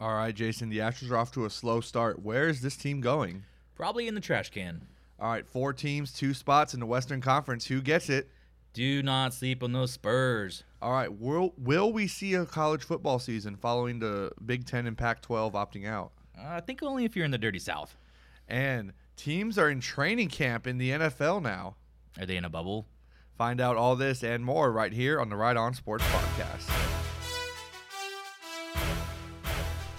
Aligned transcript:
All 0.00 0.14
right, 0.14 0.34
Jason. 0.34 0.70
The 0.70 0.78
Astros 0.78 1.10
are 1.10 1.18
off 1.18 1.30
to 1.32 1.44
a 1.44 1.50
slow 1.50 1.82
start. 1.82 2.22
Where 2.22 2.48
is 2.48 2.62
this 2.62 2.76
team 2.76 3.02
going? 3.02 3.44
Probably 3.74 4.08
in 4.08 4.14
the 4.14 4.20
trash 4.20 4.50
can. 4.50 4.86
All 5.20 5.30
right, 5.30 5.46
four 5.46 5.74
teams, 5.74 6.14
two 6.14 6.32
spots 6.32 6.72
in 6.72 6.80
the 6.80 6.86
Western 6.86 7.20
Conference. 7.20 7.66
Who 7.66 7.82
gets 7.82 8.08
it? 8.08 8.30
Do 8.72 9.02
not 9.02 9.34
sleep 9.34 9.62
on 9.62 9.72
those 9.72 9.92
Spurs. 9.92 10.64
All 10.80 10.92
right, 10.92 11.12
will 11.12 11.52
will 11.58 11.92
we 11.92 12.06
see 12.06 12.32
a 12.32 12.46
college 12.46 12.82
football 12.82 13.18
season 13.18 13.56
following 13.56 13.98
the 13.98 14.32
Big 14.44 14.64
Ten 14.64 14.86
and 14.86 14.96
Pac-12 14.96 15.52
opting 15.52 15.86
out? 15.86 16.12
Uh, 16.38 16.46
I 16.46 16.60
think 16.60 16.82
only 16.82 17.04
if 17.04 17.14
you're 17.14 17.26
in 17.26 17.30
the 17.30 17.38
dirty 17.38 17.58
South. 17.58 17.96
And 18.48 18.94
teams 19.16 19.58
are 19.58 19.68
in 19.68 19.80
training 19.80 20.28
camp 20.28 20.66
in 20.66 20.78
the 20.78 20.90
NFL 20.90 21.42
now. 21.42 21.76
Are 22.18 22.24
they 22.24 22.36
in 22.36 22.44
a 22.46 22.50
bubble? 22.50 22.86
Find 23.36 23.60
out 23.60 23.76
all 23.76 23.96
this 23.96 24.22
and 24.24 24.44
more 24.44 24.72
right 24.72 24.92
here 24.92 25.20
on 25.20 25.28
the 25.28 25.36
Right 25.36 25.56
On 25.56 25.74
Sports 25.74 26.04
Podcast. 26.04 26.89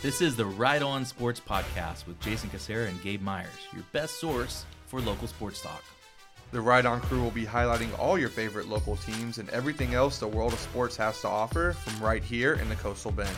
This 0.02 0.20
is 0.20 0.36
the 0.36 0.48
Right 0.48 0.82
On 0.82 1.06
Sports 1.06 1.40
Podcast 1.40 2.08
with 2.08 2.20
Jason 2.22 2.50
Casera 2.50 2.88
and 2.88 3.00
Gabe 3.04 3.22
Myers, 3.22 3.52
your 3.72 3.84
best 3.92 4.20
source 4.20 4.66
for 4.88 5.00
local 5.00 5.28
sports 5.28 5.62
talk. 5.62 5.84
The 6.52 6.60
Right 6.60 6.88
On 6.88 7.00
crew 7.02 7.22
will 7.22 7.30
be 7.30 7.46
highlighting 7.46 7.96
all 8.00 8.18
your 8.18 8.30
favorite 8.30 8.68
local 8.68 8.96
teams 8.96 9.38
and 9.38 9.48
everything 9.52 9.94
else 9.94 10.18
the 10.18 10.28
world 10.28 10.54
of 10.54 10.60
sports 10.60 10.98
has 10.98 11.22
to 11.22 11.28
offer 11.28 11.74
from 11.74 12.04
right 12.04 12.24
here 12.24 12.56
in 12.56 12.68
the 12.68 12.76
Coastal 12.78 13.12
Bend. 13.12 13.30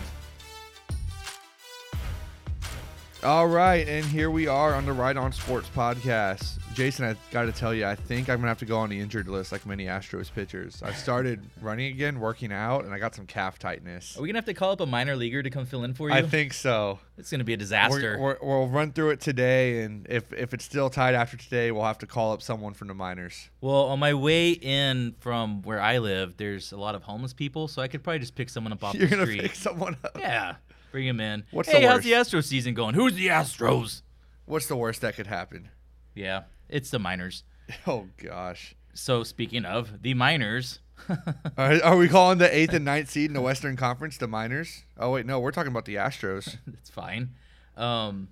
All 3.24 3.48
right, 3.48 3.88
and 3.88 4.04
here 4.06 4.30
we 4.30 4.48
are 4.48 4.74
on 4.74 4.86
the 4.86 4.92
Right 4.92 5.16
On 5.16 5.32
Sports 5.32 5.70
podcast. 5.74 6.60
Jason, 6.74 7.06
I 7.06 7.16
got 7.32 7.44
to 7.44 7.54
tell 7.54 7.74
you, 7.74 7.86
I 7.86 7.96
think 7.96 8.30
I'm 8.30 8.40
gonna 8.40 8.50
have 8.50 8.60
to 8.60 8.66
go 8.66 8.80
on 8.80 8.90
the 8.90 9.00
injured 9.00 9.30
list 9.30 9.54
like 9.54 9.66
many 9.66 9.86
Astros 9.86 10.30
pitchers. 10.30 10.84
I 10.84 10.92
started 10.92 11.40
running 11.62 11.94
again, 11.94 12.20
working 12.20 12.52
out, 12.52 12.84
and 12.84 12.94
I 12.94 13.00
got 13.00 13.16
some 13.16 13.26
calf 13.26 13.58
tightness. 13.58 14.18
Are 14.18 14.22
we 14.22 14.28
gonna 14.28 14.40
have 14.40 14.46
to 14.48 14.54
call 14.54 14.72
up 14.72 14.82
a 14.82 14.86
minor 14.86 15.16
leaguer 15.16 15.42
to 15.42 15.50
come 15.50 15.66
fill 15.66 15.86
in 15.86 15.94
for 15.94 16.10
you? 16.10 16.16
I 16.16 16.24
think 16.24 16.54
so. 16.54 17.00
it's 17.18 17.32
gonna 17.32 17.46
be 17.46 17.54
a 17.54 17.58
disaster. 17.58 18.18
We're, 18.20 18.38
we're, 18.42 18.60
we'll 18.60 18.68
run 18.68 18.92
through 18.92 19.12
it 19.12 19.22
today, 19.22 19.84
and 19.84 20.06
if 20.10 20.34
if 20.34 20.54
it's 20.54 20.66
still 20.66 20.90
tight 20.90 21.14
after 21.16 21.38
today, 21.38 21.72
we'll 21.72 21.86
have 21.86 22.00
to 22.00 22.08
call 22.08 22.34
up 22.34 22.42
someone 22.42 22.74
from 22.74 22.90
the 22.90 22.94
minors. 22.94 23.50
well, 23.62 23.84
on 23.86 24.00
my 24.00 24.14
way 24.16 24.52
in 24.52 25.16
from 25.22 25.62
where 25.62 25.80
I 25.80 26.00
live, 26.00 26.36
there's 26.36 26.74
a 26.74 26.78
lot 26.78 26.94
of 26.94 27.04
homeless 27.04 27.32
people, 27.32 27.70
so 27.70 27.82
I 27.82 27.88
could 27.88 28.04
probably 28.04 28.20
just 28.20 28.36
pick 28.36 28.50
someone 28.50 28.74
up 28.74 28.84
off 28.84 28.96
You're 28.96 29.08
the 29.08 29.16
gonna 29.16 29.28
street. 29.28 29.42
pick 29.44 29.56
someone 29.56 29.96
up. 30.04 30.18
Yeah, 30.20 30.56
bring 30.94 31.08
him 31.08 31.20
in. 31.20 31.44
What's 31.52 31.68
hey, 31.70 31.82
the 31.82 31.88
how's 31.90 32.04
the? 32.04 32.12
Astros 32.14 32.46
season 32.46 32.74
going? 32.74 32.94
Who's 32.96 33.16
the 33.16 33.28
Astros? 33.28 34.04
What's 34.46 34.68
the 34.68 34.76
worst 34.78 35.02
that 35.02 35.16
could 35.16 35.28
happen? 35.28 35.70
Yeah, 36.16 36.44
it's 36.70 36.90
the 36.90 37.00
miners. 37.00 37.44
Oh 37.88 38.08
gosh. 38.18 38.76
So 38.94 39.24
speaking 39.24 39.64
of 39.66 40.02
the 40.04 40.14
miners, 40.14 40.80
Are, 41.58 41.82
are 41.82 41.98
we 41.98 42.08
calling 42.08 42.38
the 42.38 42.56
eighth 42.56 42.74
and 42.74 42.86
ninth 42.86 43.10
seed 43.10 43.30
in 43.30 43.34
the 43.34 43.42
Western 43.42 43.76
Conference 43.76 44.18
the 44.18 44.28
Miners? 44.28 44.84
Oh 44.98 45.12
wait, 45.12 45.26
no, 45.26 45.40
we're 45.40 45.52
talking 45.52 45.72
about 45.72 45.86
the 45.86 45.96
Astros. 45.96 46.58
it's 46.74 46.90
fine. 46.90 47.32
Um, 47.78 48.28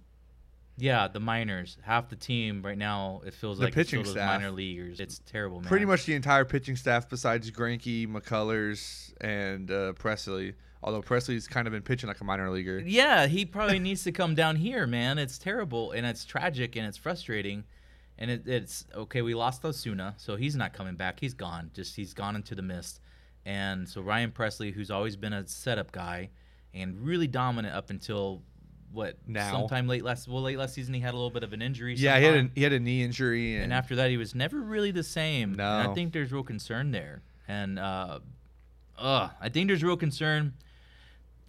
yeah, 0.78 1.08
the 1.08 1.20
miners. 1.20 1.78
Half 1.82 2.09
the 2.09 2.16
team 2.17 2.62
right 2.62 2.78
now, 2.78 3.22
it 3.26 3.34
feels 3.34 3.58
The 3.58 3.66
like 3.66 3.73
pitching 3.73 4.04
staff. 4.06 4.39
minor 4.39 4.52
leaguers. 4.52 5.00
It's 5.00 5.20
terrible, 5.20 5.62
man. 5.62 5.67
Pretty 5.70 5.86
much 5.86 6.06
the 6.06 6.14
entire 6.14 6.45
pitching 6.45 6.76
staff, 6.76 7.09
besides 7.09 7.50
Greinke, 7.52 8.08
McCullers, 8.08 9.14
and 9.22 9.72
uh, 9.72 9.94
Pressly. 9.94 10.54
Although 10.84 11.02
Pressly's 11.02 11.48
kind 11.48 11.68
of 11.68 11.74
been 11.74 11.84
pitching 11.84 12.08
like 12.08 12.20
a 12.22 12.24
minor 12.24 12.50
leaguer. 12.50 12.80
Yeah, 12.80 13.28
he 13.28 13.46
probably 13.46 13.80
needs 13.80 14.04
to 14.04 14.12
come 14.12 14.34
down 14.34 14.56
here, 14.56 14.88
man. 14.88 15.18
It's 15.20 15.38
terrible 15.38 15.92
and 15.92 16.06
it's 16.06 16.26
tragic 16.26 16.76
and 16.76 16.86
it's 16.88 16.98
frustrating. 16.98 17.66
And 18.18 18.32
it, 18.32 18.48
it's 18.48 18.86
okay. 18.96 19.22
We 19.22 19.34
lost 19.34 19.64
Osuna, 19.64 20.16
so 20.18 20.36
he's 20.36 20.56
not 20.56 20.73
coming 20.73 20.96
back. 20.96 21.20
He's 21.20 21.34
gone. 21.34 21.72
Just 21.73 21.96
he's 21.96 22.14
gone 22.14 22.36
into 22.36 22.56
the 22.56 22.62
mist. 22.62 23.00
And 23.46 23.88
so 23.88 24.02
Ryan 24.02 24.32
Pressly, 24.32 24.73
who's 24.73 24.92
always 24.92 25.16
been 25.16 25.34
a 25.34 25.48
setup 25.48 25.92
guy 25.92 26.30
and 26.73 27.00
really 27.06 27.28
dominant 27.28 27.76
up 27.76 27.90
until 27.90 28.42
what 28.92 29.18
Now. 29.28 29.52
sometime 29.52 29.88
late 29.88 30.04
last 30.04 30.28
well 30.28 30.42
late 30.42 30.58
last 30.58 30.73
season 30.73 30.94
he 30.94 31.00
had 31.00 31.14
a 31.14 31.18
little 31.18 31.30
bit 31.30 31.44
of 31.44 31.54
an 31.54 31.62
injury. 31.62 31.95
Yeah, 31.95 32.20
he 32.20 32.26
had 32.26 32.36
a, 32.36 32.50
he 32.56 32.64
had 32.64 32.73
a 32.73 32.80
knee 32.80 33.04
injury, 33.04 33.56
and, 33.56 33.66
and 33.66 33.73
after 33.73 33.95
that 33.95 34.10
he 34.10 34.18
was 34.18 34.36
never 34.36 34.60
really 34.60 34.92
the 34.92 35.04
same. 35.04 35.50
And 35.50 35.58
No. 35.58 35.92
I 35.92 35.94
think 35.94 36.14
there's 36.14 36.32
real 36.32 36.44
concern 36.44 36.92
there. 36.92 37.22
And 37.48 37.80
uh, 37.80 38.20
uh, 38.98 39.30
I 39.39 39.50
think 39.50 39.67
there's 39.67 39.84
real 39.84 39.98
concern. 39.98 40.54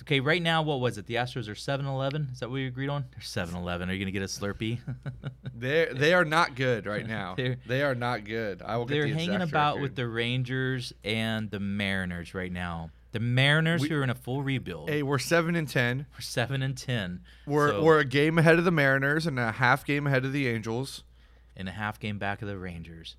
Okay, 0.01 0.19
right 0.19 0.43
now, 0.43 0.63
what 0.63 0.81
was 0.81 0.99
it? 0.99 1.07
The 1.07 1.15
Astros 1.15 1.47
are 1.49 1.55
7-Eleven. 1.55 2.31
Is 2.33 2.41
that 2.41 2.49
what 2.49 2.55
we 2.55 2.67
agreed 2.67 2.89
on? 2.89 3.05
They're 3.13 3.21
7-Eleven. 3.47 3.89
Are 3.89 3.93
you 3.93 4.01
gonna 4.01 4.11
get 4.11 4.23
a 4.23 4.27
Slurpee? 4.27 4.81
they 5.55 5.89
they 5.95 6.13
are 6.13 6.25
not 6.25 6.57
good 6.57 6.87
right 6.87 7.07
now. 7.07 7.35
They're- 7.37 7.59
they 7.67 7.83
are 7.83 7.95
not 7.95 8.25
good. 8.25 8.63
I 8.63 8.77
will. 8.77 8.87
Get 8.87 8.95
They're 8.95 9.05
the 9.09 9.15
hanging 9.15 9.43
about 9.43 9.75
record. 9.77 9.83
with 9.83 9.97
the 9.97 10.09
Rangers 10.09 10.93
and 11.05 11.51
the 11.51 11.61
Mariners 11.61 12.35
right 12.35 12.51
now. 12.51 12.91
The 13.13 13.21
Mariners, 13.21 13.83
We- 13.83 13.91
who 13.91 13.97
are 13.97 14.03
in 14.03 14.11
a 14.11 14.15
full 14.15 14.43
rebuild, 14.43 14.89
Hey, 14.89 15.03
we're 15.05 15.19
seven 15.19 15.55
and 15.55 15.69
ten. 15.69 16.07
We're 16.15 16.21
seven 16.23 16.63
and 16.63 16.77
ten. 16.77 17.21
We're 17.47 17.71
So- 17.71 17.83
we're 17.85 17.99
a 18.01 18.05
game 18.05 18.39
ahead 18.39 18.59
of 18.59 18.65
the 18.65 18.71
Mariners 18.73 19.27
and 19.27 19.39
a 19.39 19.53
half 19.53 19.85
game 19.85 20.07
ahead 20.09 20.25
of 20.25 20.33
the 20.33 20.49
Angels. 20.49 21.05
and 21.55 21.69
a 21.69 21.73
half 21.73 22.01
game 22.01 22.19
back 22.19 22.41
of 22.43 22.49
the 22.49 22.57
Rangers. 22.59 23.15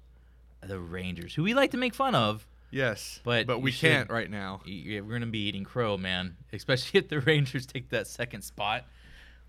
The 0.61 0.79
Rangers, 0.79 1.35
who 1.35 1.43
we 1.43 1.53
like 1.53 1.71
to 1.71 1.77
make 1.77 1.93
fun 1.93 2.15
of, 2.15 2.47
Yes, 2.73 3.19
But 3.23 3.45
but 3.45 3.59
we 3.59 3.69
should- 3.71 3.91
can't 3.91 4.09
right 4.09 4.29
now. 4.29 4.61
we're 4.65 5.01
gonna 5.03 5.27
be 5.27 5.47
eating 5.47 5.63
crow, 5.63 5.95
man. 5.97 6.35
Especially 6.51 6.99
if 7.01 7.07
the 7.07 7.19
Rangers 7.21 7.65
take 7.67 7.89
that 7.89 8.07
second 8.07 8.41
spot. 8.41 8.85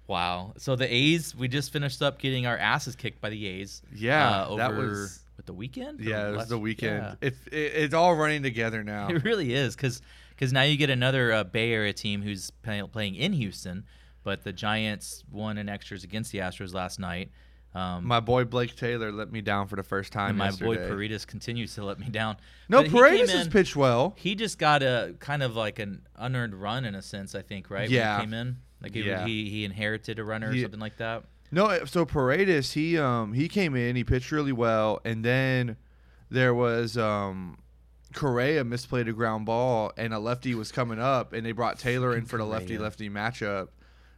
Wow. 0.06 0.52
So 0.58 0.76
the 0.76 0.92
A's, 0.92 1.34
we 1.34 1.48
just 1.48 1.72
finished 1.72 2.02
up 2.02 2.18
getting 2.18 2.46
our 2.46 2.58
asses 2.58 2.94
kicked 2.94 3.22
by 3.22 3.30
the 3.30 3.46
A's. 3.46 3.80
Yeah, 3.94 4.42
uh, 4.42 4.46
over 4.48 4.56
that 4.58 4.74
was- 4.74 5.20
with 5.38 5.46
the 5.46 5.52
weekend. 5.54 5.98
Yeah, 6.00 6.28
it 6.28 6.36
was 6.36 6.48
the 6.48 6.58
weekend. 6.58 6.98
yeah. 7.20 7.28
It, 7.28 7.34
it 7.50 7.56
it's 7.84 7.94
all 7.94 8.14
running 8.14 8.42
together 8.42 8.84
now. 8.84 9.08
It 9.10 9.24
really 9.24 9.54
is 9.54 9.74
because 9.74 10.02
because 10.30 10.52
now 10.52 10.62
you 10.62 10.76
get 10.76 10.90
another 10.90 11.32
uh, 11.32 11.44
Bay 11.44 11.72
Area 11.72 11.92
team 11.92 12.20
who's 12.22 12.50
play, 12.50 12.82
playing 12.92 13.14
in 13.16 13.32
Houston, 13.32 13.84
but 14.22 14.44
the 14.44 14.52
Giants 14.52 15.24
won 15.30 15.58
in 15.58 15.68
extras 15.68 16.04
against 16.04 16.30
the 16.32 16.38
Astros 16.38 16.74
last 16.74 16.98
night. 17.00 17.30
Um, 17.74 18.06
My 18.06 18.20
boy 18.20 18.44
Blake 18.44 18.76
Taylor 18.76 19.10
let 19.10 19.32
me 19.32 19.40
down 19.40 19.66
for 19.66 19.74
the 19.76 19.82
first 19.82 20.12
time. 20.12 20.30
and 20.30 20.38
my 20.38 20.50
boy 20.50 20.72
yesterday. 20.74 20.88
Paredes 20.88 21.24
continues 21.24 21.74
to 21.74 21.84
let 21.84 21.98
me 21.98 22.08
down. 22.08 22.36
No, 22.68 22.82
But 22.82 22.92
Paredes 22.92 23.32
has 23.32 23.48
pitched 23.48 23.74
well. 23.74 24.14
He 24.16 24.34
just 24.36 24.58
got 24.58 24.82
a 24.82 25.14
kind 25.18 25.42
of 25.42 25.56
like 25.56 25.78
an 25.80 26.02
unearned 26.16 26.54
run 26.54 26.84
in 26.84 26.94
a 26.94 27.02
sense, 27.02 27.34
I 27.34 27.42
think, 27.42 27.70
right? 27.70 27.90
Yeah. 27.90 28.18
When 28.18 28.20
he 28.20 28.26
came 28.26 28.34
in, 28.40 28.56
like 28.80 28.94
he, 28.94 29.00
Yeah. 29.02 29.26
he 29.26 29.50
he 29.50 29.64
inherited 29.64 30.18
a 30.20 30.24
runner 30.24 30.50
or 30.50 30.52
He- 30.52 30.62
something 30.62 30.78
like 30.80 30.98
that. 30.98 31.24
No, 31.50 31.84
so 31.84 32.04
Paredes 32.04 32.72
he 32.72 32.96
um 32.98 33.32
he 33.32 33.48
came 33.48 33.74
in, 33.76 33.96
he 33.96 34.04
pitched 34.04 34.30
really 34.32 34.52
well, 34.52 35.00
and 35.04 35.24
then 35.24 35.76
there 36.30 36.54
was 36.54 36.96
um 36.96 37.58
Correa 38.12 38.64
misplayed 38.64 39.08
a 39.08 39.12
ground 39.12 39.46
ball, 39.46 39.92
and 39.96 40.14
a 40.14 40.20
lefty 40.20 40.54
was 40.54 40.70
coming 40.70 41.00
up, 41.00 41.32
and 41.32 41.44
they 41.44 41.50
brought 41.52 41.78
Taylor 41.80 42.16
in 42.16 42.24
for 42.24 42.36
the 42.38 42.44
lefty 42.44 42.78
lefty 42.78 43.10
matchup. 43.10 43.68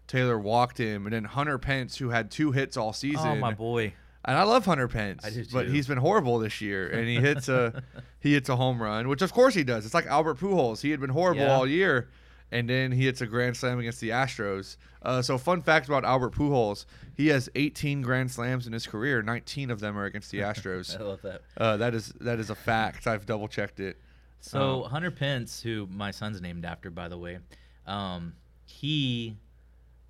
Taylor 0.06 0.38
walked 0.38 0.78
him, 0.78 1.06
and 1.06 1.12
then 1.12 1.24
Hunter 1.24 1.58
Pence, 1.58 1.96
who 1.98 2.10
had 2.10 2.30
two 2.30 2.52
hits 2.52 2.76
all 2.76 2.92
season, 2.92 3.26
Oh 3.26 3.36
my 3.36 3.52
boy! 3.54 3.92
and 4.24 4.36
I 4.36 4.42
love 4.44 4.64
Hunter 4.64 4.88
Pence, 4.88 5.24
I 5.24 5.30
do 5.30 5.44
but 5.52 5.68
he's 5.68 5.86
been 5.86 5.98
horrible 5.98 6.38
this 6.38 6.60
year, 6.60 6.88
and 6.88 7.06
he 7.08 7.16
hits 7.16 7.48
a 7.48 7.82
he 8.20 8.32
hits 8.34 8.48
a 8.48 8.56
home 8.56 8.80
run, 8.82 9.08
which 9.08 9.22
of 9.22 9.32
course 9.32 9.54
he 9.54 9.64
does. 9.64 9.84
It's 9.84 9.94
like 9.94 10.06
Albert 10.06 10.38
Pujols; 10.38 10.80
he 10.82 10.90
had 10.90 11.00
been 11.00 11.10
horrible 11.10 11.42
Yeah. 11.42 11.54
all 11.56 11.66
year, 11.66 12.08
and 12.50 12.68
then 12.68 12.92
he 12.92 13.06
hits 13.06 13.20
a 13.20 13.26
grand 13.26 13.56
slam 13.56 13.78
against 13.78 14.00
the 14.00 14.10
Astros. 14.10 14.76
Uh, 15.02 15.22
so, 15.22 15.38
fun 15.38 15.62
fact 15.62 15.86
about 15.86 16.04
Albert 16.04 16.32
Pujols: 16.34 16.86
he 17.16 17.28
has 17.28 17.48
18 17.54 18.02
grand 18.02 18.30
slams 18.30 18.66
in 18.66 18.72
his 18.72 18.86
career. 18.86 19.22
19 19.22 19.70
of 19.70 19.78
them 19.80 19.96
are 19.96 20.04
against 20.04 20.30
the 20.32 20.38
Astros. 20.50 20.98
I 20.98 21.02
love 21.04 21.22
that. 21.22 21.42
uh, 21.56 21.76
that 21.76 21.94
is 21.94 22.12
that 22.20 22.38
is 22.40 22.50
a 22.50 22.54
fact. 22.56 23.06
I've 23.06 23.26
double 23.26 23.46
checked 23.48 23.78
it. 23.80 24.00
So 24.40 24.84
Um, 24.84 24.90
Hunter 24.90 25.10
Pence, 25.10 25.62
who 25.62 25.88
my 25.90 26.10
son's 26.12 26.40
named 26.40 26.64
after, 26.64 26.90
by 26.90 27.08
the 27.08 27.18
way, 27.18 27.38
um, 27.86 28.34
he 28.66 29.36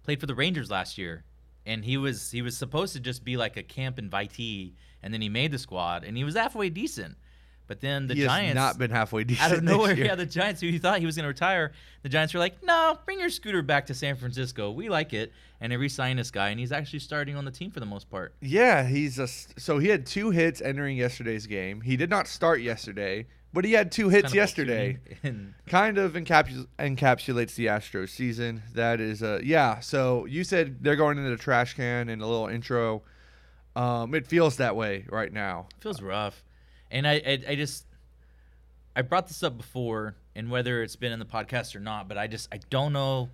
played 0.06 0.20
for 0.20 0.26
the 0.26 0.34
Rangers 0.34 0.70
last 0.70 0.96
year, 0.96 1.24
and 1.66 1.84
he 1.84 1.98
was 1.98 2.30
he 2.30 2.40
was 2.40 2.56
supposed 2.56 2.94
to 2.94 3.00
just 3.00 3.24
be 3.24 3.36
like 3.36 3.58
a 3.58 3.62
camp 3.62 3.98
invitee, 3.98 4.72
and 5.02 5.12
then 5.12 5.20
he 5.20 5.28
made 5.28 5.52
the 5.52 5.58
squad, 5.58 6.04
and 6.04 6.16
he 6.16 6.24
was 6.24 6.34
halfway 6.34 6.70
decent. 6.70 7.16
But 7.66 7.80
then 7.80 8.06
the 8.06 8.14
he 8.14 8.22
Giants, 8.22 8.54
not 8.54 8.78
been 8.78 8.92
halfway 8.92 9.24
decent 9.24 9.52
out 9.52 9.58
of 9.58 9.64
nowhere, 9.64 9.94
yeah, 9.94 10.14
the 10.14 10.24
Giants, 10.24 10.60
who 10.60 10.68
he 10.68 10.78
thought 10.78 11.00
he 11.00 11.06
was 11.06 11.16
going 11.16 11.24
to 11.24 11.28
retire, 11.28 11.72
the 12.02 12.08
Giants 12.08 12.32
were 12.32 12.38
like, 12.38 12.62
"No, 12.62 12.96
bring 13.04 13.18
your 13.18 13.28
scooter 13.28 13.60
back 13.60 13.86
to 13.86 13.94
San 13.94 14.16
Francisco. 14.16 14.70
We 14.70 14.88
like 14.88 15.12
it," 15.12 15.32
and 15.60 15.72
they 15.72 15.76
re-signed 15.76 16.18
this 16.18 16.30
guy, 16.30 16.50
and 16.50 16.60
he's 16.60 16.72
actually 16.72 17.00
starting 17.00 17.36
on 17.36 17.44
the 17.44 17.50
team 17.50 17.72
for 17.72 17.80
the 17.80 17.86
most 17.86 18.08
part. 18.08 18.34
Yeah, 18.40 18.86
he's 18.86 19.18
a 19.18 19.26
so 19.26 19.78
he 19.78 19.88
had 19.88 20.06
two 20.06 20.30
hits 20.30 20.62
entering 20.62 20.96
yesterday's 20.96 21.46
game. 21.46 21.80
He 21.80 21.96
did 21.96 22.08
not 22.08 22.28
start 22.28 22.60
yesterday, 22.60 23.26
but 23.56 23.64
he 23.64 23.72
had 23.72 23.90
two 23.90 24.10
hits 24.10 24.24
Kind 24.24 24.32
of 24.32 24.34
yesterday. 24.34 24.98
Kind 25.66 25.96
of 25.96 26.12
encaps- 26.12 26.66
encapsulates 26.78 27.54
the 27.54 27.66
Astros 27.66 28.10
season. 28.10 28.62
That 28.74 29.00
is, 29.00 29.22
uh, 29.22 29.40
yeah. 29.42 29.80
So 29.80 30.26
you 30.26 30.44
said 30.44 30.84
they're 30.84 30.94
going 30.94 31.16
into 31.16 31.30
the 31.30 31.38
trash 31.38 31.72
can 31.72 32.10
in 32.10 32.20
a 32.20 32.26
little 32.26 32.48
intro. 32.48 33.00
Um, 33.74 34.14
it 34.14 34.26
feels 34.26 34.58
that 34.58 34.76
way 34.76 35.06
right 35.08 35.32
now. 35.32 35.68
It 35.74 35.82
feels 35.82 36.02
rough, 36.02 36.44
and 36.90 37.08
I, 37.08 37.14
I 37.14 37.42
I 37.48 37.54
just 37.54 37.86
I 38.94 39.00
brought 39.00 39.26
this 39.26 39.42
up 39.42 39.56
before, 39.56 40.16
and 40.34 40.50
whether 40.50 40.82
it's 40.82 40.96
been 40.96 41.12
in 41.12 41.18
the 41.18 41.24
podcast 41.24 41.74
or 41.74 41.80
not, 41.80 42.08
but 42.08 42.18
I 42.18 42.26
just 42.26 42.48
I 42.52 42.60
don't 42.68 42.92
know. 42.92 43.30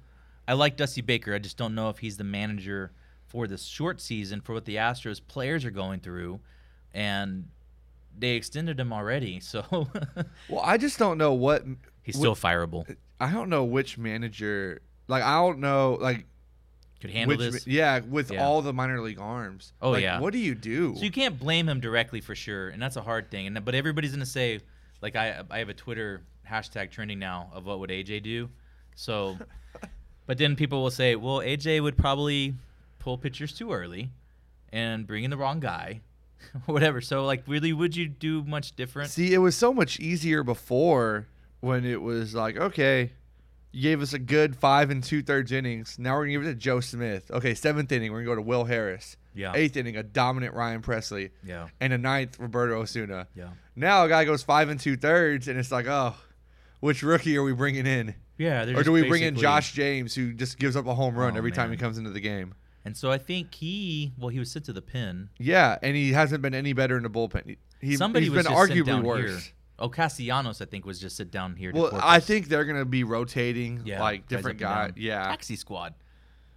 I 0.46 0.52
like 0.52 0.76
Dusty 0.76 1.00
Baker. 1.00 1.34
I 1.34 1.40
just 1.40 1.56
don't 1.56 1.74
know 1.74 1.88
if 1.88 1.98
he's 1.98 2.16
the 2.16 2.22
manager 2.22 2.92
for 3.26 3.48
this 3.48 3.64
short 3.64 4.00
season 4.00 4.40
for 4.40 4.52
what 4.52 4.66
the 4.66 4.76
Astros 4.76 5.20
players 5.26 5.64
are 5.64 5.72
going 5.72 5.98
through, 5.98 6.38
and 6.94 7.48
they 8.19 8.31
extended 8.31 8.79
him 8.79 8.93
already. 8.93 9.41
So 9.41 9.64
Well, 10.49 10.62
I 10.62 10.76
just 10.76 10.99
don't 10.99 11.19
know 11.19 11.32
what 11.32 11.64
he's 12.03 12.17
still 12.17 12.37
fireable. 12.37 12.97
I 13.20 13.31
don't 13.32 13.49
know 13.49 13.64
which 13.64 13.99
manager. 13.99 14.81
Like 15.09 15.23
I 15.23 15.37
don't 15.37 15.59
know. 15.61 15.99
Like 16.00 16.26
Could 17.00 17.11
handle 17.11 17.37
which- 17.37 17.53
this. 17.53 17.67
Yeah, 17.67 18.00
with 18.00 18.31
Yeah. 18.32 18.44
all 18.44 18.62
the 18.62 18.73
minor 18.73 19.00
league 19.00 19.19
arms. 19.20 19.73
Oh, 19.81 19.91
Like, 19.91 20.03
yeah. 20.03 20.20
What 20.20 20.32
do 20.32 20.38
you 20.38 20.55
do? 20.55 20.94
So 20.97 21.03
you 21.03 21.11
can't 21.11 21.38
blame 21.38 21.69
him 21.69 21.81
directly 21.81 22.20
for 22.20 22.35
sure, 22.35 22.69
and 22.69 22.81
that's 22.82 22.97
a 22.97 23.03
hard 23.03 23.31
thing. 23.31 23.47
And 23.47 23.64
but 23.64 23.75
everybody's 23.75 24.12
gonna 24.12 24.26
say, 24.26 24.61
like 25.00 25.17
I 25.17 25.43
I 25.50 25.58
have 25.58 25.69
a 25.69 25.75
Twitter 25.75 26.23
hashtag 26.50 26.91
trending 26.91 27.19
now 27.19 27.50
of 27.55 27.65
what 27.67 27.79
would 27.81 27.91
AJ 27.91 28.23
do. 28.23 28.50
So, 28.94 29.38
but 30.26 30.38
then 30.38 30.55
people 30.56 30.82
will 30.82 30.91
say, 30.91 31.17
well, 31.17 31.38
AJ 31.38 31.82
would 31.82 31.97
probably 31.97 32.55
pull 32.99 33.17
pitchers 33.19 33.53
too 33.55 33.73
early, 33.73 34.11
and 34.73 35.06
bring 35.06 35.25
in 35.25 35.31
the 35.31 35.37
wrong 35.37 35.61
guy, 35.61 36.00
whatever. 36.67 37.00
So 37.00 37.25
like, 37.25 37.44
really, 37.47 37.73
would 37.73 37.97
you 37.97 38.09
do 38.09 38.43
much 38.44 38.77
different? 38.77 39.11
See, 39.11 39.33
it 39.35 39.39
was 39.39 39.56
so 39.56 39.73
much 39.73 40.00
easier 40.00 40.43
before 40.43 41.27
when 41.61 41.85
it 41.85 42.00
was 42.03 42.35
like, 42.35 42.56
okay, 42.56 43.12
you 43.73 43.83
gave 43.83 44.03
us 44.03 44.12
a 44.12 44.19
good 44.19 44.56
five 44.56 44.91
and 44.91 45.03
two 45.03 45.23
thirds 45.23 45.53
innings. 45.53 45.99
Now 45.99 46.15
we're 46.15 46.25
gonna 46.27 46.33
give 46.33 46.43
it 46.43 46.47
to 46.47 46.55
Joe 46.55 46.81
Smith. 46.81 47.31
Okay, 47.31 47.55
seventh 47.55 47.91
inning, 47.93 48.12
we're 48.12 48.19
gonna 48.25 48.31
go 48.33 48.37
to 48.37 48.43
Will 48.43 48.65
Harris. 48.65 49.17
Yeah. 49.35 49.53
Eighth 49.55 49.77
inning, 49.79 49.97
a 49.97 50.03
dominant 50.03 50.55
Ryan 50.55 50.83
Pressly. 50.83 51.31
Yeah. 51.43 51.69
And 51.81 51.93
a 51.94 51.99
ninth, 51.99 52.39
Roberto 52.39 52.81
Osuna. 52.83 53.29
Yeah. 53.35 53.49
Now 53.75 54.05
a 54.05 54.09
guy 54.09 54.25
goes 54.25 54.43
five 54.43 54.69
and 54.69 54.79
two 54.79 54.97
thirds, 54.97 55.49
and 55.49 55.59
it's 55.59 55.73
like, 55.73 55.87
oh, 55.87 56.15
which 56.81 57.03
rookie 57.03 57.37
are 57.39 57.43
we 57.43 57.53
bringing 57.55 57.87
in? 57.87 58.15
Yeah. 58.37 58.65
Or 58.77 58.83
do 58.83 58.93
we 58.93 59.09
bring 59.09 59.23
in 59.23 59.37
Josh 59.37 59.73
James, 59.73 60.15
who 60.15 60.33
just 60.35 60.59
gives 60.59 60.77
up 60.77 60.87
a 60.87 60.94
home 60.94 61.15
run 61.15 61.35
Oh, 61.35 61.39
every 61.39 61.53
time 61.53 61.71
he 61.71 61.77
comes 61.77 61.97
into 61.97 62.11
the 62.11 62.21
game? 62.21 62.55
And 62.84 62.96
so 62.96 63.11
I 63.11 63.19
think 63.19 63.55
he, 63.55 64.12
well, 64.19 64.29
he 64.29 64.38
was 64.38 64.50
sent 64.50 64.64
to 64.67 64.73
the 64.73 64.82
pin. 64.82 65.29
Yeah, 65.38 65.79
and 65.82 65.96
he 65.96 66.12
hasn't 66.12 66.43
been 66.43 66.55
any 66.55 66.73
better 66.73 66.96
in 66.96 67.05
the 67.05 67.11
bullpen. 67.11 67.56
He, 67.81 67.96
Somebody 67.96 68.26
he's 68.26 68.34
was 68.34 68.46
been 68.46 68.55
arguably 68.55 68.87
down 68.87 69.02
worse. 69.05 69.44
here. 69.44 69.52
Oh, 69.79 69.88
Castellanos, 69.88 70.61
I 70.61 70.64
think, 70.67 70.84
was 70.84 71.00
just 71.00 71.17
sit 71.17 71.31
down 71.31 71.56
here. 71.56 71.73
Well. 71.75 71.90
I 72.00 72.20
think 72.20 72.49
they're 72.49 72.64
gonna 72.64 72.84
be 72.84 73.05
rotating 73.05 73.82
Yeah, 73.84 74.00
like 74.00 74.29
different 74.29 74.58
guys. 74.58 74.93
Yeah, 74.96 75.25
Taxi 75.25 75.56
squad. 75.56 75.94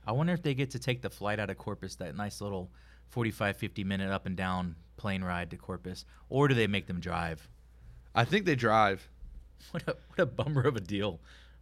I 0.06 0.12
wonder 0.12 0.34
if 0.34 0.44
they 0.44 0.54
get 0.54 0.72
to 0.72 0.80
take 0.80 1.02
the 1.02 1.10
flight 1.10 1.40
out 1.40 1.50
of 1.50 1.58
Corpus, 1.58 1.96
that 1.96 2.16
nice 2.16 2.42
little 2.42 2.70
45, 3.10 3.58
50 3.58 3.84
minute 3.84 4.12
up 4.12 4.26
and 4.28 4.36
down 4.36 4.76
plane 4.98 5.24
ride 5.24 5.50
to 5.52 5.58
Corpus, 5.58 6.06
or 6.30 6.48
do 6.48 6.54
they 6.54 6.68
make 6.68 6.86
them 6.86 7.00
drive? 7.00 7.48
I 8.14 8.26
think 8.26 8.46
they 8.46 8.56
drive. 8.56 9.10
What 9.72 9.84
a 9.88 9.96
what 10.10 10.20
a 10.20 10.26
bummer 10.28 10.62
of 10.62 10.76
a 10.76 10.82
deal. 10.82 11.20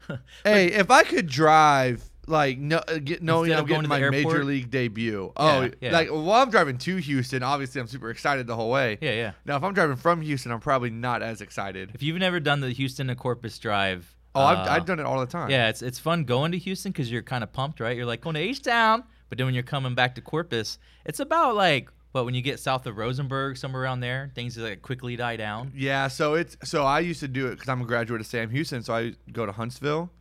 Hey, 0.44 0.68
if 0.74 0.92
I 0.92 1.04
could 1.04 1.28
drive, 1.28 2.04
like 2.28 2.58
no, 2.58 2.78
uh, 2.78 2.98
get 3.00 3.22
knowing 3.22 3.52
Instead 3.52 3.60
I'm 3.62 3.68
getting 3.68 3.90
my 3.90 4.10
major 4.10 4.44
league 4.44 4.70
debut. 4.70 5.32
Oh, 5.36 5.70
yeah. 5.82 5.92
like 5.92 6.10
while 6.10 6.42
I'm 6.42 6.50
driving 6.50 6.78
to 6.80 6.96
Houston, 6.98 7.44
obviously 7.44 7.82
I'm 7.82 7.88
super 7.88 8.10
excited 8.10 8.48
the 8.48 8.56
whole 8.56 8.70
way. 8.70 8.98
yeah, 9.02 9.12
yeah. 9.12 9.32
Now, 9.46 9.58
if 9.58 9.64
I'm 9.64 9.74
driving 9.74 9.96
from 9.96 10.22
Houston, 10.22 10.52
I'm 10.52 10.60
probably 10.60 10.90
not 10.90 11.22
as 11.22 11.42
excited. 11.42 11.92
If 11.94 12.04
you've 12.04 12.18
never 12.18 12.40
done 12.40 12.62
the 12.62 12.70
Houston 12.72 13.08
to 13.08 13.16
Corpus 13.16 13.58
drive, 13.60 14.16
Oh, 14.36 14.42
uh, 14.42 14.46
I've, 14.46 14.68
I've 14.68 14.86
done 14.86 15.00
it 15.00 15.06
all 15.06 15.20
the 15.20 15.28
time. 15.28 15.50
Yeah, 15.50 15.70
it's 15.70 15.82
it's 15.82 16.00
fun 16.00 16.24
going 16.24 16.52
to 16.54 16.58
Houston 16.58 16.92
because 16.92 17.12
you're 17.12 17.22
kind 17.22 17.44
of 17.44 17.54
pumped, 17.54 17.80
right? 17.80 17.96
You're 17.96 18.06
like 18.06 18.22
going 18.22 18.34
to 18.36 18.40
H 18.40 18.62
Town, 18.64 19.04
but 19.30 19.38
then 19.38 19.46
when 19.46 19.54
you're 19.54 19.64
coming 19.64 19.94
back 19.96 20.16
to 20.16 20.22
Corpus, 20.22 20.80
it's 21.06 21.20
about 21.20 21.56
like 21.56 21.90
but 22.14 22.26
when 22.26 22.36
you 22.36 22.42
get 22.42 22.60
south 22.60 22.86
of 22.86 22.98
Rosenberg, 22.98 23.58
somewhere 23.58 23.82
around 23.82 24.00
there, 24.02 24.32
things 24.36 24.56
like 24.58 24.84
quickly 24.84 25.16
die 25.16 25.36
down. 25.36 25.72
Yeah, 25.76 26.08
so 26.08 26.36
it's 26.36 26.56
so 26.64 26.84
I 26.84 27.00
used 27.00 27.20
to 27.22 27.28
do 27.28 27.48
it 27.48 27.52
because 27.52 27.70
I'm 27.70 27.82
a 27.82 27.86
graduate 27.86 28.22
of 28.22 28.28
Sam 28.28 28.50
Houston, 28.52 28.84
so 28.84 28.94
I 28.96 29.14
go 29.32 29.46
to 29.46 29.52
Huntsville, 29.52 30.12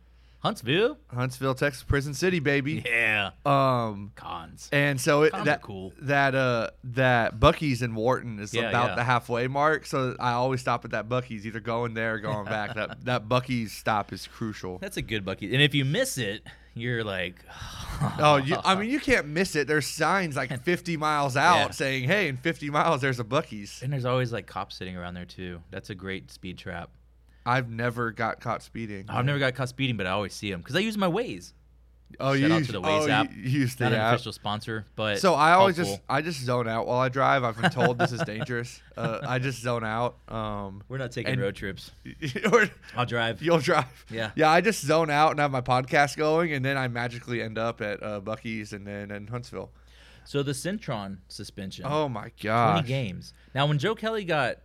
Huntsville, 0.43 0.97
Huntsville, 1.07 1.55
Texas, 1.55 1.83
Prison 1.83 2.13
City, 2.13 2.39
baby. 2.39 2.83
yeah, 2.85 3.31
Um, 3.45 4.11
cons. 4.15 4.67
and 4.73 4.99
so 4.99 5.23
it 5.23 5.31
Cons 5.31 5.41
are 5.41 5.45
that 5.45 5.61
cool. 5.61 5.93
that 6.01 6.35
uh 6.35 6.69
that 6.83 7.39
Buc-ee's 7.39 7.81
in 7.81 7.95
Wharton 7.95 8.39
is 8.39 8.53
Yeah, 8.53 8.69
about 8.69 8.89
yeah. 8.89 8.95
the 8.95 9.03
halfway 9.05 9.47
mark, 9.47 9.85
so 9.85 10.15
I 10.19 10.33
always 10.33 10.59
stop 10.59 10.83
at 10.83 10.91
that 10.91 11.07
Buc-ee's, 11.07 11.47
either 11.47 11.61
going 11.61 11.93
there 11.93 12.15
or 12.15 12.19
going 12.19 12.45
back. 12.45 12.75
that 12.75 13.05
that 13.05 13.29
Buc-ee's 13.29 13.71
stop 13.71 14.11
is 14.11 14.27
crucial. 14.27 14.79
That's 14.79 14.97
a 14.97 15.01
good 15.01 15.23
bucket. 15.23 15.51
And 15.53 15.61
if 15.61 15.73
you 15.73 15.85
miss 15.85 16.17
it, 16.17 16.43
you're 16.75 17.03
like, 17.05 17.35
Oh, 18.19 18.35
you, 18.35 18.57
I 18.65 18.75
mean, 18.75 18.89
you 18.89 18.99
can't 18.99 19.27
miss 19.27 19.55
it. 19.55 19.67
There's 19.67 19.87
signs 19.87 20.35
like 20.35 20.61
50 20.65 20.97
miles 20.97 21.37
out 21.37 21.55
Yeah. 21.67 21.69
saying, 21.71 22.03
"Hey, 22.09 22.27
in 22.27 22.35
50 22.35 22.69
miles, 22.69 22.99
there's 22.99 23.19
a 23.19 23.23
Buc-ee's." 23.23 23.81
and 23.81 23.93
there's 23.93 24.03
always 24.05 24.33
like 24.33 24.45
cops 24.47 24.75
sitting 24.75 24.97
around 24.97 25.13
there 25.13 25.25
too. 25.25 25.61
That's 25.71 25.89
a 25.89 25.95
great 25.95 26.31
speed 26.31 26.57
trap. 26.57 26.89
I've 27.45 27.69
never 27.69 28.11
got 28.11 28.39
caught 28.39 28.63
speeding. 28.63 29.05
I've 29.09 29.25
never 29.25 29.39
got 29.39 29.55
caught 29.55 29.69
speeding, 29.69 29.97
but 29.97 30.07
I 30.07 30.11
always 30.11 30.33
see 30.33 30.49
them 30.51 30.61
because 30.61 30.75
I 30.75 30.79
use 30.79 30.97
my 30.97 31.07
Waze. 31.07 31.53
Oh, 32.19 32.33
Shout 32.33 32.39
you 32.47 32.53
out 32.53 32.57
use, 32.59 32.67
to 32.67 32.73
the 32.73 32.79
oh, 32.79 32.83
Waze 32.83 33.05
you- 33.07 33.11
app. 33.11 33.31
you 33.33 33.41
use 33.41 33.75
the 33.75 33.85
Not 33.85 33.93
an 33.93 33.99
official 34.13 34.31
sponsor, 34.33 34.85
but 34.95 35.17
So 35.19 35.33
I 35.33 35.53
always 35.53 35.77
helpful. 35.77 35.95
just 35.95 36.03
I 36.07 36.21
just 36.21 36.39
zone 36.41 36.67
out 36.67 36.85
while 36.85 36.99
I 36.99 37.09
drive. 37.09 37.43
I've 37.43 37.59
been 37.59 37.71
told 37.71 37.97
this 37.97 38.11
is 38.11 38.21
dangerous. 38.25 38.79
Uh, 38.95 39.19
I 39.27 39.39
just 39.39 39.61
zone 39.63 39.83
out. 39.83 40.17
Um, 40.27 40.83
we're 40.87 40.99
not 40.99 41.11
taking 41.11 41.33
and- 41.33 41.41
road 41.41 41.55
trips. 41.55 41.89
or 42.51 42.69
I'll 42.95 43.07
drive. 43.07 43.41
you'll 43.41 43.57
drive. 43.59 44.05
Yeah. 44.11 44.29
Yeah, 44.35 44.51
I 44.51 44.61
just 44.61 44.85
zone 44.85 45.09
out 45.09 45.31
and 45.31 45.39
have 45.39 45.49
my 45.51 45.61
podcast 45.61 46.15
going, 46.15 46.53
and 46.53 46.63
then 46.63 46.77
I 46.77 46.87
magically 46.87 47.41
end 47.41 47.57
up 47.57 47.81
at 47.81 48.03
uh, 48.03 48.21
Buc-ee's 48.21 48.73
and 48.73 48.85
then 48.85 49.09
in 49.09 49.25
Huntsville. 49.27 49.71
So 50.25 50.43
the 50.43 50.51
Cintron 50.53 51.17
suspension. 51.29 51.85
Oh 51.87 52.07
my 52.07 52.29
20 52.39 52.87
games. 52.87 53.33
Now, 53.55 53.65
when 53.65 53.79
Joe 53.79 53.95
Kelly 53.95 54.23
got 54.23 54.57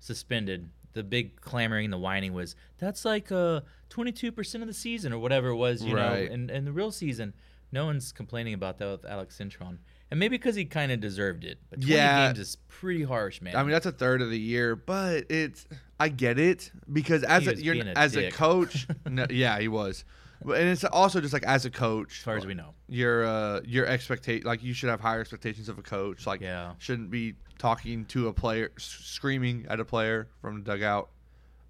suspended, 0.00 0.68
the 0.94 1.02
big 1.02 1.40
clamoring, 1.40 1.84
and 1.86 1.92
the 1.92 1.98
whining 1.98 2.32
was 2.32 2.56
that's 2.78 3.04
like 3.04 3.30
uh 3.32 3.60
22% 3.90 4.60
of 4.60 4.66
the 4.66 4.74
season 4.74 5.12
or 5.12 5.18
whatever 5.18 5.48
it 5.48 5.56
was, 5.56 5.82
you 5.82 5.94
Right. 5.94 6.28
know, 6.28 6.34
and, 6.34 6.50
in 6.50 6.64
the 6.64 6.72
real 6.72 6.90
season. 6.92 7.34
No 7.70 7.84
one's 7.84 8.12
complaining 8.12 8.54
about 8.54 8.78
that 8.78 8.90
with 8.90 9.04
Alex 9.04 9.36
Cintron. 9.38 9.76
And 10.10 10.18
maybe 10.18 10.38
because 10.38 10.54
he 10.54 10.64
kind 10.64 10.90
of 10.90 11.00
deserved 11.00 11.44
it. 11.44 11.58
But 11.68 11.80
20 11.82 11.92
Yeah. 11.94 12.28
games 12.28 12.38
is 12.38 12.56
pretty 12.68 13.02
harsh, 13.02 13.42
man. 13.42 13.54
I 13.56 13.62
mean, 13.62 13.72
that's 13.72 13.84
a 13.84 13.92
third 13.92 14.22
of 14.22 14.30
the 14.30 14.38
year, 14.38 14.74
but 14.74 15.26
it's 15.30 15.66
I 16.00 16.08
get 16.08 16.38
it 16.38 16.70
because 16.90 17.22
as 17.24 17.46
a 17.46 17.62
you're 17.62 17.74
a 17.76 17.88
as 17.98 18.16
a 18.16 18.30
coach, 18.30 18.86
no, 19.10 19.26
yeah, 19.28 19.58
he 19.60 19.68
was. 19.68 20.04
But 20.42 20.60
and 20.60 20.68
it's 20.70 20.84
also 20.84 21.20
just 21.20 21.34
like 21.34 21.42
as 21.42 21.66
a 21.66 21.70
coach, 21.70 22.18
as 22.20 22.24
far 22.24 22.36
as 22.38 22.46
we 22.46 22.54
know. 22.54 22.72
your 22.88 23.26
uh 23.26 23.60
your 23.66 23.84
expectate 23.86 24.46
like 24.46 24.62
you 24.62 24.72
should 24.72 24.88
have 24.88 25.00
higher 25.00 25.20
expectations 25.20 25.68
of 25.68 25.78
a 25.78 25.82
coach. 25.82 26.26
Like 26.26 26.40
Yeah. 26.40 26.72
shouldn't 26.78 27.10
be 27.10 27.34
talking 27.58 28.04
to 28.06 28.28
a 28.28 28.32
player, 28.32 28.70
screaming 28.78 29.66
at 29.68 29.80
a 29.80 29.84
player 29.84 30.28
from 30.40 30.62
the 30.62 30.72
dugout. 30.72 31.08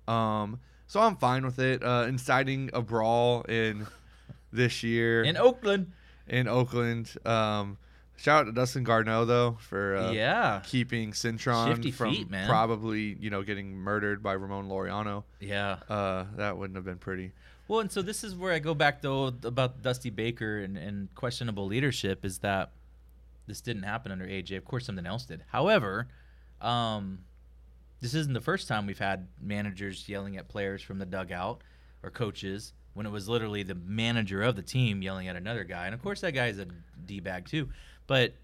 Um, 0.06 0.61
so 0.87 1.00
I'm 1.00 1.17
fine 1.17 1.44
with 1.44 1.58
it. 1.58 1.82
Uh, 1.82 2.06
inciting 2.08 2.70
a 2.73 2.81
brawl 2.81 3.43
in 3.43 3.87
this 4.52 4.82
year 4.82 5.23
In 5.23 5.37
Oakland. 5.37 5.93
in 6.26 6.49
Oakland. 6.49 7.14
Um, 7.26 7.79
shout 8.17 8.40
out 8.40 8.44
to 8.44 8.52
Dustin 8.52 8.85
Garneau 8.85 9.25
though 9.25 9.58
for 9.61 9.96
uh, 9.96 10.11
yeah. 10.12 10.62
keeping 10.64 11.12
Cintron 11.12 11.75
from 11.75 12.11
feet, 12.12 12.29
probably 12.46 13.17
you 13.20 13.31
know 13.31 13.43
getting 13.43 13.76
murdered 13.76 14.23
by 14.23 14.32
Ramon 14.32 14.69
Laureano. 14.69 15.25
Yeah. 15.41 15.79
Uh, 15.88 16.25
that 16.37 16.56
wouldn't 16.56 16.76
have 16.76 16.84
been 16.84 16.99
pretty. 16.99 17.32
Well, 17.69 17.81
and 17.81 17.93
so 17.93 18.00
this 18.00 18.25
is 18.25 18.34
where 18.34 18.52
I 18.52 18.58
go 18.61 18.75
back 18.75 19.02
though 19.02 19.26
about 19.26 19.82
Dusty 19.82 20.08
Baker 20.11 20.58
and, 20.58 20.79
and 20.79 21.14
questionable 21.14 21.67
leadership 21.67 22.25
is 22.25 22.38
that 22.38 22.70
this 23.48 23.60
didn't 23.60 23.82
happen 23.82 24.12
under 24.12 24.26
AJ. 24.26 24.56
Of 24.56 24.64
course, 24.64 24.86
something 24.86 25.06
else 25.06 25.24
did. 25.24 25.43
However, 25.48 26.08
um, 26.60 27.20
this 28.00 28.14
isn't 28.14 28.34
the 28.34 28.40
first 28.40 28.69
time 28.69 28.86
we've 28.86 28.98
had 28.98 29.28
managers 29.40 30.08
yelling 30.08 30.36
at 30.36 30.48
players 30.48 30.82
from 30.82 30.98
the 30.98 31.06
dugout 31.06 31.62
or 32.02 32.10
coaches 32.10 32.74
when 32.94 33.06
it 33.06 33.10
was 33.10 33.28
literally 33.28 33.62
the 33.62 33.74
manager 33.74 34.43
of 34.43 34.55
the 34.55 34.62
team 34.62 35.02
yelling 35.02 35.28
at 35.28 35.36
another 35.36 35.64
guy. 35.64 35.86
And 35.86 35.94
of 35.94 36.02
course, 36.02 36.20
that 36.20 36.32
guy 36.32 36.46
is 36.48 36.58
a 36.58 36.67
d 37.05 37.20
bag 37.20 37.46
too. 37.46 37.69
But 38.06 38.34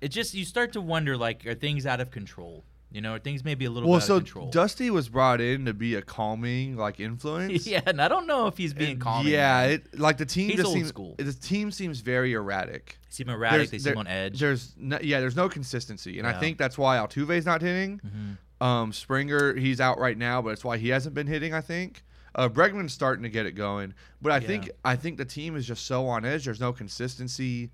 it 0.00 0.08
just 0.08 0.34
you 0.34 0.44
start 0.44 0.72
to 0.74 0.80
wonder 0.80 1.16
like, 1.16 1.46
are 1.46 1.54
things 1.54 1.86
out 1.86 2.00
of 2.00 2.10
control? 2.10 2.64
You 2.94 3.00
know, 3.00 3.18
things 3.18 3.44
may 3.44 3.56
be 3.56 3.64
a 3.64 3.70
little 3.70 3.90
Well, 3.90 3.98
bit 3.98 4.06
so 4.06 4.14
out 4.14 4.16
of 4.18 4.24
control? 4.26 4.50
Dusty 4.50 4.88
was 4.88 5.08
brought 5.08 5.40
in 5.40 5.64
to 5.64 5.74
be 5.74 5.96
a 5.96 6.00
calming 6.02 6.76
like 6.76 7.00
influence. 7.00 7.66
yeah, 7.66 7.80
and 7.84 8.00
I 8.00 8.06
don't 8.06 8.28
know 8.28 8.46
if 8.46 8.56
he's 8.56 8.72
being 8.72 9.00
calm. 9.00 9.26
Yeah, 9.26 9.62
it, 9.64 9.98
like 9.98 10.16
the 10.16 10.24
team 10.24 10.50
He's 10.50 10.58
just 10.60 10.72
seems 10.72 10.88
school. 10.90 11.16
the 11.18 11.32
team 11.32 11.72
seems 11.72 11.98
very 11.98 12.34
erratic. 12.34 12.98
They 13.02 13.14
seem 13.16 13.28
erratic. 13.30 13.70
There's- 13.70 13.70
they 13.72 13.78
there- 13.78 13.92
seem 13.94 13.98
on 13.98 14.06
edge. 14.06 14.38
There's 14.38 14.74
no, 14.78 15.00
yeah, 15.02 15.18
there's 15.18 15.34
no 15.34 15.48
consistency, 15.48 16.20
and 16.20 16.28
I 16.28 16.38
think 16.38 16.56
that's 16.56 16.78
why 16.78 16.96
Altuve's 16.98 17.44
not 17.44 17.62
hitting. 17.62 18.00
Mhm. 18.00 18.64
Um, 18.64 18.92
Springer, 18.92 19.54
he's 19.56 19.80
out 19.80 19.98
right 19.98 20.16
now, 20.16 20.40
but 20.40 20.50
it's 20.50 20.64
why 20.64 20.78
he 20.78 20.90
hasn't 20.90 21.16
been 21.16 21.26
hitting. 21.26 21.52
I 21.52 21.60
think. 21.62 22.04
Uh, 22.36 22.48
Bregman's 22.48 22.92
starting 22.92 23.22
to 23.24 23.28
get 23.28 23.44
it 23.46 23.52
going, 23.52 23.92
but 24.22 24.30
I 24.30 24.38
think 24.38 24.70
I 24.84 24.94
think 24.94 25.18
the 25.18 25.24
team 25.24 25.56
is 25.56 25.66
just 25.66 25.84
so 25.86 26.06
on 26.06 26.24
edge. 26.24 26.44
There's 26.44 26.60
no 26.60 26.72
consistency 26.72 27.70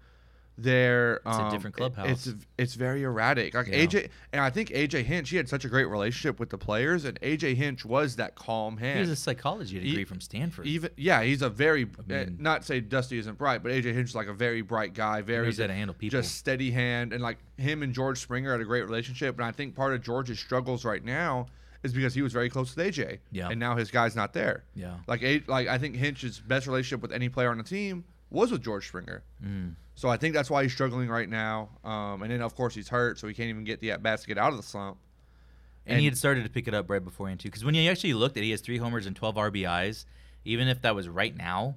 there. 0.62 1.16
It's 1.16 1.26
a 1.26 1.42
Um, 1.42 1.50
different 1.52 1.76
it- 1.76 1.78
clubhouse. 1.78 2.26
It's 2.26 2.46
it's 2.58 2.74
very 2.74 3.02
erratic. 3.02 3.54
Like 3.54 3.68
Yeah. 3.68 3.76
AJ, 3.86 4.08
and 4.32 4.40
I 4.42 4.50
think 4.50 4.70
AJ 4.70 5.02
Hinch, 5.04 5.30
he 5.30 5.36
had 5.36 5.48
such 5.48 5.64
a 5.64 5.68
great 5.68 5.86
relationship 5.86 6.38
with 6.38 6.50
the 6.50 6.58
players, 6.58 7.04
and 7.04 7.18
AJ 7.22 7.54
Hinch 7.54 7.84
was 7.84 8.16
that 8.16 8.34
calm 8.34 8.76
hand. 8.78 8.94
He 8.98 9.00
has 9.00 9.10
a 9.10 9.16
psychology 9.16 9.80
degree 9.80 10.02
E- 10.02 10.04
from 10.04 10.20
Stanford. 10.20 10.66
Even 10.66 10.90
yeah, 10.96 11.22
he's 11.22 11.42
a 11.42 11.48
very 11.50 11.82
I 11.84 12.12
mean- 12.12 12.18
uh, 12.18 12.30
not 12.38 12.64
say 12.64 12.80
Dusty 12.80 13.18
isn't 13.18 13.38
bright, 13.38 13.62
but 13.62 13.72
AJ 13.72 13.92
Hinch 13.92 14.10
is 14.10 14.14
like 14.14 14.28
a 14.28 14.34
very 14.34 14.62
bright 14.62 14.94
guy, 14.94 15.22
very 15.22 15.46
knows 15.46 15.58
how 15.58 15.66
to 15.66 15.72
handle 15.74 15.94
people. 15.94 16.20
just 16.20 16.36
steady 16.36 16.70
hand, 16.70 17.12
and 17.12 17.22
like 17.22 17.38
him 17.56 17.82
and 17.82 17.92
George 17.94 18.18
Springer 18.18 18.52
had 18.52 18.60
a 18.60 18.64
great 18.64 18.82
relationship. 18.84 19.36
And 19.36 19.44
I 19.44 19.52
think 19.52 19.74
part 19.74 19.94
of 19.94 20.02
George's 20.02 20.38
struggles 20.38 20.84
right 20.84 21.04
now 21.04 21.46
is 21.82 21.94
because 21.94 22.12
he 22.14 22.20
was 22.20 22.32
very 22.34 22.50
close 22.50 22.76
with 22.76 22.86
AJ, 22.86 23.20
Yeah. 23.32 23.48
and 23.48 23.58
now 23.58 23.74
his 23.76 23.90
guy's 23.90 24.14
not 24.14 24.34
there. 24.34 24.64
yeah. 24.74 24.98
Like 25.06 25.22
like 25.48 25.66
I 25.68 25.78
think 25.78 25.96
Hinch's 25.96 26.38
best 26.38 26.66
relationship 26.66 27.00
with 27.00 27.12
any 27.12 27.28
player 27.30 27.50
on 27.50 27.56
the 27.58 27.64
team 27.64 28.04
was 28.28 28.52
with 28.52 28.62
George 28.62 28.86
Springer. 28.86 29.22
Mm. 29.44 29.74
So 30.00 30.08
I 30.08 30.16
think 30.16 30.32
that's 30.32 30.48
why 30.48 30.62
he's 30.62 30.72
struggling 30.72 31.10
right 31.10 31.28
now. 31.28 31.68
Um, 31.84 32.22
and 32.22 32.32
then 32.32 32.40
of 32.40 32.56
course 32.56 32.74
he's 32.74 32.88
hurt, 32.88 33.18
so 33.18 33.28
he 33.28 33.34
can't 33.34 33.50
even 33.50 33.64
get 33.64 33.80
the 33.80 33.90
at 33.90 34.02
bats 34.02 34.22
to 34.22 34.28
get 34.28 34.38
out 34.38 34.50
of 34.50 34.56
the 34.56 34.62
slump. 34.62 34.96
And, 35.84 35.98
he 35.98 36.06
had 36.06 36.16
started 36.16 36.44
to 36.44 36.48
pick 36.48 36.66
it 36.66 36.72
up 36.72 36.88
right 36.88 37.04
beforehand 37.04 37.40
too. 37.40 37.48
Because 37.48 37.66
when 37.66 37.74
you 37.74 37.90
actually 37.90 38.14
looked 38.14 38.38
at, 38.38 38.42
it, 38.42 38.46
he 38.46 38.50
has 38.52 38.62
three 38.62 38.78
homers 38.78 39.04
and 39.04 39.14
12 39.14 39.34
RBIs. 39.34 40.06
Even 40.46 40.68
if 40.68 40.80
that 40.82 40.94
was 40.94 41.06
right 41.06 41.36
now, 41.36 41.74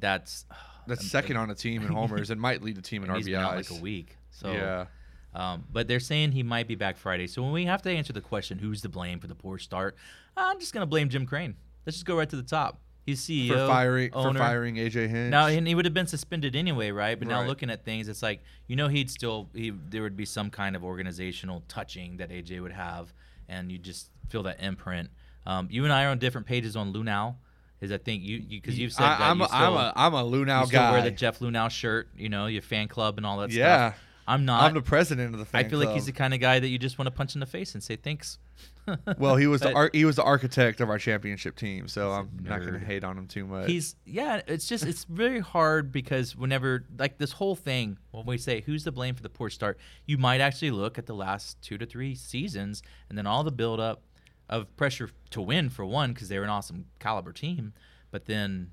that's 0.00 0.46
that's 0.88 1.08
second 1.08 1.36
on 1.36 1.48
the 1.48 1.54
team 1.54 1.82
in 1.82 1.88
homers 1.92 2.30
and 2.30 2.40
might 2.40 2.60
lead 2.60 2.74
the 2.74 2.82
team 2.82 3.04
in 3.04 3.08
RBIs. 3.08 3.54
like 3.54 3.70
a 3.70 3.80
week. 3.80 4.16
So 4.32 4.50
yeah, 4.50 4.86
Um, 5.32 5.64
but 5.70 5.86
they're 5.86 6.00
saying 6.00 6.32
he 6.32 6.42
might 6.42 6.66
be 6.66 6.74
back 6.74 6.96
Friday. 6.96 7.28
So 7.28 7.40
when 7.40 7.52
we 7.52 7.66
have 7.66 7.82
to 7.82 7.90
answer 7.92 8.12
the 8.12 8.20
question, 8.20 8.58
who's 8.58 8.82
to 8.82 8.88
blame 8.88 9.20
for 9.20 9.28
the 9.28 9.36
poor 9.36 9.58
start? 9.58 9.94
I'm 10.36 10.58
just 10.58 10.74
gonna 10.74 10.86
blame 10.86 11.08
Jim 11.08 11.24
Crane. 11.24 11.54
Let's 11.86 11.98
just 11.98 12.06
go 12.06 12.16
right 12.18 12.28
to 12.30 12.36
the 12.36 12.42
top. 12.42 12.80
He's 13.06 13.20
CEO, 13.20 13.48
for 13.48 13.66
firing 13.66 14.12
for 14.12 14.34
firing 14.34 14.76
AJ 14.76 15.08
Hinch. 15.08 15.30
Now, 15.30 15.46
and 15.46 15.66
he 15.66 15.74
would 15.74 15.84
have 15.84 15.94
been 15.94 16.06
suspended 16.06 16.54
anyway, 16.54 16.90
right? 16.90 17.18
But 17.18 17.28
now 17.28 17.44
looking 17.44 17.70
at 17.70 17.84
things, 17.84 18.08
it's 18.08 18.22
like 18.22 18.40
you 18.66 18.76
know 18.76 18.88
he'd 18.88 19.10
still 19.10 19.48
he 19.54 19.70
there 19.70 20.02
would 20.02 20.16
be 20.16 20.24
some 20.26 20.50
kind 20.50 20.76
of 20.76 20.84
organizational 20.84 21.62
touching 21.68 22.18
that 22.18 22.30
AJ 22.30 22.60
would 22.60 22.72
have, 22.72 23.12
and 23.48 23.72
you 23.72 23.78
just 23.78 24.10
feel 24.28 24.42
that 24.44 24.62
imprint. 24.62 25.10
Um, 25.46 25.68
you 25.70 25.84
and 25.84 25.92
I 25.92 26.04
are 26.04 26.10
on 26.10 26.18
different 26.18 26.46
pages 26.46 26.76
on 26.76 26.92
Luhnow. 26.92 27.36
Is 27.80 27.90
I 27.90 27.96
think 27.96 28.22
you 28.22 28.42
because 28.42 28.78
you've 28.78 28.92
said 28.92 29.04
that 29.04 29.20
I, 29.20 29.30
am 29.30 29.38
you 29.38 29.46
a, 29.46 29.48
still, 29.48 29.58
I'm 29.58 29.74
a 29.74 29.92
I'm 29.96 30.14
a 30.14 30.22
Luhnow 30.22 30.66
you 30.66 30.72
guy. 30.72 30.92
wear 30.92 31.02
the 31.02 31.10
Jeff 31.10 31.38
Luhnow 31.38 31.70
shirt, 31.70 32.08
you 32.14 32.28
know, 32.28 32.46
your 32.46 32.60
fan 32.60 32.88
club 32.88 33.16
and 33.16 33.24
all 33.24 33.38
that 33.38 33.50
yeah, 33.50 33.92
stuff. 33.92 34.00
I'm 34.30 34.44
not. 34.44 34.62
I'm 34.62 34.74
the 34.74 34.80
president 34.80 35.34
of 35.34 35.40
the 35.40 35.58
I 35.58 35.64
feel 35.64 35.80
like 35.80 35.90
he's 35.90 36.06
the 36.06 36.12
kind 36.12 36.32
of 36.32 36.38
guy 36.38 36.60
that 36.60 36.68
you 36.68 36.78
just 36.78 36.98
want 36.98 37.06
to 37.06 37.10
punch 37.10 37.34
in 37.34 37.40
the 37.40 37.46
face 37.46 37.74
and 37.74 37.82
say 37.82 37.96
thanks. 37.96 38.38
well, 39.18 39.34
he 39.34 39.48
was 39.48 39.60
the 39.60 39.72
ar- 39.72 39.90
he 39.92 40.04
was 40.04 40.16
the 40.16 40.22
architect 40.22 40.80
of 40.80 40.88
our 40.88 40.98
championship 40.98 41.56
team, 41.56 41.88
so 41.88 42.12
I'm 42.12 42.30
not 42.42 42.60
going 42.60 42.74
to 42.74 42.78
hate 42.78 43.02
on 43.02 43.18
him 43.18 43.26
too 43.26 43.44
much. 43.44 43.68
He's 43.68 43.96
yeah. 44.04 44.40
It's 44.46 44.68
just 44.68 44.86
it's 44.86 45.04
very 45.04 45.40
hard 45.40 45.90
because 45.90 46.36
whenever 46.36 46.84
like 46.96 47.18
this 47.18 47.32
whole 47.32 47.56
thing, 47.56 47.98
when 48.12 48.24
we 48.24 48.38
say 48.38 48.60
who's 48.60 48.84
to 48.84 48.92
blame 48.92 49.16
for 49.16 49.22
the 49.22 49.28
poor 49.28 49.50
start, 49.50 49.78
you 50.06 50.16
might 50.16 50.40
actually 50.40 50.70
look 50.70 50.96
at 50.96 51.06
the 51.06 51.14
last 51.14 51.60
two 51.60 51.76
to 51.78 51.84
three 51.84 52.14
seasons 52.14 52.82
and 53.08 53.18
then 53.18 53.26
all 53.26 53.42
the 53.42 53.52
build 53.52 53.80
up 53.80 54.02
of 54.48 54.76
pressure 54.76 55.10
to 55.30 55.40
win 55.40 55.70
for 55.70 55.84
one 55.84 56.12
because 56.12 56.28
they 56.28 56.38
were 56.38 56.44
an 56.44 56.50
awesome 56.50 56.86
caliber 56.98 57.32
team, 57.32 57.72
but 58.10 58.26
then 58.26 58.70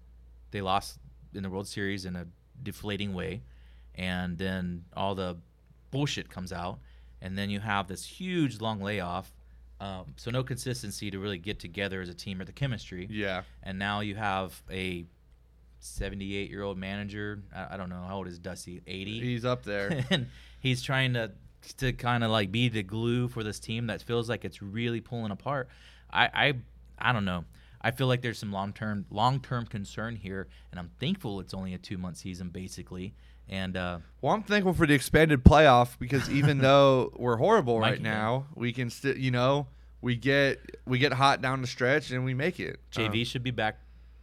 they 0.51 0.61
lost 0.61 0.99
in 1.33 1.43
the 1.43 1.49
World 1.49 1.67
Series 1.67 2.05
in 2.05 2.15
a 2.15 2.27
deflating 2.61 3.13
way, 3.13 3.43
and 3.95 4.37
then 4.37 4.85
all 4.95 5.15
the 5.15 5.37
bullshit 5.91 6.29
comes 6.29 6.51
out, 6.51 6.79
and 7.22 7.38
then 7.38 7.50
you 7.50 7.60
have 7.60 7.88
this 7.88 8.06
huge 8.06 8.60
long 8.60 8.82
layoff. 8.82 9.34
Um, 9.79 10.13
so 10.15 10.32
no 10.32 10.44
consistency 10.44 11.12
to 11.12 11.20
really 11.20 11.38
get 11.38 11.60
together 11.60 12.01
as 12.01 12.10
a 12.10 12.13
team 12.13 12.41
or 12.41 12.46
the 12.46 12.51
chemistry 12.51 13.08
yeah, 13.12 13.44
and 13.62 13.77
now 13.77 14.00
you 14.00 14.15
have 14.15 14.60
a 14.72 15.06
78 15.79 16.50
year 16.50 16.63
old 16.63 16.77
manager. 16.77 17.44
I, 17.56 17.75
I 17.75 17.77
don't 17.77 17.89
know 17.89 18.03
how 18.08 18.17
old 18.17 18.27
is 18.27 18.39
Dusty, 18.39 18.82
80, 18.88 19.20
he's 19.20 19.46
up 19.46 19.63
there. 19.63 20.03
and 20.10 20.27
he's 20.60 20.82
trying 20.82 21.13
to 21.13 21.32
to 21.77 21.91
kind 21.91 22.24
of 22.24 22.32
like 22.32 22.51
be 22.51 22.70
the 22.70 22.84
glue 22.84 23.27
for 23.27 23.44
this 23.44 23.60
team 23.60 23.88
that 23.88 24.01
feels 24.01 24.29
like 24.29 24.46
it's 24.46 24.62
really 24.62 25.01
pulling 25.01 25.32
apart. 25.32 25.70
I 26.12 26.29
I, 26.34 26.53
I 26.98 27.13
don't 27.13 27.25
know. 27.25 27.46
I 27.81 27.91
feel 27.91 28.07
like 28.07 28.22
there's 28.22 28.39
some 28.39 28.51
long 28.51 28.74
term 28.74 29.05
long 29.10 29.39
term 29.39 29.65
concern 29.65 30.15
here, 30.15 30.48
and 30.72 30.79
I'm 30.79 30.89
thankful 31.00 31.39
it's 31.39 31.53
only 31.53 31.74
a 31.74 31.77
two 31.77 31.98
month 31.98 32.17
season 32.17 32.50
basically. 32.50 33.13
And 33.50 33.77
uh, 33.77 34.00
Well, 34.22 34.34
I'm 34.34 34.43
thankful 34.43 34.74
for 34.74 34.86
the 34.86 34.93
expanded 34.93 35.43
playoff 35.43 35.98
because 36.00 36.29
even 36.29 36.57
though 36.67 37.13
we're 37.15 37.38
horrible 37.38 37.79
right 37.79 37.91
Mikey, 37.91 38.03
yeah. 38.03 38.13
now, 38.13 38.46
we 38.55 38.74
can 38.74 38.89
still, 38.89 39.17
you 39.17 39.31
know, 39.31 39.67
we 40.01 40.15
get 40.15 40.60
we 40.86 41.00
get 41.00 41.13
hot 41.13 41.41
down 41.41 41.62
the 41.62 41.67
stretch 41.67 42.12
and 42.12 42.25
we 42.25 42.34
make 42.34 42.60
it. 42.60 42.79
JV 42.91 43.19
Um, 43.19 43.24
should 43.25 43.43
be 43.43 43.51
back 43.51 43.79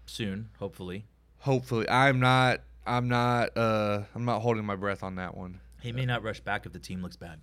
soon, 0.07 0.51
hopefully. 0.59 1.07
hopefully, 1.39 1.89
I'm 1.89 2.21
not. 2.21 2.61
I'm 2.87 3.09
not. 3.09 3.57
Uh, 3.57 4.03
I'm 4.15 4.27
not 4.27 4.41
holding 4.41 4.65
my 4.67 4.77
breath 4.77 5.03
on 5.03 5.15
that 5.17 5.37
one. 5.37 5.61
He 5.81 5.93
may 5.93 6.05
not 6.05 6.23
rush 6.23 6.41
back 6.41 6.67
if 6.67 6.73
the 6.73 6.79
team 6.79 7.03
looks 7.03 7.17
bad. 7.17 7.41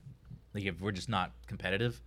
Like 0.54 0.66
if 0.66 0.82
we're 0.82 0.92
just 0.92 1.10
not 1.10 1.32
competitive, 1.48 2.02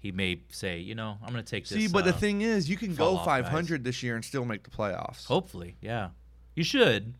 he 0.00 0.12
may 0.12 0.40
say, 0.48 0.78
you 0.78 0.94
know, 0.94 1.18
I'm 1.22 1.32
going 1.32 1.44
to 1.44 1.48
take 1.50 1.68
this. 1.68 1.78
See, 1.78 1.86
but 1.86 2.04
the 2.04 2.14
uh, 2.14 2.16
thing 2.16 2.40
is, 2.40 2.68
you 2.68 2.76
can 2.78 2.94
go 2.94 3.16
off, 3.16 3.24
500 3.26 3.84
this 3.84 4.02
year 4.02 4.16
and 4.16 4.24
still 4.24 4.46
make 4.46 4.64
the 4.64 4.70
playoffs. 4.70 5.26
Hopefully, 5.26 5.76
yeah. 5.80 6.08
You 6.54 6.64
should. 6.64 7.14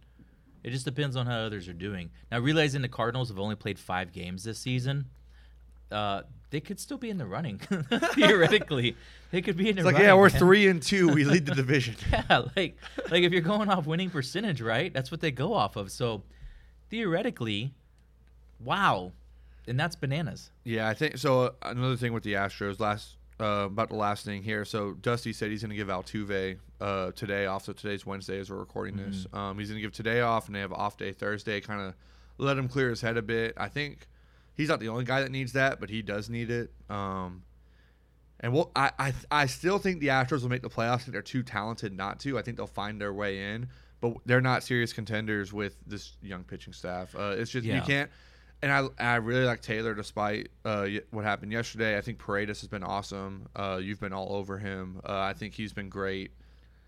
It 0.65 0.71
just 0.71 0.87
depends 0.87 1.15
on 1.15 1.27
how 1.27 1.41
others 1.41 1.69
are 1.69 1.75
doing. 1.75 2.11
Now, 2.33 2.39
realizing 2.39 2.83
the 2.83 2.89
Cardinals 2.89 3.29
have 3.29 3.39
only 3.39 3.55
played 3.55 3.79
five 3.79 4.13
games 4.13 4.45
this 4.45 4.59
season, 4.59 5.07
uh, 5.93 6.23
they 6.51 6.61
could 6.61 6.81
still 6.81 6.99
be 6.99 7.11
in 7.11 7.19
the 7.19 7.27
running. 7.27 7.59
Theoretically, 8.15 8.97
they 9.31 9.43
could 9.43 9.57
be 9.57 9.69
in 9.69 9.77
the 9.77 9.81
It's 9.81 9.87
like, 9.87 9.95
running. 9.95 10.09
yeah, 10.09 10.15
we're 10.15 10.31
man. 10.31 10.39
three 10.39 10.67
and 10.69 10.83
two. 10.83 11.09
We 11.09 11.25
lead 11.25 11.47
the 11.47 11.55
division. 11.55 11.97
Yeah, 12.11 12.43
like 12.57 12.77
like 13.11 13.23
if 13.23 13.33
you're 13.33 13.41
going 13.41 13.69
off 13.69 13.87
winning 13.87 14.11
percentage, 14.11 14.61
right? 14.61 14.93
That's 14.93 15.11
what 15.11 15.21
they 15.21 15.31
go 15.31 15.55
off 15.55 15.77
of. 15.77 15.93
So 15.93 16.25
theoretically, 16.89 17.73
wow, 18.59 19.13
and 19.71 19.81
that's 19.81 19.97
bananas. 19.97 20.51
Yeah, 20.65 20.87
I 20.89 20.93
think 20.95 21.17
so. 21.17 21.41
uh, 21.45 21.51
Another 21.63 21.97
thing 21.97 22.13
with 22.13 22.23
the 22.25 22.35
Astros, 22.35 22.79
last 22.81 23.17
uh, 23.41 23.65
about 23.67 23.89
the 23.89 23.95
last 23.97 24.25
thing 24.27 24.43
here. 24.43 24.67
So 24.67 24.93
Dusty 24.93 25.33
said 25.33 25.51
he's 25.51 25.63
going 25.63 25.71
to 25.71 25.77
give 25.77 25.89
Altuve 25.89 26.59
uh, 26.81 27.13
today 27.13 27.47
off. 27.47 27.65
So 27.65 27.73
today's 27.73 28.05
Wednesday 28.05 28.39
as 28.39 28.51
we're 28.51 28.59
recording 28.59 28.97
this. 28.99 29.27
Um, 29.33 29.59
he's 29.59 29.69
going 29.69 29.79
to 29.79 29.83
give 29.83 29.93
today 29.93 30.21
off, 30.21 30.47
and 30.47 30.55
they 30.55 30.61
have 30.61 30.73
off 30.75 30.99
day 30.99 31.13
Thursday. 31.13 31.61
Kind 31.63 31.81
of 31.81 31.95
let 32.37 32.59
him 32.59 32.69
clear 32.69 32.91
his 32.91 33.01
head 33.01 33.17
a 33.17 33.23
bit. 33.23 33.55
I 33.57 33.69
think 33.69 34.07
he's 34.57 34.69
not 34.69 34.81
the 34.81 34.89
only 34.89 35.05
guy 35.05 35.23
that 35.23 35.31
needs 35.31 35.53
that, 35.53 35.81
but 35.81 35.89
he 35.89 36.03
does 36.03 36.29
need 36.29 36.51
it. 36.51 36.71
Um, 36.91 37.45
and 38.41 38.53
we'll, 38.53 38.71
I, 38.75 38.91
I, 38.99 39.13
I 39.31 39.47
still 39.47 39.79
think 39.79 40.01
the 40.01 40.09
Astros 40.09 40.43
will 40.43 40.49
make 40.49 40.63
the 40.63 40.71
playoffs. 40.71 40.95
I 40.95 40.99
think 40.99 41.13
they're 41.13 41.23
too 41.23 41.43
talented 41.43 41.97
not 41.97 42.21
to. 42.21 42.39
I 42.39 42.43
think 42.43 42.57
they'll 42.57 42.67
find 42.67 43.01
their 43.01 43.13
way 43.13 43.53
in, 43.55 43.69
but 44.01 44.15
they're 44.27 44.41
not 44.41 44.63
serious 44.63 44.93
contenders 44.93 45.53
with 45.53 45.77
this 45.87 46.13
young 46.23 46.45
pitching 46.45 46.73
staff. 46.73 47.15
Uh, 47.15 47.35
it's 47.39 47.51
just 47.51 47.65
you 47.67 47.73
can't. 47.83 48.11
And 48.63 48.71
I, 48.71 48.89
I 48.99 49.17
really 49.17 49.45
like 49.47 49.63
Taylor 49.63 49.95
despite 49.95 50.49
uh, 50.67 50.83
y- 50.87 51.01
what 51.11 51.25
happened 51.25 51.51
yesterday. 51.53 51.97
I 51.97 52.03
think 52.03 52.19
Paredes 52.19 52.61
has 52.61 52.69
been 52.69 52.83
awesome. 52.83 53.47
Uh, 53.57 53.81
you've 53.83 54.01
been 54.01 54.13
all 54.13 54.35
over 54.37 54.59
him. 54.59 55.01
Uh, 55.03 55.19
I 55.19 55.33
think 55.33 55.55
he's 55.55 55.73
been 55.73 55.89
great. 55.89 56.31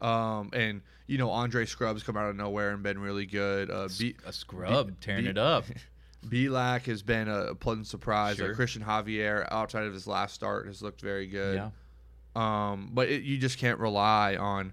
Um, 0.03 0.51
and 0.53 0.83
you 1.07 1.17
know 1.17 1.31
Andre 1.31 1.65
Scrubb's 1.65 2.03
come 2.03 2.17
out 2.17 2.29
of 2.29 2.37
nowhere 2.37 2.71
and 2.73 2.83
been 2.83 2.99
really 2.99 3.25
good. 3.25 3.71
Uh, 3.71 3.89
B- 3.99 4.17
A 4.27 4.33
scrub 4.33 5.01
tearing 5.01 5.25
B- 5.25 5.31
it 5.31 5.39
up. 5.39 5.65
Bielak 6.27 6.83
has 6.87 7.03
been 7.03 7.29
a 7.29 7.55
pleasant 7.55 7.87
surprise. 7.87 8.35
Uh, 8.41 8.45
Sure. 8.47 8.55
Christian 8.55 8.83
Javier, 8.83 9.47
outside 9.51 9.85
of 9.85 9.93
his 9.95 10.07
last 10.07 10.35
start, 10.35 10.67
has 10.67 10.83
looked 10.83 11.01
very 11.01 11.27
good. 11.27 11.57
Yeah. 11.57 11.71
Um, 12.35 12.91
but 12.93 13.09
it, 13.09 13.23
you 13.23 13.39
just 13.39 13.59
can't 13.59 13.79
rely 13.79 14.37
on, 14.37 14.73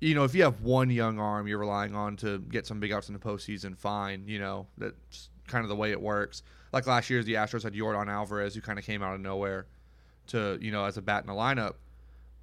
you 0.00 0.14
know, 0.14 0.24
if 0.24 0.34
you 0.34 0.42
have 0.44 0.60
one 0.62 0.90
young 0.90 1.18
arm 1.18 1.46
you're 1.46 1.58
relying 1.58 1.94
on 1.94 2.16
to 2.18 2.38
get 2.38 2.66
some 2.66 2.80
big 2.80 2.92
outs 2.92 3.08
in 3.08 3.14
the 3.14 3.20
postseason, 3.20 3.76
fine. 3.76 4.24
You 4.26 4.38
know, 4.38 4.66
that's 4.78 5.28
kind 5.46 5.64
of 5.64 5.68
the 5.68 5.76
way 5.76 5.90
it 5.90 6.00
works. 6.00 6.42
Like 6.72 6.86
last 6.86 7.10
year, 7.10 7.22
the 7.22 7.34
Astros 7.34 7.62
had 7.62 7.74
Jordan 7.74 8.08
Alvarez, 8.08 8.54
who 8.54 8.60
kind 8.60 8.78
of 8.78 8.84
came 8.84 9.02
out 9.02 9.14
of 9.14 9.20
nowhere 9.20 9.66
to, 10.28 10.58
you 10.60 10.72
know, 10.72 10.84
as 10.84 10.96
a 10.96 11.02
bat 11.02 11.22
in 11.22 11.28
the 11.28 11.34
lineup. 11.34 11.74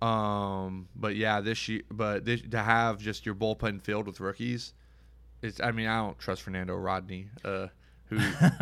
Um, 0.06 0.88
but 0.96 1.16
yeah, 1.16 1.42
this 1.42 1.68
year, 1.68 1.82
but 1.92 2.26
this, 2.26 2.42
to 2.52 2.60
have 2.60 3.00
just 3.00 3.26
your 3.26 3.36
bullpen 3.36 3.82
filled 3.82 4.08
with 4.08 4.20
rookies, 4.20 4.74
it's. 5.42 5.60
I 5.62 5.72
mean, 5.72 5.88
I 5.88 5.98
don't 5.98 6.18
trust 6.18 6.42
Fernando 6.42 6.76
Rodney, 6.76 7.28
uh, 7.46 7.68
who 8.12 8.18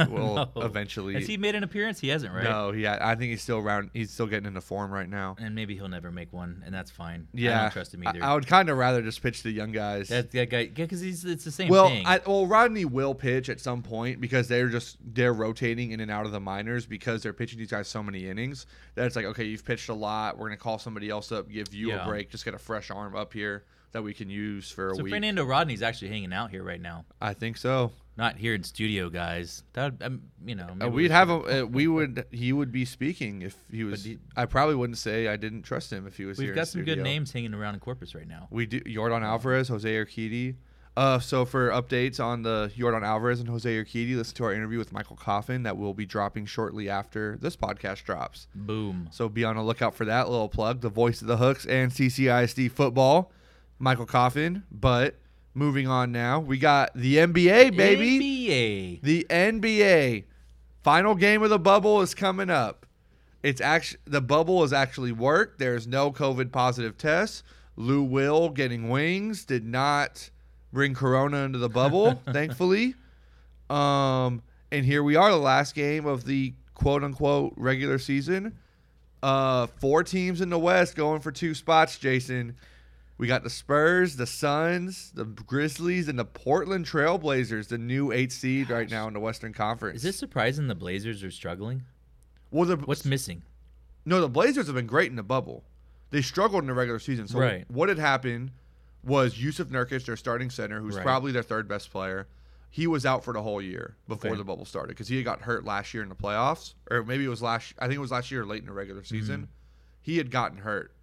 will 0.14 0.36
No. 0.36 0.62
eventually. 0.62 1.16
Has 1.16 1.28
he 1.28 1.36
made 1.38 1.56
an 1.56 1.64
appearance? 1.64 2.00
He 2.00 2.08
hasn't, 2.10 2.34
right? 2.34 2.44
No, 2.44 2.72
he. 2.72 2.88
I 2.88 3.16
think 3.16 3.32
he's 3.32 3.42
still 3.42 3.58
around. 3.58 3.90
He's 3.94 4.12
still 4.12 4.28
getting 4.28 4.46
into 4.48 4.62
form 4.62 4.92
right 4.92 5.10
now. 5.10 5.36
And 5.40 5.56
maybe 5.56 5.76
he'll 5.76 5.90
never 5.90 6.12
make 6.12 6.32
one, 6.32 6.62
and 6.66 6.74
that's 6.74 6.92
fine. 6.92 7.28
I 7.34 7.38
Yeah, 7.38 7.62
don't 7.64 7.72
trust 7.72 7.94
him 7.94 8.04
I- 8.06 8.12
either. 8.12 8.24
I, 8.24 8.34
would 8.34 8.48
kind 8.48 8.70
of 8.70 8.78
rather 8.78 9.02
just 9.02 9.22
pitch 9.22 9.44
the 9.44 9.52
young 9.52 9.72
guys. 9.72 10.08
that, 10.10 10.32
that 10.32 10.50
guy, 10.50 10.60
yeah, 10.62 10.68
because 10.76 11.02
he's 11.02 11.26
it's 11.26 11.44
the 11.44 11.52
same 11.52 11.70
well, 11.70 11.88
thing. 11.90 12.06
I, 12.06 12.22
well, 12.26 12.46
Rodney 12.48 12.86
will 12.86 13.16
pitch 13.16 13.50
at 13.50 13.60
some 13.60 13.82
point 13.82 14.22
because 14.22 14.48
they're 14.48 14.70
just 14.70 14.98
they're 15.04 15.34
rotating 15.34 15.92
in 15.92 16.00
and 16.00 16.12
out 16.12 16.26
of 16.26 16.32
the 16.32 16.40
minors 16.40 16.86
because 16.86 17.24
they're 17.24 17.34
pitching 17.34 17.58
these 17.60 17.72
guys 17.72 17.88
so 17.88 18.04
many 18.04 18.28
innings 18.30 18.66
that 18.96 19.06
it's 19.06 19.16
like 19.16 19.26
okay, 19.26 19.44
you've 19.46 19.66
pitched 19.66 19.90
a 19.90 19.94
lot. 19.94 20.38
We're 20.38 20.48
gonna 20.48 20.58
call 20.58 20.78
somebody 20.80 21.10
else 21.10 21.32
up, 21.32 21.50
give 21.50 21.74
you 21.74 21.90
Yeah. 21.90 22.04
a 22.06 22.08
break, 22.08 22.30
just 22.30 22.46
get 22.46 22.54
a 22.54 22.60
fresh 22.60 22.92
arm 22.92 23.16
up 23.16 23.34
here 23.34 23.64
that 23.92 24.04
we 24.04 24.14
can 24.14 24.30
use 24.30 24.70
for 24.70 24.92
a 24.92 24.96
so 24.96 25.02
week. 25.04 25.12
Fernando 25.12 25.44
Rodney's 25.44 25.82
actually 25.82 26.10
hanging 26.10 26.32
out 26.32 26.52
here 26.52 26.62
right 26.64 26.80
now, 26.80 27.06
I 27.20 27.34
think 27.34 27.58
so. 27.58 27.92
Not 28.20 28.36
here 28.38 28.54
in 28.54 28.64
studio, 28.64 29.10
guys. 29.10 29.64
That 29.74 29.94
um, 30.02 30.22
you 30.46 30.54
know, 30.54 30.68
Uh, 30.80 30.90
we'd 30.90 30.94
we 30.94 31.10
have 31.10 31.30
a, 31.30 31.64
uh, 31.64 31.66
we 31.66 31.88
would 31.88 32.26
he 32.32 32.54
would 32.54 32.72
be 32.72 32.86
speaking 32.86 33.42
if 33.42 33.56
he 33.72 33.84
was. 33.84 34.04
he- 34.04 34.20
I 34.36 34.46
probably 34.46 34.76
wouldn't 34.76 34.98
say 35.00 35.28
I 35.28 35.38
didn't 35.38 35.64
trust 35.64 35.92
him 35.92 36.06
if 36.06 36.18
he 36.18 36.26
was. 36.26 36.38
We've 36.38 36.54
got 36.54 36.68
some 36.68 36.84
good 36.84 37.02
names 37.02 37.32
hanging 37.32 37.54
around 37.56 37.74
in 37.76 37.80
Corpus 37.80 38.14
right 38.14 38.28
now. 38.28 38.48
We 38.52 38.66
do 38.68 38.82
Jordan 38.82 39.24
Alvarez, 39.24 39.70
Jose 39.70 39.90
Urquidy. 39.90 40.56
Uh, 40.98 41.18
so 41.18 41.46
for 41.46 41.70
updates 41.70 42.20
on 42.22 42.42
the 42.42 42.70
Jordan 42.76 43.06
Alvarez 43.06 43.40
and 43.40 43.48
Jose 43.48 43.70
Urquidy, 43.70 44.18
listen 44.18 44.36
to 44.36 44.44
our 44.44 44.54
interview 44.54 44.78
with 44.78 44.92
Michael 44.92 45.16
Coffin 45.16 45.64
that 45.64 45.78
will 45.78 45.94
be 45.94 46.06
dropping 46.06 46.46
shortly 46.46 46.90
after 46.90 47.38
this 47.42 47.56
podcast 47.56 48.04
drops. 48.04 48.48
Boom. 48.54 49.08
So 49.12 49.30
be 49.30 49.46
on 49.46 49.56
the 49.56 49.62
lookout 49.64 49.96
for 49.96 50.04
that 50.06 50.30
little 50.30 50.50
plug, 50.50 50.82
the 50.82 50.90
voice 50.90 51.22
of 51.22 51.28
the 51.28 51.38
hooks 51.38 51.66
and 51.66 51.90
CCISD 51.92 52.70
football, 52.72 53.32
Michael 53.78 54.08
Coffin. 54.08 54.64
But 54.72 55.16
moving 55.60 55.88
on 55.88 56.12
now, 56.12 56.40
we 56.40 56.58
got 56.58 56.92
the 56.96 57.18
NBA 57.18 57.76
baby. 57.76 58.20
NBA. 58.20 59.02
The 59.04 59.28
NBA 59.30 60.24
final 60.82 61.14
game 61.14 61.44
of 61.44 61.52
the 61.52 61.60
bubble 61.60 62.02
is 62.02 62.16
coming 62.16 62.50
up. 62.50 62.86
It's 63.44 63.62
actually 63.62 64.00
the 64.06 64.22
bubble 64.22 64.62
has 64.62 64.74
actually 64.74 65.12
worked. 65.12 65.60
There's 65.60 65.86
no 65.86 66.12
COVID 66.12 66.52
positive 66.52 66.98
tests. 66.98 67.44
Lou 67.76 68.04
Will 68.04 68.50
getting 68.50 68.90
wings 68.90 69.46
did 69.46 69.66
not 69.66 70.30
bring 70.74 70.94
corona 70.94 71.38
into 71.40 71.60
the 71.60 71.70
bubble, 71.70 72.22
thankfully. 72.34 72.96
Um, 73.70 74.42
and 74.72 74.86
here 74.86 75.04
we 75.04 75.16
are, 75.16 75.32
the 75.32 75.38
last 75.38 75.76
game 75.76 76.06
of 76.06 76.26
the 76.26 76.54
quote 76.74 77.04
unquote 77.04 77.54
regular 77.56 78.00
season. 78.00 78.58
Uh, 79.22 79.68
four 79.80 80.04
teams 80.04 80.42
in 80.42 80.50
the 80.50 80.60
West 80.60 80.96
going 80.96 81.22
for 81.22 81.32
two 81.32 81.54
spots, 81.54 81.98
Jason. 81.98 82.56
We 83.20 83.28
got 83.28 83.44
the 83.44 83.50
Spurs, 83.50 84.16
the 84.16 84.26
Suns, 84.26 85.12
the 85.14 85.26
Grizzlies, 85.26 86.08
and 86.08 86.18
the 86.18 86.24
Portland 86.24 86.86
Trailblazers, 86.86 87.68
the 87.68 87.78
new 87.78 88.14
eight 88.14 88.32
seed 88.32 88.70
right 88.70 88.90
now 88.90 89.08
in 89.10 89.14
the 89.14 89.20
Western 89.20 89.52
Conference. 89.54 89.98
Is 89.98 90.04
this 90.04 90.18
surprising 90.18 90.68
the 90.68 90.74
Blazers 90.76 91.22
are 91.24 91.30
struggling? 91.30 91.84
well? 92.50 92.66
The 92.66 92.78
What's 92.78 93.04
missing? 93.06 93.44
no, 94.06 94.22
the 94.22 94.30
Blazers 94.30 94.68
have 94.68 94.76
been 94.76 94.88
great 94.88 95.10
in 95.10 95.18
the 95.18 95.24
bubble. 95.24 95.66
They 96.12 96.22
struggled 96.22 96.64
in 96.64 96.68
the 96.68 96.74
regular 96.74 96.98
season. 96.98 97.28
So 97.28 97.40
Right. 97.40 97.70
what 97.70 97.90
had 97.90 98.00
happened 98.00 98.52
was 99.04 99.36
Jusuf 99.36 99.66
Nurkic, 99.66 100.06
their 100.06 100.16
starting 100.18 100.50
center, 100.50 100.80
who's 100.80 100.96
Right. 100.96 101.04
probably 101.04 101.32
their 101.34 101.44
third 101.44 101.68
best 101.68 101.92
player, 101.92 102.26
he 102.72 102.88
was 102.88 103.06
out 103.06 103.24
for 103.26 103.34
the 103.34 103.42
whole 103.44 103.62
year 103.62 103.96
before 104.08 104.32
Okay. 104.32 104.38
the 104.38 104.44
bubble 104.46 104.64
started 104.66 104.90
because 104.90 105.10
he 105.10 105.18
had 105.18 105.26
got 105.26 105.42
hurt 105.42 105.66
last 105.66 105.94
year 105.94 106.04
in 106.04 106.10
the 106.10 106.16
playoffs, 106.16 106.74
or 106.90 107.04
maybe 107.04 107.26
it 107.26 107.30
was 107.30 107.42
last. 107.42 107.74
I 107.80 107.88
think 107.88 107.98
it 107.98 108.02
was 108.02 108.12
last 108.12 108.32
year, 108.32 108.46
late 108.46 108.62
in 108.62 108.68
the 108.68 108.72
regular 108.74 109.04
season. 109.04 109.42
Mm-hmm. 109.42 109.52
He 110.02 110.18
had 110.18 110.32
gotten 110.32 110.60
hurt, 110.60 110.94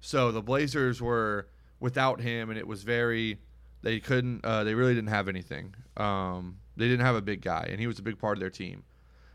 so 0.00 0.32
the 0.32 0.42
Blazers 0.42 1.02
were 1.02 1.46
without 1.80 2.20
him, 2.20 2.50
and 2.50 2.58
it 2.58 2.66
was 2.66 2.82
very. 2.82 3.40
They 3.82 4.00
couldn't. 4.00 4.44
Uh, 4.44 4.64
they 4.64 4.74
really 4.74 4.94
didn't 4.94 5.10
have 5.10 5.28
anything. 5.28 5.74
Um, 5.96 6.58
they 6.76 6.88
didn't 6.88 7.04
have 7.04 7.16
a 7.16 7.22
big 7.22 7.42
guy, 7.42 7.68
and 7.70 7.80
he 7.80 7.86
was 7.86 7.98
a 7.98 8.02
big 8.02 8.18
part 8.18 8.36
of 8.36 8.40
their 8.40 8.50
team. 8.50 8.84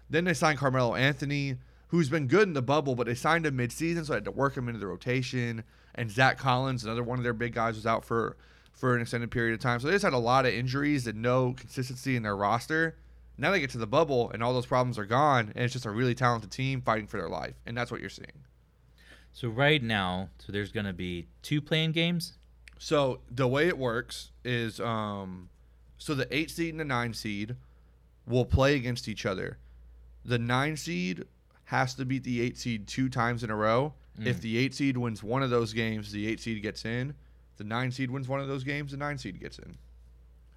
Then 0.10 0.26
they 0.26 0.34
signed 0.34 0.60
Carmelo 0.60 0.96
Anthony, 0.96 1.56
who's 1.88 2.10
been 2.10 2.28
good 2.28 2.48
in 2.48 2.54
the 2.54 2.62
bubble, 2.62 2.96
but 2.96 3.08
they 3.08 3.16
signed 3.16 3.46
him 3.46 3.58
midseason, 3.58 4.06
so 4.06 4.14
I 4.14 4.18
had 4.18 4.26
to 4.26 4.32
work 4.32 4.58
him 4.58 4.68
into 4.68 4.80
the 4.80 4.88
rotation. 4.88 5.64
And 5.96 6.12
Zach 6.12 6.38
Collins, 6.38 6.84
another 6.84 7.04
one 7.04 7.18
of 7.18 7.24
their 7.24 7.34
big 7.34 7.54
guys, 7.54 7.76
was 7.76 7.86
out 7.86 8.04
for 8.06 8.38
for 8.74 8.96
an 8.96 9.02
extended 9.02 9.30
period 9.32 9.54
of 9.54 9.60
time. 9.60 9.80
So 9.80 9.88
they 9.88 9.94
just 9.94 10.06
had 10.06 10.14
a 10.14 10.18
lot 10.18 10.46
of 10.46 10.54
injuries 10.54 11.06
and 11.08 11.22
no 11.22 11.54
consistency 11.54 12.16
in 12.16 12.24
their 12.24 12.36
roster. 12.36 12.98
Now 13.38 13.52
they 13.52 13.60
get 13.60 13.70
to 13.72 13.78
the 13.78 13.88
bubble, 13.88 14.32
and 14.32 14.44
all 14.44 14.54
those 14.54 14.66
problems 14.66 15.00
are 15.00 15.06
gone, 15.06 15.52
and 15.56 15.64
it's 15.64 15.74
just 15.74 15.86
a 15.86 15.92
really 15.92 16.16
talented 16.16 16.52
team 16.52 16.82
fighting 16.82 17.08
for 17.08 17.18
their 17.18 17.30
life, 17.30 17.56
and 17.66 17.76
that's 17.78 17.92
what 17.92 18.02
you're 18.02 18.10
seeing. 18.10 18.46
So 19.34 19.48
right 19.50 19.82
now, 19.82 20.30
so 20.40 20.52
there's 20.52 20.72
gonna 20.72 20.94
be 20.94 21.28
two 21.42 21.62
playing 21.62 21.92
games. 21.94 22.34
So 22.78 23.22
the 23.30 23.48
way 23.48 23.68
it 23.68 23.78
works 23.78 24.32
is, 24.44 24.80
um, 24.80 25.50
so 25.98 26.14
the 26.16 26.28
eight 26.36 26.50
seed 26.52 26.74
and 26.74 26.80
the 26.80 26.86
nine 26.86 27.14
seed 27.14 27.56
will 28.26 28.46
play 28.46 28.76
against 28.76 29.08
each 29.08 29.26
other. 29.26 29.58
The 30.26 30.38
nine 30.40 30.76
seed 30.78 31.26
has 31.66 31.94
to 31.96 32.06
beat 32.06 32.24
the 32.24 32.42
eight 32.42 32.58
seed 32.58 32.88
two 32.88 33.08
times 33.10 33.44
in 33.44 33.50
a 33.50 33.56
row. 33.56 33.94
If 34.24 34.42
the 34.42 34.58
eight 34.58 34.76
seed 34.76 34.98
wins 34.98 35.24
one 35.24 35.42
of 35.42 35.50
those 35.50 35.74
games, 35.74 36.12
the 36.12 36.28
eight 36.28 36.40
seed 36.40 36.62
gets 36.62 36.86
in. 36.86 37.16
The 37.58 37.64
nine 37.64 37.92
seed 37.92 38.12
wins 38.12 38.28
one 38.28 38.40
of 38.40 38.48
those 38.48 38.64
games, 38.64 38.92
the 38.92 38.98
nine 38.98 39.18
seed 39.18 39.40
gets 39.40 39.58
in. 39.58 39.78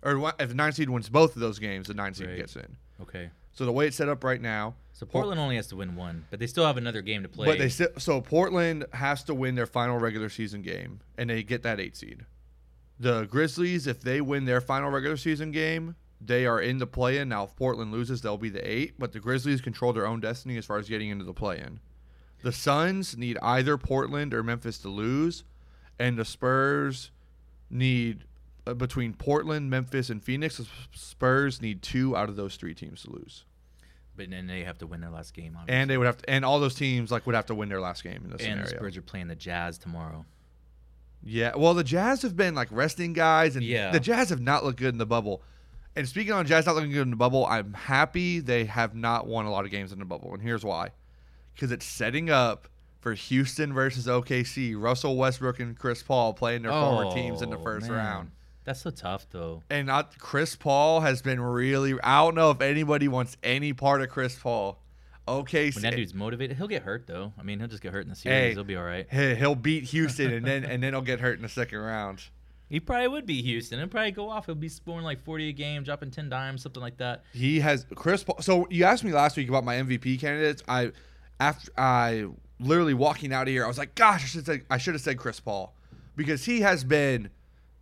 Or 0.03 0.35
if 0.39 0.49
the 0.49 0.55
nine 0.55 0.73
seed 0.73 0.91
wins 0.91 1.09
both 1.09 1.35
of 1.35 1.41
those 1.41 1.59
games, 1.59 1.87
the 1.87 1.95
nine 1.95 2.13
seed 2.13 2.27
Right. 2.29 2.37
gets 2.37 2.57
in. 2.57 2.77
Okay. 3.01 3.31
So 3.55 3.65
the 3.65 3.73
way 3.73 3.87
it's 3.87 3.97
set 3.97 4.09
up 4.09 4.25
right 4.25 4.41
now, 4.41 4.75
So 4.93 5.07
Portland 5.07 5.41
only 5.41 5.57
has 5.57 5.69
to 5.69 5.77
win 5.77 5.95
one, 5.97 6.27
but 6.31 6.41
they 6.41 6.47
still 6.47 6.67
have 6.67 6.77
another 6.77 7.03
game 7.03 7.23
to 7.23 7.29
play. 7.29 7.47
But 7.47 7.59
they 7.59 7.69
still 7.69 7.89
so 7.99 8.21
Portland 8.21 8.85
has 8.93 9.23
to 9.25 9.35
win 9.35 9.55
their 9.55 9.67
final 9.67 9.99
regular 9.99 10.29
season 10.29 10.63
game, 10.63 11.01
and 11.17 11.31
they 11.31 11.43
get 11.43 11.63
that 11.63 11.81
eight 11.81 11.97
seed. 11.97 12.27
The 12.99 13.25
Grizzlies, 13.27 13.87
if 13.87 14.01
they 14.01 14.21
win 14.21 14.45
their 14.45 14.61
final 14.61 14.91
regular 14.91 15.17
season 15.17 15.51
game, 15.51 15.97
they 16.21 16.47
are 16.47 16.61
in 16.61 16.79
the 16.79 16.87
play-in. 16.87 17.29
Now, 17.29 17.45
if 17.45 17.57
Portland 17.57 17.93
loses, 17.93 18.23
they'll 18.23 18.39
be 18.39 18.49
the 18.51 18.69
eight. 18.69 18.95
But 18.99 19.13
the 19.13 19.21
Grizzlies 19.21 19.61
control 19.61 19.93
their 19.93 20.07
own 20.07 20.21
destiny 20.21 20.57
as 20.57 20.65
far 20.65 20.79
as 20.79 20.89
getting 20.89 21.11
into 21.11 21.25
the 21.25 21.35
play-in. 21.35 21.81
The 22.43 22.53
Suns 22.53 23.17
need 23.17 23.39
either 23.43 23.77
Portland 23.79 24.33
or 24.35 24.43
Memphis 24.43 24.79
to 24.79 24.89
lose, 24.89 25.45
and 25.99 26.17
the 26.19 26.25
Spurs 26.25 27.11
need 27.71 28.25
Uh, 28.67 28.73
between 28.73 29.13
Portland, 29.13 29.69
Memphis, 29.69 30.09
and 30.09 30.23
Phoenix. 30.23 30.57
The 30.57 30.67
Spurs 30.93 31.61
need 31.61 31.83
two 31.83 32.17
out 32.17 32.29
of 32.31 32.37
those 32.37 32.57
three 32.57 32.73
teams 32.75 33.03
to 33.03 33.11
lose, 33.13 33.45
but 34.17 34.31
then 34.31 34.47
they 34.47 34.65
have 34.65 34.79
to 34.79 34.87
win 34.87 35.03
their 35.03 35.11
last 35.11 35.35
game. 35.35 35.55
Obviously. 35.59 35.81
and 35.81 35.91
they 35.91 35.99
would 35.99 36.07
have 36.07 36.17
to, 36.19 36.31
and 36.31 36.45
all 36.47 36.59
those 36.61 36.75
teams 36.75 37.11
like 37.11 37.27
would 37.27 37.35
have 37.35 37.45
to 37.47 37.55
win 37.55 37.69
their 37.69 37.81
last 37.81 38.03
game 38.03 38.23
in 38.25 38.31
this 38.31 38.41
and 38.43 38.63
the. 38.63 38.69
Spurs 38.69 38.97
are 38.97 39.03
playing 39.03 39.29
the 39.29 39.35
Jazz 39.35 39.77
tomorrow. 39.77 40.25
Yeah, 41.23 41.53
well, 41.57 41.75
the 41.75 41.85
Jazz 41.85 42.23
have 42.23 42.37
been 42.37 42.55
like 42.55 42.69
resting 42.71 43.13
guys, 43.13 43.57
and 43.57 43.65
Yeah. 43.65 43.91
the 43.91 44.01
Jazz 44.01 44.29
have 44.31 44.41
not 44.41 44.65
looked 44.65 44.79
good 44.79 44.93
in 44.95 44.99
the 44.99 45.07
bubble. 45.07 45.43
And 45.97 46.09
speaking 46.09 46.33
on 46.33 46.47
Jazz 46.47 46.67
not 46.67 46.75
looking 46.75 46.91
good 46.91 47.03
in 47.03 47.11
the 47.11 47.17
bubble, 47.17 47.47
I'm 47.47 47.73
happy 47.75 48.41
they 48.41 48.65
have 48.65 48.95
not 48.95 49.27
won 49.27 49.47
a 49.47 49.51
lot 49.51 49.65
of 49.65 49.71
games 49.71 49.93
in 49.93 49.99
the 49.99 50.05
bubble, 50.05 50.33
and 50.35 50.43
here's 50.43 50.65
why: 50.65 50.91
because 51.55 51.71
it's 51.71 51.85
setting 51.87 52.31
up 52.31 52.69
for 53.01 53.13
Houston 53.15 53.73
versus 53.75 54.07
OKC, 54.07 54.75
Russell 54.75 55.17
Westbrook 55.17 55.61
and 55.61 55.79
Chris 55.79 56.03
Paul 56.03 56.33
playing 56.33 56.63
their 56.63 56.73
former 56.73 57.15
teams 57.15 57.43
in 57.43 57.51
the 57.51 57.59
Oh, 57.59 57.63
first 57.63 57.89
man. 57.89 57.97
round. 57.97 58.31
That's 58.65 58.81
so 58.81 58.91
tough, 58.91 59.27
though. 59.31 59.63
And 59.71 59.87
not, 59.87 60.19
Chris 60.19 60.57
Paul 60.57 61.01
has 61.01 61.21
been 61.23 61.41
really. 61.41 61.95
I 62.03 62.23
don't 62.25 62.35
know 62.35 62.51
if 62.51 62.61
anybody 62.61 63.09
wants 63.09 63.37
any 63.43 63.73
part 63.73 64.01
of 64.03 64.09
Chris 64.09 64.39
Paul. 64.39 64.79
Okay, 65.27 65.71
When 65.71 65.83
that 65.83 65.95
eh 65.95 65.97
dude's 65.97 66.13
motivated, 66.13 66.59
he'll 66.59 66.69
get 66.69 66.83
hurt 66.83 67.07
though. 67.07 67.33
I 67.39 67.43
mean, 67.43 67.59
he'll 67.59 67.69
just 67.69 67.83
get 67.83 67.93
hurt 67.95 68.03
in 68.03 68.11
the 68.11 68.15
series. 68.15 68.39
Hey. 68.39 68.53
He'll 68.53 68.65
be 68.65 68.77
all 68.77 68.85
right. 68.85 69.07
he- 69.11 69.35
he'll 69.37 69.55
beat 69.55 69.85
Houston, 69.85 70.31
and 70.33 70.47
then 70.47 70.65
and 70.71 70.83
then 70.83 70.93
he'll 70.93 71.01
get 71.03 71.21
hurt 71.21 71.37
in 71.37 71.43
the 71.43 71.49
second 71.49 71.79
round. 71.79 72.25
He 72.69 72.81
probably 72.81 73.09
would 73.09 73.25
be 73.27 73.41
Houston. 73.41 73.79
He'll 73.79 73.89
probably 73.89 74.11
go 74.11 74.29
off. 74.29 74.47
He'll 74.47 74.55
be 74.55 74.69
scoring 74.69 75.05
like 75.05 75.23
40 75.25 75.51
a 75.51 75.53
game, 75.53 75.83
dropping 75.83 76.11
10 76.11 76.29
dimes, 76.29 76.63
something 76.63 76.83
like 76.83 76.97
that. 76.99 77.23
He 77.33 77.61
has 77.61 77.87
Chris 77.95 78.25
Paul. 78.25 78.41
So 78.41 78.67
you 78.71 78.85
asked 78.85 79.05
me 79.05 79.13
last 79.13 79.37
week 79.37 79.49
about 79.49 79.65
my 79.65 79.77
MVP 79.77 80.21
candidates. 80.21 80.63
I 80.69 80.93
after 81.41 81.71
I 81.79 82.27
literally 82.61 82.95
walking 82.95 83.33
out 83.33 83.43
of 83.43 83.49
here, 83.49 83.65
I 83.65 83.69
was 83.69 83.79
like, 83.79 83.95
gosh, 83.95 84.23
I 84.23 84.27
should 84.27 84.47
say, 84.47 84.63
I 84.71 84.77
should 84.79 84.95
have 84.95 85.03
said 85.03 85.19
Chris 85.19 85.41
Paul 85.41 85.75
because 86.17 86.45
he 86.45 86.61
has 86.61 86.85
been 86.85 87.31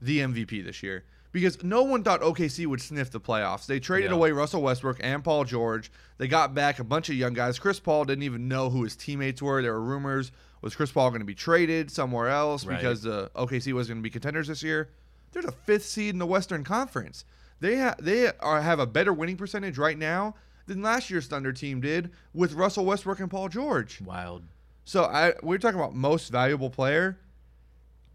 the 0.03 0.19
MVP 0.21 0.65
this 0.65 0.83
year. 0.83 1.05
Because 1.33 1.63
no 1.65 1.83
one 1.83 2.03
thought 2.05 2.21
OKC 2.21 2.67
would 2.67 2.83
sniff 2.83 3.11
the 3.11 3.19
playoffs. 3.21 3.65
They 3.65 3.81
traded 3.81 4.11
Yeah. 4.11 4.17
away 4.17 4.33
Russell 4.33 4.61
Westbrook 4.61 4.99
and 5.01 5.25
Paul 5.25 5.45
George. 5.45 5.91
They 6.19 6.29
got 6.29 6.53
back 6.55 6.79
a 6.79 6.85
bunch 6.85 7.09
of 7.09 7.15
young 7.15 7.33
guys. 7.33 7.59
Chris 7.59 7.81
Paul 7.81 8.05
didn't 8.05 8.25
even 8.25 8.49
know 8.49 8.69
who 8.69 8.83
his 8.85 8.97
teammates 8.97 9.41
were. 9.41 9.63
There 9.63 9.73
were 9.73 9.81
rumors 9.81 10.31
was 10.61 10.77
Chris 10.77 10.93
Paul 10.93 11.09
going 11.11 11.21
to 11.23 11.27
be 11.27 11.35
traded 11.35 11.91
somewhere 11.91 12.29
else 12.29 12.65
Right. 12.67 12.77
because 12.79 13.05
uh, 13.07 13.29
the 13.35 13.41
OKC 13.41 13.73
was 13.73 13.89
going 13.89 13.99
to 13.99 14.03
be 14.03 14.11
contenders 14.11 14.47
this 14.49 14.63
year. 14.63 14.91
They're 15.33 15.43
the 15.43 15.51
fifth 15.53 15.87
seed 15.87 16.11
in 16.11 16.19
the 16.19 16.27
Western 16.27 16.63
Conference. 16.65 17.25
They 17.61 17.79
ha- 17.81 17.95
they 17.99 18.31
are 18.41 18.61
have 18.61 18.79
a 18.79 18.87
better 18.87 19.13
winning 19.13 19.37
percentage 19.37 19.79
right 19.79 19.97
now 19.99 20.35
than 20.67 20.83
last 20.83 21.11
year's 21.11 21.27
Thunder 21.27 21.53
team 21.53 21.81
did 21.81 22.11
with 22.35 22.53
Russell 22.53 22.85
Westbrook 22.85 23.19
and 23.21 23.31
Paul 23.31 23.49
George. 23.49 24.01
Wild. 24.03 24.43
So 24.85 25.05
I 25.05 25.33
we're 25.43 25.59
talking 25.59 25.81
about 25.81 25.95
most 25.95 26.31
valuable 26.31 26.69
player. 26.71 27.19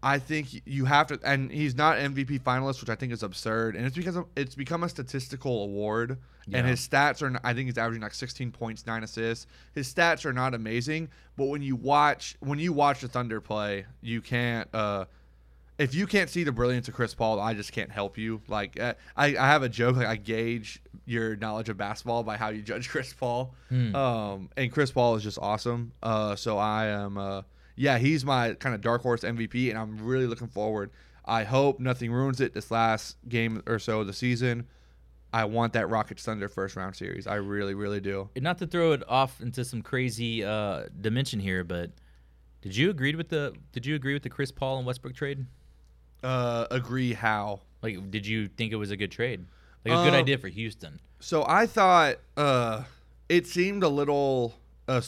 I 0.02 0.18
think 0.20 0.62
you 0.64 0.84
have 0.84 1.08
to, 1.08 1.18
and 1.24 1.50
he's 1.50 1.74
not 1.74 1.96
MVP 1.98 2.40
finalist, 2.42 2.80
which 2.80 2.88
I 2.90 2.94
think 2.94 3.12
is 3.12 3.22
absurd. 3.24 3.74
And 3.74 3.84
it's 3.84 3.96
because 3.96 4.14
of, 4.16 4.26
it's 4.36 4.54
become 4.54 4.84
a 4.84 4.88
statistical 4.88 5.64
award, 5.64 6.18
Yeah. 6.46 6.58
and 6.58 6.68
his 6.68 6.86
stats 6.86 7.20
are. 7.22 7.36
I 7.42 7.52
think 7.52 7.66
he's 7.66 7.78
averaging 7.78 8.02
like 8.02 8.14
16 8.14 8.52
points, 8.52 8.86
nine 8.86 9.02
assists. 9.02 9.46
His 9.74 9.92
stats 9.92 10.24
are 10.24 10.32
not 10.32 10.54
amazing, 10.54 11.08
but 11.36 11.46
when 11.46 11.62
you 11.62 11.74
watch 11.74 12.36
when 12.40 12.58
you 12.60 12.72
watch 12.72 13.00
the 13.00 13.08
Thunder 13.08 13.40
play, 13.40 13.86
you 14.00 14.20
can't. 14.20 14.68
uh 14.74 15.06
if 15.78 15.94
you 15.94 16.08
can't 16.08 16.28
see 16.28 16.42
the 16.42 16.50
brilliance 16.50 16.88
of 16.88 16.94
Chris 16.94 17.14
Paul, 17.14 17.38
I 17.38 17.54
just 17.54 17.70
can't 17.70 17.90
help 17.92 18.18
you. 18.18 18.40
Like 18.48 18.80
uh, 18.80 18.94
I, 19.16 19.26
I 19.36 19.46
have 19.46 19.62
a 19.62 19.68
joke, 19.68 19.94
like 19.96 20.08
I 20.08 20.16
gauge 20.16 20.82
your 21.06 21.36
knowledge 21.36 21.68
of 21.68 21.76
basketball 21.76 22.24
by 22.24 22.36
how 22.36 22.48
you 22.48 22.62
judge 22.62 22.88
Chris 22.90 23.12
Paul. 23.12 23.54
Hmm. 23.68 23.94
Um, 23.94 24.50
and 24.56 24.72
Chris 24.72 24.90
Paul 24.90 25.14
is 25.14 25.22
just 25.22 25.38
awesome. 25.40 25.92
Uh, 26.02 26.34
so 26.34 26.58
I 26.58 26.86
am, 26.86 27.16
uh, 27.16 27.42
yeah, 27.78 27.96
he's 27.98 28.24
my 28.24 28.54
kind 28.54 28.74
of 28.74 28.80
dark 28.80 29.02
horse 29.02 29.22
MVP, 29.22 29.70
and 29.70 29.78
I'm 29.78 29.98
really 29.98 30.26
looking 30.26 30.48
forward. 30.48 30.90
I 31.24 31.44
hope 31.44 31.78
nothing 31.78 32.10
ruins 32.10 32.40
it 32.40 32.54
this 32.54 32.70
last 32.70 33.16
game 33.28 33.62
or 33.66 33.78
so 33.78 34.00
of 34.00 34.06
the 34.06 34.12
season. 34.12 34.66
I 35.32 35.44
want 35.44 35.74
that 35.74 35.88
Rockets 35.90 36.22
Thunder 36.24 36.48
first 36.48 36.74
round 36.74 36.96
series. 36.96 37.26
I 37.26 37.34
really, 37.34 37.74
really 37.74 38.00
do. 38.00 38.30
And 38.34 38.42
not 38.42 38.58
to 38.58 38.66
throw 38.66 38.92
it 38.92 39.02
off 39.08 39.40
into 39.42 39.64
some 39.64 39.82
crazy 39.82 40.42
uh, 40.42 40.84
dimension 41.00 41.38
here, 41.38 41.64
but 41.64 41.90
did 42.62 42.74
you 42.74 42.88
agree 42.90 43.14
with 43.14 43.28
the 43.28 43.54
did 43.72 43.84
you 43.86 43.94
agree 43.94 44.14
with 44.14 44.22
the 44.22 44.30
Chris 44.30 44.50
Paul 44.50 44.78
and 44.78 44.86
Westbrook 44.86 45.14
trade? 45.14 45.46
Uh, 46.22 46.66
agree 46.70 47.12
how? 47.12 47.60
Like, 47.82 48.10
did 48.10 48.26
you 48.26 48.48
think 48.48 48.72
it 48.72 48.76
was 48.76 48.90
a 48.90 48.96
good 48.96 49.12
trade? 49.12 49.44
Like 49.84 49.92
a 49.92 50.02
good 50.04 50.14
Um, 50.14 50.20
idea 50.20 50.38
for 50.38 50.48
Houston. 50.48 50.98
So 51.20 51.44
I 51.46 51.66
thought 51.66 52.16
uh, 52.36 52.84
it 53.28 53.46
seemed 53.46 53.82
a 53.84 53.88
little, 53.88 54.54
uh, 54.88 55.00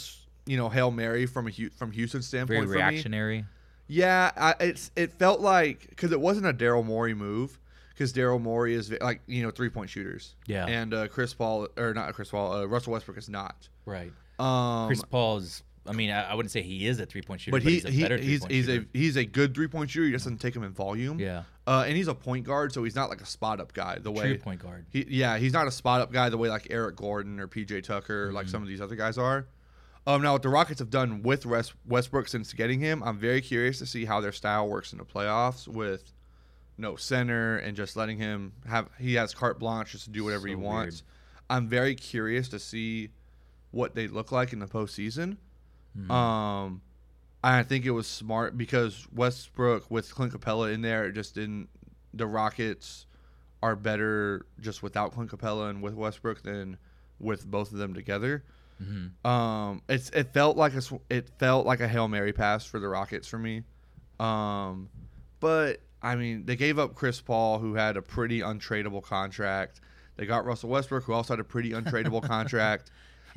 you 0.51 0.57
know, 0.57 0.69
hail 0.69 0.91
mary 0.91 1.27
from 1.27 1.47
a 1.49 1.53
from 1.79 1.93
Houston's 1.93 2.27
standpoint. 2.27 2.67
Very 2.67 2.67
for 2.67 2.73
me. 2.73 2.77
reactionary. 2.91 3.45
Yeah, 3.87 4.31
I, 4.37 4.55
it's 4.61 4.91
it 4.97 5.13
felt 5.13 5.41
like 5.41 5.87
because 5.91 6.13
it 6.13 6.21
wasn't 6.21 6.47
a 6.47 6.53
Daryl 6.53 6.85
Morey 6.85 7.15
move 7.15 7.59
because 7.91 8.13
Daryl 8.13 8.41
Morey 8.41 8.75
is 8.75 8.93
like 9.01 9.21
you 9.27 9.43
know 9.43 9.51
three 9.51 9.69
point 9.69 9.91
shooters. 9.91 10.35
Yeah. 10.47 10.67
and 10.67 10.93
uh, 10.95 11.09
Chris 11.09 11.35
Paul 11.35 11.69
or 11.77 11.95
not 11.95 12.13
Chris 12.15 12.31
Paul, 12.31 12.53
uh, 12.53 12.65
Russell 12.67 12.93
Westbrook 12.93 13.17
is 13.19 13.29
not. 13.29 13.69
Right. 13.87 14.13
Um, 14.39 14.89
Chris 14.89 15.03
Paul's. 15.05 15.63
I 15.87 15.93
mean, 15.93 16.11
I, 16.11 16.31
I 16.31 16.35
wouldn't 16.35 16.51
say 16.53 16.63
he 16.63 16.87
is 16.87 17.01
a 17.01 17.07
three 17.07 17.23
point 17.23 17.41
shooter, 17.41 17.57
but 17.57 17.65
but, 17.65 17.73
he, 17.73 17.81
he's 17.81 17.85
a 18.11 18.17
he 18.19 18.23
he's 18.25 18.45
he's 18.45 18.69
a 18.69 18.85
he's 18.93 19.17
a 19.17 19.25
good 19.25 19.55
three 19.55 19.67
point 19.67 19.91
shooter. 19.91 20.07
He 20.07 20.13
just 20.13 20.25
doesn't 20.25 20.39
take 20.39 20.55
him 20.55 20.63
in 20.63 20.73
volume. 20.73 21.19
yeah, 21.19 21.45
Uh, 21.67 21.85
and 21.87 21.97
he's 21.97 22.07
a 22.07 22.15
point 22.15 22.45
guard, 22.47 22.73
so 22.73 22.85
he's 22.85 22.95
not 22.95 23.09
like 23.11 23.21
a 23.23 23.27
spot 23.27 23.61
up 23.61 23.73
guy. 23.73 23.95
The 23.97 24.13
true 24.13 24.21
way 24.23 24.37
point 24.37 24.63
guard. 24.63 24.85
He, 24.91 25.07
yeah, 25.09 25.39
he's 25.39 25.53
not 25.55 25.67
a 25.67 25.71
spot 25.71 26.01
up 26.01 26.13
guy 26.13 26.29
the 26.29 26.37
way 26.39 26.49
like 26.49 26.67
Eric 26.71 26.97
Gordon 26.97 27.41
or 27.41 27.49
PJ 27.49 27.83
Tucker, 27.83 28.31
like 28.33 28.45
Mm-hmm. 28.47 28.51
some 28.53 28.63
of 28.63 28.69
these 28.69 28.81
other 28.81 28.95
guys 28.95 29.17
are. 29.19 29.47
Um, 30.07 30.23
now 30.23 30.33
what 30.33 30.43
the 30.43 30.49
Rockets 30.49 30.79
have 30.81 30.91
done 30.91 31.23
with 31.23 31.45
West, 31.47 31.75
Westbrook 31.87 32.27
since 32.29 32.53
getting 32.53 32.81
him, 32.81 33.03
I'm 33.03 33.19
very 33.19 33.41
curious 33.41 33.79
to 33.79 33.87
see 33.87 34.05
how 34.07 34.21
their 34.21 34.33
style 34.33 34.69
works 34.69 34.93
in 34.93 34.99
the 34.99 35.05
playoffs 35.05 35.69
with 35.69 36.13
no 36.79 36.97
center 36.97 37.59
and 37.59 37.77
just 37.77 37.97
letting 37.97 38.17
him 38.17 38.53
have 38.67 38.89
he 38.99 39.15
has 39.15 39.35
carte 39.35 39.59
blanche 39.59 39.93
just 39.93 40.05
to 40.05 40.11
do 40.11 40.25
whatever 40.25 40.47
he 40.49 40.55
So 40.55 40.59
wants. 40.61 41.03
I'm 41.51 41.69
very 41.69 41.95
curious 41.95 42.49
to 42.49 42.59
see 42.59 43.11
what 43.73 43.95
they 43.95 44.09
look 44.09 44.33
like 44.33 44.53
in 44.53 44.59
the 44.59 44.67
postseason. 44.67 45.37
Mhm. 45.99 46.11
Um, 46.11 46.81
I 47.45 47.63
think 47.63 47.85
it 47.85 47.91
was 47.91 48.07
smart 48.07 48.57
because 48.57 49.07
Westbrook 49.13 49.91
with 49.91 50.15
Clint 50.15 50.33
Capela 50.33 50.73
in 50.73 50.81
there, 50.83 51.07
it 51.07 51.13
just 51.13 51.35
didn't. 51.35 51.69
The 52.15 52.27
Rockets 52.27 53.07
are 53.63 53.77
better 53.77 54.47
just 54.61 54.83
without 54.83 55.13
Clint 55.13 55.31
Capela 55.31 55.69
and 55.71 55.83
with 55.83 55.95
Westbrook 55.95 56.43
than 56.43 56.79
with 57.19 57.47
both 57.47 57.73
of 57.73 57.79
them 57.79 57.93
together. 57.95 58.43
Mm-hmm. 58.83 59.27
Um, 59.27 59.83
it's 59.89 60.11
it 60.11 60.33
felt 60.33 60.57
like 60.57 60.75
a 60.75 60.81
sw- 60.83 61.03
it 61.11 61.29
felt 61.39 61.67
like 61.67 61.81
a 61.81 61.89
hail 61.89 62.09
mary 62.09 62.33
pass 62.33 62.65
for 62.65 62.81
the 62.81 62.89
Rockets 62.89 63.29
for 63.29 63.39
me. 63.39 63.63
Um, 64.19 64.89
but 65.41 65.81
I 66.03 66.17
mean, 66.17 66.45
they 66.47 66.57
gave 66.57 66.79
up 66.79 66.95
Chris 66.95 67.21
Paul, 67.21 67.59
who 67.59 67.75
had 67.75 67.97
a 67.97 68.03
pretty 68.03 68.41
untradeable 68.41 69.03
contract. 69.03 69.81
They 70.17 70.27
got 70.27 70.45
Russell 70.45 70.71
Westbrook, 70.71 71.05
who 71.05 71.13
also 71.13 71.35
had 71.35 71.41
a 71.41 71.45
pretty 71.45 71.71
untradeable 71.73 72.23
contract. 72.23 72.91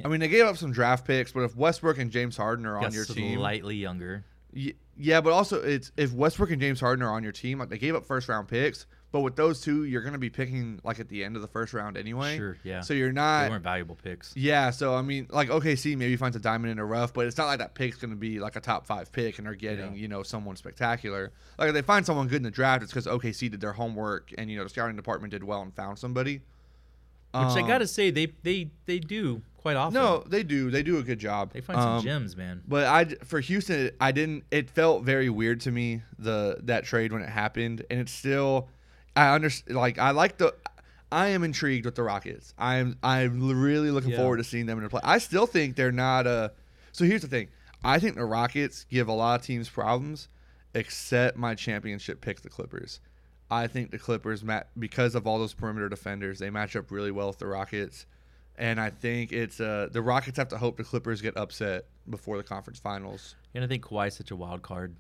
I 0.04 0.08
mean, 0.08 0.20
they 0.20 0.28
gave 0.28 0.46
up 0.46 0.58
some 0.58 0.72
draft 0.72 1.06
picks, 1.06 1.32
but 1.32 1.42
if 1.42 1.56
Westbrook 1.56 1.98
and 2.00 2.10
James 2.10 2.36
Harden 2.36 2.66
are 2.66 2.78
on 2.78 2.84
Got 2.84 2.94
your 2.94 3.06
team, 3.06 3.38
slightly 3.38 3.76
younger. 3.76 4.26
Y- 4.56 4.74
Yeah, 4.98 5.22
but 5.22 5.34
also 5.34 5.62
it's 5.62 5.92
if 5.98 6.14
Westbrook 6.14 6.52
and 6.52 6.60
James 6.62 6.80
Harden 6.80 7.04
are 7.04 7.12
on 7.12 7.22
your 7.24 7.32
team, 7.32 7.60
like 7.60 7.70
they 7.70 7.78
gave 7.78 7.96
up 7.96 8.06
first 8.06 8.28
round 8.28 8.48
picks, 8.48 8.86
but 9.14 9.22
with 9.22 9.38
those 9.38 9.62
two, 9.62 9.86
you're 9.86 10.02
gonna 10.02 10.18
be 10.18 10.30
picking 10.30 10.82
like 10.84 11.00
at 11.00 11.08
the 11.08 11.24
end 11.24 11.38
of 11.38 11.42
the 11.42 11.48
first 11.48 11.72
round 11.74 11.96
anyway. 11.96 12.36
Sure, 12.36 12.58
yeah. 12.64 12.82
So 12.82 12.94
you're 12.94 13.14
not. 13.14 13.44
they 13.44 13.50
weren't 13.52 13.64
valuable 13.64 13.96
picks. 13.96 14.34
Yeah, 14.36 14.72
so 14.72 14.94
I 14.96 15.02
mean, 15.04 15.28
like 15.30 15.48
OKC 15.50 15.96
maybe 15.96 16.18
finds 16.18 16.36
a 16.36 16.40
diamond 16.40 16.72
in 16.72 16.78
the 16.78 16.84
rough, 16.84 17.14
but 17.14 17.26
it's 17.28 17.38
not 17.38 17.46
like 17.46 17.60
that 17.60 17.76
pick's 17.76 17.96
gonna 17.98 18.16
be 18.18 18.40
like 18.42 18.58
a 18.58 18.60
top 18.60 18.86
five 18.86 19.12
pick 19.14 19.38
and 19.38 19.48
they're 19.48 19.54
getting 19.56 19.94
Yeah. 19.94 20.02
you 20.02 20.08
know 20.10 20.24
someone 20.24 20.58
spectacular. 20.58 21.32
Like 21.58 21.70
if 21.70 21.74
they 21.76 21.82
find 21.84 22.06
someone 22.06 22.28
good 22.28 22.38
in 22.38 22.44
the 22.44 22.52
draft, 22.52 22.84
it's 22.84 22.92
because 22.92 23.06
OKC 23.08 23.50
did 23.52 23.62
their 23.62 23.72
homework 23.74 24.34
and 24.38 24.52
you 24.52 24.58
know 24.58 24.64
the 24.64 24.70
scouting 24.70 24.98
department 24.98 25.32
did 25.32 25.44
well 25.46 25.62
and 25.62 25.74
found 25.74 25.98
somebody. 26.00 26.42
Which 27.36 27.42
I 27.42 27.62
Um, 27.62 27.68
gotta 27.68 27.88
say, 27.88 28.12
they 28.12 28.28
they 28.44 28.70
they 28.86 29.00
do 29.00 29.42
quite 29.58 29.76
often. 29.76 29.94
No, 29.96 30.24
they 30.28 30.44
do. 30.44 30.70
They 30.70 30.84
do 30.84 30.98
a 30.98 31.04
good 31.04 31.18
job. 31.20 31.52
they 31.54 31.62
find 31.62 31.78
some 31.80 31.90
Um, 31.98 32.04
gems, 32.04 32.36
man. 32.38 32.62
But 32.68 32.86
I 32.86 33.06
for 33.26 33.40
Houston, 33.40 33.90
I 34.02 34.12
didn't. 34.12 34.44
It 34.52 34.70
felt 34.70 35.04
very 35.04 35.30
weird 35.30 35.62
to 35.62 35.72
me 35.72 36.04
the 36.20 36.58
that 36.64 36.84
trade 36.84 37.12
when 37.12 37.22
it 37.22 37.30
happened, 37.30 37.86
and 37.92 38.00
it's 38.00 38.12
still. 38.12 38.70
I 39.16 39.34
understand. 39.36 39.78
Like 39.78 39.98
I 40.00 40.12
like 40.12 40.38
the. 40.38 40.54
I 41.12 41.28
am 41.28 41.44
intrigued 41.44 41.86
with 41.86 41.96
the 41.96 42.04
Rockets. 42.04 42.54
I'm 42.58 42.98
I'm 43.04 43.40
really 43.62 43.92
looking 43.92 44.12
Yeah. 44.12 44.18
forward 44.18 44.38
to 44.38 44.44
seeing 44.44 44.66
them 44.66 44.80
in 44.80 44.86
a 44.86 44.90
play. 44.90 45.02
I 45.04 45.20
still 45.20 45.46
think 45.46 45.76
they're 45.76 45.92
not 45.92 46.26
a. 46.26 46.52
So 46.92 47.06
here's 47.06 47.22
the 47.22 47.28
thing. 47.28 47.50
I 47.84 48.00
think 48.00 48.16
the 48.16 48.26
Rockets 48.26 48.86
give 48.90 49.08
a 49.08 49.14
lot 49.14 49.40
of 49.40 49.46
teams 49.46 49.70
problems, 49.70 50.30
except 50.74 51.38
my 51.38 51.54
championship 51.56 52.22
pick, 52.22 52.42
the 52.42 52.50
Clippers. 52.50 53.00
I 53.52 53.68
think 53.68 53.92
the 53.92 54.00
Clippers, 54.00 54.44
ma- 54.44 54.64
because 54.80 55.14
of 55.16 55.28
all 55.28 55.38
those 55.38 55.54
perimeter 55.54 55.90
defenders, 55.90 56.40
they 56.40 56.50
match 56.50 56.76
up 56.76 56.90
really 56.92 57.12
well 57.12 57.28
with 57.28 57.38
the 57.40 57.46
Rockets. 57.48 58.06
And 58.58 58.80
I 58.80 58.90
think 58.90 59.32
it's 59.32 59.60
uh, 59.60 59.90
the 59.92 60.02
Rockets 60.02 60.38
have 60.38 60.48
to 60.50 60.58
hope 60.58 60.78
the 60.78 60.84
Clippers 60.84 61.22
get 61.22 61.36
upset 61.38 61.86
before 62.10 62.38
the 62.38 62.44
conference 62.44 62.80
finals. 62.80 63.36
And 63.54 63.64
I 63.64 63.68
think 63.68 63.84
Kawhi's 63.84 64.16
such 64.16 64.32
a 64.32 64.36
wild 64.36 64.62
card. 64.64 64.96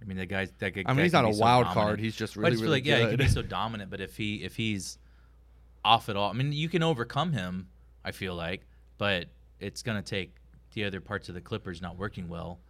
I 0.00 0.04
mean, 0.04 0.18
that 0.18 0.26
guy's 0.26 0.50
that 0.58 0.74
guy. 0.74 0.82
I 0.86 0.92
mean, 0.92 1.04
he's 1.04 1.12
not 1.12 1.24
a 1.24 1.32
so 1.32 1.40
wild 1.40 1.66
card. 1.66 2.00
He's 2.00 2.14
just 2.14 2.36
I 2.36 2.40
really, 2.40 2.50
just 2.52 2.62
feel 2.62 2.70
really 2.70 2.80
like 2.80 2.86
yeah, 2.86 2.98
he 3.00 3.06
can 3.08 3.16
be 3.16 3.28
so 3.28 3.42
dominant. 3.42 3.90
But 3.90 4.00
if 4.00 4.16
he 4.16 4.44
if 4.44 4.56
he's 4.56 4.98
off 5.84 6.08
at 6.08 6.16
all, 6.16 6.30
I 6.30 6.32
mean, 6.34 6.52
you 6.52 6.68
can 6.68 6.82
overcome 6.82 7.32
him. 7.32 7.68
I 8.04 8.12
feel 8.12 8.34
like, 8.34 8.66
but 8.98 9.26
it's 9.58 9.82
gonna 9.82 10.02
take 10.02 10.34
the 10.74 10.84
other 10.84 11.00
parts 11.00 11.28
of 11.28 11.34
the 11.34 11.40
Clippers 11.40 11.80
not 11.82 11.98
working 11.98 12.28
well. 12.28 12.60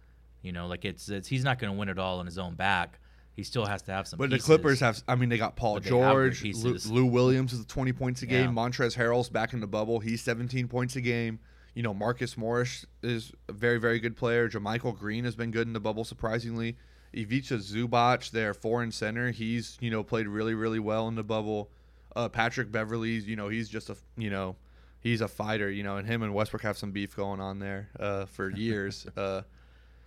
You 0.41 0.51
know, 0.51 0.67
like 0.67 0.85
it's, 0.85 1.09
it's 1.09 1.27
he's 1.27 1.43
not 1.43 1.59
gonna 1.59 1.73
win 1.73 1.89
it 1.89 1.99
all 1.99 2.19
on 2.19 2.25
his 2.25 2.37
own 2.37 2.55
back. 2.55 2.99
He 3.35 3.43
still 3.43 3.65
has 3.67 3.83
to 3.83 3.91
have 3.91 4.07
some. 4.07 4.17
but 4.17 4.31
the. 4.31 4.39
Clippers 4.39 4.79
have. 4.79 5.03
I 5.07 5.13
mean, 5.13 5.29
they 5.29 5.37
got 5.37 5.55
Paul 5.55 5.75
But 5.75 5.83
they 5.83 5.95
have 5.95 6.15
their 6.15 6.29
George, 6.31 6.55
Lou. 6.63 6.77
Lou 6.91 7.05
Williams 7.05 7.53
is 7.53 7.65
20 7.67 7.93
points 7.93 8.23
a 8.23 8.25
game. 8.25 8.45
Yeah. 8.45 8.63
Montrezl 8.63 8.95
Harrell's 8.95 9.29
back 9.29 9.53
in 9.53 9.59
the 9.59 9.67
bubble. 9.67 9.99
He's 9.99 10.23
17 10.23 10.67
points 10.67 10.95
a 10.95 11.01
game. 11.01 11.37
You 11.75 11.83
know, 11.83 11.93
Marcus 11.93 12.35
Morris 12.35 12.87
is 13.03 13.31
a 13.47 13.53
very, 13.53 13.77
very 13.77 13.99
good 13.99 14.17
player. 14.17 14.49
JaMychal 14.49 14.97
Green 14.97 15.23
has 15.25 15.35
been 15.35 15.51
good 15.51 15.67
in 15.67 15.73
the 15.73 15.79
bubble, 15.79 16.03
surprisingly. 16.03 16.77
Ivica 17.17 17.55
Zubac, 17.55 18.31
their 18.31 18.53
foreign 18.53 18.91
center, 18.91 19.31
he's 19.31 19.77
you 19.81 19.89
know 19.89 20.03
played 20.03 20.27
really, 20.27 20.53
really 20.53 20.79
well 20.79 21.07
in 21.07 21.15
the 21.15 21.23
bubble. 21.23 21.69
Uh, 22.15 22.29
Patrick 22.29 22.71
Beverley's, 22.71 23.27
you 23.27 23.35
know, 23.35 23.49
he's 23.49 23.69
just 23.69 23.89
a 23.89 23.97
you 24.17 24.29
know, 24.29 24.55
he's 24.99 25.21
a 25.21 25.27
fighter. 25.27 25.69
You 25.69 25.83
know, 25.83 25.97
and 25.97 26.07
him 26.07 26.23
and 26.23 26.33
Westbrook 26.33 26.63
have 26.63 26.77
some 26.77 26.91
beef 26.91 27.15
going 27.15 27.39
on 27.39 27.59
there 27.59 27.89
uh, 27.99 28.25
for 28.25 28.49
years. 28.55 29.07
uh, 29.17 29.41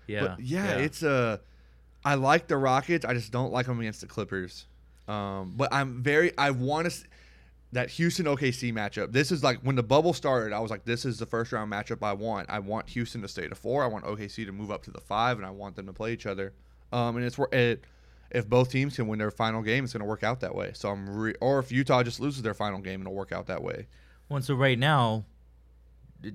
Yeah, 0.07 0.21
but 0.21 0.41
yeah, 0.41 0.77
it's 0.77 1.03
Uh, 1.03 1.39
I 2.05 2.15
like 2.15 2.47
the 2.47 2.57
Rockets. 2.57 3.05
I 3.05 3.15
just 3.15 3.33
don't 3.33 3.53
like 3.53 3.67
them 3.67 3.81
against 3.81 4.01
the 4.01 4.07
Clippers. 4.07 4.67
Um, 5.09 5.55
but 5.57 5.73
I'm 5.73 6.03
very. 6.03 6.37
I 6.39 6.51
want 6.51 6.91
to 6.91 7.05
that 7.73 7.91
Houston 7.91 8.27
OKC 8.27 8.73
matchup. 8.73 9.13
This 9.13 9.31
is 9.31 9.43
like 9.45 9.61
when 9.61 9.77
the 9.77 9.83
bubble 9.83 10.13
started. 10.13 10.53
I 10.53 10.61
was 10.61 10.71
like, 10.71 10.85
this 10.85 11.05
is 11.05 11.19
the 11.19 11.27
first 11.27 11.53
round 11.53 11.71
matchup 11.71 12.03
I 12.03 12.13
want. 12.13 12.51
I 12.51 12.59
want 12.59 12.89
Houston 12.91 13.23
to 13.23 13.29
stay 13.29 13.47
to 13.49 13.55
four. 13.55 13.85
I 13.85 13.87
want 13.87 14.05
OKC 14.05 14.47
to 14.47 14.53
move 14.53 14.71
up 14.71 14.83
to 14.85 14.91
the 14.91 15.01
five, 15.01 15.37
and 15.37 15.47
I 15.47 15.51
want 15.51 15.77
them 15.77 15.87
to 15.87 15.93
play 15.93 16.13
each 16.13 16.27
other. 16.27 16.53
Um, 16.93 17.17
and 17.17 17.25
it's 17.25 17.39
it. 17.53 17.85
If 18.31 18.49
both 18.49 18.71
teams 18.71 18.95
can 18.97 19.09
win 19.09 19.19
their 19.19 19.31
final 19.33 19.61
game, 19.61 19.83
it's 19.85 19.93
going 19.93 20.03
to 20.03 20.07
work 20.09 20.23
out 20.23 20.39
that 20.41 20.55
way. 20.55 20.71
So 20.75 20.89
I'm, 20.91 21.09
re- 21.11 21.35
or 21.41 21.59
if 21.59 21.73
Utah 21.73 22.03
just 22.05 22.21
loses 22.21 22.43
their 22.43 22.55
final 22.55 22.79
game, 22.79 23.01
it'll 23.01 23.13
work 23.15 23.33
out 23.33 23.47
that 23.49 23.61
way. 23.63 23.89
Well, 24.29 24.41
so 24.41 24.55
right 24.55 24.79
now, 24.79 25.25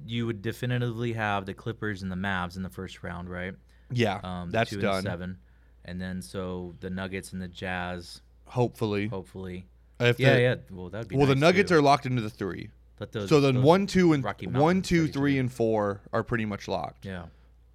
you 0.06 0.26
would 0.26 0.42
definitively 0.42 1.14
have 1.14 1.46
the 1.46 1.54
Clippers 1.54 2.02
and 2.04 2.12
the 2.12 2.18
Mavs 2.18 2.58
in 2.58 2.64
the 2.64 2.70
first 2.70 3.02
round, 3.02 3.30
right? 3.30 3.54
Yeah, 3.92 4.20
Um, 4.24 4.50
that's 4.52 4.72
two 4.72 4.82
done. 4.82 4.96
And 4.98 5.04
seven, 5.06 5.38
and 5.86 6.02
then 6.02 6.22
so 6.22 6.76
the 6.82 6.90
Nuggets 6.90 7.32
and 7.34 7.42
the 7.42 7.48
Jazz, 7.48 8.22
Hopefully, 8.48 9.08
hopefully. 9.08 9.66
if 10.00 10.20
Yeah, 10.20 10.38
yeah. 10.38 10.56
Well, 10.72 10.90
that'd 10.90 11.08
be 11.08 11.16
Well, 11.16 11.28
the 11.28 11.36
Nuggets 11.36 11.70
too. 11.70 11.78
are 11.78 11.82
locked 11.82 12.06
into 12.06 12.22
the 12.22 12.30
three. 12.30 12.70
Those, 13.12 13.30
so 13.30 13.40
then 13.42 13.62
one, 13.62 13.88
two, 13.88 14.14
and 14.14 14.24
Rocky 14.24 14.48
one, 14.48 14.82
two, 14.82 15.08
three, 15.08 15.38
and 15.38 15.52
four 15.52 16.02
are 16.14 16.24
pretty 16.24 16.46
much 16.46 16.68
locked. 16.68 17.06
Yeah. 17.06 17.26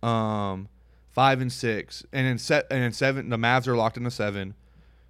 Um, 0.02 0.68
five 1.10 1.40
and 1.40 1.52
six, 1.52 2.04
and 2.12 2.26
then 2.26 2.38
set 2.38 2.66
and 2.70 2.82
then 2.82 2.92
seven. 2.92 3.28
The 3.28 3.36
Mavs 3.36 3.66
are 3.66 3.76
locked 3.76 3.96
into 3.96 4.10
seven. 4.10 4.54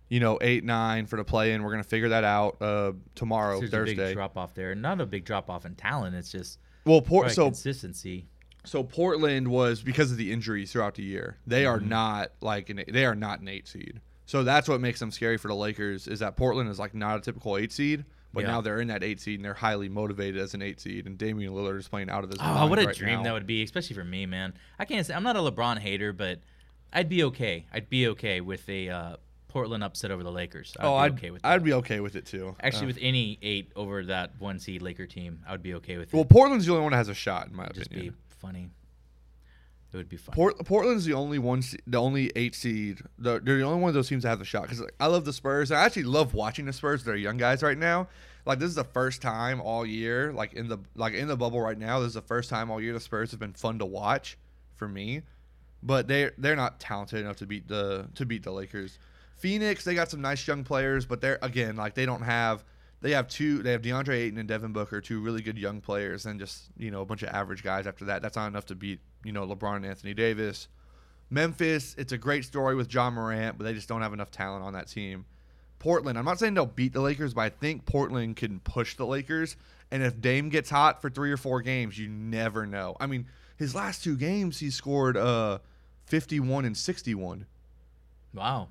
You 0.09 0.19
know, 0.19 0.39
eight, 0.41 0.65
nine 0.65 1.07
for 1.07 1.17
the 1.17 1.25
play 1.25 1.53
in. 1.53 1.63
We're 1.63 1.71
gonna 1.71 1.85
figure 1.85 2.09
that 2.09 2.25
out 2.25 2.61
uh, 2.61 2.93
tomorrow, 3.15 3.59
There's 3.61 3.71
a 3.73 3.77
Thursday. 3.77 3.95
big 3.95 4.15
drop 4.17 4.37
off 4.37 4.55
there. 4.55 4.75
Not 4.75 5.01
a 5.01 5.07
big 5.07 5.25
drop 5.25 5.49
off 5.49 5.65
in 5.65 5.77
talent. 5.77 6.17
It's 6.17 6.33
just 6.33 6.59
well, 6.85 7.01
Port. 7.01 7.31
So 7.31 7.45
consistency. 7.47 8.27
so 8.65 8.83
Portland 8.83 9.47
was 9.49 9.83
because 9.83 10.11
of 10.11 10.17
the 10.17 10.33
injuries 10.33 10.73
throughout 10.73 10.97
the 10.97 11.05
year. 11.05 11.37
They 11.47 11.65
are 11.65 11.79
Mhm. 11.79 11.89
not 11.89 12.33
like 12.41 12.71
an 12.71 12.83
they 12.89 13.05
are 13.05 13.15
not 13.15 13.41
an 13.41 13.47
eight 13.49 13.69
seed. 13.69 14.01
So 14.27 14.43
that's 14.43 14.69
what 14.69 14.81
makes 14.81 14.99
them 15.01 15.11
scary 15.13 15.37
for 15.37 15.47
the 15.49 15.55
Lakers 15.55 16.09
is 16.09 16.19
that 16.21 16.37
Portland 16.37 16.69
is 16.71 16.79
like 16.81 16.95
not 16.95 17.19
a 17.19 17.21
typical 17.21 17.57
eight 17.57 17.71
seed, 17.73 18.05
but 18.33 18.43
Yeah. 18.43 18.49
now 18.51 18.61
they're 18.61 18.81
in 18.81 18.89
that 18.89 19.03
eight 19.03 19.21
seed 19.21 19.39
and 19.39 19.45
they're 19.45 19.55
highly 19.55 19.89
motivated 19.89 20.41
as 20.41 20.55
an 20.55 20.63
eight 20.63 20.81
seed. 20.81 21.07
And 21.07 21.19
Damian 21.19 21.53
Lillard 21.53 21.79
is 21.79 21.89
playing 21.89 22.11
out 22.11 22.25
of 22.25 22.31
his 22.31 22.39
Oh, 22.41 22.67
what 22.67 22.79
a 22.79 22.87
right 22.87 22.97
dream 22.97 23.19
now. 23.19 23.23
that 23.25 23.33
would 23.33 23.47
be, 23.47 23.63
especially 23.63 23.95
for 23.95 24.05
me, 24.05 24.27
man. 24.27 24.55
I 24.79 24.85
can't 24.85 25.05
say 25.07 25.15
I'm 25.15 25.23
not 25.23 25.37
a 25.37 25.41
LeBron 25.41 25.79
hater, 25.79 26.13
but 26.13 26.41
I'd 26.93 27.09
be 27.09 27.25
okay. 27.25 27.67
I'd 27.73 27.89
be 27.89 28.09
okay 28.09 28.41
with 28.41 28.69
a 28.69 28.89
uh, 28.89 29.17
Portland 29.49 29.83
upset 29.83 30.11
over 30.11 30.23
the 30.23 30.31
Lakers. 30.33 30.77
I'd 30.79 30.85
oh, 30.87 30.93
be 30.93 30.99
I'd 30.99 31.13
okay 31.13 31.31
with 31.31 31.43
that. 31.43 31.49
I'd 31.49 31.65
be 31.65 31.73
okay 31.75 32.01
with 32.01 32.15
it 32.17 32.27
too. 32.27 32.55
Actually, 32.61 32.85
Uh, 32.85 32.87
with 32.89 32.99
any 33.01 33.39
eight 33.43 33.73
over 33.75 34.05
that 34.07 34.33
one 34.39 34.59
seed 34.59 34.81
Laker 34.83 35.07
team, 35.07 35.41
I 35.47 35.53
would 35.53 35.63
be 35.63 35.75
okay 35.75 35.99
with 35.99 36.09
it. 36.13 36.15
well, 36.17 36.25
Portland's 36.25 36.67
the 36.67 36.73
only 36.73 36.83
one 36.85 36.93
that 36.93 36.99
has 36.99 37.09
a 37.09 37.15
shot 37.15 37.49
in 37.49 37.55
my 37.57 37.65
It'd 37.65 37.77
just 37.77 37.91
be 37.91 38.13
funny. 38.29 38.71
It 39.93 39.97
would 39.97 40.09
be 40.09 40.17
fun. 40.17 40.35
Port, 40.35 40.65
Portland's 40.65 41.05
the 41.05 41.15
only 41.15 41.39
one, 41.39 41.63
the 41.87 42.01
only 42.01 42.31
eight 42.37 42.55
seed. 42.55 43.01
The, 43.19 43.41
they're 43.41 43.59
the 43.59 43.65
only 43.65 43.81
one 43.81 43.89
of 43.89 43.95
those 43.95 44.09
teams 44.09 44.23
that 44.23 44.29
have 44.29 44.39
the 44.39 44.45
shot. 44.45 44.63
Because 44.63 44.83
I 45.01 45.07
love 45.07 45.25
the 45.25 45.33
Spurs. 45.33 45.73
I 45.73 45.85
actually 45.85 46.05
love 46.05 46.33
watching 46.33 46.67
the 46.67 46.73
Spurs. 46.73 47.03
They're 47.03 47.17
young 47.17 47.37
guys 47.37 47.63
right 47.63 47.79
now. 47.79 48.09
Like 48.47 48.59
this 48.59 48.69
is 48.69 48.77
the 48.77 48.85
first 48.85 49.21
time 49.21 49.61
all 49.61 49.85
year, 49.85 50.33
like 50.33 50.55
in 50.55 50.69
the 50.69 50.79
like 50.95 51.15
in 51.15 51.29
the 51.29 51.37
bubble 51.37 51.61
right 51.61 51.79
now. 51.79 51.99
This 52.01 52.09
is 52.09 52.15
the 52.15 52.23
first 52.23 52.49
time 52.49 52.71
all 52.71 52.81
year 52.81 52.93
the 52.93 53.01
Spurs 53.01 53.33
have 53.33 53.41
been 53.41 53.53
fun 53.53 53.79
to 53.81 53.87
watch 53.87 54.39
for 54.77 54.89
me. 54.89 55.23
But 55.83 56.09
they 56.09 56.31
they're 56.39 56.57
not 56.57 56.79
talented 56.79 57.21
enough 57.21 57.37
to 57.37 57.47
beat 57.47 57.69
the 57.69 58.09
to 58.15 58.25
beat 58.25 58.45
the 58.45 58.53
Lakers. 58.53 58.99
Phoenix, 59.37 59.85
they 59.85 59.95
got 59.95 60.11
some 60.11 60.21
nice 60.21 60.47
young 60.47 60.65
players, 60.65 61.05
but 61.05 61.21
they're 61.21 61.39
again 61.43 61.77
like 61.77 61.95
they 61.95 62.07
don't 62.07 62.23
have. 62.23 62.65
They 63.03 63.13
have 63.13 63.29
two. 63.29 63.63
They 63.63 63.73
have 63.73 63.83
DeAndre 63.83 64.15
Ayton 64.15 64.39
and 64.39 64.49
Devin 64.49 64.73
Booker, 64.73 65.01
two 65.01 65.21
really 65.21 65.43
good 65.43 65.59
young 65.59 65.81
players, 65.81 66.27
and 66.27 66.39
just 66.39 66.65
you 66.77 66.91
know 66.91 67.01
a 67.01 67.07
bunch 67.07 67.23
of 67.23 67.31
average 67.31 67.63
guys 67.63 67.87
after 67.87 68.07
that. 68.07 68.23
That's 68.23 68.37
not 68.37 68.49
enough 68.49 68.67
to 68.67 68.75
beat 68.75 69.01
you 69.25 69.33
know 69.33 69.47
LeBron 69.47 69.77
and 69.77 69.87
Anthony 69.87 70.15
Davis. 70.15 70.69
Memphis, 71.31 71.95
it's 71.97 72.13
a 72.13 72.19
great 72.19 72.45
story 72.45 72.75
with 72.75 72.93
Ja 72.93 73.09
Morant, 73.09 73.57
but 73.57 73.65
they 73.65 73.73
just 73.73 73.89
don't 73.89 74.03
have 74.03 74.13
enough 74.13 74.31
talent 74.31 74.65
on 74.65 74.73
that 74.73 74.89
team. 74.89 75.25
Portland, 75.79 76.19
I'm 76.19 76.25
not 76.25 76.39
saying 76.39 76.55
they'll 76.55 76.67
beat 76.67 76.93
the 76.93 77.01
Lakers, 77.01 77.35
but 77.35 77.41
I 77.43 77.49
think 77.49 77.87
Portland 77.87 78.37
can 78.37 78.61
push 78.61 78.97
the 78.97 79.07
Lakers. 79.07 79.57
And 79.91 80.03
if 80.03 80.21
Dame 80.21 80.49
gets 80.51 80.69
hot 80.69 81.01
for 81.01 81.09
three 81.09 81.33
or 81.33 81.37
four 81.37 81.63
games, 81.63 81.99
you 81.99 82.09
never 82.09 82.67
know. 82.67 82.97
I 83.01 83.07
mean, 83.07 83.27
his 83.57 83.75
last 83.75 84.05
two 84.05 84.17
games, 84.17 84.59
he 84.59 84.71
scored 84.71 85.17
uh, 85.17 85.59
51 86.07 86.65
and 86.65 86.77
61. 86.77 87.47
wow. 88.35 88.69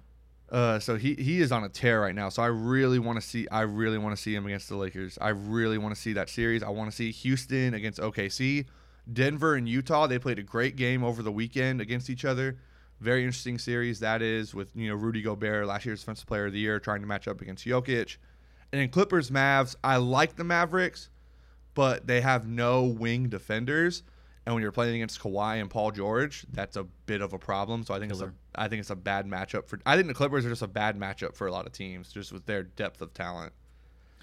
Uh, 0.52 0.80
so 0.80 0.96
he 0.96 1.14
he 1.16 1.42
is 1.42 1.52
on 1.52 1.64
a 1.64 1.70
tear 1.70 2.02
right 2.02 2.16
now. 2.16 2.30
So 2.30 2.42
I 2.42 2.48
really 2.48 2.98
want 2.98 3.22
to 3.22 3.28
see 3.28 3.48
I 3.52 3.62
really 3.62 3.98
want 3.98 4.16
to 4.16 4.22
see 4.22 4.34
him 4.34 4.46
against 4.46 4.68
the 4.68 4.76
Lakers. 4.76 5.18
I 5.22 5.30
really 5.30 5.78
want 5.78 5.94
to 5.94 6.02
see 6.02 6.14
that 6.14 6.30
series. 6.30 6.64
I 6.64 6.70
want 6.70 6.90
to 6.90 6.96
see 6.96 7.12
Houston 7.12 7.74
against 7.76 8.00
OKC, 8.00 8.66
Denver 9.12 9.56
and 9.56 9.70
Utah. 9.70 10.08
They 10.08 10.18
played 10.18 10.40
a 10.40 10.44
great 10.44 10.76
game 10.76 11.04
over 11.04 11.22
the 11.22 11.32
weekend 11.32 11.82
against 11.82 12.10
each 12.10 12.26
other. 12.26 12.58
Very 13.00 13.24
interesting 13.24 13.60
series 13.60 14.00
that 14.00 14.22
is 14.22 14.56
with 14.56 14.76
you 14.76 14.90
know 14.90 14.96
Rudy 14.96 15.22
Gobert, 15.22 15.68
last 15.68 15.86
year's 15.86 16.00
Defensive 16.00 16.28
Player 16.28 16.48
of 16.48 16.54
the 16.54 16.60
Year, 16.60 16.80
trying 16.80 17.02
to 17.02 17.08
match 17.08 17.28
up 17.28 17.42
against 17.42 17.66
Jokic. 17.66 18.18
And 18.72 18.82
then 18.82 18.90
Clippers 18.90 19.30
Mavs. 19.30 19.76
I 19.84 19.98
like 19.98 20.36
the 20.36 20.44
Mavericks, 20.44 21.10
but 21.76 22.08
they 22.08 22.22
have 22.22 22.48
no 22.48 22.84
wing 22.84 23.30
defenders. 23.30 24.04
And 24.46 24.56
when 24.56 24.64
you're 24.64 24.72
playing 24.72 24.96
against 24.96 25.20
Kawhi 25.20 25.62
and 25.62 25.70
Paul 25.70 25.92
George, 25.92 26.46
that's 26.52 26.76
a 26.76 26.84
bit 27.06 27.22
of 27.22 27.34
a 27.34 27.38
problem. 27.38 27.84
So 27.84 27.94
I 27.94 28.00
think 28.00 28.12
it's 28.12 28.22
a 28.22 28.26
Killer. 28.26 28.34
I 28.56 28.68
think 28.68 28.80
it's 28.80 28.90
a 28.90 28.96
bad 28.96 29.28
matchup 29.28 29.68
for. 29.68 29.80
I 29.86 29.96
think 29.96 30.08
the 30.08 30.14
Clippers 30.14 30.46
are 30.46 30.50
just 30.50 30.62
a 30.62 30.68
bad 30.68 30.98
matchup 31.00 31.36
for 31.36 31.46
a 31.48 31.52
lot 31.52 31.66
of 31.68 31.72
teams, 31.72 32.12
just 32.12 32.32
with 32.32 32.46
their 32.46 32.64
depth 32.64 33.02
of 33.02 33.14
talent. 33.14 33.54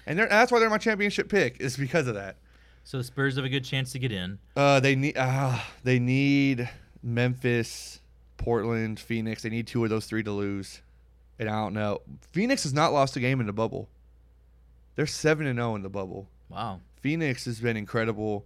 And 0.05 0.17
they're, 0.17 0.27
that's 0.27 0.51
why 0.51 0.59
they're 0.59 0.69
my 0.69 0.77
championship 0.77 1.29
pick 1.29 1.59
is 1.59 1.77
because 1.77 2.07
of 2.07 2.15
that. 2.15 2.37
So 2.83 2.97
the 2.97 3.03
Spurs 3.03 3.35
have 3.35 3.43
a 3.45 3.49
good 3.49 3.65
chance 3.65 3.91
to 3.91 3.99
get 3.99 4.11
in. 4.11 4.39
Uh, 4.55 4.79
they 4.79 4.95
need 4.95 5.17
uh, 5.17 5.59
they 5.83 5.99
need 5.99 6.69
Memphis, 7.03 7.99
Portland, 8.37 8.99
Phoenix. 8.99 9.43
They 9.43 9.49
need 9.49 9.67
two 9.67 9.83
of 9.83 9.89
those 9.89 10.05
three 10.05 10.23
to 10.23 10.31
lose. 10.31 10.81
And 11.39 11.49
I 11.49 11.53
don't 11.53 11.73
know. 11.73 12.01
Phoenix 12.31 12.63
has 12.63 12.73
not 12.73 12.93
lost 12.93 13.15
a 13.15 13.19
game 13.19 13.39
in 13.39 13.47
the 13.47 13.53
bubble. 13.53 13.89
They're 14.95 15.05
seven 15.05 15.45
and 15.45 15.59
zero 15.59 15.75
in 15.75 15.83
the 15.83 15.89
bubble. 15.89 16.29
Wow, 16.49 16.79
Phoenix 17.01 17.45
has 17.45 17.59
been 17.59 17.77
incredible. 17.77 18.45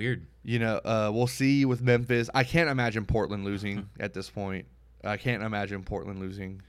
Weird. 0.00 0.26
You 0.42 0.58
know, 0.58 0.76
uh, 0.84 1.10
we'll 1.12 1.26
see 1.26 1.64
with 1.66 1.82
Memphis. 1.82 2.30
I 2.34 2.44
can't 2.44 2.70
imagine 2.70 3.04
Portland 3.04 3.44
losing 3.44 3.88
at 3.98 4.14
this 4.14 4.30
point. 4.30 4.66
I 5.04 5.16
can't 5.18 5.42
imagine 5.42 5.82
Portland 5.82 6.20
losing. 6.20 6.62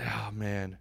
Oh 0.00 0.30
man, 0.32 0.78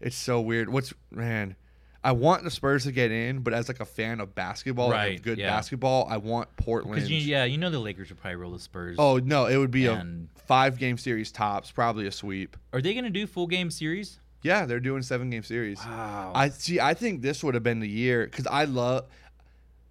it's 0.00 0.16
so 0.16 0.40
weird. 0.40 0.68
What's 0.68 0.92
man? 1.10 1.56
I 2.02 2.12
want 2.12 2.44
the 2.44 2.50
Spurs 2.50 2.84
to 2.84 2.92
get 2.92 3.10
in, 3.10 3.40
but 3.40 3.52
as 3.52 3.66
like 3.68 3.80
a 3.80 3.84
fan 3.84 4.20
of 4.20 4.34
basketball, 4.34 4.88
like 4.88 4.96
Right, 4.96 5.22
good 5.22 5.38
yeah. 5.38 5.50
basketball, 5.50 6.06
I 6.08 6.18
want 6.18 6.54
Portland. 6.56 7.02
Because 7.02 7.26
yeah, 7.26 7.44
you 7.44 7.58
know 7.58 7.68
the 7.70 7.78
Lakers 7.80 8.08
would 8.10 8.18
probably 8.20 8.36
roll 8.36 8.52
the 8.52 8.58
Spurs. 8.60 8.96
Oh 8.98 9.18
no, 9.18 9.46
it 9.46 9.56
would 9.56 9.70
be 9.72 9.86
And- 9.86 10.28
a 10.36 10.40
five 10.40 10.78
game 10.78 10.98
series 10.98 11.32
tops, 11.32 11.70
probably 11.72 12.06
a 12.06 12.12
sweep. 12.12 12.56
are 12.72 12.80
they 12.80 12.94
gonna 12.94 13.10
do 13.10 13.26
full 13.26 13.46
game 13.46 13.70
series? 13.70 14.20
Yeah, 14.42 14.64
they're 14.66 14.80
doing 14.80 15.02
seven 15.02 15.30
game 15.30 15.42
series. 15.42 15.78
Wow. 15.78 16.30
I 16.34 16.50
see. 16.50 16.78
I 16.78 16.94
think 16.94 17.20
this 17.22 17.42
would 17.42 17.54
have 17.54 17.64
been 17.64 17.80
the 17.80 17.88
year 17.88 18.26
because 18.26 18.46
I 18.46 18.64
love. 18.64 19.06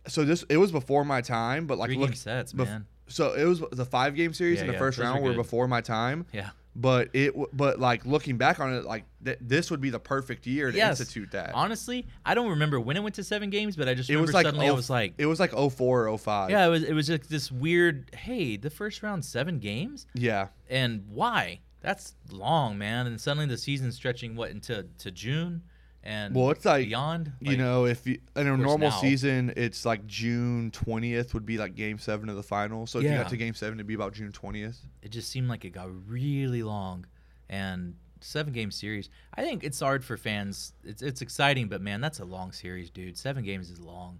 So 0.08 0.24
this 0.24 0.44
it 0.50 0.58
was 0.58 0.72
before 0.72 1.04
my 1.06 1.22
time, 1.22 1.68
but 1.68 1.78
like 1.78 1.90
Three 1.90 1.98
look, 1.98 2.16
sets, 2.16 2.54
bef- 2.54 2.66
man. 2.66 2.86
so 3.08 3.34
it 3.34 3.46
was 3.46 3.64
the 3.72 3.86
five 3.86 4.16
game 4.16 4.34
series 4.34 4.58
Yeah, 4.58 4.62
in 4.62 4.68
the 4.68 4.74
yeah, 4.74 4.80
first 4.80 4.98
round 4.98 5.24
were 5.24 5.34
before 5.34 5.68
my 5.68 5.82
time. 5.82 6.26
Yeah. 6.34 6.50
But 6.78 7.10
it, 7.14 7.34
but 7.56 7.80
like 7.80 8.06
looking 8.06 8.38
back 8.38 8.60
on 8.60 8.74
it, 8.74 8.84
like 8.84 9.06
th- 9.24 9.38
this 9.40 9.72
would 9.72 9.80
be 9.80 9.90
the 9.92 10.00
perfect 10.00 10.46
year 10.46 10.72
to 10.72 10.78
Yes. 10.78 11.00
institute 11.00 11.32
that. 11.32 11.52
Honestly, 11.54 12.06
I 12.26 12.34
don't 12.36 12.50
remember 12.50 12.82
when 12.82 12.98
it 12.98 13.00
went 13.04 13.16
to 13.16 13.24
seven 13.24 13.50
games, 13.50 13.78
but 13.78 13.88
I 13.88 13.94
just 13.94 14.10
it 14.10 14.14
remember 14.14 14.28
was 14.28 14.34
like 14.34 14.46
suddenly 14.46 14.68
I 14.68 14.72
oh- 14.72 14.76
was 14.76 14.90
like, 14.90 15.14
it 15.18 15.26
was 15.26 15.40
like 15.40 15.52
04 15.54 16.10
or 16.10 16.18
05. 16.18 16.50
yeah, 16.50 16.66
it 16.66 16.70
was 16.70 16.84
it 16.84 16.94
was 16.94 17.08
just 17.08 17.30
this 17.30 17.50
weird. 17.50 18.12
Hey, 18.14 18.58
the 18.58 18.70
first 18.70 19.02
round 19.04 19.24
seven 19.24 19.60
games, 19.60 20.06
yeah. 20.16 20.48
and 20.70 21.06
why? 21.10 21.62
That's 21.80 22.16
long, 22.30 22.78
man. 22.78 23.08
And 23.08 23.22
suddenly 23.22 23.46
the 23.46 23.58
season's 23.58 23.96
stretching 23.96 24.36
what 24.36 24.52
into 24.52 24.86
to 24.98 25.12
June, 25.12 25.62
and 26.06 26.36
Well, 26.36 26.52
it's 26.52 26.64
like 26.66 26.86
beyond. 26.88 27.32
you 27.42 27.58
know, 27.58 27.86
if 27.86 28.06
you, 28.06 28.20
in 28.36 28.48
a 28.48 28.56
normal 28.56 28.90
now- 28.90 29.02
season, 29.02 29.52
it's 29.58 29.86
like 29.86 30.06
June 30.06 30.70
20th 30.72 31.34
would 31.34 31.46
be 31.46 31.58
like 31.58 31.74
game 31.76 31.98
seven 31.98 32.30
of 32.30 32.36
the 32.36 32.44
final. 32.44 32.86
So 32.86 33.00
if 33.00 33.06
you 33.06 33.12
got 33.12 33.30
to 33.30 33.38
game 33.38 33.56
seven, 33.56 33.78
it'd 33.80 33.88
be 33.88 33.96
about 33.96 34.14
June 34.14 34.32
20th. 34.32 34.78
it 35.02 35.10
just 35.10 35.30
seemed 35.30 35.48
like 35.50 35.66
it 35.66 35.72
got 35.72 35.90
really 36.08 36.62
long, 36.64 37.06
and 37.50 37.96
seven 38.22 38.54
game 38.54 38.72
series. 38.72 39.10
I 39.36 39.42
think 39.44 39.64
it's 39.64 39.80
hard 39.80 40.04
for 40.04 40.16
fans. 40.18 40.74
It's 40.84 41.02
it's 41.02 41.22
exciting, 41.22 41.68
but 41.70 41.82
man, 41.82 42.02
that's 42.02 42.20
a 42.20 42.26
long 42.26 42.52
series, 42.52 42.90
dude. 42.90 43.18
Seven 43.18 43.44
games 43.44 43.70
is 43.70 43.80
long. 43.80 44.20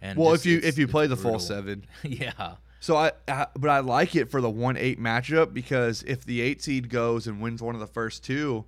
And 0.00 0.16
Well, 0.18 0.32
just- 0.32 0.46
if 0.46 0.52
you 0.52 0.60
if 0.62 0.78
you 0.78 0.86
play 0.86 1.08
the 1.08 1.16
full 1.16 1.38
seven, 1.40 1.84
yeah. 2.04 2.54
so 2.78 2.96
I, 2.96 3.10
I 3.26 3.46
but 3.56 3.70
I 3.70 3.80
like 3.80 4.14
it 4.14 4.30
for 4.30 4.40
the 4.40 4.50
one 4.50 4.76
eight 4.76 5.00
matchup 5.00 5.52
because 5.52 6.04
if 6.04 6.24
the 6.24 6.40
eight 6.40 6.62
seed 6.62 6.88
goes 6.90 7.26
and 7.26 7.40
wins 7.40 7.60
one 7.60 7.74
of 7.74 7.80
the 7.80 7.86
first 7.88 8.22
two, 8.24 8.64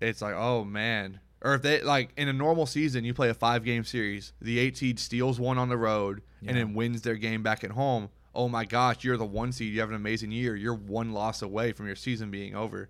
it's 0.00 0.20
like 0.20 0.34
oh 0.34 0.64
man. 0.64 1.20
Or 1.44 1.54
if 1.54 1.62
they 1.62 1.82
like 1.82 2.10
in 2.16 2.28
a 2.28 2.32
normal 2.32 2.64
season, 2.64 3.04
you 3.04 3.12
play 3.12 3.28
a 3.28 3.34
five 3.34 3.64
game 3.64 3.84
series, 3.84 4.32
the 4.40 4.58
eight 4.58 4.78
seed 4.78 4.98
steals 4.98 5.38
one 5.38 5.58
on 5.58 5.68
the 5.68 5.76
road 5.76 6.22
and 6.46 6.56
then 6.56 6.72
wins 6.72 7.02
their 7.02 7.16
game 7.16 7.42
back 7.42 7.62
at 7.62 7.72
home. 7.72 8.08
Oh 8.34 8.48
my 8.48 8.64
gosh, 8.64 9.04
you're 9.04 9.18
the 9.18 9.26
one 9.26 9.52
seed. 9.52 9.72
You 9.72 9.80
have 9.80 9.90
an 9.90 9.94
amazing 9.94 10.32
year. 10.32 10.56
You're 10.56 10.74
one 10.74 11.12
loss 11.12 11.42
away 11.42 11.72
from 11.72 11.86
your 11.86 11.96
season 11.96 12.30
being 12.30 12.54
over. 12.54 12.88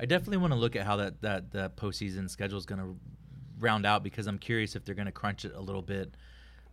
I 0.00 0.06
definitely 0.06 0.38
want 0.38 0.54
to 0.54 0.58
look 0.58 0.74
at 0.74 0.86
how 0.86 0.96
that 0.96 1.20
that 1.20 1.52
that 1.52 1.76
postseason 1.76 2.28
schedule 2.30 2.58
is 2.58 2.66
going 2.66 2.80
to 2.80 2.96
round 3.60 3.84
out 3.84 4.02
because 4.02 4.26
I'm 4.26 4.38
curious 4.38 4.74
if 4.74 4.84
they're 4.84 4.94
going 4.94 5.06
to 5.06 5.12
crunch 5.12 5.44
it 5.44 5.52
a 5.54 5.60
little 5.60 5.82
bit 5.82 6.14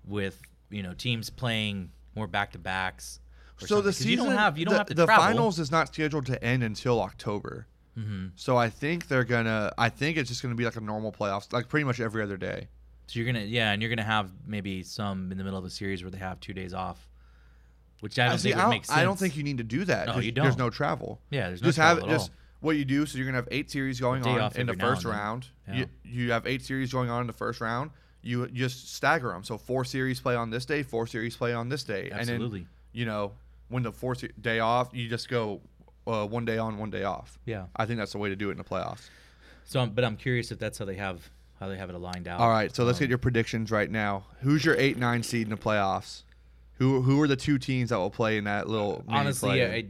with 0.05 0.41
you 0.69 0.81
know 0.81 0.93
teams 0.93 1.29
playing 1.29 1.91
more 2.15 2.27
back 2.27 2.53
to 2.53 2.57
backs. 2.59 3.19
So 3.57 3.81
the 3.81 3.91
season 3.91 4.11
you 4.11 4.17
don't 4.17 4.31
have 4.31 4.57
you 4.57 4.63
don't 4.63 4.73
the, 4.73 4.77
have 4.77 4.87
to 4.87 4.93
the 4.93 5.05
travel. 5.05 5.25
finals 5.25 5.59
is 5.59 5.69
not 5.69 5.89
scheduled 5.93 6.25
to 6.27 6.41
end 6.41 6.63
until 6.63 7.01
October. 7.01 7.67
Hmm 7.99 8.27
So 8.35 8.57
I 8.57 8.69
think 8.69 9.07
they're 9.07 9.23
gonna. 9.23 9.73
I 9.77 9.89
think 9.89 10.17
it's 10.17 10.29
just 10.29 10.41
gonna 10.41 10.55
be 10.55 10.65
like 10.65 10.75
a 10.75 10.81
normal 10.81 11.11
playoffs, 11.11 11.51
like 11.51 11.67
pretty 11.67 11.83
much 11.83 11.99
every 11.99 12.23
other 12.23 12.37
day. 12.37 12.67
So 13.07 13.19
you're 13.19 13.25
gonna 13.25 13.45
yeah, 13.45 13.71
and 13.71 13.81
you're 13.81 13.89
gonna 13.89 14.03
have 14.03 14.31
maybe 14.45 14.83
some 14.83 15.31
in 15.31 15.37
the 15.37 15.43
middle 15.43 15.57
of 15.59 15.65
a 15.65 15.69
series 15.69 16.03
where 16.03 16.11
they 16.11 16.19
have 16.19 16.39
two 16.39 16.53
days 16.53 16.73
off, 16.73 17.09
which 18.01 18.19
I 18.19 18.29
don't 18.29 18.37
See, 18.37 18.49
think 18.49 18.55
I 18.55 18.57
would 18.59 18.61
don't, 18.63 18.69
make 18.71 18.85
sense. 18.85 18.97
I 18.97 19.03
don't 19.03 19.17
think 19.17 19.35
you 19.35 19.43
need 19.43 19.57
to 19.57 19.63
do 19.63 19.83
that. 19.85 20.07
No, 20.07 20.15
you 20.15 20.21
There's 20.21 20.33
don't. 20.33 20.43
There's 20.45 20.57
no 20.57 20.69
travel. 20.69 21.19
Yeah, 21.29 21.47
there's 21.47 21.61
no 21.61 21.67
just 21.67 21.77
have 21.79 21.97
travel 21.97 22.11
at 22.11 22.17
just 22.17 22.29
all. 22.29 22.35
what 22.61 22.77
you 22.77 22.85
do. 22.85 23.05
So 23.05 23.17
you're 23.17 23.25
gonna 23.25 23.37
have 23.37 23.47
eight 23.51 23.71
series 23.71 23.99
going 23.99 24.25
on 24.25 24.51
in 24.55 24.67
the 24.67 24.75
first 24.75 25.05
round. 25.05 25.47
Yeah. 25.67 25.75
You 25.75 25.85
you 26.03 26.31
have 26.31 26.45
eight 26.45 26.61
series 26.61 26.91
going 26.91 27.09
on 27.09 27.21
in 27.21 27.27
the 27.27 27.33
first 27.33 27.61
round. 27.61 27.91
You 28.21 28.47
just 28.47 28.93
stagger 28.93 29.29
them. 29.29 29.43
So 29.43 29.57
four 29.57 29.85
series 29.85 30.19
play 30.19 30.35
on 30.35 30.49
this 30.49 30.65
day, 30.65 30.83
four 30.83 31.07
series 31.07 31.35
play 31.35 31.53
on 31.53 31.69
this 31.69 31.83
day, 31.83 32.09
Absolutely. 32.11 32.45
and 32.45 32.53
then 32.53 32.69
you 32.91 33.05
know 33.05 33.31
when 33.69 33.83
the 33.83 33.91
fourth 33.91 34.23
day 34.41 34.59
off, 34.59 34.89
you 34.93 35.07
just 35.07 35.29
go 35.29 35.61
uh, 36.09 36.25
one 36.25 36.45
day 36.45 36.57
on, 36.57 36.77
one 36.77 36.89
day 36.89 37.03
off. 37.03 37.37
Yeah. 37.45 37.65
I 37.75 37.85
think 37.85 37.99
that's 37.99 38.11
the 38.13 38.17
way 38.17 38.29
to 38.29 38.35
do 38.35 38.49
it 38.49 38.53
in 38.53 38.57
the 38.57 38.63
playoffs. 38.63 39.09
So, 39.65 39.79
I'm- 39.79 39.91
but 39.91 40.03
I'm 40.03 40.17
curious 40.17 40.51
if 40.51 40.59
that's 40.59 40.77
how 40.77 40.85
they 40.85 40.95
have 40.95 41.29
how 41.59 41.67
they 41.67 41.77
have 41.77 41.89
it 41.89 41.95
aligned 41.95 42.25
out. 42.27 42.39
All 42.39 42.49
right, 42.49 42.73
so 42.73 42.85
let's 42.85 42.97
Um, 42.99 43.01
get 43.03 43.09
your 43.09 43.17
predictions 43.17 43.69
right 43.69 43.91
now. 43.91 44.23
Who's 44.41 44.63
your 44.63 44.75
eight 44.77 44.97
nine 44.97 45.23
seed 45.23 45.43
in 45.43 45.49
the 45.49 45.57
playoffs? 45.57 46.23
Who 46.75 47.01
who 47.01 47.21
are 47.21 47.27
the 47.27 47.35
two 47.35 47.57
teams 47.59 47.89
that 47.89 47.97
will 47.97 48.09
play 48.09 48.37
in 48.37 48.45
that 48.45 48.69
little? 48.69 49.03
honestly? 49.09 49.63
I, 49.63 49.85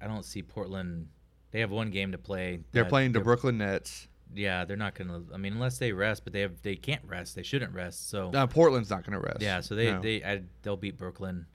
I 0.00 0.06
don't 0.08 0.24
see 0.24 0.42
Portland. 0.42 1.08
They 1.52 1.60
have 1.60 1.70
one 1.70 1.90
game 1.90 2.12
to 2.12 2.18
play. 2.18 2.60
they're 2.72 2.84
that 2.84 2.88
playing 2.90 3.12
the 3.12 3.20
Brooklyn 3.20 3.58
Nets. 3.58 4.08
Yeah, 4.34 4.64
they're 4.64 4.76
not 4.76 4.94
gonna. 4.94 5.22
I 5.34 5.36
mean, 5.36 5.52
unless 5.54 5.78
they 5.78 5.92
rest, 5.92 6.24
but 6.24 6.32
they 6.32 6.40
have 6.40 6.60
they 6.62 6.76
can't 6.76 7.04
rest. 7.04 7.34
They 7.34 7.42
shouldn't 7.42 7.72
rest. 7.72 8.08
So 8.10 8.30
Uh, 8.32 8.46
Portland's 8.46 8.88
not 8.90 9.04
going 9.04 9.20
to 9.20 9.24
rest. 9.26 9.40
yeah, 9.42 9.60
so 9.60 9.74
they 9.74 9.90
No. 9.90 10.00
they 10.00 10.22
I, 10.22 10.42
they'll 10.62 10.76
beat 10.76 10.96
Brooklyn. 10.96 11.46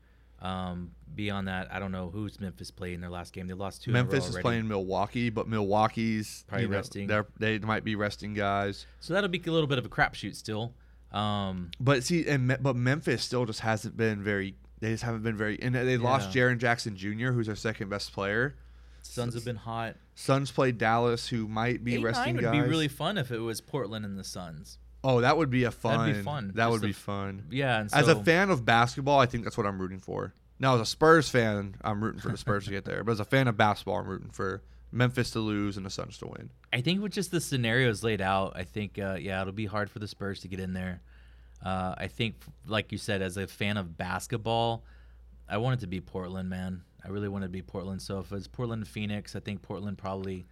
Um, 0.42 0.92
beyond 1.16 1.48
that, 1.48 1.72
I 1.72 1.80
don't 1.80 1.92
know 1.92 2.10
who's 2.12 2.40
Memphis 2.40 2.70
played 2.70 2.94
in 2.94 3.02
their 3.02 3.10
last 3.10 3.34
game. 3.34 3.48
They 3.48 3.54
lost 3.54 3.84
two. 3.84 3.92
in 3.92 3.96
a 3.96 4.00
row 4.00 4.04
Memphis 4.04 4.30
is 4.30 4.38
playing 4.38 4.68
Milwaukee, 4.68 5.30
but 5.30 5.48
Milwaukee's 5.48 6.44
Probably 6.48 6.64
you 6.66 6.70
know, 6.70 6.76
resting. 6.78 7.08
They're, 7.08 7.60
might 7.62 7.84
be 7.84 7.96
resting 7.96 8.34
guys. 8.34 8.86
So 9.00 9.14
that'll 9.14 9.30
be 9.30 9.42
a 9.46 9.52
little 9.52 9.68
bit 9.68 9.78
of 9.78 9.86
a 9.86 9.90
crapshoot 9.90 10.36
still. 10.36 10.74
Um, 11.12 11.72
But 11.80 12.04
see, 12.04 12.28
and 12.28 12.58
but 12.62 12.76
Memphis 12.76 13.24
still 13.24 13.46
just 13.46 13.62
hasn't 13.62 13.96
been 13.98 14.22
very. 14.22 14.56
They 14.82 14.92
just 14.92 15.04
haven't 15.04 15.24
been 15.24 15.38
very. 15.38 15.60
And 15.62 15.74
they 15.74 15.98
lost 15.98 16.36
Yeah. 16.36 16.44
Jaren 16.50 16.58
Jackson 16.60 16.98
Jr., 16.98 17.32
who's 17.32 17.48
their 17.48 17.56
second 17.56 17.90
best 17.90 18.12
player. 18.14 18.56
Suns 19.02 19.34
have 19.36 19.46
been 19.46 19.56
hot. 19.56 19.96
Suns 20.16 20.52
played 20.52 20.78
Dallas, 20.78 21.28
who 21.28 21.48
might 21.48 21.84
be 21.84 21.96
Eight 21.96 22.04
resting 22.04 22.36
nine 22.36 22.36
would 22.36 22.42
guys. 22.44 22.64
be 22.64 22.70
really 22.70 22.88
fun 22.88 23.18
if 23.18 23.32
it 23.32 23.40
was 23.40 23.62
Portland 23.62 24.04
and 24.04 24.18
the 24.18 24.24
Suns. 24.24 24.80
Oh, 25.06 25.22
that 25.22 25.38
would 25.38 25.50
be 25.50 25.64
a 25.64 25.72
fun. 25.72 26.00
That'd 26.00 26.16
be 26.16 26.22
fun. 26.22 26.52
That 26.56 26.66
Just 26.66 26.72
would 26.72 26.82
be 26.82 26.94
fun. 26.94 27.44
Yeah, 27.52 27.80
and 27.80 27.94
As 27.94 28.08
a 28.08 28.16
fan 28.24 28.50
of 28.50 28.66
basketball, 28.66 29.20
I 29.20 29.28
think 29.28 29.44
that's 29.44 29.58
what 29.58 29.66
I'm 29.66 29.80
rooting 29.80 30.00
for. 30.00 30.34
Now, 30.60 30.76
as 30.76 30.82
a 30.82 30.86
Spurs 30.86 31.30
fan, 31.30 31.76
I'm 31.84 32.04
rooting 32.04 32.22
for 32.22 32.30
the 32.30 32.38
Spurs 32.38 32.66
to 32.66 32.72
get 32.72 32.86
there. 32.86 33.04
But 33.04 33.14
as 33.14 33.20
a 33.20 33.26
fan 33.26 33.48
of 33.48 33.58
basketball, 33.58 33.98
I'm 33.98 34.08
rooting 34.08 34.30
for 34.32 34.64
Memphis 34.92 35.32
to 35.32 35.40
lose 35.40 35.78
and 35.78 35.86
the 35.86 35.90
Suns 35.90 36.18
to 36.20 36.28
win. 36.28 36.50
I 36.72 36.82
think 36.82 37.02
with 37.02 37.12
just 37.12 37.32
the 37.32 37.42
scenarios 37.42 38.04
laid 38.04 38.22
out, 38.22 38.54
I 38.56 38.64
think 38.64 38.98
uh, 38.98 39.18
yeah, 39.20 39.42
it'll 39.42 39.54
be 39.54 39.66
hard 39.66 39.90
for 39.90 40.00
the 40.00 40.08
Spurs 40.08 40.40
to 40.42 40.48
get 40.48 40.60
in 40.60 40.74
there. 40.74 41.02
Uh, 41.64 41.96
I 41.98 42.08
think, 42.08 42.36
like 42.66 42.92
you 42.92 42.98
said, 42.98 43.22
as 43.22 43.38
a 43.38 43.48
fan 43.48 43.78
of 43.78 43.98
basketball, 43.98 44.84
I 45.48 45.58
want 45.58 45.80
it 45.80 45.82
to 45.82 45.88
be 45.88 46.00
Portland, 46.00 46.50
man. 46.50 46.82
I 47.04 47.10
really 47.10 47.28
want 47.28 47.44
it 47.44 47.48
to 47.48 47.52
be 47.52 47.62
Portland. 47.62 48.02
So 48.02 48.20
if 48.20 48.32
it's 48.32 48.48
Portland 48.48 48.88
Phoenix, 48.88 49.36
I 49.36 49.40
think 49.40 49.62
Portland 49.62 49.98
probably 49.98 50.46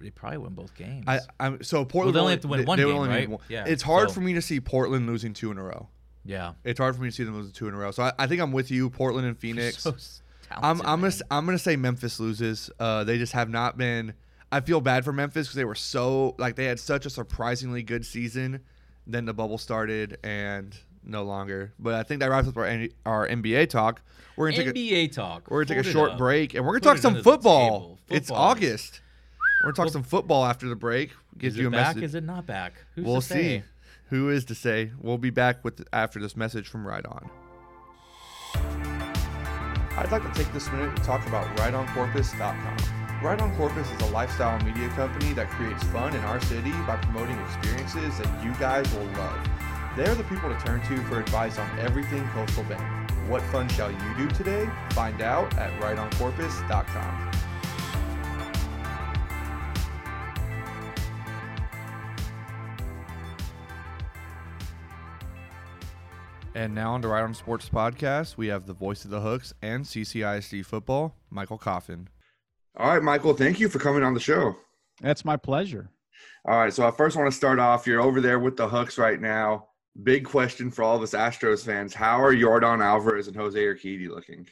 they 0.00 0.10
probably 0.10 0.38
win 0.38 0.54
both 0.54 0.74
games. 0.74 1.04
I, 1.06 1.20
I'm 1.40 1.62
so 1.62 1.84
Portland. 1.84 2.16
they 2.16 2.20
only 2.20 2.32
have 2.32 2.40
to 2.42 2.48
win 2.48 2.60
they- 2.60 2.64
one 2.66 2.78
they 2.78 2.84
game, 2.84 3.08
right? 3.08 3.28
one. 3.30 3.40
Yeah, 3.48 3.64
It's 3.66 3.82
hard 3.82 4.08
so- 4.08 4.14
for 4.14 4.20
me 4.20 4.34
to 4.34 4.42
see 4.42 4.60
Portland 4.60 5.06
losing 5.06 5.32
two 5.32 5.50
in 5.50 5.58
a 5.58 5.62
row. 5.62 5.88
yeah, 6.24 6.52
It's 6.64 6.78
hard 6.78 6.96
for 6.96 7.02
me 7.02 7.08
to 7.10 7.14
see 7.14 7.24
them 7.24 7.34
losing 7.36 7.52
two 7.52 7.68
in 7.68 7.74
a 7.74 7.76
row. 7.76 7.90
So 7.92 8.02
I, 8.02 8.12
I 8.18 8.26
think 8.26 8.40
I'm 8.42 8.52
with 8.52 8.70
you, 8.70 8.90
Portland 8.90 9.26
and 9.26 9.38
Phoenix. 9.44 9.82
So 9.82 9.92
s- 9.92 10.22
I'm 10.50 10.80
I'm 10.82 11.00
gonna 11.00 11.02
man. 11.02 11.12
I'm 11.30 11.44
gonna 11.46 11.58
say 11.58 11.76
Memphis 11.76 12.20
loses. 12.20 12.70
Uh, 12.78 13.04
they 13.04 13.18
just 13.18 13.32
have 13.32 13.48
not 13.48 13.76
been. 13.76 14.14
I 14.52 14.60
feel 14.60 14.80
bad 14.80 15.04
for 15.04 15.12
Memphis 15.12 15.46
because 15.48 15.56
they 15.56 15.64
were 15.64 15.74
so 15.74 16.36
like 16.38 16.54
they 16.56 16.66
had 16.66 16.78
such 16.78 17.04
a 17.04 17.10
surprisingly 17.10 17.82
good 17.82 18.06
season. 18.06 18.60
Then 19.08 19.24
the 19.24 19.34
bubble 19.34 19.58
started 19.58 20.18
and 20.22 20.76
no 21.04 21.24
longer. 21.24 21.72
But 21.80 21.94
I 21.94 22.02
think 22.04 22.20
that 22.20 22.30
wraps 22.30 22.46
up 22.48 22.56
our 22.56 22.86
our 23.04 23.26
NBA 23.28 23.70
talk. 23.70 24.02
We're 24.36 24.50
gonna 24.52 24.62
take 24.64 24.76
a 24.76 24.78
NBA 24.78 25.12
talk. 25.12 25.50
we're 25.50 25.64
gonna 25.64 25.80
take 25.82 25.86
a 25.86 25.92
short 25.92 26.12
up. 26.12 26.18
break 26.18 26.54
and 26.54 26.64
we're 26.64 26.72
gonna 26.78 26.80
Put 26.80 26.88
talk 26.90 26.98
some 26.98 27.14
the 27.14 27.22
football. 27.24 27.98
It's 28.08 28.28
Football. 28.28 28.44
August. 28.50 29.00
We're 29.62 29.72
gonna 29.72 29.86
talk 29.86 29.92
some 29.92 30.02
football 30.02 30.44
after 30.44 30.68
the 30.68 30.76
break. 30.76 31.10
Give 31.38 31.52
Is 31.52 31.58
you 31.58 31.64
it 31.64 31.68
a 31.68 31.70
back? 31.70 31.96
message. 31.96 32.02
Is 32.04 32.14
it 32.14 32.24
not 32.24 32.46
back? 32.46 32.74
Who's 32.94 33.04
we'll 33.04 33.20
to 33.20 33.26
say? 33.26 33.58
see. 33.58 33.62
Who 34.10 34.30
is 34.30 34.44
to 34.46 34.54
say? 34.54 34.92
We'll 35.00 35.18
be 35.18 35.30
back 35.30 35.64
with 35.64 35.84
after 35.92 36.20
this 36.20 36.36
message 36.36 36.68
from 36.68 36.86
Right 36.86 37.04
On. 37.06 37.28
I'd 39.98 40.12
like 40.12 40.22
to 40.22 40.38
take 40.38 40.52
this 40.52 40.70
minute 40.70 40.94
to 40.96 41.02
talk 41.02 41.26
about 41.26 41.46
RightOnCorpus.com. 41.56 42.76
Right 43.22 43.40
On 43.40 43.56
Corpus 43.56 43.90
is 43.90 44.00
a 44.02 44.06
lifestyle 44.12 44.62
media 44.62 44.88
company 44.90 45.32
that 45.32 45.48
creates 45.50 45.82
fun 45.84 46.14
in 46.14 46.20
our 46.24 46.38
city 46.42 46.70
by 46.86 46.96
promoting 46.96 47.38
experiences 47.40 48.18
that 48.18 48.44
you 48.44 48.52
guys 48.60 48.92
will 48.94 49.06
love. 49.18 49.48
They're 49.96 50.14
the 50.14 50.24
people 50.24 50.50
to 50.54 50.58
turn 50.64 50.82
to 50.82 51.02
for 51.04 51.18
advice 51.20 51.58
on 51.58 51.78
everything 51.78 52.22
Coastal 52.28 52.64
Bend. 52.64 52.82
What 53.30 53.40
fun 53.44 53.68
shall 53.70 53.90
you 53.90 54.14
do 54.18 54.28
today? 54.28 54.68
Find 54.90 55.22
out 55.22 55.56
at 55.56 55.72
rightoncorpus.com. 55.80 57.30
And 66.56 66.74
now 66.74 66.94
on 66.94 67.02
the 67.02 67.08
Right 67.08 67.20
on 67.20 67.34
Sports 67.34 67.68
Podcast, 67.68 68.38
we 68.38 68.46
have 68.46 68.64
the 68.64 68.72
voice 68.72 69.04
of 69.04 69.10
the 69.10 69.20
Hooks 69.20 69.52
and 69.60 69.84
CCISD 69.84 70.64
football, 70.64 71.14
Michael 71.28 71.58
Coffin. 71.58 72.08
All 72.78 72.88
right, 72.88 73.02
Michael, 73.02 73.34
thank 73.34 73.60
you 73.60 73.68
for 73.68 73.78
coming 73.78 74.02
on 74.02 74.14
the 74.14 74.20
show. 74.20 74.56
That's 75.02 75.22
my 75.22 75.36
pleasure. 75.36 75.90
All 76.46 76.56
right, 76.56 76.72
so 76.72 76.88
I 76.88 76.92
first 76.92 77.14
want 77.14 77.30
to 77.30 77.36
start 77.36 77.58
off. 77.58 77.86
You're 77.86 78.00
over 78.00 78.22
there 78.22 78.38
with 78.38 78.56
the 78.56 78.66
Hooks 78.66 78.96
right 78.96 79.20
now. 79.20 79.66
Big 80.02 80.24
question 80.24 80.70
for 80.70 80.82
all 80.82 80.96
of 80.96 81.02
us 81.02 81.12
Astros 81.12 81.62
fans: 81.62 81.92
How 81.92 82.24
are 82.24 82.34
Yordan 82.34 82.82
Alvarez 82.82 83.26
and 83.28 83.36
Jose 83.36 83.60
Urquidy 83.60 84.08
looking? 84.08 84.46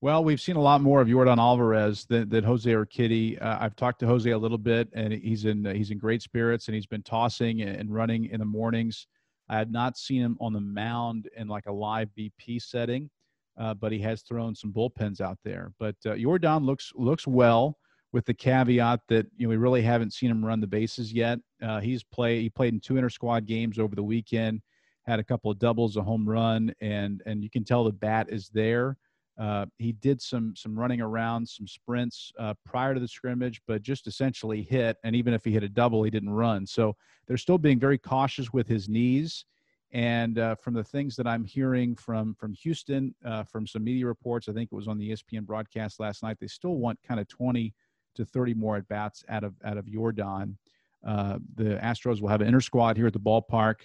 Well, 0.00 0.22
we've 0.22 0.40
seen 0.40 0.54
a 0.54 0.62
lot 0.62 0.80
more 0.80 1.00
of 1.00 1.08
Yordan 1.08 1.38
Alvarez 1.38 2.04
than, 2.04 2.28
than 2.28 2.44
Jose 2.44 2.70
Urquidy. 2.70 3.42
Uh, 3.42 3.58
I've 3.60 3.74
talked 3.74 3.98
to 3.98 4.06
Jose 4.06 4.30
a 4.30 4.38
little 4.38 4.58
bit, 4.58 4.90
and 4.92 5.12
he's 5.12 5.44
in 5.44 5.66
uh, 5.66 5.72
he's 5.72 5.90
in 5.90 5.98
great 5.98 6.22
spirits, 6.22 6.68
and 6.68 6.76
he's 6.76 6.86
been 6.86 7.02
tossing 7.02 7.62
and 7.62 7.92
running 7.92 8.26
in 8.26 8.38
the 8.38 8.46
mornings. 8.46 9.08
I 9.52 9.58
had 9.58 9.70
not 9.70 9.98
seen 9.98 10.22
him 10.22 10.38
on 10.40 10.54
the 10.54 10.60
mound 10.60 11.28
in 11.36 11.46
like 11.46 11.66
a 11.66 11.72
live 11.72 12.08
BP 12.18 12.62
setting, 12.62 13.10
uh, 13.58 13.74
but 13.74 13.92
he 13.92 13.98
has 13.98 14.22
thrown 14.22 14.54
some 14.54 14.72
bullpens 14.72 15.20
out 15.20 15.38
there. 15.44 15.72
But 15.78 15.96
uh, 16.06 16.14
Yordan 16.14 16.64
looks 16.64 16.90
looks 16.94 17.26
well, 17.26 17.76
with 18.12 18.24
the 18.24 18.32
caveat 18.32 19.00
that 19.08 19.26
you 19.36 19.46
know 19.46 19.50
we 19.50 19.58
really 19.58 19.82
haven't 19.82 20.14
seen 20.14 20.30
him 20.30 20.42
run 20.42 20.62
the 20.62 20.66
bases 20.66 21.12
yet. 21.12 21.38
Uh, 21.62 21.80
he's 21.80 22.02
play 22.02 22.40
he 22.40 22.48
played 22.48 22.72
in 22.72 22.80
two 22.80 22.96
inter 22.96 23.10
squad 23.10 23.44
games 23.44 23.78
over 23.78 23.94
the 23.94 24.02
weekend, 24.02 24.62
had 25.04 25.18
a 25.18 25.24
couple 25.24 25.50
of 25.50 25.58
doubles, 25.58 25.98
a 25.98 26.02
home 26.02 26.26
run, 26.26 26.72
and 26.80 27.22
and 27.26 27.44
you 27.44 27.50
can 27.50 27.62
tell 27.62 27.84
the 27.84 27.92
bat 27.92 28.28
is 28.30 28.48
there. 28.54 28.96
Uh, 29.38 29.66
he 29.78 29.92
did 29.92 30.20
some 30.20 30.54
some 30.54 30.78
running 30.78 31.00
around, 31.00 31.48
some 31.48 31.66
sprints 31.66 32.32
uh, 32.38 32.54
prior 32.64 32.94
to 32.94 33.00
the 33.00 33.08
scrimmage, 33.08 33.62
but 33.66 33.82
just 33.82 34.06
essentially 34.06 34.62
hit. 34.62 34.98
And 35.04 35.16
even 35.16 35.32
if 35.32 35.44
he 35.44 35.52
hit 35.52 35.62
a 35.62 35.68
double, 35.68 36.02
he 36.02 36.10
didn't 36.10 36.30
run. 36.30 36.66
So 36.66 36.96
they're 37.26 37.38
still 37.38 37.58
being 37.58 37.78
very 37.78 37.98
cautious 37.98 38.52
with 38.52 38.68
his 38.68 38.88
knees. 38.88 39.44
And 39.92 40.38
uh, 40.38 40.54
from 40.54 40.74
the 40.74 40.84
things 40.84 41.16
that 41.16 41.26
I'm 41.26 41.44
hearing 41.44 41.94
from 41.96 42.34
from 42.34 42.54
Houston, 42.54 43.14
uh, 43.24 43.44
from 43.44 43.66
some 43.66 43.84
media 43.84 44.06
reports, 44.06 44.48
I 44.48 44.52
think 44.52 44.70
it 44.72 44.74
was 44.74 44.88
on 44.88 44.98
the 44.98 45.10
ESPN 45.10 45.44
broadcast 45.44 46.00
last 46.00 46.22
night. 46.22 46.38
They 46.40 46.46
still 46.46 46.76
want 46.76 46.98
kind 47.06 47.20
of 47.20 47.28
20 47.28 47.74
to 48.14 48.24
30 48.24 48.54
more 48.54 48.76
at 48.76 48.88
bats 48.88 49.24
out 49.28 49.44
of 49.44 49.54
out 49.64 49.76
of 49.76 49.86
Yordan. 49.86 50.56
Uh, 51.06 51.38
the 51.56 51.78
Astros 51.82 52.20
will 52.20 52.28
have 52.28 52.40
an 52.40 52.48
inter 52.48 52.60
squad 52.60 52.96
here 52.96 53.06
at 53.06 53.12
the 53.12 53.20
ballpark 53.20 53.80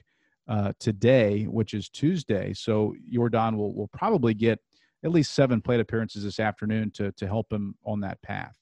uh, 0.48 0.72
today, 0.80 1.44
which 1.44 1.74
is 1.74 1.90
Tuesday. 1.90 2.54
So 2.54 2.96
Yordan 3.14 3.58
will 3.58 3.74
will 3.74 3.90
probably 3.90 4.34
get 4.34 4.60
at 5.04 5.12
least 5.12 5.34
seven 5.34 5.62
plate 5.62 5.80
appearances 5.80 6.24
this 6.24 6.40
afternoon 6.40 6.92
to 6.92 7.12
to 7.14 7.28
help 7.28 7.52
him 7.52 7.76
on 7.86 8.02
that 8.02 8.22
path. 8.22 8.58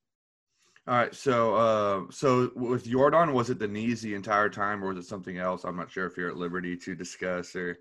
All 0.87 0.95
right. 0.95 1.15
So, 1.15 1.55
uh, 1.55 2.01
so 2.11 2.51
with 2.55 2.85
Yordan, 2.85 3.33
was 3.33 3.49
it 3.49 3.57
the 3.57 3.67
knees 3.67 4.01
the 4.01 4.13
entire 4.13 4.49
time, 4.49 4.83
or 4.83 4.89
was 4.89 5.03
it 5.03 5.09
something 5.09 5.39
else? 5.39 5.63
I'm 5.63 5.75
not 5.75 5.89
sure 5.89 6.05
if 6.05 6.15
you're 6.15 6.29
at 6.29 6.37
liberty 6.37 6.77
to 6.77 6.95
discuss 6.95 7.55
or. 7.55 7.79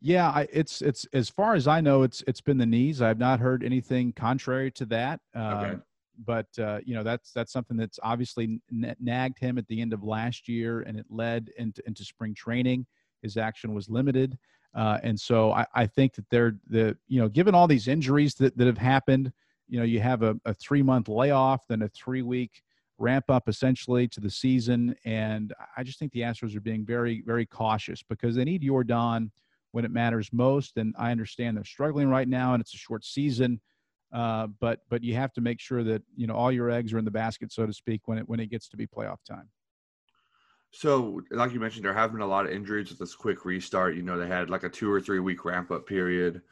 Yeah, 0.00 0.30
I, 0.30 0.46
it's 0.52 0.80
it's 0.80 1.06
as 1.12 1.28
far 1.28 1.54
as 1.54 1.66
I 1.66 1.80
know, 1.80 2.04
it's 2.04 2.22
it's 2.28 2.40
been 2.40 2.56
the 2.56 2.64
knees. 2.64 3.02
I've 3.02 3.18
not 3.18 3.40
heard 3.40 3.64
anything 3.64 4.12
contrary 4.12 4.70
to 4.72 4.86
that. 4.86 5.20
Um, 5.34 5.42
okay. 5.42 5.76
But 6.24 6.46
uh, 6.58 6.78
you 6.84 6.94
know 6.94 7.02
that's 7.02 7.32
that's 7.32 7.52
something 7.52 7.76
that's 7.76 7.98
obviously 8.02 8.60
n- 8.72 8.96
nagged 9.00 9.40
him 9.40 9.58
at 9.58 9.66
the 9.66 9.80
end 9.80 9.92
of 9.92 10.04
last 10.04 10.48
year, 10.48 10.82
and 10.82 10.98
it 10.98 11.06
led 11.10 11.50
into 11.58 11.82
into 11.86 12.04
spring 12.04 12.34
training. 12.34 12.86
His 13.22 13.36
action 13.36 13.74
was 13.74 13.90
limited, 13.90 14.38
uh, 14.74 14.98
and 15.02 15.18
so 15.18 15.52
I, 15.52 15.66
I 15.74 15.86
think 15.86 16.14
that 16.14 16.28
they're 16.30 16.56
the 16.68 16.96
you 17.08 17.20
know 17.20 17.28
given 17.28 17.54
all 17.54 17.66
these 17.66 17.88
injuries 17.88 18.34
that 18.34 18.56
that 18.56 18.66
have 18.66 18.78
happened 18.78 19.32
you 19.68 19.78
know 19.78 19.84
you 19.84 20.00
have 20.00 20.22
a, 20.22 20.36
a 20.44 20.54
three 20.54 20.82
month 20.82 21.08
layoff 21.08 21.66
then 21.68 21.82
a 21.82 21.88
three 21.88 22.22
week 22.22 22.62
ramp 22.98 23.30
up 23.30 23.48
essentially 23.48 24.08
to 24.08 24.20
the 24.20 24.30
season 24.30 24.94
and 25.04 25.54
i 25.76 25.82
just 25.82 25.98
think 25.98 26.12
the 26.12 26.20
astros 26.20 26.56
are 26.56 26.60
being 26.60 26.84
very 26.84 27.22
very 27.26 27.46
cautious 27.46 28.02
because 28.02 28.34
they 28.34 28.44
need 28.44 28.62
yordan 28.62 29.30
when 29.72 29.84
it 29.84 29.90
matters 29.90 30.30
most 30.32 30.76
and 30.76 30.94
i 30.98 31.10
understand 31.10 31.56
they're 31.56 31.64
struggling 31.64 32.08
right 32.08 32.28
now 32.28 32.54
and 32.54 32.60
it's 32.60 32.74
a 32.74 32.78
short 32.78 33.04
season 33.04 33.60
uh, 34.10 34.46
but 34.58 34.80
but 34.88 35.04
you 35.04 35.14
have 35.14 35.34
to 35.34 35.42
make 35.42 35.60
sure 35.60 35.84
that 35.84 36.02
you 36.16 36.26
know 36.26 36.34
all 36.34 36.50
your 36.50 36.70
eggs 36.70 36.92
are 36.92 36.98
in 36.98 37.04
the 37.04 37.10
basket 37.10 37.52
so 37.52 37.66
to 37.66 37.72
speak 37.72 38.08
when 38.08 38.18
it 38.18 38.28
when 38.28 38.40
it 38.40 38.50
gets 38.50 38.68
to 38.68 38.76
be 38.76 38.86
playoff 38.86 39.18
time 39.28 39.48
so, 40.70 41.22
like 41.30 41.52
you 41.52 41.60
mentioned, 41.60 41.84
there 41.84 41.94
have 41.94 42.12
been 42.12 42.20
a 42.20 42.26
lot 42.26 42.46
of 42.46 42.52
injuries 42.52 42.90
with 42.90 42.98
this 42.98 43.14
quick 43.14 43.44
restart. 43.44 43.96
You 43.96 44.02
know, 44.02 44.18
they 44.18 44.28
had 44.28 44.50
like 44.50 44.64
a 44.64 44.68
two 44.68 44.90
or 44.90 45.00
three 45.00 45.20
week 45.20 45.44
ramp 45.44 45.70
up 45.70 45.86
period. 45.86 46.42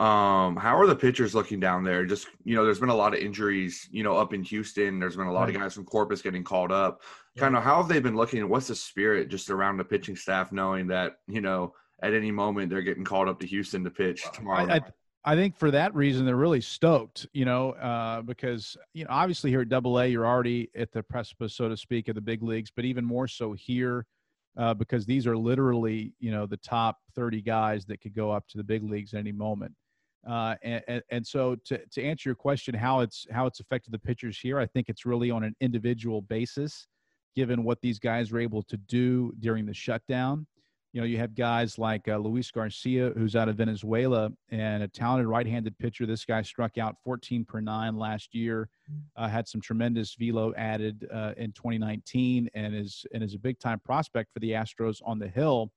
Um, 0.00 0.56
how 0.56 0.76
are 0.76 0.86
the 0.86 0.96
pitchers 0.96 1.34
looking 1.34 1.60
down 1.60 1.84
there? 1.84 2.04
Just 2.04 2.26
you 2.44 2.54
know, 2.54 2.64
there's 2.64 2.80
been 2.80 2.88
a 2.88 2.94
lot 2.94 3.14
of 3.14 3.20
injuries. 3.20 3.88
You 3.90 4.02
know, 4.02 4.16
up 4.16 4.34
in 4.34 4.42
Houston, 4.42 4.98
there's 4.98 5.16
been 5.16 5.28
a 5.28 5.32
lot 5.32 5.46
right. 5.46 5.54
of 5.54 5.60
guys 5.60 5.74
from 5.74 5.84
Corpus 5.84 6.20
getting 6.20 6.44
called 6.44 6.72
up. 6.72 7.00
Yeah. 7.34 7.40
Kind 7.40 7.56
of 7.56 7.62
how 7.62 7.76
have 7.76 7.88
they 7.88 8.00
been 8.00 8.16
looking? 8.16 8.46
What's 8.48 8.68
the 8.68 8.74
spirit 8.74 9.28
just 9.28 9.50
around 9.50 9.78
the 9.78 9.84
pitching 9.84 10.16
staff, 10.16 10.52
knowing 10.52 10.88
that 10.88 11.14
you 11.26 11.40
know 11.40 11.74
at 12.02 12.12
any 12.12 12.30
moment 12.30 12.70
they're 12.70 12.82
getting 12.82 13.04
called 13.04 13.28
up 13.28 13.40
to 13.40 13.46
Houston 13.46 13.84
to 13.84 13.90
pitch 13.90 14.24
tomorrow? 14.34 14.66
I, 14.68 14.76
I, 14.76 14.80
I 15.24 15.34
think 15.36 15.56
for 15.56 15.70
that 15.70 15.94
reason 15.94 16.26
they're 16.26 16.36
really 16.36 16.60
stoked. 16.60 17.26
You 17.32 17.44
know, 17.44 17.70
uh, 17.72 18.22
because 18.22 18.76
you 18.92 19.04
know 19.04 19.10
obviously 19.10 19.50
here 19.50 19.62
at 19.62 19.68
Double 19.68 20.00
A 20.00 20.06
you're 20.06 20.26
already 20.26 20.70
at 20.76 20.92
the 20.92 21.02
precipice, 21.02 21.54
so 21.54 21.68
to 21.68 21.76
speak, 21.76 22.08
of 22.08 22.14
the 22.14 22.20
big 22.20 22.42
leagues, 22.42 22.70
but 22.74 22.84
even 22.84 23.04
more 23.04 23.28
so 23.28 23.52
here. 23.52 24.06
Uh, 24.56 24.72
because 24.72 25.04
these 25.04 25.26
are 25.26 25.36
literally, 25.36 26.12
you 26.20 26.30
know, 26.30 26.46
the 26.46 26.56
top 26.58 26.98
30 27.16 27.42
guys 27.42 27.84
that 27.86 28.00
could 28.00 28.14
go 28.14 28.30
up 28.30 28.46
to 28.46 28.56
the 28.56 28.62
big 28.62 28.84
leagues 28.84 29.12
at 29.12 29.18
any 29.18 29.32
moment. 29.32 29.74
Uh, 30.28 30.54
and, 30.62 31.02
and 31.10 31.26
so 31.26 31.56
to, 31.64 31.78
to 31.90 32.02
answer 32.02 32.28
your 32.28 32.36
question, 32.36 32.74
how 32.74 33.00
it's 33.00 33.26
how 33.30 33.46
it's 33.46 33.60
affected 33.60 33.92
the 33.92 33.98
pitchers 33.98 34.38
here, 34.38 34.58
I 34.58 34.66
think 34.66 34.88
it's 34.88 35.04
really 35.04 35.30
on 35.30 35.44
an 35.44 35.54
individual 35.60 36.22
basis, 36.22 36.86
given 37.36 37.64
what 37.64 37.80
these 37.82 37.98
guys 37.98 38.32
were 38.32 38.40
able 38.40 38.62
to 38.62 38.76
do 38.76 39.32
during 39.40 39.66
the 39.66 39.74
shutdown. 39.74 40.46
You 40.94 41.00
know, 41.00 41.06
you 41.06 41.18
have 41.18 41.34
guys 41.34 41.76
like 41.76 42.06
uh, 42.06 42.18
Luis 42.18 42.52
Garcia, 42.52 43.10
who's 43.16 43.34
out 43.34 43.48
of 43.48 43.56
Venezuela 43.56 44.30
and 44.50 44.84
a 44.84 44.86
talented 44.86 45.26
right-handed 45.26 45.76
pitcher. 45.78 46.06
This 46.06 46.24
guy 46.24 46.40
struck 46.42 46.78
out 46.78 46.94
14 47.02 47.44
per 47.44 47.60
nine 47.60 47.98
last 47.98 48.32
year, 48.32 48.68
uh, 49.16 49.26
had 49.26 49.48
some 49.48 49.60
tremendous 49.60 50.14
velo 50.14 50.54
added 50.54 51.08
uh, 51.12 51.32
in 51.36 51.50
2019, 51.50 52.48
and 52.54 52.76
is 52.76 53.04
and 53.12 53.24
is 53.24 53.34
a 53.34 53.38
big-time 53.40 53.80
prospect 53.80 54.32
for 54.32 54.38
the 54.38 54.52
Astros 54.52 55.02
on 55.04 55.18
the 55.18 55.26
hill 55.26 55.72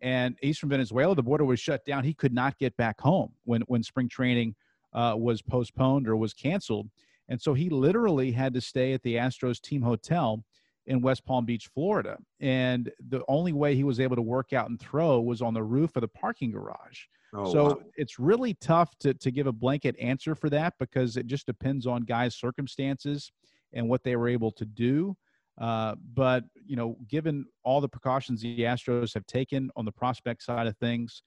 and 0.00 0.36
he's 0.42 0.58
from 0.58 0.68
Venezuela. 0.68 1.14
The 1.14 1.22
border 1.22 1.44
was 1.44 1.60
shut 1.60 1.84
down. 1.84 2.04
He 2.04 2.12
could 2.12 2.32
not 2.32 2.58
get 2.58 2.76
back 2.76 3.00
home 3.00 3.32
when 3.44 3.62
when 3.62 3.82
spring 3.82 4.08
training 4.08 4.54
uh, 4.92 5.14
was 5.16 5.42
postponed 5.42 6.08
or 6.08 6.16
was 6.16 6.34
canceled, 6.34 6.88
and 7.28 7.40
so 7.40 7.54
he 7.54 7.68
literally 7.68 8.32
had 8.32 8.52
to 8.54 8.60
stay 8.60 8.92
at 8.92 9.02
the 9.02 9.14
Astros 9.14 9.60
team 9.60 9.82
hotel 9.82 10.44
in 10.86 11.00
West 11.00 11.24
Palm 11.24 11.44
Beach, 11.44 11.68
Florida. 11.74 12.18
And 12.40 12.90
the 13.08 13.22
only 13.28 13.52
way 13.52 13.74
he 13.74 13.84
was 13.84 14.00
able 14.00 14.16
to 14.16 14.22
work 14.22 14.52
out 14.52 14.70
and 14.70 14.80
throw 14.80 15.20
was 15.20 15.42
on 15.42 15.54
the 15.54 15.62
roof 15.62 15.96
of 15.96 16.02
the 16.02 16.08
parking 16.08 16.52
garage. 16.52 17.04
Oh, 17.34 17.52
so 17.52 17.64
wow. 17.64 17.78
it's 17.96 18.18
really 18.18 18.54
tough 18.54 18.96
to, 19.00 19.12
to 19.14 19.30
give 19.30 19.46
a 19.46 19.52
blanket 19.52 19.96
answer 20.00 20.34
for 20.34 20.48
that 20.50 20.74
because 20.78 21.16
it 21.16 21.26
just 21.26 21.46
depends 21.46 21.86
on 21.86 22.02
guys' 22.02 22.36
circumstances 22.36 23.32
and 23.72 23.88
what 23.88 24.04
they 24.04 24.16
were 24.16 24.28
able 24.28 24.52
to 24.52 24.64
do. 24.64 25.16
Uh, 25.60 25.94
but 26.14 26.44
you 26.66 26.76
know, 26.76 26.96
given 27.08 27.46
all 27.64 27.80
the 27.80 27.88
precautions 27.88 28.42
the 28.42 28.60
Astros 28.60 29.14
have 29.14 29.26
taken 29.26 29.70
on 29.74 29.84
the 29.84 29.92
prospect 29.92 30.42
side 30.42 30.66
of 30.66 30.76
things, 30.76 31.22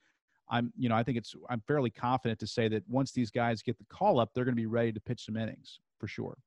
I'm 0.52 0.72
you 0.78 0.88
know 0.90 0.96
I 0.96 1.04
think 1.04 1.18
it's 1.18 1.36
I'm 1.50 1.62
fairly 1.68 1.90
confident 1.90 2.40
to 2.40 2.48
say 2.48 2.68
that 2.70 2.84
once 2.88 3.12
these 3.12 3.32
guys 3.32 3.62
get 3.64 3.78
the 3.78 3.86
call 3.86 4.20
up, 4.20 4.30
they're 4.34 4.46
going 4.46 4.56
to 4.56 4.62
be 4.62 4.68
ready 4.68 4.92
to 4.92 5.00
pitch 5.00 5.26
some 5.26 5.36
innings 5.36 5.80
for 6.00 6.08
sure. 6.08 6.38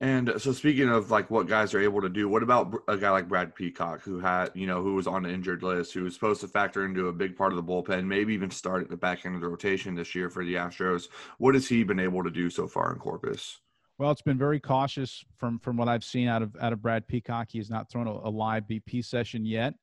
And 0.00 0.32
so 0.38 0.52
speaking 0.52 0.88
of 0.88 1.10
like 1.10 1.28
what 1.28 1.48
guys 1.48 1.74
are 1.74 1.80
able 1.80 2.00
to 2.02 2.08
do, 2.08 2.28
what 2.28 2.44
about 2.44 2.72
a 2.86 2.96
guy 2.96 3.10
like 3.10 3.28
Brad 3.28 3.54
Peacock 3.54 4.00
who 4.02 4.20
had, 4.20 4.50
you 4.54 4.66
know, 4.66 4.80
who 4.80 4.94
was 4.94 5.08
on 5.08 5.24
the 5.24 5.28
injured 5.28 5.64
list, 5.64 5.92
who 5.92 6.04
was 6.04 6.14
supposed 6.14 6.40
to 6.42 6.48
factor 6.48 6.84
into 6.84 7.08
a 7.08 7.12
big 7.12 7.36
part 7.36 7.52
of 7.52 7.56
the 7.56 7.64
bullpen, 7.64 8.06
maybe 8.06 8.32
even 8.32 8.50
start 8.50 8.82
at 8.82 8.90
the 8.90 8.96
back 8.96 9.26
end 9.26 9.34
of 9.34 9.40
the 9.40 9.48
rotation 9.48 9.96
this 9.96 10.14
year 10.14 10.30
for 10.30 10.44
the 10.44 10.54
Astros. 10.54 11.08
What 11.38 11.54
has 11.54 11.66
he 11.66 11.82
been 11.82 11.98
able 11.98 12.22
to 12.22 12.30
do 12.30 12.48
so 12.48 12.68
far 12.68 12.92
in 12.92 13.00
Corpus? 13.00 13.58
Well, 13.98 14.12
it's 14.12 14.22
been 14.22 14.38
very 14.38 14.60
cautious 14.60 15.24
from 15.36 15.58
from 15.58 15.76
what 15.76 15.88
I've 15.88 16.04
seen 16.04 16.28
out 16.28 16.42
of 16.42 16.54
out 16.60 16.72
of 16.72 16.80
Brad 16.80 17.08
Peacock. 17.08 17.48
He 17.50 17.58
has 17.58 17.68
not 17.68 17.90
thrown 17.90 18.06
a, 18.06 18.12
a 18.12 18.30
live 18.30 18.68
BP 18.68 19.04
session 19.04 19.44
yet, 19.44 19.74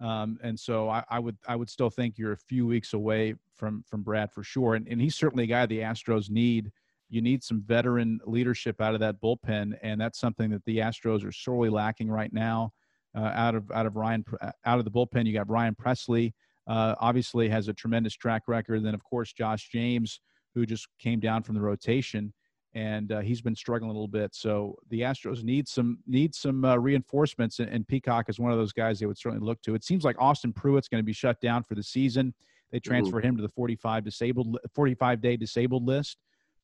um, 0.00 0.38
and 0.42 0.58
so 0.58 0.88
I, 0.88 1.04
I, 1.10 1.18
would 1.18 1.36
I 1.46 1.54
would 1.54 1.68
still 1.68 1.90
think 1.90 2.16
you're 2.16 2.32
a 2.32 2.38
few 2.38 2.66
weeks 2.66 2.94
away 2.94 3.34
from 3.54 3.84
from 3.86 4.02
Brad 4.02 4.32
for 4.32 4.42
sure. 4.42 4.74
And, 4.74 4.88
and 4.88 4.98
he's 4.98 5.16
certainly 5.16 5.44
a 5.44 5.46
guy 5.46 5.66
the 5.66 5.80
Astros 5.80 6.30
need. 6.30 6.72
You 7.08 7.22
need 7.22 7.42
some 7.42 7.62
veteran 7.62 8.20
leadership 8.26 8.80
out 8.80 8.94
of 8.94 9.00
that 9.00 9.20
bullpen, 9.20 9.78
and 9.82 10.00
that's 10.00 10.18
something 10.18 10.50
that 10.50 10.64
the 10.64 10.78
Astros 10.78 11.24
are 11.24 11.32
sorely 11.32 11.70
lacking 11.70 12.10
right 12.10 12.32
now. 12.32 12.72
Uh, 13.16 13.32
out 13.34 13.54
of 13.54 13.70
out 13.72 13.86
of 13.86 13.96
Ryan 13.96 14.24
out 14.66 14.78
of 14.78 14.84
the 14.84 14.90
bullpen, 14.90 15.26
you 15.26 15.32
got 15.32 15.48
Ryan 15.48 15.74
Pressly. 15.74 16.32
Uh, 16.66 16.94
obviously 17.00 17.48
has 17.48 17.68
a 17.68 17.72
tremendous 17.72 18.14
track 18.14 18.42
record. 18.46 18.76
And 18.76 18.86
then 18.86 18.94
of 18.94 19.02
course 19.02 19.32
Josh 19.32 19.70
James, 19.70 20.20
who 20.54 20.66
just 20.66 20.86
came 20.98 21.18
down 21.18 21.42
from 21.42 21.54
the 21.54 21.62
rotation 21.62 22.34
and 22.74 23.12
uh, 23.12 23.20
he's 23.20 23.40
been 23.40 23.56
struggling 23.56 23.90
a 23.90 23.92
little 23.92 24.08
bit. 24.08 24.34
So 24.34 24.76
the 24.90 25.00
Astros 25.00 25.42
need 25.42 25.66
some 25.66 25.98
need 26.06 26.34
some 26.34 26.64
uh, 26.64 26.76
reinforcements, 26.76 27.60
and, 27.60 27.68
and, 27.70 27.86
Peacock 27.88 28.28
is 28.28 28.38
one 28.38 28.52
of 28.52 28.58
those 28.58 28.72
guys 28.72 29.00
they 29.00 29.06
would 29.06 29.18
certainly 29.18 29.44
look 29.44 29.60
to. 29.62 29.74
It 29.74 29.84
seems 29.84 30.04
like 30.04 30.16
Austin 30.18 30.52
Pruitt's 30.52 30.88
going 30.88 31.02
to 31.02 31.06
be 31.06 31.12
shut 31.12 31.40
down 31.40 31.62
for 31.62 31.74
the 31.74 31.82
season. 31.82 32.34
They 32.70 32.78
transfer 32.78 33.18
Ooh. 33.18 33.22
him 33.22 33.36
to 33.36 33.42
the 33.42 33.48
45 33.48 34.04
disabled 34.04 34.58
45 34.74 35.20
day 35.20 35.36
disabled 35.36 35.86
list. 35.86 36.18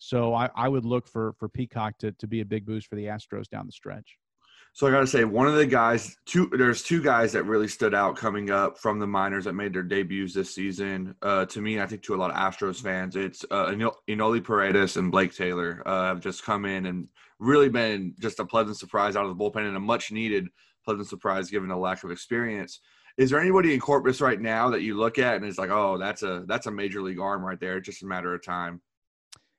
So 0.04 0.34
I, 0.34 0.50
I 0.54 0.68
would 0.68 0.84
look 0.84 1.08
for 1.08 1.32
for 1.38 1.48
Peacock 1.48 1.98
to 1.98 2.12
to 2.12 2.26
be 2.26 2.42
a 2.42 2.44
big 2.44 2.66
boost 2.66 2.88
for 2.88 2.96
the 2.96 3.06
Astros 3.06 3.48
down 3.48 3.66
the 3.66 3.72
stretch. 3.72 4.18
So 4.74 4.88
I 4.88 4.90
got 4.90 5.00
to 5.00 5.06
say, 5.06 5.24
one 5.24 5.46
of 5.46 5.54
the 5.54 5.66
guys, 5.66 6.16
two, 6.26 6.50
there's 6.58 6.82
two 6.82 7.00
guys 7.00 7.30
that 7.32 7.44
really 7.44 7.68
stood 7.68 7.94
out 7.94 8.16
coming 8.16 8.50
up 8.50 8.76
from 8.76 8.98
the 8.98 9.06
minors 9.06 9.44
that 9.44 9.52
made 9.52 9.72
their 9.72 9.84
debuts 9.84 10.34
this 10.34 10.52
season. 10.52 11.14
Uh, 11.22 11.46
to 11.46 11.60
me, 11.60 11.80
I 11.80 11.86
think 11.86 12.02
to 12.02 12.14
a 12.14 12.16
lot 12.16 12.32
of 12.32 12.36
Astros 12.36 12.82
fans, 12.82 13.14
it's 13.14 13.44
uh, 13.52 13.66
Enoli 14.08 14.42
Paredes 14.42 14.96
and 14.96 15.12
Blake 15.12 15.32
Taylor 15.32 15.80
uh, 15.86 16.06
have 16.06 16.18
just 16.18 16.42
come 16.42 16.64
in 16.64 16.86
and 16.86 17.06
really 17.38 17.68
been 17.68 18.16
just 18.18 18.40
a 18.40 18.44
pleasant 18.44 18.76
surprise 18.76 19.14
out 19.14 19.26
of 19.26 19.30
the 19.30 19.42
bullpen 19.42 19.64
and 19.64 19.76
a 19.76 19.80
much 19.80 20.10
needed 20.10 20.48
pleasant 20.84 21.06
surprise 21.06 21.50
given 21.50 21.68
the 21.68 21.76
lack 21.76 22.02
of 22.02 22.10
experience. 22.10 22.80
Is 23.16 23.30
there 23.30 23.40
anybody 23.40 23.74
in 23.74 23.80
Corpus 23.80 24.20
right 24.20 24.40
now 24.40 24.70
that 24.70 24.82
you 24.82 24.96
look 24.96 25.20
at 25.20 25.36
and 25.36 25.44
it's 25.44 25.58
like, 25.58 25.70
oh, 25.70 25.98
that's 25.98 26.24
a 26.24 26.44
that's 26.48 26.66
a 26.66 26.72
major 26.72 27.00
league 27.00 27.20
arm 27.20 27.44
right 27.44 27.60
there? 27.60 27.76
It's 27.76 27.86
just 27.86 28.02
a 28.02 28.06
matter 28.06 28.34
of 28.34 28.44
time. 28.44 28.80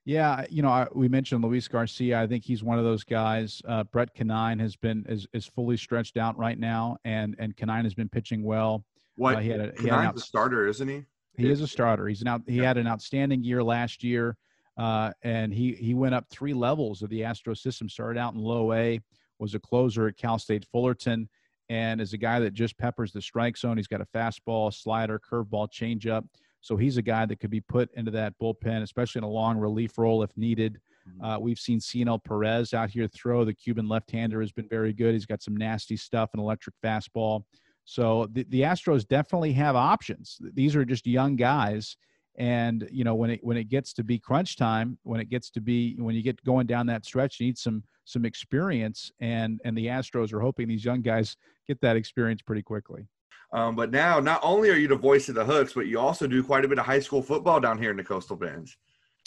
Yeah, 0.06 0.46
you 0.52 0.62
know, 0.62 0.70
I, 0.70 0.88
we 0.94 1.08
mentioned 1.08 1.44
Luis 1.44 1.68
Garcia. 1.68 2.22
I 2.22 2.28
think 2.28 2.44
he's 2.44 2.64
one 2.64 2.78
of 2.78 2.86
those 2.86 3.04
guys. 3.04 3.60
Uh, 3.68 3.84
Brett 3.86 4.14
Conine 4.14 4.60
has 4.60 4.76
been 4.76 5.04
is, 5.10 5.26
is 5.34 5.48
fully 5.48 5.78
stretched 5.78 6.16
out 6.16 6.38
right 6.38 6.60
now, 6.60 6.98
and 7.04 7.36
and 7.40 7.58
Conine 7.58 7.84
has 7.86 7.96
been 7.96 8.08
pitching 8.08 8.44
well. 8.44 8.86
What 9.16 9.38
uh, 9.38 9.40
he 9.40 9.50
had 9.50 9.60
a, 9.62 9.74
he 9.82 9.88
had 9.88 10.16
a 10.16 10.20
starter, 10.20 10.68
isn't 10.68 10.88
he? 10.88 11.04
He 11.38 11.50
is 11.50 11.62
a 11.62 11.68
starter. 11.68 12.08
He's 12.08 12.22
an 12.22 12.28
out. 12.28 12.42
He 12.48 12.58
yeah. 12.58 12.66
had 12.66 12.78
an 12.78 12.88
outstanding 12.88 13.44
year 13.44 13.64
last 13.64 14.04
year, 14.04 14.38
uh, 14.78 15.12
and 15.24 15.52
he 15.52 15.74
he 15.74 15.96
went 15.96 16.14
up 16.14 16.30
three 16.30 16.54
levels 16.54 17.02
of 17.02 17.10
the 17.10 17.24
Astro 17.24 17.56
system. 17.56 17.90
Started 17.90 18.20
out 18.20 18.36
in 18.36 18.40
low 18.40 18.74
A, 18.74 19.02
was 19.40 19.56
a 19.56 19.60
closer 19.60 20.08
at 20.08 20.18
Cal 20.18 20.38
State 20.38 20.66
Fullerton, 20.72 21.28
and 21.70 22.00
is 22.00 22.14
a 22.14 22.18
guy 22.18 22.40
that 22.40 22.54
just 22.54 22.78
peppers 22.78 23.12
the 23.12 23.22
strike 23.22 23.58
zone. 23.58 23.78
He's 23.78 23.88
got 23.88 24.02
a 24.02 24.08
fastball, 24.16 24.72
slider, 24.72 25.20
curveball, 25.20 25.72
changeup. 25.72 26.26
So 26.66 26.76
he's 26.76 26.98
a 26.98 27.04
guy 27.04 27.28
that 27.28 27.40
could 27.40 27.52
be 27.52 27.62
put 27.62 27.94
into 27.94 28.10
that 28.10 28.34
bullpen, 28.42 28.82
especially 28.82 29.20
in 29.20 29.24
a 29.24 29.30
long 29.30 29.60
relief 29.60 30.00
role 30.00 30.24
if 30.24 30.36
needed. 30.36 30.80
Mm-hmm. 31.08 31.24
Uh, 31.24 31.38
we've 31.38 31.60
seen 31.60 31.80
Cionel 31.80 32.18
Perez 32.18 32.74
out 32.74 32.90
here 32.90 33.08
throw. 33.08 33.46
The 33.46 33.54
Cuban 33.54 33.88
left-hander 33.88 34.42
has 34.42 34.52
been 34.52 34.68
very 34.68 34.92
good. 34.92 35.14
He's 35.14 35.28
got 35.28 35.44
some 35.44 35.56
nasty 35.56 35.96
stuff, 35.96 36.32
an 36.34 36.40
electric 36.40 36.74
fastball. 36.84 37.44
So 37.84 38.28
the, 38.32 38.48
the 38.50 38.62
Astros 38.62 39.08
definitely 39.08 39.54
have 39.54 39.76
options. 39.76 40.40
These 40.56 40.76
are 40.76 40.84
just 40.84 41.06
young 41.06 41.36
guys, 41.36 41.98
and 42.36 42.90
you 42.92 43.04
know 43.04 43.14
when 43.14 43.30
it 43.30 43.44
when 43.44 43.58
it 43.58 43.70
gets 43.70 43.94
to 43.94 44.04
be 44.04 44.18
crunch 44.18 44.58
time, 44.58 44.98
when 45.04 45.22
it 45.22 45.30
gets 45.30 45.52
to 45.52 45.62
be 45.62 45.96
when 46.00 46.16
you 46.16 46.24
get 46.24 46.44
going 46.44 46.66
down 46.66 46.88
that 46.88 47.06
stretch, 47.06 47.40
you 47.40 47.46
need 47.46 47.60
some 47.60 47.84
some 48.06 48.26
experience, 48.26 49.12
and 49.20 49.62
and 49.66 49.78
the 49.78 49.86
Astros 49.86 50.34
are 50.34 50.40
hoping 50.40 50.68
these 50.68 50.84
young 50.84 51.04
guys 51.04 51.38
get 51.68 51.80
that 51.82 51.96
experience 51.96 52.42
pretty 52.42 52.64
quickly. 52.64 53.08
Um, 53.56 53.74
but 53.74 53.90
now, 53.90 54.20
not 54.20 54.42
only 54.44 54.70
are 54.70 54.76
you 54.76 54.90
the 54.90 54.98
voice 54.98 55.30
of 55.30 55.36
the 55.36 55.46
Hooks, 55.46 55.72
but 55.72 55.88
you 55.88 55.98
also 55.98 56.28
do 56.28 56.44
quite 56.44 56.66
a 56.66 56.68
bit 56.68 56.78
of 56.78 56.86
high 56.86 57.00
school 57.00 57.22
football 57.22 57.62
down 57.62 57.78
here 57.78 57.90
in 57.90 57.96
the 57.96 58.04
Coastal 58.04 58.36
Bends. 58.36 58.76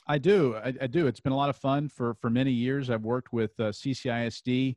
I 0.06 0.18
do. 0.18 0.54
I, 0.56 0.74
I 0.82 0.86
do. 0.86 1.06
It's 1.06 1.18
been 1.18 1.32
a 1.32 1.36
lot 1.36 1.48
of 1.48 1.56
fun 1.56 1.88
for 1.88 2.12
for 2.12 2.28
many 2.28 2.50
years. 2.50 2.90
I've 2.90 3.04
worked 3.04 3.32
with 3.32 3.58
uh, 3.58 3.70
CCISD, 3.70 4.76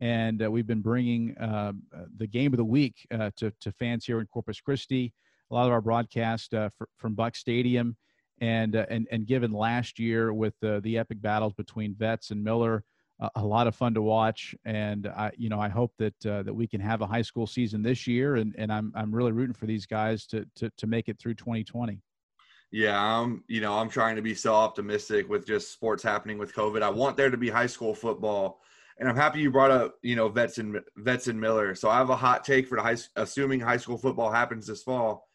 and 0.00 0.42
uh, 0.42 0.50
we've 0.50 0.66
been 0.66 0.82
bringing 0.82 1.34
uh, 1.38 1.72
the 2.18 2.26
game 2.26 2.52
of 2.52 2.58
the 2.58 2.64
week 2.64 3.06
uh, 3.10 3.30
to 3.36 3.50
to 3.60 3.72
fans 3.72 4.04
here 4.04 4.20
in 4.20 4.26
Corpus 4.26 4.60
Christi. 4.60 5.14
A 5.50 5.54
lot 5.54 5.64
of 5.64 5.72
our 5.72 5.80
broadcast 5.80 6.52
uh, 6.52 6.68
for, 6.76 6.86
from 6.98 7.16
Buc 7.16 7.36
Stadium, 7.36 7.96
and 8.42 8.76
uh, 8.76 8.84
and 8.90 9.08
and 9.10 9.26
given 9.26 9.50
last 9.50 9.98
year 9.98 10.34
with 10.34 10.52
the 10.60 10.98
epic 10.98 11.22
battles 11.22 11.54
between 11.54 11.94
Vets 11.94 12.32
and 12.32 12.44
Miller 12.44 12.84
a 13.34 13.44
lot 13.44 13.66
of 13.66 13.74
fun 13.74 13.94
to 13.94 14.02
watch. 14.02 14.54
And 14.64 15.06
I, 15.06 15.30
you 15.36 15.48
know, 15.48 15.60
I 15.60 15.68
hope 15.68 15.92
that 15.98 16.26
uh, 16.26 16.42
that 16.42 16.54
we 16.54 16.66
can 16.66 16.80
have 16.80 17.02
a 17.02 17.06
high 17.06 17.22
school 17.22 17.46
season 17.46 17.82
this 17.82 18.06
year. 18.06 18.36
And, 18.36 18.54
and 18.56 18.72
I'm 18.72 18.92
I'm 18.94 19.14
really 19.14 19.32
rooting 19.32 19.54
for 19.54 19.66
these 19.66 19.86
guys 19.86 20.26
to 20.28 20.46
to 20.56 20.70
to 20.76 20.86
make 20.86 21.08
it 21.08 21.18
through 21.18 21.34
2020. 21.34 22.00
Yeah, 22.72 23.00
I'm 23.00 23.44
you 23.48 23.60
know 23.60 23.78
I'm 23.78 23.90
trying 23.90 24.16
to 24.16 24.22
be 24.22 24.34
so 24.34 24.54
optimistic 24.54 25.28
with 25.28 25.46
just 25.46 25.72
sports 25.72 26.02
happening 26.02 26.38
with 26.38 26.54
COVID. 26.54 26.82
I 26.82 26.90
want 26.90 27.16
there 27.16 27.30
to 27.30 27.36
be 27.36 27.50
high 27.50 27.66
school 27.66 27.94
football, 27.94 28.60
and 28.98 29.08
I'm 29.08 29.16
happy 29.16 29.40
you 29.40 29.50
brought 29.50 29.72
up 29.72 29.96
you 30.02 30.16
know 30.16 30.28
vets 30.28 30.58
and 30.58 30.80
vets 30.96 31.26
and 31.26 31.40
Miller. 31.40 31.74
So 31.74 31.90
I 31.90 31.98
have 31.98 32.10
a 32.10 32.16
hot 32.16 32.44
take 32.44 32.68
for 32.68 32.76
the 32.76 32.82
high 32.82 32.96
assuming 33.16 33.60
high 33.60 33.76
school 33.76 33.98
football 33.98 34.30
happens 34.30 34.66
this 34.66 34.82
fall. 34.82 35.28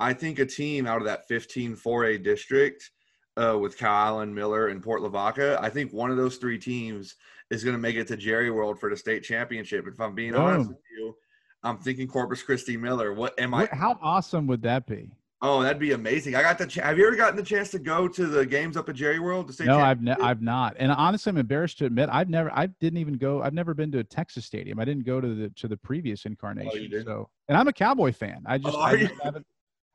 I 0.00 0.12
think 0.12 0.38
a 0.38 0.46
team 0.46 0.86
out 0.86 0.98
of 0.98 1.06
that 1.06 1.26
15 1.26 1.76
4A 1.76 2.22
district 2.22 2.90
uh, 3.38 3.56
with 3.58 3.78
Kyle 3.78 4.20
and 4.20 4.34
Miller, 4.34 4.68
and 4.68 4.82
Port 4.82 5.02
Lavaca. 5.02 5.58
I 5.60 5.70
think 5.70 5.92
one 5.92 6.10
of 6.10 6.16
those 6.16 6.36
three 6.36 6.58
teams 6.58 7.14
is 7.50 7.64
going 7.64 7.74
to 7.74 7.80
make 7.80 7.96
it 7.96 8.06
to 8.08 8.16
Jerry 8.16 8.50
World 8.50 8.78
for 8.78 8.90
the 8.90 8.96
state 8.96 9.22
championship. 9.22 9.86
If 9.86 10.00
I'm 10.00 10.14
being 10.14 10.34
honest 10.34 10.68
with 10.68 10.78
you, 10.96 11.14
I'm 11.62 11.78
thinking 11.78 12.08
Corpus 12.08 12.42
Christi 12.42 12.76
Miller. 12.76 13.14
What 13.14 13.38
am 13.40 13.54
I? 13.54 13.66
How 13.72 13.98
awesome 14.02 14.46
would 14.48 14.62
that 14.62 14.86
be? 14.86 15.10
Oh, 15.40 15.62
that'd 15.62 15.78
be 15.78 15.92
amazing. 15.92 16.34
I 16.34 16.42
got 16.42 16.58
the. 16.58 16.66
Ch- 16.66 16.76
Have 16.76 16.98
you 16.98 17.06
ever 17.06 17.14
gotten 17.14 17.36
the 17.36 17.44
chance 17.44 17.70
to 17.70 17.78
go 17.78 18.08
to 18.08 18.26
the 18.26 18.44
games 18.44 18.76
up 18.76 18.88
at 18.88 18.96
Jerry 18.96 19.20
World? 19.20 19.54
No, 19.60 19.78
I've 19.78 20.02
ne- 20.02 20.16
I've 20.20 20.42
not. 20.42 20.74
And 20.80 20.90
honestly, 20.90 21.30
I'm 21.30 21.36
embarrassed 21.36 21.78
to 21.78 21.86
admit 21.86 22.08
I've 22.10 22.28
never. 22.28 22.50
I 22.52 22.66
didn't 22.66 22.98
even 22.98 23.14
go. 23.18 23.40
I've 23.40 23.54
never 23.54 23.72
been 23.72 23.92
to 23.92 23.98
a 24.00 24.04
Texas 24.04 24.44
stadium. 24.46 24.80
I 24.80 24.84
didn't 24.84 25.04
go 25.06 25.20
to 25.20 25.34
the 25.36 25.50
to 25.50 25.68
the 25.68 25.76
previous 25.76 26.24
incarnation. 26.26 26.90
Oh, 26.92 27.02
so, 27.04 27.30
and 27.48 27.56
I'm 27.56 27.68
a 27.68 27.72
Cowboy 27.72 28.12
fan. 28.12 28.42
I 28.46 28.58
just, 28.58 28.76
oh, 28.76 28.80
I 28.80 28.96
just 28.96 29.14
haven't. 29.22 29.46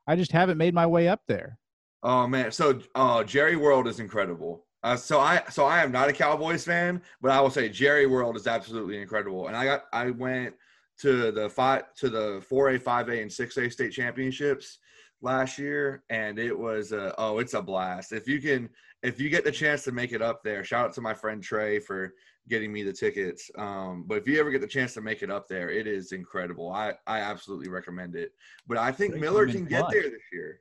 I 0.07 0.15
just 0.15 0.31
haven't 0.31 0.57
made 0.57 0.73
my 0.73 0.87
way 0.87 1.09
up 1.09 1.21
there. 1.27 1.57
Oh 2.03 2.27
man, 2.27 2.51
so 2.51 2.79
uh, 2.95 3.23
Jerry 3.23 3.55
World 3.55 3.87
is 3.87 4.01
incredible. 4.01 4.65
Uh, 4.83 4.97
so 4.97 5.21
I 5.21 5.41
so 5.49 5.65
I 5.65 5.81
am 5.81 5.91
not 5.91 6.09
a 6.09 6.13
Cowboys 6.13 6.65
fan, 6.65 7.01
but 7.21 7.31
I 7.31 7.39
will 7.39 7.49
say 7.49 7.69
Jerry 7.69 8.05
World 8.05 8.35
is 8.35 8.45
absolutely 8.45 9.01
incredible. 9.01 9.47
And 9.47 9.55
I 9.55 9.63
got 9.63 9.83
I 9.93 10.09
went 10.09 10.53
to 10.99 11.31
the 11.31 11.49
five 11.49 11.93
to 11.95 12.09
the 12.09 12.43
four 12.47 12.71
A, 12.71 12.79
five 12.79 13.07
A, 13.07 13.21
and 13.21 13.31
six 13.31 13.57
A 13.57 13.69
state 13.69 13.93
championships 13.93 14.79
last 15.21 15.57
year, 15.57 16.03
and 16.09 16.37
it 16.37 16.57
was 16.57 16.91
a, 16.91 17.15
oh 17.17 17.39
it's 17.39 17.53
a 17.53 17.61
blast. 17.61 18.11
If 18.11 18.27
you 18.27 18.41
can 18.41 18.69
if 19.01 19.21
you 19.21 19.29
get 19.29 19.45
the 19.45 19.51
chance 19.51 19.85
to 19.85 19.93
make 19.93 20.11
it 20.11 20.21
up 20.21 20.43
there, 20.43 20.65
shout 20.65 20.87
out 20.87 20.93
to 20.93 21.01
my 21.01 21.13
friend 21.13 21.41
Trey 21.41 21.79
for 21.79 22.13
getting 22.49 22.73
me 22.73 22.83
the 22.83 22.91
tickets. 22.91 23.49
Um, 23.57 24.03
but 24.05 24.17
if 24.17 24.27
you 24.27 24.37
ever 24.37 24.51
get 24.51 24.59
the 24.59 24.67
chance 24.67 24.93
to 24.95 25.01
make 25.01 25.23
it 25.23 25.31
up 25.31 25.47
there, 25.47 25.69
it 25.69 25.87
is 25.87 26.11
incredible. 26.11 26.69
I 26.69 26.95
I 27.07 27.19
absolutely 27.19 27.69
recommend 27.69 28.17
it. 28.17 28.33
But 28.67 28.77
I 28.77 28.91
think 28.91 29.15
Miller 29.15 29.47
can 29.47 29.63
get 29.63 29.85
there 29.89 30.03
this 30.03 30.21
year. 30.33 30.59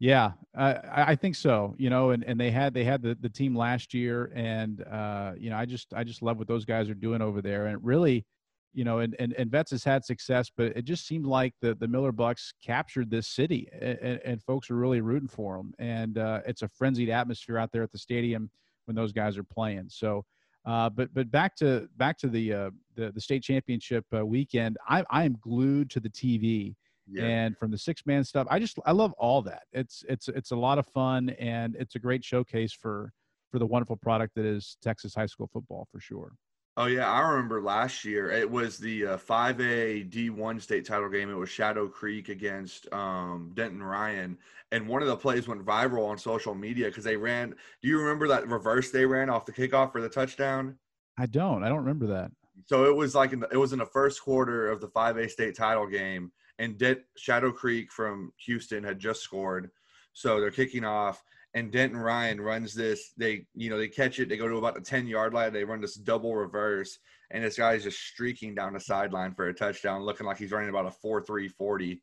Yeah, 0.00 0.32
I, 0.56 0.76
I 1.12 1.14
think 1.16 1.34
so. 1.34 1.74
You 1.76 1.90
know, 1.90 2.10
and, 2.10 2.22
and 2.24 2.38
they 2.38 2.50
had 2.52 2.72
they 2.72 2.84
had 2.84 3.02
the, 3.02 3.16
the 3.20 3.28
team 3.28 3.56
last 3.56 3.92
year, 3.92 4.30
and 4.34 4.82
uh, 4.84 5.32
you 5.36 5.50
know, 5.50 5.56
I 5.56 5.64
just 5.64 5.92
I 5.92 6.04
just 6.04 6.22
love 6.22 6.38
what 6.38 6.46
those 6.46 6.64
guys 6.64 6.88
are 6.88 6.94
doing 6.94 7.20
over 7.20 7.42
there, 7.42 7.66
and 7.66 7.84
really, 7.84 8.24
you 8.72 8.84
know, 8.84 9.00
and, 9.00 9.16
and, 9.18 9.32
and 9.32 9.50
Vets 9.50 9.72
has 9.72 9.82
had 9.82 10.04
success, 10.04 10.50
but 10.56 10.66
it 10.76 10.84
just 10.84 11.06
seemed 11.06 11.26
like 11.26 11.52
the 11.60 11.74
the 11.74 11.88
Miller 11.88 12.12
Bucks 12.12 12.54
captured 12.64 13.10
this 13.10 13.26
city, 13.28 13.68
and, 13.72 14.20
and 14.24 14.42
folks 14.42 14.70
are 14.70 14.76
really 14.76 15.00
rooting 15.00 15.28
for 15.28 15.56
them, 15.56 15.74
and 15.80 16.16
uh, 16.18 16.40
it's 16.46 16.62
a 16.62 16.68
frenzied 16.68 17.10
atmosphere 17.10 17.58
out 17.58 17.72
there 17.72 17.82
at 17.82 17.90
the 17.90 17.98
stadium 17.98 18.50
when 18.84 18.94
those 18.94 19.12
guys 19.12 19.36
are 19.38 19.44
playing. 19.44 19.86
So. 19.88 20.24
Uh, 20.66 20.90
but 20.90 21.08
but 21.14 21.30
back 21.30 21.56
to 21.56 21.88
back 21.96 22.18
to 22.18 22.28
the 22.28 22.52
uh, 22.52 22.70
the, 22.94 23.10
the 23.12 23.20
state 23.20 23.42
championship 23.42 24.04
uh, 24.14 24.26
weekend. 24.26 24.76
I 24.86 25.02
I 25.08 25.24
am 25.24 25.38
glued 25.40 25.88
to 25.90 26.00
the 26.00 26.10
TV 26.10 26.74
yeah. 27.10 27.24
and 27.24 27.58
from 27.58 27.70
the 27.70 27.78
six 27.78 28.04
man 28.06 28.24
stuff. 28.24 28.46
I 28.50 28.58
just 28.58 28.78
I 28.84 28.92
love 28.92 29.12
all 29.18 29.42
that. 29.42 29.62
It's 29.72 30.04
it's 30.08 30.28
it's 30.28 30.50
a 30.50 30.56
lot 30.56 30.78
of 30.78 30.86
fun 30.86 31.30
and 31.30 31.76
it's 31.76 31.94
a 31.94 31.98
great 31.98 32.24
showcase 32.24 32.72
for 32.72 33.12
for 33.50 33.58
the 33.58 33.66
wonderful 33.66 33.96
product 33.96 34.34
that 34.36 34.44
is 34.44 34.76
Texas 34.82 35.14
high 35.14 35.26
school 35.26 35.48
football 35.52 35.86
for 35.90 36.00
sure. 36.00 36.32
Oh 36.76 36.86
yeah, 36.86 37.10
I 37.10 37.28
remember 37.28 37.60
last 37.60 38.04
year 38.04 38.30
it 38.30 38.48
was 38.48 38.78
the 38.78 39.04
uh, 39.04 39.16
5A 39.16 40.08
D1 40.12 40.62
state 40.62 40.86
title 40.86 41.08
game. 41.08 41.28
It 41.28 41.34
was 41.34 41.50
Shadow 41.50 41.88
Creek 41.88 42.28
against 42.28 42.86
um, 42.92 43.50
Denton 43.54 43.82
Ryan, 43.82 44.38
and 44.70 44.86
one 44.86 45.02
of 45.02 45.08
the 45.08 45.16
plays 45.16 45.48
went 45.48 45.66
viral 45.66 46.08
on 46.08 46.18
social 46.18 46.54
media 46.54 46.86
because 46.86 47.02
they 47.02 47.16
ran. 47.16 47.52
Do 47.82 47.88
you 47.88 47.98
remember 47.98 48.28
that 48.28 48.46
reverse 48.46 48.92
they 48.92 49.04
ran 49.04 49.28
off 49.28 49.44
the 49.44 49.52
kickoff 49.52 49.90
for 49.90 50.00
the 50.00 50.08
touchdown? 50.08 50.78
I 51.18 51.26
don't. 51.26 51.64
I 51.64 51.68
don't 51.68 51.78
remember 51.78 52.06
that. 52.06 52.30
So 52.66 52.84
it 52.84 52.94
was 52.94 53.12
like 53.12 53.32
in 53.32 53.40
the, 53.40 53.48
it 53.50 53.56
was 53.56 53.72
in 53.72 53.80
the 53.80 53.86
first 53.86 54.22
quarter 54.22 54.70
of 54.70 54.80
the 54.80 54.88
5A 54.88 55.30
state 55.30 55.56
title 55.56 55.86
game, 55.86 56.30
and 56.58 56.78
De- 56.78 57.02
Shadow 57.16 57.52
Creek 57.52 57.92
from 57.92 58.32
Houston 58.44 58.84
had 58.84 58.98
just 58.98 59.22
scored. 59.22 59.70
So 60.12 60.40
they're 60.40 60.50
kicking 60.50 60.84
off, 60.84 61.22
and 61.54 61.70
Denton 61.70 61.98
Ryan 61.98 62.40
runs 62.40 62.74
this. 62.74 63.12
They, 63.16 63.46
you 63.54 63.70
know, 63.70 63.78
they 63.78 63.88
catch 63.88 64.18
it. 64.18 64.28
They 64.28 64.36
go 64.36 64.48
to 64.48 64.56
about 64.56 64.74
the 64.74 64.80
10 64.80 65.06
yard 65.06 65.34
line. 65.34 65.52
They 65.52 65.64
run 65.64 65.80
this 65.80 65.94
double 65.94 66.34
reverse, 66.34 66.98
and 67.30 67.44
this 67.44 67.56
guy's 67.56 67.84
just 67.84 68.00
streaking 68.00 68.54
down 68.54 68.72
the 68.72 68.80
sideline 68.80 69.34
for 69.34 69.48
a 69.48 69.54
touchdown, 69.54 70.02
looking 70.02 70.26
like 70.26 70.38
he's 70.38 70.50
running 70.50 70.70
about 70.70 70.86
a 70.86 70.90
4 70.90 71.22
3 71.22 71.48
40. 71.48 72.02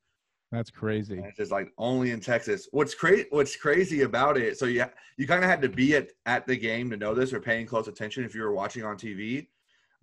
That's 0.52 0.70
crazy. 0.70 1.18
And 1.18 1.26
it's 1.26 1.38
just 1.38 1.52
like 1.52 1.72
only 1.78 2.12
in 2.12 2.22
Texas. 2.22 2.70
What's 2.72 2.96
crazy? 2.96 3.26
What's 3.32 3.56
crazy 3.56 4.04
about 4.04 4.38
it? 4.38 4.58
So 4.58 4.66
you 4.66 4.86
you 5.18 5.28
kind 5.28 5.44
of 5.44 5.50
had 5.50 5.62
to 5.64 5.70
be 5.70 5.96
at 5.96 6.10
at 6.26 6.48
the 6.48 6.56
game 6.56 6.90
to 6.92 6.98
know 6.98 7.14
this 7.14 7.34
or 7.34 7.42
paying 7.42 7.66
close 7.66 7.88
attention 7.88 8.24
if 8.24 8.36
you 8.36 8.44
were 8.44 8.54
watching 8.54 8.86
on 8.86 8.96
TV. 8.96 9.48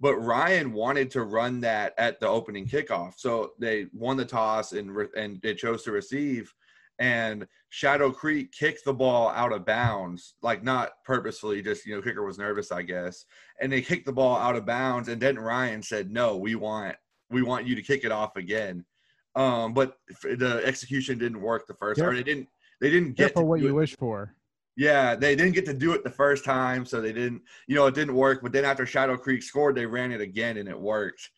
But 0.00 0.16
Ryan 0.16 0.72
wanted 0.72 1.10
to 1.12 1.22
run 1.22 1.60
that 1.60 1.94
at 1.98 2.18
the 2.20 2.26
opening 2.28 2.66
kickoff, 2.66 3.14
so 3.16 3.52
they 3.58 3.86
won 3.92 4.16
the 4.16 4.24
toss 4.24 4.72
and 4.72 4.94
re- 4.94 5.06
and 5.16 5.40
they 5.42 5.54
chose 5.54 5.82
to 5.84 5.92
receive. 5.92 6.52
and 6.98 7.46
Shadow 7.70 8.10
Creek 8.12 8.52
kicked 8.52 8.84
the 8.84 8.92
ball 8.92 9.30
out 9.30 9.52
of 9.52 9.64
bounds, 9.64 10.34
like 10.42 10.62
not 10.62 10.90
purposefully, 11.04 11.62
just 11.62 11.86
you 11.86 11.96
know, 11.96 12.02
kicker 12.02 12.24
was 12.24 12.38
nervous, 12.38 12.70
I 12.70 12.82
guess, 12.82 13.24
and 13.60 13.72
they 13.72 13.80
kicked 13.80 14.04
the 14.06 14.12
ball 14.12 14.36
out 14.36 14.56
of 14.56 14.66
bounds, 14.66 15.08
and 15.08 15.20
then 15.20 15.38
Ryan 15.38 15.82
said, 15.82 16.10
"No, 16.10 16.36
we 16.36 16.54
want 16.54 16.96
we 17.30 17.42
want 17.42 17.66
you 17.66 17.74
to 17.74 17.82
kick 17.82 18.04
it 18.04 18.12
off 18.12 18.36
again." 18.36 18.84
Um, 19.34 19.72
but 19.72 19.96
the 20.22 20.60
execution 20.64 21.18
didn't 21.18 21.40
work 21.40 21.66
the 21.66 21.74
first, 21.74 22.00
or 22.00 22.14
they 22.14 22.22
didn't 22.22 22.48
they 22.80 22.90
didn't 22.90 23.14
get 23.14 23.32
for 23.34 23.44
what 23.44 23.60
you 23.60 23.68
it. 23.68 23.72
wish 23.72 23.96
for. 23.96 24.34
Yeah, 24.76 25.14
they 25.14 25.36
didn't 25.36 25.52
get 25.52 25.66
to 25.66 25.74
do 25.74 25.92
it 25.92 26.02
the 26.02 26.10
first 26.10 26.44
time, 26.44 26.86
so 26.86 27.00
they 27.00 27.12
didn't, 27.12 27.42
you 27.66 27.74
know, 27.74 27.86
it 27.86 27.94
didn't 27.94 28.14
work. 28.14 28.40
But 28.42 28.52
then 28.52 28.64
after 28.64 28.86
Shadow 28.86 29.16
Creek 29.16 29.42
scored, 29.42 29.74
they 29.74 29.84
ran 29.84 30.12
it 30.12 30.20
again 30.20 30.56
and 30.56 30.68
it 30.68 30.78
worked. 30.78 31.30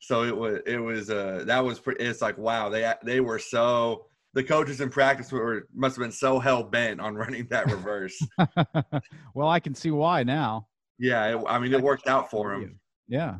So 0.00 0.22
it 0.22 0.36
was, 0.36 0.60
it 0.66 0.78
was, 0.78 1.10
uh, 1.10 1.44
that 1.46 1.64
was 1.64 1.80
pretty. 1.80 2.04
It's 2.04 2.20
like 2.22 2.38
wow, 2.38 2.68
they 2.68 2.92
they 3.02 3.20
were 3.20 3.38
so 3.38 4.06
the 4.34 4.44
coaches 4.44 4.80
in 4.80 4.90
practice 4.90 5.32
were 5.32 5.66
must 5.74 5.96
have 5.96 6.02
been 6.02 6.12
so 6.12 6.38
hell 6.38 6.62
bent 6.62 7.00
on 7.00 7.14
running 7.16 7.46
that 7.48 7.70
reverse. 7.70 8.20
well, 9.34 9.48
I 9.48 9.60
can 9.60 9.74
see 9.74 9.90
why 9.90 10.22
now. 10.22 10.68
Yeah, 10.98 11.36
it, 11.36 11.44
I 11.48 11.58
mean, 11.58 11.72
it 11.72 11.80
worked 11.80 12.06
out 12.06 12.30
for 12.30 12.50
them. 12.52 12.78
Yeah. 13.08 13.36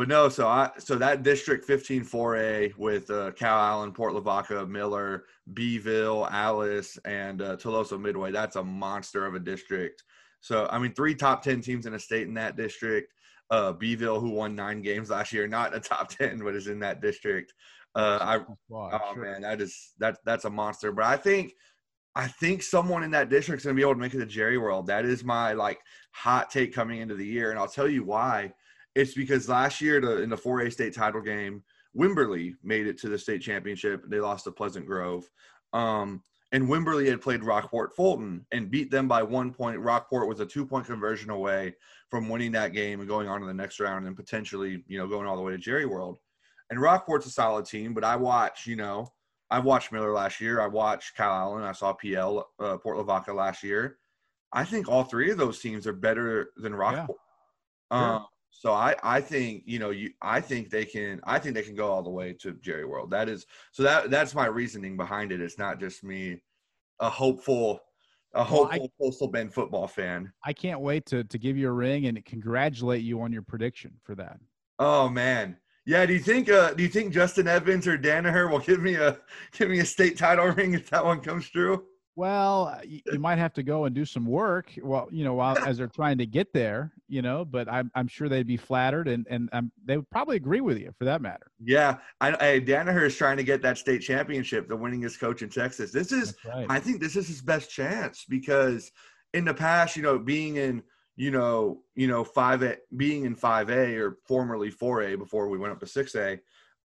But 0.00 0.08
no, 0.08 0.30
so 0.30 0.48
I 0.48 0.70
so 0.78 0.96
that 0.96 1.22
district 1.22 1.66
15 1.66 2.06
4A 2.06 2.74
with 2.78 3.10
uh, 3.10 3.32
Calallen, 3.32 3.92
Port 3.92 4.14
Lavaca, 4.14 4.66
Miller, 4.66 5.24
Beeville, 5.52 6.26
Alice, 6.30 6.96
and 7.04 7.42
uh, 7.42 7.58
Tuloso 7.58 8.00
Midway. 8.00 8.30
That's 8.30 8.56
a 8.56 8.64
monster 8.64 9.26
of 9.26 9.34
a 9.34 9.38
district. 9.38 10.02
So 10.40 10.66
I 10.72 10.78
mean, 10.78 10.94
three 10.94 11.14
top 11.14 11.42
10 11.42 11.60
teams 11.60 11.84
in 11.84 11.92
a 11.92 11.98
state 11.98 12.26
in 12.26 12.32
that 12.32 12.56
district. 12.56 13.12
Uh, 13.50 13.72
Beeville, 13.72 14.20
who 14.20 14.30
won 14.30 14.56
nine 14.56 14.80
games 14.80 15.10
last 15.10 15.34
year, 15.34 15.46
not 15.46 15.76
a 15.76 15.80
top 15.80 16.08
10, 16.08 16.38
but 16.38 16.54
is 16.54 16.68
in 16.68 16.80
that 16.80 17.02
district. 17.02 17.52
Uh, 17.94 18.18
I 18.22 18.38
oh 18.72 19.14
man, 19.16 19.42
that 19.42 19.60
is 19.60 19.92
that 19.98 20.16
that's 20.24 20.46
a 20.46 20.50
monster. 20.50 20.92
But 20.92 21.04
I 21.04 21.18
think 21.18 21.52
I 22.14 22.26
think 22.26 22.62
someone 22.62 23.02
in 23.02 23.10
that 23.10 23.28
district 23.28 23.60
is 23.60 23.66
going 23.66 23.76
to 23.76 23.78
be 23.78 23.82
able 23.82 23.96
to 23.96 24.00
make 24.00 24.14
it 24.14 24.18
to 24.20 24.24
Jerry 24.24 24.56
World. 24.56 24.86
That 24.86 25.04
is 25.04 25.24
my 25.24 25.52
like 25.52 25.78
hot 26.12 26.50
take 26.50 26.72
coming 26.72 27.00
into 27.00 27.16
the 27.16 27.26
year, 27.26 27.50
and 27.50 27.58
I'll 27.58 27.68
tell 27.68 27.86
you 27.86 28.02
why 28.02 28.54
it's 29.00 29.14
because 29.14 29.48
last 29.48 29.80
year 29.80 30.00
to, 30.00 30.22
in 30.22 30.28
the 30.28 30.36
4A 30.36 30.72
state 30.72 30.94
title 30.94 31.20
game, 31.20 31.62
Wimberley 31.96 32.54
made 32.62 32.86
it 32.86 32.98
to 32.98 33.08
the 33.08 33.18
state 33.18 33.42
championship. 33.42 34.04
They 34.08 34.20
lost 34.20 34.44
to 34.44 34.52
Pleasant 34.52 34.86
Grove. 34.86 35.28
Um, 35.72 36.22
and 36.52 36.68
Wimberley 36.68 37.08
had 37.08 37.22
played 37.22 37.44
Rockport 37.44 37.94
Fulton 37.94 38.44
and 38.52 38.70
beat 38.70 38.90
them 38.90 39.08
by 39.08 39.22
one 39.22 39.52
point. 39.52 39.78
Rockport 39.78 40.28
was 40.28 40.40
a 40.40 40.46
two 40.46 40.66
point 40.66 40.86
conversion 40.86 41.30
away 41.30 41.74
from 42.10 42.28
winning 42.28 42.52
that 42.52 42.72
game 42.72 43.00
and 43.00 43.08
going 43.08 43.28
on 43.28 43.40
to 43.40 43.46
the 43.46 43.54
next 43.54 43.80
round 43.80 44.06
and 44.06 44.16
potentially, 44.16 44.84
you 44.86 44.98
know, 44.98 45.06
going 45.06 45.26
all 45.26 45.36
the 45.36 45.42
way 45.42 45.52
to 45.52 45.58
Jerry 45.58 45.86
World. 45.86 46.18
And 46.68 46.80
Rockport's 46.80 47.26
a 47.26 47.30
solid 47.30 47.66
team, 47.66 47.94
but 47.94 48.04
I 48.04 48.16
watched, 48.16 48.66
you 48.66 48.76
know, 48.76 49.12
I 49.50 49.58
watched 49.58 49.92
Miller 49.92 50.12
last 50.12 50.40
year. 50.40 50.60
I 50.60 50.66
watched 50.66 51.16
Calallen. 51.16 51.64
I 51.64 51.72
saw 51.72 51.92
PL, 51.92 52.48
uh, 52.60 52.76
Port 52.78 52.96
Lavaca 52.96 53.32
last 53.32 53.62
year. 53.62 53.98
I 54.52 54.64
think 54.64 54.88
all 54.88 55.04
three 55.04 55.30
of 55.30 55.38
those 55.38 55.60
teams 55.60 55.86
are 55.86 55.92
better 55.92 56.50
than 56.56 56.74
Rockport. 56.74 57.18
Yeah. 57.90 58.14
Um, 58.14 58.26
so 58.50 58.72
I, 58.72 58.94
I 59.02 59.20
think 59.20 59.62
you 59.64 59.78
know 59.78 59.90
you 59.90 60.10
I 60.20 60.40
think 60.40 60.70
they 60.70 60.84
can 60.84 61.20
I 61.24 61.38
think 61.38 61.54
they 61.54 61.62
can 61.62 61.74
go 61.74 61.90
all 61.90 62.02
the 62.02 62.10
way 62.10 62.32
to 62.40 62.52
Jerry 62.54 62.84
World. 62.84 63.10
That 63.10 63.28
is 63.28 63.46
so 63.72 63.82
that 63.84 64.10
that's 64.10 64.34
my 64.34 64.46
reasoning 64.46 64.96
behind 64.96 65.32
it. 65.32 65.40
It's 65.40 65.58
not 65.58 65.80
just 65.80 66.04
me, 66.04 66.42
a 66.98 67.08
hopeful, 67.08 67.80
a 68.34 68.42
hopeful 68.44 68.78
well, 68.80 68.90
I, 69.00 69.02
Coastal 69.02 69.28
Bend 69.28 69.54
football 69.54 69.86
fan. 69.86 70.32
I 70.44 70.52
can't 70.52 70.80
wait 70.80 71.06
to 71.06 71.24
to 71.24 71.38
give 71.38 71.56
you 71.56 71.68
a 71.68 71.72
ring 71.72 72.06
and 72.06 72.22
congratulate 72.24 73.02
you 73.02 73.20
on 73.22 73.32
your 73.32 73.42
prediction 73.42 73.92
for 74.02 74.14
that. 74.16 74.38
Oh 74.78 75.08
man, 75.08 75.56
yeah. 75.86 76.04
Do 76.04 76.12
you 76.12 76.20
think 76.20 76.50
uh 76.50 76.74
do 76.74 76.82
you 76.82 76.88
think 76.88 77.12
Justin 77.12 77.46
Evans 77.46 77.86
or 77.86 77.96
Danaher 77.96 78.50
will 78.50 78.58
give 78.58 78.80
me 78.80 78.96
a 78.96 79.18
give 79.52 79.70
me 79.70 79.78
a 79.78 79.86
state 79.86 80.18
title 80.18 80.46
ring 80.46 80.74
if 80.74 80.90
that 80.90 81.04
one 81.04 81.20
comes 81.20 81.48
true? 81.48 81.84
Well, 82.20 82.74
uh, 82.76 82.82
you, 82.84 83.00
you, 83.10 83.18
might 83.18 83.38
have 83.38 83.54
to 83.54 83.62
go 83.62 83.86
and 83.86 83.94
do 83.94 84.04
some 84.04 84.26
work. 84.26 84.72
Well, 84.82 85.08
you 85.10 85.24
know, 85.24 85.32
while 85.32 85.56
as 85.56 85.78
they're 85.78 85.86
trying 85.86 86.18
to 86.18 86.26
get 86.26 86.52
there, 86.52 86.92
you 87.08 87.22
know. 87.22 87.46
But 87.46 87.66
I'm 87.66 87.90
I'm 87.94 88.08
sure 88.08 88.28
they'd 88.28 88.46
be 88.46 88.58
flattered, 88.58 89.08
and 89.08 89.26
and 89.30 89.48
um, 89.54 89.72
they 89.82 89.96
would 89.96 90.10
probably 90.10 90.36
agree 90.36 90.60
with 90.60 90.76
you 90.76 90.92
for 90.98 91.06
that 91.06 91.22
matter. 91.22 91.50
Yeah, 91.64 91.96
I, 92.20 92.32
I 92.32 92.60
Danaher 92.60 93.06
is 93.06 93.16
trying 93.16 93.38
to 93.38 93.42
get 93.42 93.62
that 93.62 93.78
state 93.78 94.02
championship, 94.02 94.68
the 94.68 94.76
winningest 94.76 95.18
coach 95.18 95.40
in 95.40 95.48
Texas. 95.48 95.92
This 95.92 96.12
is, 96.12 96.36
right. 96.44 96.66
I 96.68 96.78
think, 96.78 97.00
this 97.00 97.16
is 97.16 97.26
his 97.26 97.40
best 97.40 97.70
chance 97.70 98.26
because 98.28 98.92
in 99.32 99.46
the 99.46 99.54
past, 99.54 99.96
you 99.96 100.02
know, 100.02 100.18
being 100.18 100.56
in 100.56 100.82
you 101.16 101.30
know, 101.30 101.80
you 101.94 102.06
know, 102.06 102.22
five 102.22 102.62
A, 102.62 102.76
being 102.98 103.24
in 103.24 103.34
five 103.34 103.70
A 103.70 103.96
or 103.96 104.18
formerly 104.28 104.70
four 104.70 105.00
A 105.04 105.16
before 105.16 105.48
we 105.48 105.56
went 105.56 105.72
up 105.72 105.80
to 105.80 105.86
six 105.86 106.14
A, 106.16 106.38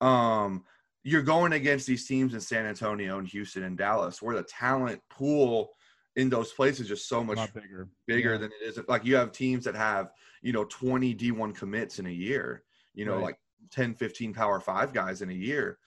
um, 0.02 0.64
you're 1.04 1.22
going 1.22 1.52
against 1.52 1.86
these 1.86 2.06
teams 2.06 2.34
in 2.34 2.40
San 2.40 2.66
Antonio 2.66 3.18
and 3.18 3.28
Houston 3.28 3.64
and 3.64 3.76
Dallas, 3.76 4.22
where 4.22 4.36
the 4.36 4.44
talent 4.44 5.00
pool 5.10 5.70
in 6.16 6.28
those 6.28 6.52
places 6.52 6.82
is 6.82 6.88
just 6.88 7.08
so 7.08 7.24
much 7.24 7.52
bigger, 7.54 7.88
bigger 8.06 8.32
yeah. 8.32 8.38
than 8.38 8.50
it 8.60 8.64
is. 8.64 8.78
Like 8.88 9.04
you 9.04 9.16
have 9.16 9.32
teams 9.32 9.64
that 9.64 9.74
have, 9.74 10.10
you 10.42 10.52
know, 10.52 10.64
20 10.64 11.14
D1 11.14 11.54
commits 11.56 11.98
in 11.98 12.06
a 12.06 12.10
year, 12.10 12.62
you 12.94 13.04
know, 13.04 13.14
right. 13.14 13.22
like 13.22 13.38
10, 13.70 13.94
15 13.94 14.34
power 14.34 14.60
five 14.60 14.92
guys 14.92 15.22
in 15.22 15.30
a 15.30 15.34
year. 15.34 15.78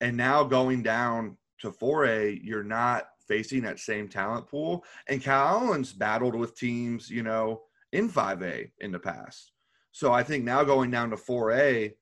And 0.00 0.16
now 0.16 0.42
going 0.42 0.82
down 0.82 1.36
to 1.60 1.70
4A, 1.70 2.40
you're 2.42 2.64
not 2.64 3.08
facing 3.28 3.62
that 3.62 3.78
same 3.78 4.08
talent 4.08 4.48
pool. 4.48 4.84
And 5.08 5.22
Calallen's 5.22 5.92
battled 5.92 6.34
with 6.34 6.58
teams, 6.58 7.10
you 7.10 7.22
know, 7.22 7.62
in 7.92 8.08
5A 8.10 8.70
in 8.80 8.92
the 8.92 8.98
past. 8.98 9.52
So 9.92 10.12
I 10.12 10.22
think 10.22 10.44
now 10.44 10.64
going 10.64 10.90
down 10.90 11.10
to 11.10 11.16
4A, 11.16 11.92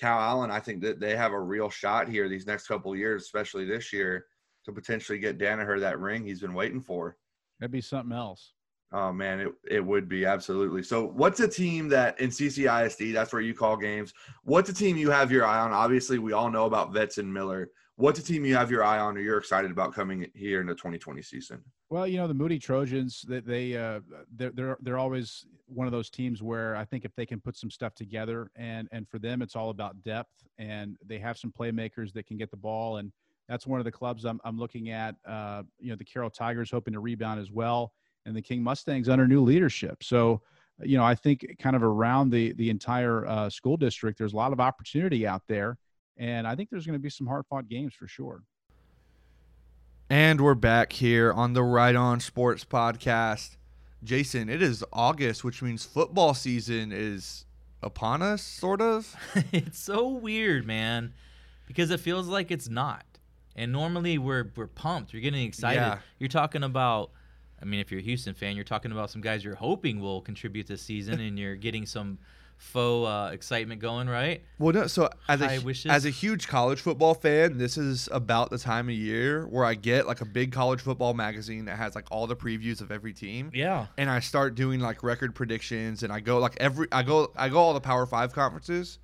Calallen, 0.00 0.50
I 0.50 0.60
think 0.60 0.82
that 0.82 1.00
they 1.00 1.16
have 1.16 1.32
a 1.32 1.40
real 1.40 1.70
shot 1.70 2.08
here 2.08 2.28
these 2.28 2.46
next 2.46 2.66
couple 2.66 2.94
years, 2.96 3.22
especially 3.22 3.64
this 3.64 3.92
year, 3.92 4.26
to 4.64 4.72
potentially 4.72 5.18
get 5.18 5.38
Danaher 5.38 5.78
that 5.80 5.98
ring 5.98 6.24
he's 6.24 6.40
been 6.40 6.54
waiting 6.54 6.80
for. 6.80 7.16
That'd 7.60 7.72
be 7.72 7.80
something 7.80 8.16
else. 8.16 8.54
Oh 8.94 9.12
man, 9.12 9.40
it, 9.40 9.48
it 9.70 9.80
would 9.84 10.08
be 10.08 10.26
absolutely. 10.26 10.82
So, 10.82 11.06
what's 11.06 11.40
a 11.40 11.48
team 11.48 11.88
that 11.88 12.20
in 12.20 12.28
CCISD? 12.28 13.14
That's 13.14 13.32
where 13.32 13.40
you 13.40 13.54
call 13.54 13.76
games. 13.76 14.12
What's 14.44 14.68
a 14.68 14.74
team 14.74 14.98
you 14.98 15.10
have 15.10 15.32
your 15.32 15.46
eye 15.46 15.60
on? 15.60 15.72
Obviously, 15.72 16.18
we 16.18 16.32
all 16.32 16.50
know 16.50 16.66
about 16.66 16.92
Vets 16.92 17.16
and 17.16 17.32
Miller. 17.32 17.70
What's 18.02 18.18
a 18.18 18.24
team 18.24 18.44
you 18.44 18.56
have 18.56 18.68
your 18.68 18.82
eye 18.82 18.98
on, 18.98 19.16
or 19.16 19.20
you're 19.20 19.38
excited 19.38 19.70
about 19.70 19.94
coming 19.94 20.28
here 20.34 20.60
in 20.60 20.66
the 20.66 20.74
2020 20.74 21.22
season? 21.22 21.62
Well, 21.88 22.04
you 22.04 22.16
know 22.16 22.26
the 22.26 22.34
Moody 22.34 22.58
Trojans. 22.58 23.24
They, 23.28 23.38
they 23.38 23.76
uh, 23.76 24.00
they're 24.34 24.50
they're 24.50 24.76
they're 24.80 24.98
always 24.98 25.46
one 25.66 25.86
of 25.86 25.92
those 25.92 26.10
teams 26.10 26.42
where 26.42 26.74
I 26.74 26.84
think 26.84 27.04
if 27.04 27.14
they 27.14 27.24
can 27.24 27.40
put 27.40 27.56
some 27.56 27.70
stuff 27.70 27.94
together, 27.94 28.50
and 28.56 28.88
and 28.90 29.08
for 29.08 29.20
them 29.20 29.40
it's 29.40 29.54
all 29.54 29.70
about 29.70 30.02
depth, 30.02 30.32
and 30.58 30.96
they 31.06 31.20
have 31.20 31.38
some 31.38 31.52
playmakers 31.56 32.12
that 32.14 32.26
can 32.26 32.36
get 32.36 32.50
the 32.50 32.56
ball, 32.56 32.96
and 32.96 33.12
that's 33.48 33.68
one 33.68 33.78
of 33.78 33.84
the 33.84 33.92
clubs 33.92 34.24
I'm 34.24 34.40
I'm 34.42 34.58
looking 34.58 34.90
at. 34.90 35.14
Uh, 35.24 35.62
you 35.78 35.90
know 35.90 35.96
the 35.96 36.04
Carroll 36.04 36.28
Tigers 36.28 36.72
hoping 36.72 36.94
to 36.94 36.98
rebound 36.98 37.38
as 37.38 37.52
well, 37.52 37.92
and 38.26 38.34
the 38.34 38.42
King 38.42 38.64
Mustangs 38.64 39.08
under 39.08 39.28
new 39.28 39.42
leadership. 39.42 40.02
So 40.02 40.42
you 40.82 40.96
know 40.96 41.04
I 41.04 41.14
think 41.14 41.46
kind 41.60 41.76
of 41.76 41.84
around 41.84 42.30
the 42.30 42.52
the 42.54 42.68
entire 42.68 43.24
uh, 43.28 43.48
school 43.48 43.76
district, 43.76 44.18
there's 44.18 44.32
a 44.32 44.36
lot 44.36 44.52
of 44.52 44.58
opportunity 44.58 45.24
out 45.24 45.42
there, 45.46 45.78
and 46.16 46.46
I 46.46 46.54
think 46.54 46.70
there's 46.70 46.86
going 46.86 46.98
to 46.98 47.02
be 47.02 47.10
some 47.10 47.26
hard 47.26 47.44
fought 47.48 47.68
games 47.68 47.94
for 47.94 48.06
sure. 48.06 48.42
And 50.10 50.40
we're 50.40 50.54
back 50.54 50.92
here 50.92 51.32
on 51.32 51.54
the 51.54 51.62
Right 51.62 51.96
On 51.96 52.20
Sports 52.20 52.64
Podcast. 52.64 53.56
Jason, 54.04 54.48
it 54.48 54.60
is 54.60 54.84
August, 54.92 55.44
which 55.44 55.62
means 55.62 55.84
football 55.84 56.34
season 56.34 56.92
is 56.92 57.46
upon 57.82 58.20
us, 58.20 58.42
sort 58.42 58.80
of. 58.80 59.16
it's 59.52 59.78
so 59.78 60.08
weird, 60.08 60.66
man, 60.66 61.14
because 61.66 61.90
it 61.90 62.00
feels 62.00 62.28
like 62.28 62.50
it's 62.50 62.68
not. 62.68 63.04
And 63.54 63.72
normally 63.72 64.18
we're 64.18 64.50
we're 64.56 64.66
pumped. 64.66 65.12
You're 65.12 65.22
getting 65.22 65.46
excited. 65.46 65.80
Yeah. 65.80 65.98
You're 66.18 66.28
talking 66.28 66.62
about 66.62 67.10
I 67.60 67.64
mean, 67.64 67.80
if 67.80 67.90
you're 67.90 68.00
a 68.00 68.04
Houston 68.04 68.34
fan, 68.34 68.56
you're 68.56 68.64
talking 68.64 68.92
about 68.92 69.10
some 69.10 69.20
guys 69.20 69.44
you're 69.44 69.54
hoping 69.54 70.00
will 70.00 70.20
contribute 70.20 70.66
this 70.66 70.82
season 70.82 71.20
and 71.26 71.38
you're 71.38 71.56
getting 71.56 71.86
some 71.86 72.18
faux 72.56 73.08
uh, 73.08 73.30
excitement 73.32 73.80
going, 73.80 74.08
right? 74.08 74.42
Well, 74.58 74.72
no. 74.72 74.86
So 74.86 75.10
as 75.28 75.40
High 75.40 75.54
a 75.54 75.60
wishes. 75.60 75.90
as 75.90 76.04
a 76.04 76.10
huge 76.10 76.48
college 76.48 76.80
football 76.80 77.14
fan, 77.14 77.58
this 77.58 77.76
is 77.76 78.08
about 78.12 78.50
the 78.50 78.58
time 78.58 78.88
of 78.88 78.94
year 78.94 79.46
where 79.46 79.64
I 79.64 79.74
get 79.74 80.06
like 80.06 80.20
a 80.20 80.24
big 80.24 80.52
college 80.52 80.80
football 80.80 81.14
magazine 81.14 81.66
that 81.66 81.76
has 81.76 81.94
like 81.94 82.06
all 82.10 82.26
the 82.26 82.36
previews 82.36 82.80
of 82.80 82.90
every 82.90 83.12
team. 83.12 83.50
Yeah. 83.54 83.86
And 83.98 84.08
I 84.08 84.20
start 84.20 84.54
doing 84.54 84.80
like 84.80 85.02
record 85.02 85.34
predictions, 85.34 86.02
and 86.02 86.12
I 86.12 86.20
go 86.20 86.38
like 86.38 86.56
every 86.58 86.88
I 86.92 87.02
go 87.02 87.30
I 87.36 87.48
go 87.48 87.58
all 87.58 87.74
the 87.74 87.80
Power 87.80 88.06
Five 88.06 88.32
conferences. 88.32 88.98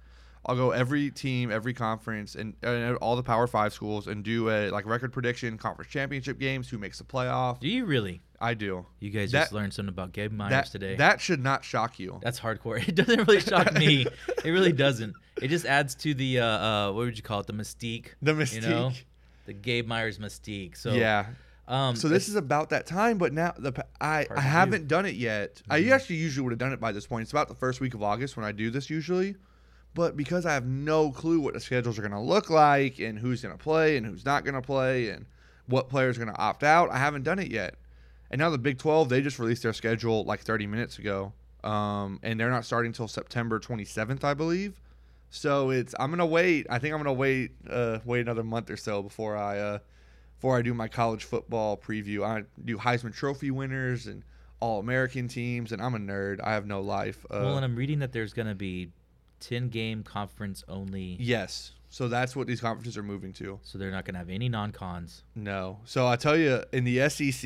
I'll 0.47 0.57
go 0.57 0.71
every 0.71 1.11
team, 1.11 1.51
every 1.51 1.75
conference, 1.75 2.35
and, 2.35 2.55
and, 2.63 2.97
all 2.99 3.17
the 3.17 3.23
Power 3.23 3.47
Five 3.47 3.73
schools, 3.75 4.07
and 4.07 4.25
do 4.25 4.49
a 4.49 4.71
like 4.71 4.87
record 4.87 5.13
prediction, 5.13 5.59
conference 5.59 5.91
championship 5.91 6.39
games, 6.39 6.71
who 6.71 6.79
makes 6.79 6.99
the 6.99 7.05
playoff. 7.05 7.61
Do 7.61 7.69
you 7.69 7.85
really? 7.85 8.23
I 8.41 8.55
do. 8.55 8.87
You 9.01 9.11
guys 9.11 9.33
that, 9.33 9.41
just 9.41 9.53
learned 9.53 9.75
something 9.75 9.93
about 9.93 10.13
Gabe 10.13 10.33
Myers 10.33 10.51
that, 10.51 10.67
today. 10.67 10.97
That 10.97 11.21
should 11.21 11.43
not 11.43 11.65
shock 11.65 11.99
you. 11.99 12.21
That's 12.23 12.39
hardcore. 12.39 12.79
It 12.89 12.95
doesn't 12.95 13.27
really 13.27 13.41
shock 13.41 13.73
me. 13.75 14.07
it 14.45 14.51
really 14.51 14.73
doesn't. 14.73 15.15
It 15.43 15.49
just 15.49 15.67
adds 15.67 15.95
to 15.97 16.15
the 16.15 16.41
uh, 16.41 16.47
uh, 16.47 16.87
what 16.93 17.07
would 17.07 17.17
you 17.17 17.23
call 17.23 17.41
it? 17.41 17.47
The 17.47 17.53
mystique. 17.53 18.09
The 18.23 18.33
mystique. 18.33 18.55
You 18.55 18.69
know? 18.69 18.93
The 19.47 19.53
Gabe 19.53 19.87
Myers 19.87 20.19
mystique. 20.19 20.77
So 20.77 20.93
yeah. 20.93 21.27
Um, 21.67 21.97
so 21.97 22.09
this 22.09 22.29
is 22.29 22.35
about 22.35 22.71
that 22.71 22.87
time, 22.87 23.19
but 23.19 23.35
now 23.35 23.53
the 23.59 23.85
I, 24.01 24.27
I 24.35 24.41
haven't 24.41 24.89
done 24.89 25.05
it 25.05 25.17
yet. 25.17 25.57
Mm-hmm. 25.57 25.73
I 25.73 25.95
actually 25.95 26.17
usually 26.17 26.45
would 26.45 26.53
have 26.53 26.59
done 26.59 26.73
it 26.73 26.81
by 26.81 26.93
this 26.93 27.07
point. 27.07 27.23
It's 27.23 27.31
about 27.33 27.49
the 27.49 27.55
first 27.55 27.81
week 27.81 27.93
of 27.93 28.03
August 28.03 28.39
when 28.39 28.47
I 28.47 28.53
do 28.53 28.71
this 28.71 28.89
usually, 28.89 29.37
but 29.95 30.17
because 30.17 30.47
I 30.47 30.55
have 30.55 30.65
no 30.65 31.11
clue 31.11 31.41
what 31.41 31.53
the 31.53 31.61
schedules 31.61 31.99
are 31.99 32.03
going 32.03 32.13
to 32.13 32.21
look 32.21 32.49
like 32.49 33.01
and 33.01 33.19
who's 33.19 33.43
going 33.43 33.55
to 33.55 33.63
play 33.63 33.99
and 33.99 34.07
who's 34.07 34.25
not 34.25 34.45
going 34.45 34.55
to 34.55 34.63
play 34.63 35.11
and 35.11 35.27
what 35.67 35.91
players 35.91 36.17
are 36.17 36.25
going 36.25 36.35
to 36.35 36.41
opt 36.41 36.65
out. 36.65 36.91
I 36.91 36.97
haven't 36.97 37.25
done 37.25 37.39
it 37.39 37.51
yet. 37.51 37.75
And 38.31 38.39
now 38.39 38.51
the 38.51 38.59
Big 38.59 38.79
12, 38.79 39.09
they 39.09 39.21
just 39.23 39.39
released 39.39 39.63
their 39.63 39.73
schedule 39.73 40.25
like 40.25 40.41
30 40.41 40.67
minutes 40.67 40.99
ago. 40.99 41.33
Um, 41.65 42.21
and 42.23 42.39
they're 42.39 42.51
not 42.51 42.65
starting 42.65 42.91
until 42.91 43.09
September 43.09 43.59
27th, 43.59 44.23
I 44.23 44.35
believe. 44.35 44.81
So 45.31 45.71
it's 45.71 45.95
I'm 46.01 46.11
gonna 46.11 46.25
wait. 46.25 46.67
I 46.71 46.79
think 46.79 46.95
I'm 46.95 47.01
gonna 47.01 47.13
wait 47.13 47.51
uh, 47.69 47.99
wait 48.05 48.21
another 48.21 48.45
month 48.45 48.71
or 48.71 48.79
so 48.79 49.03
before 49.03 49.37
I 49.37 49.59
uh, 49.59 49.79
before 50.37 50.57
I 50.57 50.63
do 50.63 50.73
my 50.73 50.89
college 50.89 51.25
football 51.25 51.77
preview. 51.77 52.25
I 52.25 52.45
do 52.65 52.79
Heisman 52.79 53.15
Trophy 53.15 53.51
winners 53.51 54.07
and 54.07 54.23
All 54.61 54.81
American 54.81 55.29
teams, 55.29 55.73
and 55.73 55.83
I'm 55.83 55.95
a 55.95 55.99
nerd. 55.99 56.41
I 56.43 56.55
have 56.55 56.65
no 56.65 56.81
life. 56.81 57.27
Uh, 57.27 57.41
well, 57.43 57.57
and 57.57 57.65
I'm 57.65 57.77
reading 57.77 57.99
that 57.99 58.13
there's 58.13 58.33
going 58.33 58.49
to 58.49 58.55
be 58.55 58.91
10 59.41 59.69
game 59.69 60.03
conference 60.03 60.65
only. 60.67 61.17
yes, 61.21 61.73
so 61.99 62.07
that's 62.07 62.37
what 62.37 62.47
these 62.47 62.61
conferences 62.61 62.97
are 62.97 63.03
moving 63.03 63.33
to. 63.33 63.59
So 63.65 63.77
they're 63.77 63.91
not 63.91 64.05
going 64.05 64.15
to 64.15 64.19
have 64.21 64.31
any 64.31 64.49
non 64.49 64.71
cons. 64.71 65.25
No, 65.35 65.81
so 65.85 66.07
I 66.07 66.15
tell 66.15 66.37
you, 66.37 66.63
in 66.73 66.85
the 66.85 67.09
SEC, 67.09 67.43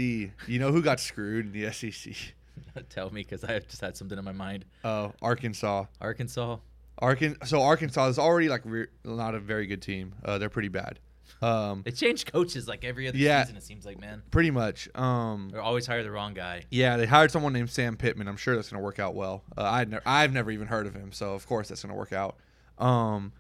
you 0.46 0.59
know 0.59 0.70
who 0.70 0.82
got 0.82 1.00
screwed 1.00 1.46
in 1.46 1.53
the 1.59 1.72
SEC? 1.72 2.12
Tell 2.90 3.09
me 3.09 3.22
because 3.22 3.42
I 3.44 3.59
just 3.61 3.80
had 3.80 3.96
something 3.96 4.18
in 4.18 4.24
my 4.26 4.32
mind. 4.32 4.66
Oh, 4.84 5.14
Arkansas. 5.22 5.86
Arkansas. 6.03 6.59
Arkan- 7.00 7.46
so 7.46 7.62
Arkansas 7.62 8.09
is 8.09 8.18
already 8.18 8.50
like 8.50 8.61
re- 8.66 8.88
not 9.05 9.34
a 9.34 9.40
very 9.40 9.66
good 9.66 9.80
team. 9.80 10.14
Uh, 10.22 10.36
they're 10.36 10.50
pretty 10.50 10.68
bad. 10.68 10.98
Um, 11.40 11.80
They 11.82 11.90
change 11.92 12.26
coaches 12.26 12.68
like 12.68 12.84
every 12.84 13.09
other 13.09 13.16
Yeah. 13.16 13.42
season, 13.44 13.57
it 13.57 13.62
seems 13.62 13.86
like, 13.86 13.98
man. 13.98 14.22
pretty 14.30 14.50
much. 14.50 14.86
Um, 14.94 15.48
They 15.50 15.59
always 15.59 15.86
hire 15.86 16.03
the 16.03 16.11
wrong 16.11 16.34
guy. 16.34 16.64
Yeah, 16.70 16.98
they 16.98 17.07
hired 17.07 17.30
someone 17.30 17.55
named 17.55 17.70
Sam 17.70 17.96
Pittman. 17.96 18.28
I'm 18.28 18.36
sure 18.36 18.55
that's 18.55 18.68
going 18.68 18.80
to 18.80 18.84
work 18.84 18.98
out 18.98 19.14
well. 19.14 19.44
Uh, 19.57 19.62
I'd 19.62 19.90
ne- 19.90 19.98
I've 20.05 20.34
never 20.34 20.50
even 20.50 20.66
heard 20.66 20.86
of 20.86 20.94
him, 20.94 21.11
so 21.11 21.32
of 21.32 21.46
course 21.46 21.68
that's 21.68 21.82
going 21.82 21.92
to 21.94 21.98
work 21.98 22.12
out. 22.12 22.36
Um, 22.78 23.32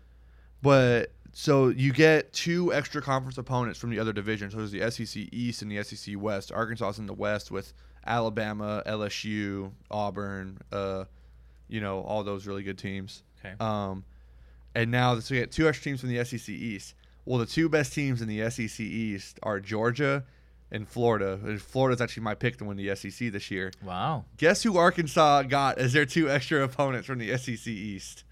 but 0.62 1.12
so 1.32 1.68
you 1.68 1.92
get 1.92 2.32
two 2.32 2.72
extra 2.72 3.02
conference 3.02 3.38
opponents 3.38 3.78
from 3.78 3.90
the 3.90 3.98
other 3.98 4.12
division. 4.12 4.50
So 4.50 4.58
there's 4.58 4.70
the 4.70 4.90
SEC 4.90 5.28
East 5.32 5.62
and 5.62 5.70
the 5.70 5.82
SEC 5.82 6.14
West. 6.18 6.52
Arkansas 6.52 6.90
is 6.90 6.98
in 6.98 7.06
the 7.06 7.14
West 7.14 7.50
with 7.50 7.72
Alabama, 8.06 8.82
LSU, 8.86 9.72
Auburn. 9.90 10.58
Uh, 10.70 11.04
you 11.68 11.80
know 11.80 12.00
all 12.02 12.22
those 12.22 12.46
really 12.46 12.62
good 12.62 12.78
teams. 12.78 13.22
Okay. 13.44 13.54
Um, 13.58 14.04
and 14.74 14.90
now 14.90 15.18
so 15.18 15.34
you 15.34 15.40
get 15.40 15.52
two 15.52 15.68
extra 15.68 15.84
teams 15.84 16.00
from 16.00 16.10
the 16.10 16.24
SEC 16.24 16.48
East. 16.48 16.94
Well, 17.24 17.38
the 17.38 17.46
two 17.46 17.68
best 17.68 17.92
teams 17.92 18.20
in 18.20 18.28
the 18.28 18.50
SEC 18.50 18.80
East 18.80 19.38
are 19.42 19.60
Georgia 19.60 20.24
and 20.72 20.88
Florida. 20.88 21.38
And 21.44 21.60
Florida's 21.60 22.00
actually 22.00 22.24
my 22.24 22.34
pick 22.34 22.56
to 22.58 22.64
win 22.64 22.76
the 22.76 22.94
SEC 22.96 23.30
this 23.32 23.50
year. 23.50 23.70
Wow. 23.84 24.24
Guess 24.38 24.62
who 24.64 24.76
Arkansas 24.76 25.42
got 25.44 25.78
as 25.78 25.92
their 25.92 26.06
two 26.06 26.28
extra 26.28 26.64
opponents 26.64 27.06
from 27.06 27.18
the 27.18 27.36
SEC 27.38 27.66
East? 27.68 28.24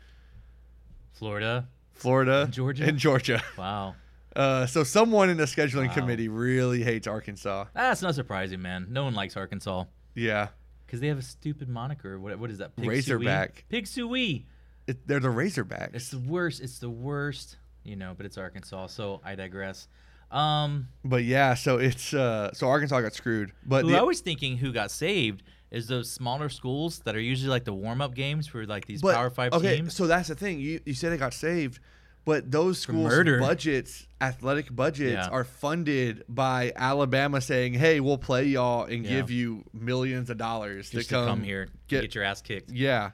Florida. 1.13 1.69
Florida 1.93 2.43
And 2.43 2.53
Georgia? 2.53 2.85
and 2.85 2.99
Georgia. 2.99 3.43
Wow. 3.57 3.95
Uh, 4.35 4.65
so 4.67 4.85
someone 4.85 5.29
in 5.29 5.37
the 5.37 5.45
scheduling 5.45 5.89
Wow. 5.89 5.95
committee 5.95 6.29
really 6.29 6.83
hates 6.83 7.07
Arkansas. 7.07 7.65
That's 7.75 8.01
not 8.03 8.15
surprising, 8.15 8.63
man. 8.63 8.87
No 8.91 9.05
one 9.05 9.15
likes 9.15 9.37
Arkansas 9.37 9.85
Yeah, 10.15 10.49
because 10.87 11.01
they 11.01 11.09
have 11.09 11.19
a 11.19 11.23
stupid 11.23 11.69
moniker. 11.69 12.19
What, 12.19 12.39
what 12.39 12.51
is 12.51 12.59
that? 12.59 12.77
Pig 12.77 12.89
Razorback. 12.89 13.65
Pig 13.69 13.87
Suey. 13.87 14.47
it, 14.87 15.07
they're 15.07 15.21
the 15.21 15.29
Razorbacks. 15.29 15.95
It's 15.95 16.11
the 16.11 16.19
worst. 16.21 16.61
It's 16.61 16.79
the 16.79 16.91
worst. 16.91 17.57
You 17.83 17.97
know, 17.97 18.15
but 18.17 18.25
it's 18.27 18.39
Arkansas. 18.39 18.87
So 18.89 19.21
I 19.25 19.35
digress. 19.35 19.89
Um, 20.31 20.89
but 21.05 21.25
yeah, 21.25 21.55
so 21.55 21.79
it's 21.79 22.15
uh, 22.15 22.53
so 22.53 22.69
Arkansas 22.69 23.01
got 23.01 23.15
screwed. 23.15 23.53
But 23.67 23.85
who 23.85 23.91
the, 23.93 23.99
I 23.99 24.03
was 24.03 24.21
thinking 24.21 24.59
who 24.59 24.73
got 24.73 24.91
saved 24.93 25.43
is 25.71 25.87
those 25.87 26.11
smaller 26.11 26.49
schools 26.49 26.99
that 27.01 27.15
are 27.15 27.21
usually 27.21 27.51
like 27.51 27.65
the 27.65 27.73
warm 27.73 28.01
up 28.01 28.15
games 28.15 28.47
for 28.47 28.67
like 28.67 28.87
these 28.87 29.03
but, 29.03 29.15
Power 29.15 29.31
Five 29.31 29.53
okay, 29.53 29.77
teams. 29.77 29.95
so 29.95 30.07
that's 30.07 30.29
the 30.29 30.35
thing. 30.35 30.59
You 30.61 30.81
you 30.85 30.95
say 30.95 31.09
they 31.09 31.17
got 31.17 31.33
saved, 31.35 31.79
but 32.25 32.51
those 32.51 32.79
schools' 32.79 33.13
budgets, 33.41 34.07
athletic 34.21 34.75
budgets, 34.75 35.13
Yeah. 35.13 35.29
are 35.29 35.45
funded 35.45 36.25
by 36.29 36.73
Alabama 36.77 37.41
saying, 37.41 37.75
"Hey, 37.75 38.01
we'll 38.01 38.19
play 38.19 38.45
y'all 38.47 38.85
and 38.85 39.05
Yeah. 39.05 39.11
give 39.17 39.31
you 39.31 39.65
millions 39.73 40.29
of 40.31 40.39
dollars 40.39 40.91
just 40.91 41.09
to 41.09 41.15
come, 41.15 41.27
come 41.27 41.43
here, 41.45 41.69
get, 41.89 42.03
get, 42.03 42.15
your 42.15 42.25
ass 42.25 42.43
kicked. 42.43 42.71
yeah." 42.71 43.11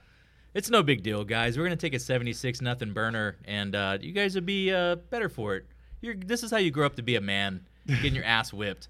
It's 0.54 0.70
no 0.70 0.82
big 0.82 1.02
deal, 1.02 1.22
guys. 1.22 1.58
We're 1.58 1.64
gonna 1.64 1.76
take 1.76 1.92
a 1.92 1.98
76 1.98 2.62
nothing 2.62 2.94
burner, 2.94 3.36
and 3.44 3.74
uh, 3.74 3.98
you 4.00 4.12
guys 4.12 4.34
will 4.34 4.40
be 4.40 4.72
uh, 4.72 4.94
better 4.96 5.28
for 5.28 5.56
it. 5.56 5.66
You're, 6.00 6.14
this 6.14 6.42
is 6.42 6.50
how 6.50 6.56
you 6.56 6.70
grow 6.70 6.86
up 6.86 6.96
to 6.96 7.02
be 7.02 7.16
a 7.16 7.20
man, 7.20 7.66
getting 7.86 8.14
your 8.14 8.24
ass 8.24 8.54
whipped 8.54 8.88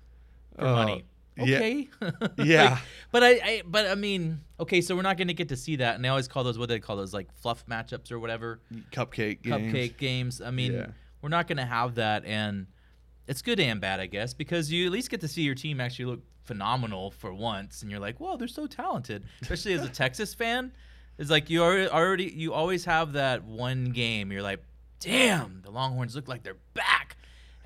for 0.56 0.64
Uh, 0.64 0.72
money. 0.84 1.04
Yeah. 1.36 1.56
Okay. 1.56 1.88
Yeah. 2.38 2.70
Like, 2.70 2.78
but 3.12 3.22
I, 3.24 3.28
I, 3.30 3.62
but 3.66 3.86
I 3.88 3.94
mean, 3.94 4.40
okay, 4.60 4.80
so 4.80 4.94
we're 4.96 5.02
not 5.02 5.16
gonna 5.18 5.32
get 5.32 5.48
to 5.50 5.56
see 5.56 5.76
that, 5.76 5.94
and 5.96 6.04
they 6.04 6.08
always 6.08 6.28
call 6.28 6.44
those 6.44 6.58
what 6.58 6.68
do 6.68 6.74
they 6.74 6.80
call 6.80 6.96
those 6.96 7.14
like 7.14 7.28
fluff 7.34 7.64
matchups 7.66 8.10
or 8.12 8.18
whatever, 8.18 8.60
Cupcake 8.92 9.42
games. 9.42 9.72
cupcake 9.72 9.96
games. 9.96 10.40
I 10.40 10.50
mean, 10.50 10.72
Yeah. 10.74 10.86
we're 11.22 11.28
not 11.28 11.46
gonna 11.48 11.66
have 11.66 11.94
that, 11.96 12.24
and 12.24 12.66
it's 13.26 13.42
good 13.42 13.58
and 13.60 13.80
bad, 13.80 14.00
I 14.00 14.06
guess, 14.06 14.34
because 14.34 14.70
you 14.70 14.86
at 14.86 14.92
least 14.92 15.10
get 15.10 15.20
to 15.22 15.28
see 15.28 15.42
your 15.42 15.54
team 15.54 15.80
actually 15.80 16.04
look 16.06 16.20
phenomenal 16.44 17.10
for 17.10 17.32
once, 17.34 17.82
and 17.82 17.90
you're 17.90 18.00
like, 18.00 18.18
whoa, 18.20 18.36
they're 18.36 18.46
so 18.48 18.66
talented. 18.66 19.24
Especially 19.42 19.72
as 19.72 19.82
a 19.84 19.88
Texas 20.04 20.32
fan, 20.34 20.72
it's 21.18 21.30
like 21.30 21.50
you 21.50 21.62
already 21.62 22.24
you 22.24 22.52
always 22.52 22.84
have 22.84 23.12
that 23.14 23.42
one 23.44 23.86
game. 23.86 24.30
You're 24.30 24.42
like, 24.42 24.62
damn, 25.00 25.62
the 25.62 25.70
Longhorns 25.70 26.14
look 26.14 26.28
like 26.28 26.42
they're 26.42 26.56
back. 26.74 27.16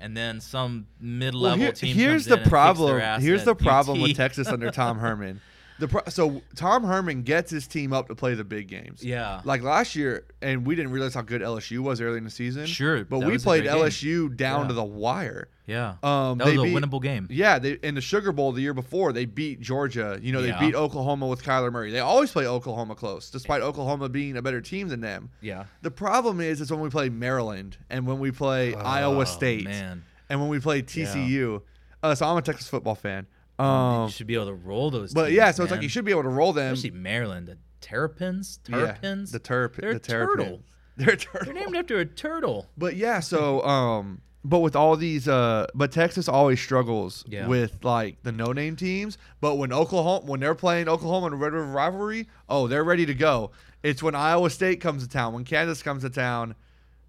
And 0.01 0.17
then 0.17 0.41
some 0.41 0.87
mid-level 0.99 1.41
Well, 1.43 1.57
here- 1.57 1.71
team. 1.71 1.95
here's 1.95 2.25
the 2.25 2.33
in 2.33 2.39
and 2.39 2.43
kicks 2.43 2.49
problem. 2.49 3.21
Here's 3.21 3.43
the 3.43 3.55
problem 3.55 3.99
UT. 3.99 4.03
with 4.09 4.17
Texas 4.17 4.47
under 4.47 4.71
Tom 4.71 4.97
Herman. 4.99 5.39
The 5.79 5.87
pro- 5.87 6.03
so 6.09 6.41
Tom 6.55 6.83
Herman 6.83 7.23
gets 7.23 7.49
his 7.49 7.67
team 7.67 7.91
up 7.93 8.07
to 8.09 8.15
play 8.15 8.35
the 8.35 8.43
big 8.43 8.67
games. 8.67 9.03
Yeah. 9.03 9.41
Like 9.43 9.63
last 9.63 9.95
year, 9.95 10.25
and 10.41 10.65
we 10.65 10.75
didn't 10.75 10.91
realize 10.91 11.13
how 11.15 11.21
good 11.23 11.41
LSU 11.41 11.79
was 11.79 12.01
early 12.01 12.19
in 12.19 12.23
the 12.23 12.29
season. 12.29 12.67
Sure, 12.67 13.03
but 13.03 13.19
we 13.19 13.37
played 13.39 13.63
great 13.63 13.73
game. 13.73 13.83
LSU 13.85 14.35
down 14.35 14.61
Yeah. 14.63 14.67
to 14.67 14.73
the 14.75 14.83
wire. 14.83 15.47
Yeah. 15.71 15.95
Um, 16.03 16.37
that 16.37 16.47
was 16.47 16.57
a 16.57 16.61
beat- 16.63 16.75
winnable 16.75 17.01
game. 17.01 17.27
Yeah, 17.29 17.57
they 17.59 17.71
in 17.81 17.95
the 17.95 18.01
Sugar 18.01 18.31
Bowl 18.31 18.51
the 18.51 18.61
year 18.61 18.73
before 18.73 19.13
they 19.13 19.25
beat 19.25 19.61
Georgia. 19.61 20.19
You 20.21 20.31
know, 20.33 20.41
they 20.41 20.49
Yeah. 20.49 20.59
beat 20.59 20.75
Oklahoma 20.75 21.27
with 21.27 21.43
Kyler 21.43 21.71
Murray. 21.71 21.91
They 21.91 21.99
always 21.99 22.31
play 22.31 22.45
Oklahoma 22.45 22.95
close, 22.95 23.29
despite 23.29 23.61
Oklahoma 23.61 24.09
being 24.09 24.37
a 24.37 24.41
better 24.41 24.61
team 24.61 24.89
than 24.89 25.01
them. 25.01 25.29
Yeah. 25.41 25.65
The 25.81 25.91
problem 25.91 26.41
is, 26.41 26.61
is 26.61 26.69
when 26.71 26.81
we 26.81 26.89
play 26.89 27.09
Maryland 27.09 27.77
and 27.89 28.05
when 28.05 28.19
we 28.19 28.31
play 28.31 28.75
Iowa 28.75 29.21
Oh, 29.21 29.23
State 29.23 29.63
Man. 29.65 30.03
and 30.29 30.39
when 30.39 30.49
we 30.49 30.59
play 30.59 30.81
TCU. 30.81 31.61
Uh, 32.03 32.15
so 32.15 32.25
I'm 32.27 32.37
a 32.37 32.41
Texas 32.41 32.67
football 32.67 32.95
fan. 32.95 33.27
Um, 33.59 34.05
you 34.05 34.11
should 34.11 34.25
be 34.27 34.33
able 34.35 34.47
to 34.47 34.53
roll 34.55 34.89
those. 34.89 35.13
but 35.13 35.25
teams, 35.27 35.35
yeah, 35.37 35.51
so 35.51 35.61
it's 35.63 35.71
like 35.71 35.83
you 35.83 35.89
should 35.89 36.03
be 36.05 36.11
able 36.11 36.23
to 36.23 36.29
roll 36.29 36.51
them. 36.51 36.73
Especially 36.73 36.97
Maryland, 36.97 37.47
the 37.47 37.57
Terrapins, 37.79 38.59
Yeah, 38.67 38.77
Terrapins. 38.77 39.31
the 39.31 39.39
terp, 39.39 39.75
They're 39.75 39.91
the 39.93 39.97
a 39.97 39.99
turtle. 39.99 40.61
They're 40.97 41.11
a 41.13 41.17
turtle. 41.17 41.45
They're 41.53 41.63
named 41.63 41.75
after 41.75 41.99
a 41.99 42.05
turtle. 42.05 42.67
But 42.77 42.95
yeah, 42.95 43.19
so 43.19 43.61
um, 43.63 44.21
but 44.43 44.59
with 44.59 44.75
all 44.75 44.95
these, 44.97 45.27
uh, 45.27 45.67
but 45.75 45.91
Texas 45.91 46.27
always 46.27 46.59
struggles 46.59 47.23
Yeah. 47.27 47.47
with 47.47 47.83
like 47.83 48.23
the 48.23 48.31
no-name 48.31 48.75
teams. 48.75 49.17
But 49.39 49.55
when 49.55 49.71
Oklahoma, 49.71 50.25
when 50.25 50.39
they're 50.39 50.55
playing 50.55 50.87
Oklahoma 50.89 51.27
in 51.27 51.33
a 51.33 51.35
Red 51.35 51.53
River 51.53 51.65
rivalry, 51.71 52.27
oh, 52.49 52.67
they're 52.67 52.83
ready 52.83 53.05
to 53.05 53.13
go. 53.13 53.51
It's 53.83 54.01
when 54.03 54.15
Iowa 54.15 54.49
State 54.49 54.81
comes 54.81 55.03
to 55.03 55.09
town, 55.09 55.33
when 55.33 55.43
Kansas 55.43 55.81
comes 55.83 56.03
to 56.03 56.09
town, 56.09 56.55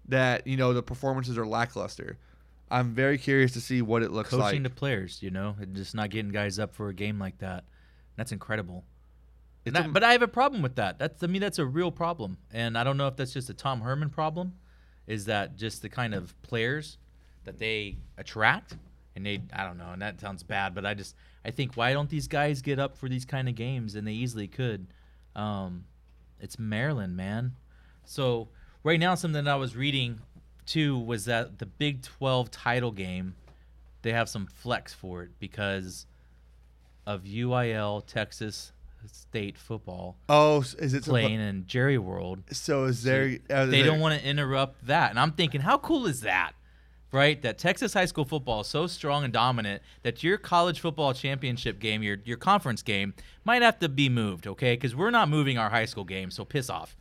that 0.07 0.45
you 0.47 0.57
know 0.57 0.73
the 0.73 0.83
performances 0.83 1.37
are 1.37 1.45
lackluster. 1.47 2.17
I'm 2.71 2.93
very 2.95 3.17
curious 3.17 3.51
to 3.53 3.61
see 3.61 3.81
what 3.81 4.01
it 4.03 4.11
looks 4.11 4.31
like. 4.33 4.41
Coaching 4.49 4.63
like. 4.63 4.71
the 4.71 4.75
players, 4.79 5.21
you 5.21 5.29
know, 5.29 5.55
and 5.59 5.75
just 5.75 5.93
not 5.93 6.09
getting 6.09 6.31
guys 6.31 6.57
up 6.59 6.73
for 6.73 6.89
a 6.89 6.93
game 6.93 7.19
like 7.19 7.37
that. 7.39 7.63
That's 8.15 8.31
incredible. 8.31 8.83
And 9.65 9.77
a- 9.77 9.87
but 9.87 10.03
I 10.03 10.11
have 10.11 10.21
a 10.23 10.27
problem 10.27 10.61
with 10.61 10.75
that. 10.75 10.99
That's 10.99 11.23
I 11.23 11.27
mean 11.27 11.41
that's 11.41 11.59
a 11.59 11.65
real 11.65 11.91
problem, 11.91 12.37
and 12.51 12.77
I 12.77 12.83
don't 12.83 12.97
know 12.97 13.07
if 13.07 13.15
that's 13.15 13.33
just 13.33 13.49
a 13.49 13.53
Tom 13.53 13.81
Herman 13.81 14.09
problem. 14.09 14.53
Is 15.07 15.25
that 15.25 15.55
just 15.57 15.81
the 15.81 15.89
kind 15.89 16.13
of 16.13 16.39
players 16.41 16.97
that 17.45 17.59
they 17.59 17.97
attract, 18.17 18.75
and 19.15 19.25
they 19.25 19.41
I 19.53 19.65
don't 19.65 19.77
know, 19.77 19.91
and 19.91 20.01
that 20.01 20.19
sounds 20.19 20.43
bad, 20.43 20.73
but 20.75 20.85
I 20.85 20.93
just 20.93 21.15
I 21.45 21.51
think 21.51 21.75
why 21.75 21.93
don't 21.93 22.09
these 22.09 22.27
guys 22.27 22.61
get 22.61 22.79
up 22.79 22.97
for 22.97 23.09
these 23.09 23.25
kind 23.25 23.47
of 23.49 23.55
games, 23.55 23.95
and 23.95 24.07
they 24.07 24.13
easily 24.13 24.47
could. 24.47 24.87
Um, 25.35 25.85
it's 26.39 26.59
Maryland, 26.59 27.15
man. 27.17 27.53
So 28.05 28.49
right 28.83 28.99
now, 28.99 29.15
something 29.15 29.43
that 29.43 29.51
I 29.51 29.55
was 29.55 29.75
reading 29.75 30.19
too 30.65 30.97
was 30.97 31.25
that 31.25 31.59
the 31.59 31.65
Big 31.65 32.01
Twelve 32.03 32.51
title 32.51 32.91
game, 32.91 33.35
they 34.01 34.11
have 34.11 34.29
some 34.29 34.45
flex 34.47 34.93
for 34.93 35.23
it 35.23 35.31
because 35.39 36.05
of 37.05 37.23
UIL 37.23 38.05
Texas 38.05 38.71
State 39.05 39.57
football 39.57 40.15
oh, 40.29 40.61
is 40.79 40.93
it 40.93 41.03
playing 41.03 41.41
in 41.41 41.65
Jerry 41.67 41.97
World. 41.97 42.41
So 42.53 42.85
is 42.85 43.03
there? 43.03 43.37
uh, 43.49 43.65
They 43.65 43.81
there- 43.81 43.91
don't 43.91 43.99
want 43.99 44.17
to 44.19 44.25
interrupt 44.25 44.87
that, 44.87 45.09
and 45.09 45.19
I'm 45.19 45.31
thinking, 45.33 45.59
how 45.59 45.77
cool 45.77 46.05
is 46.07 46.21
that? 46.21 46.53
Right, 47.13 47.39
that 47.43 47.59
Texas 47.59 47.93
high 47.93 48.05
school 48.05 48.25
football 48.25 48.61
is 48.61 48.67
so 48.67 48.87
strong 48.87 49.23
and 49.23 49.31
dominant 49.31 49.83
that 50.01 50.23
your 50.23 50.39
college 50.39 50.79
football 50.79 51.13
championship 51.13 51.79
game, 51.79 52.01
your 52.01 52.17
your 52.25 52.37
conference 52.37 52.81
game, 52.81 53.13
might 53.45 53.61
have 53.61 53.77
to 53.79 53.87
be 53.87 54.09
moved, 54.09 54.47
okay? 54.47 54.73
Because 54.73 54.95
we're 54.95 55.11
not 55.11 55.29
moving 55.29 55.59
our 55.59 55.69
high 55.69 55.85
school 55.85 56.05
game, 56.05 56.31
so 56.31 56.43
piss 56.43 56.71
off. 56.71 56.97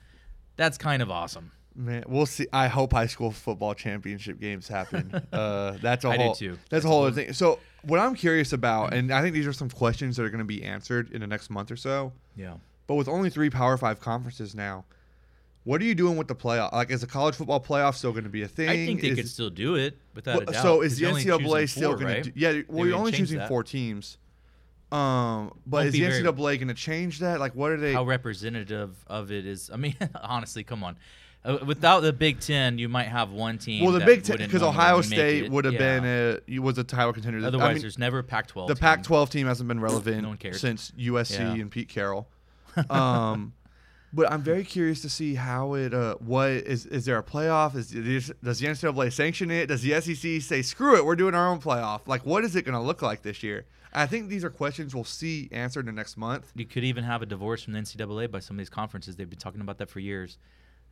That's 0.57 0.77
kind 0.77 1.01
of 1.01 1.11
awesome. 1.11 1.53
Man, 1.75 2.05
we'll 2.07 2.27
see. 2.27 2.47
I 2.53 2.69
hope 2.69 2.93
high 2.93 3.07
school 3.07 3.31
football 3.31 3.73
championship 3.75 4.39
games 4.39 4.69
happen. 4.69 5.15
uh, 5.33 5.79
that's 5.81 6.05
a 6.05 6.11
I 6.11 6.17
do 6.19 6.25
whole. 6.25 6.35
too. 6.35 6.59
That's 6.69 6.85
a 6.85 6.89
whole 6.89 7.05
other 7.05 7.13
thing. 7.13 7.33
So 7.33 7.59
what 7.83 7.99
I'm 7.99 8.15
curious 8.15 8.53
about, 8.53 8.93
and 8.93 9.11
I 9.11 9.23
think 9.23 9.33
these 9.33 9.47
are 9.47 9.53
some 9.53 9.71
questions 9.71 10.17
that 10.17 10.25
are 10.25 10.31
going 10.31 10.41
to 10.41 10.45
be 10.45 10.63
answered 10.63 11.11
in 11.13 11.23
the 11.23 11.27
next 11.27 11.49
month 11.49 11.71
or 11.71 11.77
so. 11.77 12.13
Yeah. 12.37 12.55
But 12.87 12.97
with 12.97 13.09
only 13.09 13.31
three 13.31 13.49
Power 13.49 13.79
Five 13.79 14.01
conferences 14.01 14.55
now, 14.55 14.85
What 15.65 15.81
are 15.81 15.85
you 15.85 15.95
doing 15.95 16.17
with 16.17 16.27
the 16.29 16.35
playoff? 16.35 16.73
Like, 16.73 16.91
is 16.91 17.03
the 17.03 17.07
college 17.07 17.37
football 17.37 17.61
playoff 17.61 17.95
still 17.95 18.11
going 18.13 18.25
to 18.25 18.31
be 18.31 18.43
a 18.43 18.49
thing? 18.49 18.69
I 18.69 18.85
think 18.85 19.01
they 19.01 19.09
Is- 19.09 19.17
could 19.17 19.29
still 19.29 19.51
do 19.51 19.77
it 19.77 19.97
without 20.15 20.43
a 20.43 20.47
doubt. 20.47 20.63
so 20.63 20.81
is 20.83 20.99
the 20.99 21.07
NCAA 21.07 21.69
still 21.69 21.95
going 21.95 22.07
right? 22.07 22.25
to? 22.25 22.33
Yeah, 22.35 22.63
well, 22.69 22.87
you're 22.87 22.97
only 22.99 23.13
choosing 23.13 23.39
that. 23.39 23.49
four 23.49 23.63
teams. 23.63 24.19
Um, 24.91 25.53
but 25.67 25.79
Won't 25.79 25.87
is 25.87 25.93
the 25.95 26.01
very- 26.01 26.23
NCAA 26.23 26.57
going 26.59 26.69
to 26.69 26.75
change 26.75 27.21
that? 27.21 27.41
Like, 27.41 27.55
what 27.55 27.71
are 27.73 27.77
they? 27.79 27.93
How 27.95 28.05
representative 28.05 28.95
of 29.07 29.31
it 29.33 29.47
is? 29.47 29.71
I 29.73 29.77
mean, 29.77 29.97
honestly, 30.23 30.65
come 30.65 30.83
on. 30.85 30.97
Uh, 31.45 31.59
without 31.67 32.01
the 32.01 32.13
Big 32.13 32.39
Ten, 32.41 32.79
you 32.79 32.89
might 32.89 33.09
have 33.09 33.31
one 33.31 33.59
team. 33.59 33.83
well, 33.85 33.93
the 33.93 34.05
Big 34.05 34.23
Ten 34.23 34.37
because 34.37 34.63
Ohio 34.63 35.01
State 35.01 35.51
would 35.51 35.65
have 35.65 35.75
Yeah. 35.75 36.01
been 36.01 36.41
a 36.55 36.59
was 36.61 36.79
a 36.79 36.85
title 36.85 37.13
contender. 37.13 37.39
I 37.41 37.49
Otherwise, 37.49 37.75
mean, 37.75 37.83
there's 37.83 37.99
never 37.99 38.19
a 38.21 38.25
Pac-12. 38.25 38.69
the 38.69 38.75
team. 38.75 38.81
Pac-12 38.81 39.29
team 39.31 39.47
hasn't 39.49 39.67
been 39.67 39.81
relevant 39.81 40.23
No 40.23 40.37
since 40.53 40.93
USC 40.97 41.39
Yeah. 41.39 41.53
and 41.55 41.71
Pete 41.71 41.89
Carroll. 41.89 42.29
Um, 42.91 43.55
but 44.13 44.31
I'm 44.31 44.43
very 44.43 44.65
curious 44.65 45.01
to 45.03 45.09
see 45.09 45.35
how 45.35 45.75
it. 45.75 45.95
Uh, 45.95 46.17
what 46.17 46.51
is 46.51 46.87
is 46.87 47.05
there 47.05 47.19
a 47.19 47.23
playoff? 47.23 47.75
Is 47.75 47.91
does 47.91 48.59
the 48.59 48.67
NCAA 48.67 49.13
sanction 49.13 49.51
it? 49.51 49.67
Does 49.67 49.83
the 49.83 50.01
SEC 50.01 50.43
say 50.43 50.63
screw 50.63 50.97
it? 50.97 51.05
We're 51.05 51.17
doing 51.17 51.35
our 51.35 51.49
own 51.49 51.61
playoff. 51.61 52.07
Like, 52.07 52.27
what 52.27 52.45
is 52.45 52.55
it 52.55 52.65
going 52.65 52.75
to 52.75 52.81
look 52.81 53.03
like 53.03 53.23
this 53.23 53.43
year? 53.43 53.65
I 53.95 54.07
think 54.07 54.29
these 54.29 54.45
are 54.45 54.51
questions 54.51 54.95
we'll 54.95 55.05
see 55.05 55.49
answered 55.53 55.81
in 55.81 55.87
the 55.87 55.93
next 55.93 56.17
month. 56.17 56.51
You 56.55 56.65
could 56.65 56.85
even 56.85 57.05
have 57.05 57.21
a 57.21 57.27
divorce 57.27 57.63
from 57.63 57.75
the 57.75 57.81
NCAA 57.81 58.31
by 58.31 58.41
some 58.41 58.57
of 58.57 58.59
these 58.59 58.71
conferences. 58.71 59.17
They've 59.17 59.29
been 59.29 59.39
talking 59.39 59.61
about 59.61 59.79
that 59.79 59.91
for 59.91 60.01
years. 60.01 60.39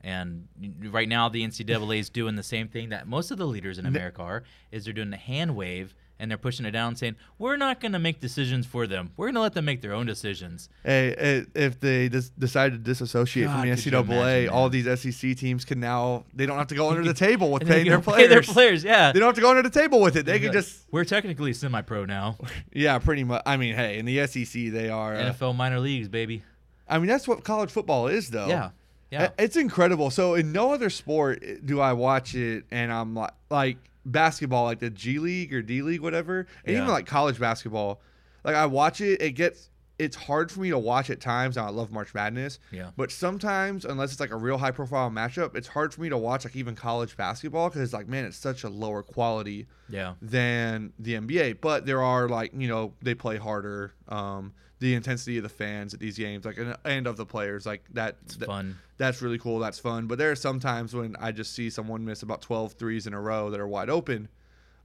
And 0.02 0.48
right 0.90 1.08
now, 1.08 1.28
the 1.28 1.44
NCAA 1.46 1.98
is 1.98 2.08
doing 2.10 2.36
the 2.36 2.42
same 2.42 2.68
thing 2.68 2.88
that 2.90 3.06
most 3.06 3.30
of 3.30 3.38
the 3.38 3.46
leaders 3.46 3.78
in 3.78 3.86
America 3.86 4.22
are. 4.22 4.42
Is 4.72 4.84
they're 4.84 4.94
doing 4.94 5.10
the 5.10 5.16
hand 5.16 5.56
wave 5.56 5.94
and 6.18 6.30
they're 6.30 6.36
pushing 6.38 6.66
it 6.66 6.70
down, 6.72 6.94
saying 6.96 7.16
we're 7.38 7.56
not 7.56 7.80
going 7.80 7.92
to 7.92 7.98
make 7.98 8.20
decisions 8.20 8.66
for 8.66 8.86
them. 8.86 9.10
We're 9.16 9.26
going 9.28 9.36
to 9.36 9.40
let 9.40 9.54
them 9.54 9.64
make 9.64 9.80
their 9.80 9.94
own 9.94 10.04
decisions. 10.04 10.68
Hey, 10.84 11.46
if 11.54 11.80
they 11.80 12.10
just 12.10 12.38
decide 12.38 12.72
to 12.72 12.78
disassociate 12.78 13.46
God, 13.46 13.60
from 13.60 13.68
the 13.70 13.74
NCAA, 13.74 14.04
imagine, 14.04 14.48
all 14.50 14.68
these 14.68 15.00
SEC 15.00 15.36
teams 15.36 15.64
can 15.64 15.80
now 15.80 16.24
they 16.34 16.44
don't 16.44 16.58
have 16.58 16.66
to 16.68 16.74
go 16.74 16.90
under 16.90 17.02
the 17.02 17.14
table 17.28 17.50
with 17.50 17.66
paying 17.66 17.86
their 17.86 17.96
can 17.96 18.04
pay 18.04 18.12
players. 18.12 18.28
their 18.28 18.42
players, 18.42 18.84
yeah. 18.84 19.12
They 19.12 19.18
don't 19.18 19.28
have 19.28 19.34
to 19.36 19.40
go 19.40 19.48
under 19.50 19.62
the 19.62 19.70
table 19.70 20.00
with 20.00 20.16
it. 20.16 20.26
They 20.26 20.38
can 20.38 20.48
Yeah. 20.48 20.52
just 20.60 20.84
We're 20.90 21.04
technically 21.04 21.54
semi-pro 21.54 22.04
now. 22.04 22.36
yeah, 22.72 22.98
pretty 22.98 23.24
much. 23.24 23.42
I 23.46 23.56
mean, 23.56 23.74
hey, 23.74 23.98
in 23.98 24.04
the 24.04 24.26
SEC 24.26 24.70
they 24.72 24.90
are. 24.90 25.14
Uh, 25.16 25.32
NFL 25.32 25.56
minor 25.56 25.80
leagues, 25.80 26.08
baby. 26.08 26.42
I 26.86 26.98
mean, 26.98 27.06
that's 27.06 27.26
what 27.26 27.44
college 27.44 27.70
football 27.70 28.08
is, 28.08 28.28
though. 28.30 28.48
Yeah, 28.48 28.70
yeah. 29.10 29.30
It's 29.38 29.56
incredible. 29.56 30.10
So 30.10 30.34
in 30.34 30.52
no 30.52 30.72
other 30.72 30.90
sport 30.90 31.42
do 31.64 31.80
I 31.80 31.92
watch 31.92 32.34
it 32.34 32.64
and 32.70 32.92
I'm 32.92 33.14
like 33.14 33.32
like 33.50 33.78
basketball, 34.04 34.64
like 34.64 34.78
the 34.78 34.90
G 34.90 35.18
League 35.18 35.52
or 35.52 35.62
D 35.62 35.82
League, 35.82 36.00
whatever, 36.00 36.46
and 36.64 36.76
even 36.76 36.88
like 36.88 37.06
college 37.06 37.38
basketball. 37.38 38.00
Like 38.44 38.54
I 38.54 38.66
watch 38.66 39.00
it, 39.00 39.20
it 39.20 39.32
gets 39.32 39.70
it's 40.00 40.16
hard 40.16 40.50
for 40.50 40.60
me 40.60 40.70
to 40.70 40.78
watch 40.78 41.10
at 41.10 41.20
times. 41.20 41.58
I 41.58 41.68
love 41.68 41.92
March 41.92 42.14
Madness. 42.14 42.58
Yeah. 42.72 42.90
But 42.96 43.12
sometimes, 43.12 43.84
unless 43.84 44.12
it's 44.12 44.20
like 44.20 44.30
a 44.30 44.36
real 44.36 44.56
high 44.56 44.70
profile 44.70 45.10
matchup, 45.10 45.54
it's 45.54 45.68
hard 45.68 45.92
for 45.92 46.00
me 46.00 46.08
to 46.08 46.16
watch 46.16 46.46
like 46.46 46.56
even 46.56 46.74
college 46.74 47.18
basketball 47.18 47.68
because 47.68 47.82
it's 47.82 47.92
like, 47.92 48.08
man, 48.08 48.24
it's 48.24 48.38
such 48.38 48.64
a 48.64 48.70
lower 48.70 49.02
quality 49.02 49.66
yeah. 49.90 50.14
than 50.22 50.94
the 50.98 51.14
NBA. 51.14 51.60
But 51.60 51.84
there 51.84 52.02
are 52.02 52.30
like 52.30 52.52
you 52.56 52.66
know 52.66 52.94
they 53.02 53.14
play 53.14 53.36
harder. 53.36 53.92
Um, 54.08 54.54
the 54.80 54.94
intensity 54.94 55.36
of 55.36 55.42
the 55.44 55.48
fans 55.48 55.94
at 55.94 56.00
these 56.00 56.18
games, 56.18 56.44
like 56.44 56.58
and, 56.58 56.76
and 56.84 57.06
of 57.06 57.16
the 57.16 57.24
players, 57.26 57.64
like 57.66 57.84
that. 57.92 58.16
It's 58.24 58.36
that- 58.36 58.46
fun. 58.46 58.76
That's 58.98 59.22
really 59.22 59.38
cool. 59.38 59.58
That's 59.60 59.78
fun. 59.78 60.06
But 60.08 60.18
there 60.18 60.30
are 60.30 60.36
some 60.36 60.60
times 60.60 60.94
when 60.94 61.16
I 61.18 61.32
just 61.32 61.54
see 61.54 61.70
someone 61.70 62.04
miss 62.04 62.22
about 62.22 62.42
12 62.42 62.72
threes 62.74 63.06
in 63.06 63.14
a 63.14 63.20
row 63.20 63.48
that 63.50 63.58
are 63.60 63.68
wide 63.68 63.88
open. 63.88 64.28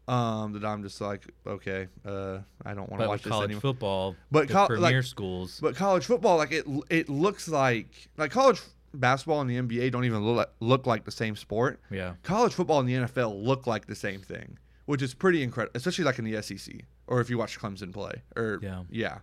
Um, 0.07 0.53
that 0.53 0.63
I'm 0.63 0.83
just 0.83 1.01
like, 1.01 1.25
okay, 1.47 1.87
uh, 2.05 2.37
I 2.63 2.75
don't 2.75 2.87
want 2.91 3.01
to 3.01 3.07
watch 3.07 3.23
this 3.23 3.31
college 3.31 3.45
anymore. 3.45 3.61
football, 3.61 4.15
But 4.31 4.47
the 4.47 4.53
col- 4.53 4.77
like- 4.77 5.01
schools, 5.03 5.59
But 5.59 5.75
college 5.75 6.05
football, 6.05 6.37
like 6.37 6.51
it, 6.51 6.63
it 6.91 7.09
looks 7.09 7.47
like 7.47 7.87
like 8.15 8.29
college 8.29 8.61
basketball 8.93 9.41
and 9.41 9.49
the 9.49 9.57
NBA 9.57 9.91
don't 9.91 10.05
even 10.05 10.23
look 10.23 10.37
like, 10.37 10.49
look 10.59 10.85
like 10.85 11.05
the 11.05 11.11
same 11.11 11.35
sport. 11.35 11.79
yeah. 11.89 12.13
College 12.21 12.53
football 12.53 12.79
and 12.81 12.87
the 12.87 12.93
NFL 12.93 13.43
look 13.43 13.65
like 13.65 13.87
the 13.87 13.95
same 13.95 14.21
thing, 14.21 14.59
which 14.85 15.01
is 15.01 15.15
pretty 15.15 15.41
incredible, 15.41 15.71
especially 15.75 16.03
like 16.05 16.19
in 16.19 16.25
the 16.25 16.39
SEC 16.41 16.81
or 17.07 17.19
if 17.19 17.27
you 17.31 17.39
watch 17.39 17.59
Clemson 17.59 17.91
play 17.91 18.21
or 18.35 18.59
Yeah. 18.61 18.83
yeah, 18.91 19.17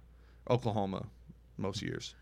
Oklahoma 0.48 1.06
most 1.56 1.82
years. 1.82 2.14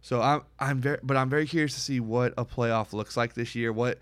So 0.00 0.20
I'm 0.20 0.42
I'm 0.58 0.80
very 0.80 0.98
but 1.02 1.16
I'm 1.16 1.30
very 1.30 1.46
curious 1.46 1.74
to 1.74 1.80
see 1.80 2.00
what 2.00 2.34
a 2.36 2.44
playoff 2.44 2.92
looks 2.92 3.16
like 3.16 3.34
this 3.34 3.54
year. 3.54 3.72
What 3.72 3.98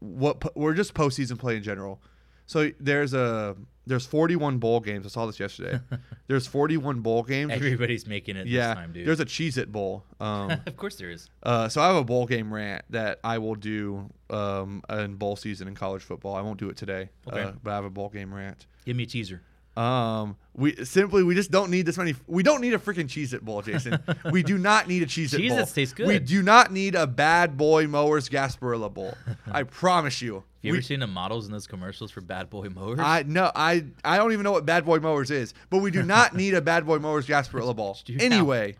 what 0.00 0.56
we're 0.56 0.74
just 0.74 0.94
postseason 0.94 1.38
play 1.38 1.56
in 1.56 1.62
general. 1.62 2.00
So 2.46 2.70
there's 2.78 3.14
a 3.14 3.56
there's 3.86 4.06
41 4.06 4.58
bowl 4.58 4.80
games. 4.80 5.04
I 5.04 5.08
saw 5.10 5.26
this 5.26 5.38
yesterday. 5.38 5.78
there's 6.26 6.46
41 6.46 7.00
bowl 7.00 7.22
games. 7.22 7.52
Everybody's 7.52 8.06
making 8.06 8.36
it 8.36 8.46
yeah, 8.46 8.68
this 8.68 8.74
time, 8.74 8.92
dude. 8.92 9.06
there's 9.06 9.20
a 9.20 9.26
Cheez 9.26 9.58
It 9.58 9.70
Bowl. 9.70 10.04
Um, 10.20 10.50
of 10.66 10.76
course 10.76 10.96
there 10.96 11.10
is. 11.10 11.28
uh, 11.42 11.68
so 11.68 11.82
I 11.82 11.88
have 11.88 11.96
a 11.96 12.04
bowl 12.04 12.24
game 12.26 12.52
rant 12.52 12.84
that 12.90 13.20
I 13.22 13.38
will 13.38 13.54
do 13.54 14.10
um, 14.30 14.82
in 14.88 15.16
bowl 15.16 15.36
season 15.36 15.68
in 15.68 15.74
college 15.74 16.02
football. 16.02 16.34
I 16.34 16.40
won't 16.40 16.58
do 16.58 16.70
it 16.70 16.76
today, 16.78 17.10
Okay. 17.28 17.42
uh, 17.42 17.52
but 17.62 17.72
I 17.72 17.74
have 17.74 17.84
a 17.84 17.90
bowl 17.90 18.08
game 18.08 18.32
rant. 18.32 18.66
Give 18.86 18.96
me 18.96 19.02
a 19.02 19.06
teaser. 19.06 19.42
Um, 19.76 20.36
we 20.56 20.84
simply 20.84 21.24
we 21.24 21.34
just 21.34 21.50
don't 21.50 21.70
need 21.70 21.84
this 21.86 21.98
many. 21.98 22.14
We 22.28 22.42
don't 22.44 22.60
need 22.60 22.74
a 22.74 22.78
freaking 22.78 23.06
Cheez 23.08 23.32
It 23.34 23.44
bowl, 23.44 23.60
Jason. 23.62 23.98
we 24.30 24.42
do 24.44 24.56
not 24.56 24.86
need 24.86 25.02
a 25.02 25.06
Cheez 25.06 25.34
It 25.34 25.48
bowl. 25.48 25.58
Cheez-Its 25.58 25.72
taste 25.72 25.98
We 25.98 26.18
do 26.20 26.42
not 26.42 26.70
need 26.72 26.94
a 26.94 27.06
Bad 27.08 27.56
Boy 27.56 27.86
Mowers 27.88 28.28
Gasparilla 28.28 28.92
bowl. 28.92 29.16
I 29.50 29.62
promise 29.64 30.22
you. 30.22 30.34
Have 30.36 30.44
you 30.62 30.72
We- 30.72 30.78
ever 30.78 30.82
seen 30.82 31.00
the 31.00 31.06
models 31.08 31.46
in 31.46 31.52
those 31.52 31.66
commercials 31.66 32.10
for 32.12 32.20
Bad 32.20 32.50
Boy 32.50 32.68
Mowers? 32.68 33.00
I 33.00 33.24
no, 33.26 33.50
I 33.54 33.84
I 34.04 34.16
don't 34.16 34.32
even 34.32 34.44
know 34.44 34.52
what 34.52 34.64
Bad 34.64 34.84
Boy 34.84 34.98
Mowers 35.00 35.30
is, 35.32 35.54
but 35.70 35.78
we 35.78 35.90
do 35.90 36.02
not 36.04 36.34
need 36.36 36.54
a 36.54 36.60
Bad 36.60 36.86
Boy 36.86 36.98
Mowers 36.98 37.26
Gasparilla 37.26 37.74
bowl. 37.74 37.98
Anyway, 38.20 38.76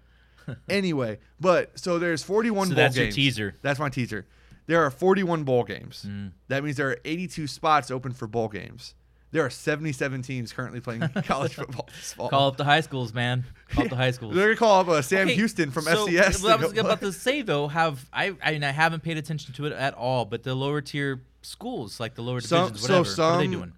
anyway, 0.68 1.18
but 1.40 1.76
so 1.78 1.98
there's 1.98 2.22
41 2.22 2.68
So 2.68 2.74
bowl 2.74 2.76
that's 2.76 2.96
your 2.96 3.10
teaser. 3.10 3.54
That's 3.62 3.80
my 3.80 3.88
teaser. 3.88 4.26
There 4.66 4.82
are 4.82 4.90
41 4.90 5.44
bowl 5.44 5.64
games. 5.64 6.06
Mm. 6.08 6.32
That 6.48 6.64
means 6.64 6.76
there 6.78 6.88
are 6.88 6.98
82 7.04 7.46
spots 7.48 7.90
open 7.90 8.12
for 8.12 8.26
bowl 8.26 8.48
games. 8.48 8.94
There 9.34 9.44
are 9.44 9.50
77 9.50 10.22
teams 10.22 10.52
currently 10.52 10.78
playing 10.78 11.00
college 11.24 11.54
football 11.54 11.88
this 11.96 12.12
fall. 12.12 12.28
Call 12.28 12.46
up 12.46 12.56
the 12.56 12.62
high 12.62 12.82
schools, 12.82 13.12
man. 13.12 13.44
Call 13.68 13.82
up 13.82 13.90
the 13.90 13.96
high 13.96 14.10
schools. 14.12 14.32
They're 14.32 14.54
gonna 14.54 14.56
call 14.56 14.82
up 14.82 14.86
uh, 14.86 15.02
Sam 15.02 15.26
Okay, 15.26 15.34
Houston 15.34 15.72
from 15.72 15.82
so, 15.82 16.06
FCS. 16.06 16.40
What 16.40 16.52
I 16.52 16.62
was 16.62 16.78
about 16.78 17.00
to 17.00 17.12
say 17.12 17.42
though, 17.42 17.66
have 17.66 18.08
I? 18.12 18.36
I, 18.40 18.52
mean, 18.52 18.62
I 18.62 18.70
haven't 18.70 19.02
paid 19.02 19.16
attention 19.16 19.52
to 19.54 19.66
it 19.66 19.72
at 19.72 19.92
all. 19.94 20.24
But 20.24 20.44
the 20.44 20.54
lower 20.54 20.80
tier 20.80 21.20
schools, 21.42 21.98
like 21.98 22.14
the 22.14 22.22
lower 22.22 22.40
Some- 22.40 22.68
divisions, 22.68 22.86
so 22.86 23.02
whatever, 23.02 23.22
what 23.22 23.34
are 23.34 23.38
they 23.38 23.46
doing? 23.48 23.72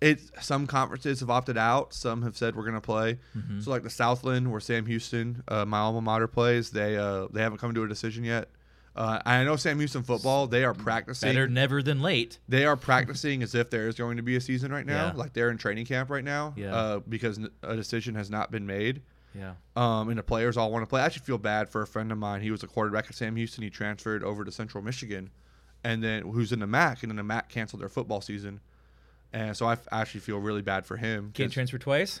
It's 0.00 0.30
some 0.40 0.66
conferences 0.66 1.20
have 1.20 1.28
opted 1.28 1.58
out. 1.58 1.92
Some 1.92 2.22
have 2.22 2.34
said 2.34 2.56
we're 2.56 2.64
gonna 2.64 2.80
play. 2.80 3.18
Mm-hmm. 3.36 3.60
So 3.60 3.72
like 3.72 3.82
the 3.82 3.90
Southland, 3.90 4.50
where 4.50 4.60
Sam 4.60 4.86
Houston, 4.86 5.42
uh, 5.46 5.66
my 5.66 5.80
alma 5.80 6.00
mater, 6.00 6.26
plays, 6.26 6.70
they 6.70 6.96
uh, 6.96 7.26
they 7.34 7.42
haven't 7.42 7.58
come 7.58 7.74
to 7.74 7.82
a 7.82 7.88
decision 7.88 8.24
yet. 8.24 8.48
Uh, 8.96 9.20
I 9.26 9.44
know 9.44 9.56
Sam 9.56 9.78
Houston 9.78 10.02
football. 10.02 10.46
They 10.46 10.64
are 10.64 10.72
practicing. 10.74 11.28
Better 11.28 11.46
never 11.48 11.82
than 11.82 12.00
late. 12.00 12.38
They 12.48 12.64
are 12.64 12.76
practicing 12.76 13.42
as 13.42 13.54
if 13.54 13.68
there 13.70 13.88
is 13.88 13.94
going 13.96 14.16
to 14.16 14.22
be 14.22 14.36
a 14.36 14.40
season 14.40 14.72
right 14.72 14.86
now. 14.86 15.08
Yeah. 15.08 15.12
Like 15.14 15.32
they're 15.34 15.50
in 15.50 15.58
training 15.58 15.84
camp 15.86 16.08
right 16.10 16.24
now. 16.24 16.54
Yeah. 16.56 16.74
Uh, 16.74 16.98
because 17.00 17.38
a 17.62 17.76
decision 17.76 18.14
has 18.14 18.30
not 18.30 18.50
been 18.50 18.66
made. 18.66 19.02
Yeah. 19.34 19.52
Um, 19.76 20.08
and 20.08 20.18
the 20.18 20.22
players 20.22 20.56
all 20.56 20.72
want 20.72 20.82
to 20.82 20.86
play. 20.88 21.02
I 21.02 21.04
actually 21.04 21.26
feel 21.26 21.36
bad 21.36 21.68
for 21.68 21.82
a 21.82 21.86
friend 21.86 22.10
of 22.10 22.16
mine. 22.16 22.40
He 22.40 22.50
was 22.50 22.62
a 22.62 22.66
quarterback 22.66 23.04
at 23.08 23.14
Sam 23.14 23.36
Houston. 23.36 23.62
He 23.62 23.68
transferred 23.68 24.24
over 24.24 24.44
to 24.44 24.50
Central 24.50 24.82
Michigan, 24.82 25.28
and 25.84 26.02
then 26.02 26.22
who's 26.22 26.52
in 26.52 26.60
the 26.60 26.66
MAC, 26.66 27.02
and 27.02 27.10
then 27.10 27.16
the 27.16 27.22
MAC 27.22 27.50
canceled 27.50 27.82
their 27.82 27.90
football 27.90 28.22
season. 28.22 28.60
And 29.34 29.54
so 29.54 29.66
I 29.66 29.72
f- 29.72 29.86
actually 29.92 30.20
feel 30.20 30.38
really 30.38 30.62
bad 30.62 30.86
for 30.86 30.96
him. 30.96 31.32
Can't 31.34 31.52
transfer 31.52 31.76
twice. 31.76 32.20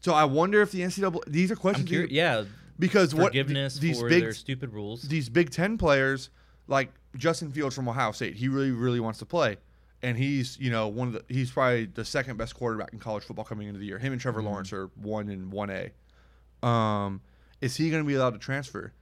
so 0.00 0.14
I 0.14 0.24
wonder 0.24 0.62
if 0.62 0.70
the 0.72 0.80
NCAA. 0.80 1.20
These 1.26 1.50
are 1.50 1.56
questions. 1.56 1.86
curious. 1.86 2.10
you- 2.10 2.16
Yeah. 2.16 2.44
Because 2.78 3.14
what 3.14 3.32
th- 3.32 3.46
these 3.80 4.00
for 4.00 4.08
big 4.08 4.22
their 4.22 4.32
stupid 4.32 4.72
rules. 4.72 5.02
these 5.02 5.28
Big 5.28 5.50
Ten 5.50 5.76
players, 5.78 6.30
like 6.66 6.92
Justin 7.16 7.50
Fields 7.50 7.74
from 7.74 7.88
Ohio 7.88 8.12
State, 8.12 8.36
he 8.36 8.48
really 8.48 8.70
really 8.70 9.00
wants 9.00 9.18
to 9.18 9.26
play, 9.26 9.56
and 10.02 10.16
he's 10.16 10.58
you 10.60 10.70
know 10.70 10.86
one 10.88 11.08
of 11.08 11.14
the 11.14 11.24
he's 11.28 11.50
probably 11.50 11.86
the 11.86 12.04
second 12.04 12.36
best 12.36 12.54
quarterback 12.54 12.92
in 12.92 12.98
college 12.98 13.24
football 13.24 13.44
coming 13.44 13.66
into 13.68 13.80
the 13.80 13.86
year. 13.86 13.98
Him 13.98 14.12
and 14.12 14.20
Mm-hmm. 14.20 14.22
Trevor 14.22 14.42
Lawrence 14.42 14.72
are 14.72 14.86
one 14.96 15.28
in 15.28 15.50
one 15.50 15.70
A. 15.70 16.66
Um, 16.66 17.20
is 17.60 17.76
he 17.76 17.90
going 17.90 18.02
to 18.02 18.06
be 18.06 18.14
allowed 18.14 18.30
to 18.34 18.38
transfer? 18.38 18.92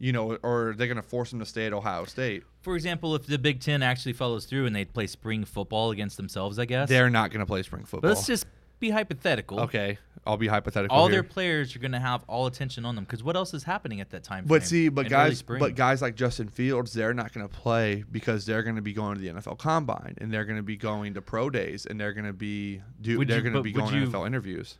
You 0.00 0.12
know, 0.12 0.36
or 0.42 0.68
are 0.68 0.74
they 0.74 0.86
going 0.86 0.96
to 0.96 1.02
force 1.02 1.32
him 1.32 1.40
to 1.40 1.46
stay 1.46 1.66
at 1.66 1.72
Ohio 1.72 2.04
State? 2.04 2.44
For 2.62 2.76
example, 2.76 3.16
if 3.16 3.26
the 3.26 3.36
Big 3.38 3.60
Ten 3.60 3.82
actually 3.82 4.12
follows 4.12 4.44
through 4.44 4.66
and 4.66 4.74
they 4.76 4.84
play 4.84 5.08
spring 5.08 5.44
football 5.44 5.90
against 5.90 6.16
themselves, 6.16 6.58
I 6.58 6.66
guess. 6.66 6.88
They're 6.88 7.10
not 7.10 7.30
going 7.32 7.40
to 7.40 7.46
play 7.46 7.62
spring 7.64 7.82
football. 7.84 8.02
but 8.02 8.16
let's 8.16 8.26
just 8.26 8.46
be 8.80 8.90
hypothetical. 8.90 9.60
okay. 9.60 9.98
I'll 10.26 10.36
be 10.36 10.48
hypothetical. 10.48 10.94
All 10.94 11.06
here. 11.06 11.12
their 11.16 11.22
players 11.22 11.74
are 11.74 11.78
going 11.78 11.92
to 11.92 11.98
have 12.00 12.22
all 12.26 12.44
attention 12.46 12.84
on 12.84 12.94
them 12.94 13.04
because 13.04 13.22
what 13.22 13.34
else 13.34 13.54
is 13.54 13.62
happening 13.64 14.02
at 14.02 14.10
that 14.10 14.24
time? 14.24 14.44
But 14.46 14.62
see, 14.62 14.90
but 14.90 15.08
guys, 15.08 15.40
but 15.40 15.74
guys 15.74 16.02
like 16.02 16.16
Justin 16.16 16.48
Fields, 16.48 16.92
they're 16.92 17.14
not 17.14 17.32
going 17.32 17.48
to 17.48 17.54
play 17.54 18.04
because 18.12 18.44
they're 18.44 18.62
going 18.62 18.76
to 18.76 18.82
be 18.82 18.92
going 18.92 19.14
to 19.14 19.20
the 19.22 19.28
NFL 19.28 19.56
Combine 19.58 20.16
and 20.18 20.30
they're 20.30 20.44
going 20.44 20.58
to 20.58 20.62
be 20.62 20.76
going 20.76 21.14
to 21.14 21.22
pro 21.22 21.48
days 21.48 21.86
and 21.86 21.98
they're 21.98 22.12
going 22.12 22.26
to 22.26 22.34
be 22.34 22.82
do 23.00 23.16
Would 23.16 23.28
they're 23.28 23.40
going 23.40 23.54
to 23.54 23.62
be 23.62 23.72
going 23.72 23.94
you- 23.94 24.00
to 24.04 24.06
NFL 24.10 24.26
interviews. 24.26 24.76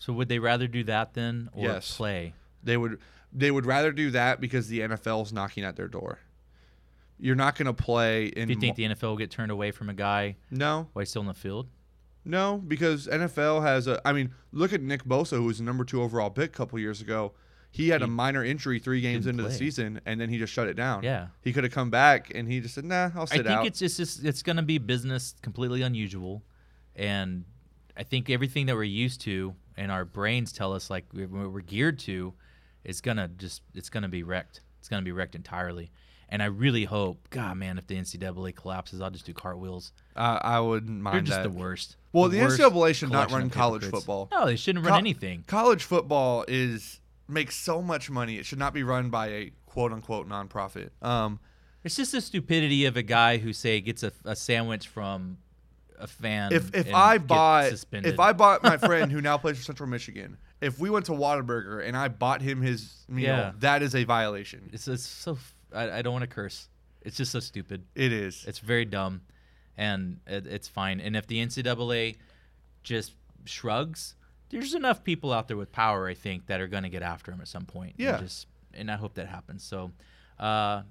so 0.00 0.12
would 0.12 0.28
they 0.28 0.40
rather 0.40 0.66
do 0.66 0.82
that 0.84 1.14
then 1.14 1.50
or 1.52 1.66
Yes. 1.66 1.96
play? 1.96 2.34
They 2.64 2.76
would 2.76 2.98
they 3.32 3.52
would 3.52 3.66
rather 3.66 3.92
do 3.92 4.10
that 4.10 4.40
because 4.40 4.66
the 4.66 4.80
NFL's 4.80 5.32
knocking 5.32 5.62
at 5.62 5.76
their 5.76 5.86
door. 5.88 6.18
You're 7.16 7.36
not 7.36 7.54
going 7.56 7.66
to 7.66 7.72
play 7.74 8.26
in 8.26 8.48
Do 8.48 8.54
you 8.54 8.60
think 8.60 8.74
the 8.76 8.84
NFL 8.86 9.02
will 9.02 9.16
get 9.16 9.30
turned 9.30 9.52
away 9.52 9.70
from 9.70 9.88
a 9.88 9.94
guy 9.94 10.36
no 10.50 10.88
while 10.94 11.02
he's 11.02 11.10
still 11.10 11.22
in 11.22 11.28
the 11.28 11.34
field? 11.34 11.68
No 12.24 12.58
because 12.58 13.06
NFL 13.06 13.62
has 13.62 13.86
a 13.86 14.00
I 14.06 14.12
mean 14.12 14.34
look 14.52 14.72
at 14.72 14.80
Nick 14.82 15.04
Bosa 15.04 15.36
who 15.36 15.44
was 15.44 15.58
the 15.58 15.64
number 15.64 15.84
two 15.84 16.02
overall 16.02 16.30
pick 16.30 16.50
a 16.50 16.52
couple 16.52 16.78
years 16.78 17.00
ago. 17.00 17.32
he 17.70 17.88
had 17.88 18.02
a 18.02 18.06
minor 18.06 18.44
injury 18.44 18.78
three 18.78 19.00
games 19.00 19.26
into 19.26 19.42
the 19.42 19.52
season, 19.52 20.00
and 20.04 20.20
then 20.20 20.28
he 20.28 20.38
just 20.38 20.52
shut 20.52 20.66
it 20.66 20.74
down. 20.74 21.02
Yeah. 21.04 21.28
he 21.42 21.52
could 21.52 21.64
have 21.64 21.72
come 21.72 21.88
back, 21.90 22.32
and 22.34 22.48
he 22.48 22.60
just 22.60 22.74
said, 22.74 22.84
"Nah, 22.84 23.10
I'll 23.14 23.26
sit 23.26 23.40
out." 23.40 23.46
I 23.46 23.48
think 23.48 23.60
out." 23.60 23.66
it's 23.66 23.78
just, 23.78 24.00
it's 24.00 24.18
it's 24.18 24.42
going 24.42 24.56
to 24.56 24.62
be 24.62 24.78
business 24.78 25.34
completely 25.40 25.82
unusual, 25.82 26.42
and 26.96 27.44
I 27.96 28.02
think 28.02 28.28
everything 28.28 28.66
that 28.66 28.74
we're 28.74 28.82
used 28.84 29.20
to 29.22 29.54
and 29.76 29.90
our 29.92 30.04
brains 30.04 30.52
tell 30.52 30.72
us 30.72 30.90
like 30.90 31.06
we're, 31.12 31.48
we're 31.48 31.60
geared 31.60 31.98
to, 32.00 32.34
is 32.84 33.00
gonna 33.00 33.28
just 33.28 33.62
it's 33.74 33.88
gonna 33.88 34.08
be 34.08 34.22
wrecked. 34.22 34.60
It's 34.78 34.88
gonna 34.88 35.02
be 35.02 35.12
wrecked 35.12 35.34
entirely. 35.34 35.90
And 36.32 36.42
I 36.42 36.46
really 36.46 36.84
hope, 36.84 37.28
God, 37.30 37.56
man, 37.56 37.76
if 37.76 37.86
the 37.88 37.96
NCAA 37.96 38.54
collapses, 38.54 39.00
I'll 39.00 39.10
just 39.10 39.26
do 39.26 39.34
cartwheels. 39.34 39.92
I, 40.14 40.38
I 40.42 40.60
wouldn't 40.60 41.00
mind 41.00 41.14
They're 41.16 41.22
just 41.22 41.42
that. 41.42 41.52
the 41.52 41.58
worst. 41.58 41.96
Well, 42.12 42.28
the 42.28 42.40
worst 42.40 42.60
NCAA 42.60 42.94
should 42.94 43.10
not 43.10 43.32
run 43.32 43.50
college 43.50 43.82
hypocrites. 43.82 44.04
football. 44.04 44.28
No, 44.30 44.46
they 44.46 44.54
shouldn't 44.56 44.84
run 44.84 44.92
Co- 44.94 44.98
anything. 44.98 45.42
College 45.48 45.82
football 45.82 46.44
is 46.46 47.00
makes 47.28 47.56
so 47.56 47.82
much 47.82 48.10
money. 48.10 48.36
It 48.38 48.46
should 48.46 48.58
not 48.60 48.72
be 48.74 48.82
run 48.84 49.10
by 49.10 49.26
a 49.28 49.52
quote 49.66 49.92
unquote 49.92 50.28
nonprofit. 50.28 50.90
Um, 51.02 51.40
It's 51.82 51.96
just 51.96 52.12
the 52.12 52.20
stupidity 52.20 52.84
of 52.86 52.96
a 52.96 53.02
guy 53.02 53.38
who 53.38 53.52
say 53.52 53.80
gets 53.80 54.02
a, 54.04 54.12
a 54.24 54.36
sandwich 54.36 54.86
from 54.86 55.38
a 55.98 56.06
fan. 56.06 56.52
if 56.52 56.72
if 56.74 56.94
I 56.94 57.18
bought 57.18 57.70
suspended. 57.70 58.12
if 58.14 58.20
I 58.20 58.32
bought 58.32 58.62
my 58.62 58.76
friend 58.76 59.10
who 59.10 59.20
now 59.20 59.36
plays 59.36 59.56
for 59.58 59.64
Central 59.64 59.88
Michigan, 59.88 60.36
if 60.60 60.78
we 60.78 60.90
went 60.90 61.06
to 61.06 61.12
Whataburger 61.12 61.84
and 61.84 61.96
I 61.96 62.06
bought 62.08 62.40
him 62.40 62.62
his 62.62 63.04
meal, 63.08 63.26
Yeah. 63.26 63.52
that 63.58 63.82
is 63.82 63.94
a 63.96 64.04
violation. 64.04 64.70
it's 64.72 64.86
it's 64.88 65.02
so 65.06 65.36
I, 65.74 65.98
I 65.98 66.02
don't 66.02 66.12
want 66.12 66.22
to 66.22 66.28
curse. 66.28 66.68
It's 67.02 67.16
just 67.16 67.32
so 67.32 67.40
stupid. 67.40 67.84
It 67.94 68.12
is. 68.12 68.44
It's 68.46 68.58
very 68.58 68.84
dumb, 68.84 69.22
and 69.76 70.18
it, 70.26 70.46
it's 70.46 70.68
fine. 70.68 71.00
And 71.00 71.16
if 71.16 71.26
the 71.26 71.38
NCAA 71.44 72.16
just 72.82 73.14
shrugs, 73.44 74.14
there's 74.50 74.74
enough 74.74 75.02
people 75.04 75.32
out 75.32 75.48
there 75.48 75.56
with 75.56 75.72
power, 75.72 76.08
I 76.08 76.14
think, 76.14 76.46
that 76.46 76.60
are 76.60 76.66
going 76.68 76.82
to 76.82 76.88
get 76.88 77.02
after 77.02 77.30
him 77.32 77.40
at 77.40 77.48
some 77.48 77.64
point. 77.64 77.94
and 77.98 78.06
Yeah. 78.06 78.18
just 78.20 78.46
and 78.74 78.90
I 78.90 78.96
hope 78.96 79.14
that 79.14 79.26
happens. 79.28 79.62
So, 79.64 79.90
uh, 80.38 80.82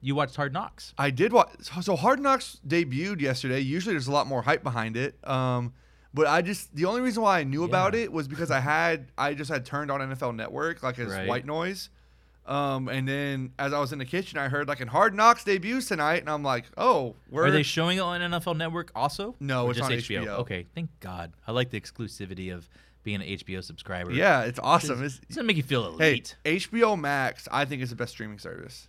you 0.00 0.14
watched 0.14 0.36
Hard 0.36 0.52
Knocks. 0.52 0.92
I 0.98 1.10
did 1.10 1.32
watch. 1.32 1.50
So 1.80 1.96
Hard 1.96 2.20
Knocks 2.20 2.60
debuted 2.66 3.20
yesterday. 3.20 3.60
Usually, 3.60 3.94
there's 3.94 4.06
a 4.08 4.12
lot 4.12 4.26
more 4.26 4.42
hype 4.42 4.62
behind 4.62 4.96
it. 4.96 5.18
Um, 5.28 5.72
but 6.14 6.26
I 6.26 6.42
just 6.42 6.74
the 6.76 6.84
only 6.84 7.00
reason 7.00 7.22
why 7.22 7.40
I 7.40 7.44
knew 7.44 7.64
about 7.64 7.94
it 7.94 8.12
was 8.12 8.28
because 8.28 8.50
I 8.50 8.60
had 8.60 9.10
I 9.18 9.34
just 9.34 9.50
had 9.50 9.64
turned 9.66 9.90
on 9.90 10.00
NFL 10.00 10.34
Network 10.36 10.82
like 10.82 10.98
as 10.98 11.08
Right. 11.08 11.26
white 11.28 11.44
noise. 11.46 11.88
Um, 12.46 12.88
and 12.88 13.08
then 13.08 13.52
as 13.58 13.72
I 13.72 13.80
was 13.80 13.92
in 13.92 13.98
the 13.98 14.04
kitchen, 14.04 14.38
I 14.38 14.48
heard 14.48 14.68
like 14.68 14.80
in 14.80 14.88
Hard 14.88 15.14
Knocks 15.14 15.44
debuts 15.44 15.86
tonight, 15.88 16.20
and 16.20 16.30
I'm 16.30 16.42
like, 16.42 16.64
oh, 16.76 17.16
where 17.28 17.44
Are 17.44 17.50
they 17.50 17.62
showing 17.62 17.98
it 17.98 18.02
on 18.02 18.20
NFL 18.20 18.56
Network 18.56 18.92
also? 18.94 19.34
No, 19.40 19.66
Or 19.66 19.70
it's 19.70 19.78
just 19.80 19.90
on 19.90 19.96
HBO. 19.98 20.26
Okay, 20.40 20.66
thank 20.74 20.88
God. 21.00 21.32
I 21.46 21.52
like 21.52 21.70
the 21.70 21.80
exclusivity 21.80 22.54
of 22.54 22.68
being 23.02 23.20
an 23.22 23.28
HBO 23.28 23.62
subscriber. 23.62 24.12
yeah, 24.12 24.42
it's 24.42 24.58
awesome. 24.62 25.02
It's, 25.02 25.20
It's 25.28 25.36
gonna 25.36 25.46
make 25.46 25.56
you 25.56 25.62
feel 25.62 25.96
hey, 25.98 26.12
elite. 26.12 26.36
HBO 26.44 26.98
Max, 26.98 27.48
I 27.50 27.64
think 27.64 27.82
is 27.82 27.90
the 27.90 27.96
best 27.96 28.12
streaming 28.12 28.38
service. 28.38 28.88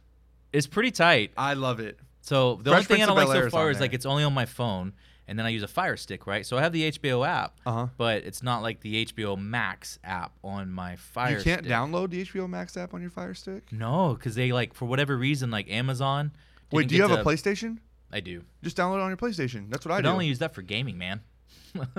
It's 0.54 0.68
pretty 0.68 0.92
tight. 0.92 1.32
I 1.38 1.54
love 1.54 1.80
it. 1.80 2.00
So 2.22 2.56
the 2.56 2.72
Fresh 2.72 2.74
only 2.74 2.84
thing 2.84 2.88
Prince 2.98 3.04
I 3.04 3.06
don't 3.06 3.16
like 3.30 3.44
so 3.44 3.50
far 3.50 3.70
is 3.70 3.80
like 3.80 3.94
it's 3.94 4.06
only 4.06 4.24
on 4.24 4.34
my 4.34 4.46
phone, 4.46 4.94
and 5.28 5.38
then 5.38 5.46
I 5.46 5.50
use 5.50 5.64
a 5.64 5.68
Fire 5.68 5.98
Stick, 5.98 6.26
right? 6.28 6.46
So 6.46 6.58
I 6.58 6.62
have 6.62 6.72
the 6.74 6.92
HBO 6.92 7.28
app, 7.28 7.60
Uh-huh. 7.66 7.88
but 7.98 8.24
it's 8.24 8.42
not 8.42 8.62
like 8.62 8.80
the 8.82 9.06
HBO 9.06 9.36
Max 9.38 10.00
app 10.04 10.32
on 10.44 10.72
my 10.72 10.96
Fire. 10.96 11.38
you 11.38 11.44
can't 11.44 11.62
Stick. 11.62 11.72
download 11.72 12.10
the 12.12 12.22
HBO 12.24 12.48
Max 12.50 12.78
app 12.78 12.94
on 12.94 13.02
your 13.02 13.10
Fire 13.12 13.34
Stick. 13.34 13.72
No, 13.72 14.14
because 14.14 14.36
they 14.36 14.52
like 14.52 14.74
for 14.74 14.86
whatever 14.86 15.18
reason, 15.18 15.52
like 15.52 15.70
Amazon. 15.70 16.32
Wait, 16.72 16.88
do 16.88 16.96
you 16.96 17.02
have 17.02 17.12
get 17.12 17.20
a 17.20 17.24
PlayStation? 17.24 17.78
I 18.12 18.20
do. 18.22 18.44
Just 18.64 18.78
download 18.78 18.96
it 18.98 19.02
on 19.02 19.10
your 19.10 19.18
PlayStation. 19.18 19.70
That's 19.70 19.86
what 19.86 19.94
I 19.94 20.02
do. 20.02 20.08
I 20.08 20.12
only 20.12 20.28
use 20.28 20.40
that 20.40 20.54
for 20.54 20.62
gaming, 20.62 20.98
man. 20.98 21.22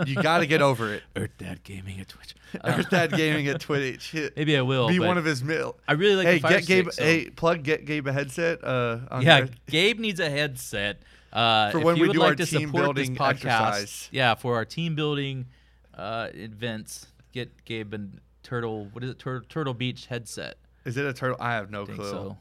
you 0.07 0.15
got 0.17 0.39
to 0.39 0.47
get 0.47 0.63
over 0.63 0.95
it. 0.95 1.03
Earth 1.17 1.31
Dad 1.39 1.63
Gaming 1.63 2.01
at 2.01 2.09
Twitch. 2.09 2.35
Uh, 2.55 2.75
Earth 2.79 2.91
Dad 2.91 3.13
Gaming 3.13 3.47
at 3.49 3.61
Twitch. 3.61 4.15
Maybe 4.37 4.57
I 4.57 4.63
will. 4.63 4.89
Be 4.89 4.99
one 4.99 5.19
of 5.19 5.25
his 5.25 5.45
mil. 5.45 5.77
I 5.87 5.93
really 5.93 6.17
like 6.17 6.27
hey, 6.27 6.35
the 6.37 6.41
Fire 6.41 6.59
get 6.61 6.67
Gabe. 6.67 6.85
Stick, 6.87 6.95
so- 6.95 7.05
Hey, 7.05 7.31
plug 7.31 7.63
get 7.63 7.85
Gabe 7.85 8.07
a 8.09 8.13
headset. 8.13 8.65
Uh, 8.65 8.99
on 9.11 9.23
yeah, 9.23 9.41
there. 9.43 9.49
Gabe 9.69 10.01
needs 10.01 10.19
a 10.19 10.29
headset. 10.31 11.03
Uh, 11.33 11.71
For 11.71 11.79
if 11.79 11.85
when 11.85 11.97
you 11.97 12.03
we 12.03 12.09
would 12.09 12.15
do 12.15 12.21
like 12.21 12.29
our 12.31 12.35
to 12.37 12.47
team 12.47 12.69
support 12.69 12.97
this 12.97 13.09
building 13.09 13.17
podcast, 13.17 13.71
exercise. 13.81 14.09
yeah, 14.13 14.35
for 14.35 14.55
our 14.57 14.65
team 14.65 14.95
building 14.95 15.47
uh, 15.95 16.29
events, 16.35 17.07
get 17.33 17.65
Gabe 17.65 17.93
and 17.95 18.21
turtle. 18.43 18.89
What 18.93 19.05
is 19.05 19.11
it? 19.11 19.19
Tur- 19.19 19.45
turtle 19.49 19.75
Beach 19.75 20.07
headset. 20.07 20.57
Is 20.85 20.97
it 20.97 21.05
a 21.05 21.13
turtle? 21.13 21.37
I 21.41 21.53
have 21.55 21.71
no 21.71 21.83
I 21.83 21.87
clue. 21.87 21.97
so. 22.11 22.39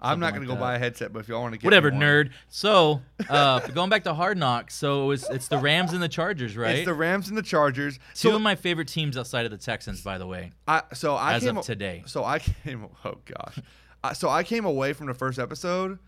I'm 0.00 0.20
not 0.20 0.32
gonna 0.32 0.46
like 0.46 0.56
go 0.56 0.60
buy 0.60 0.76
a 0.76 0.78
headset, 0.78 1.12
but 1.12 1.18
if 1.18 1.28
y'all 1.28 1.42
want 1.42 1.54
to 1.54 1.58
get 1.58 1.64
Whatever, 1.64 1.90
nerd. 1.90 2.30
So, 2.48 3.02
uh, 3.28 3.58
going 3.68 3.90
back 3.90 4.04
to 4.04 4.14
Hard 4.14 4.38
Knocks, 4.38 4.76
so 4.76 5.02
it 5.02 5.06
was 5.08 5.28
it's 5.28 5.48
the 5.48 5.58
Rams 5.58 5.92
and 5.92 6.00
the 6.00 6.08
Chargers, 6.08 6.56
right? 6.56 6.76
It's 6.76 6.84
the 6.86 6.94
Rams 6.94 7.28
and 7.28 7.36
the 7.36 7.42
Chargers. 7.42 7.96
Two 8.14 8.28
So 8.30 8.36
of 8.36 8.40
my 8.42 8.54
favorite 8.54 8.86
teams 8.86 9.16
outside 9.16 9.44
of 9.44 9.50
the 9.50 9.58
Texans, 9.58 10.00
by 10.02 10.16
the 10.18 10.26
way. 10.28 10.52
I 10.68 10.82
so 10.94 11.16
I 11.16 11.34
as 11.34 11.42
came 11.42 11.58
of 11.58 11.64
today. 11.66 12.04
So 12.06 12.24
I 12.24 12.38
came. 12.64 12.86
Oh 13.04 13.16
gosh. 13.24 13.58
Uh, 14.04 14.12
so 14.14 14.28
I 14.28 14.44
came 14.44 14.64
away 14.64 14.92
from 14.92 15.08
the 15.08 15.14
first 15.14 15.40
episode. 15.40 15.98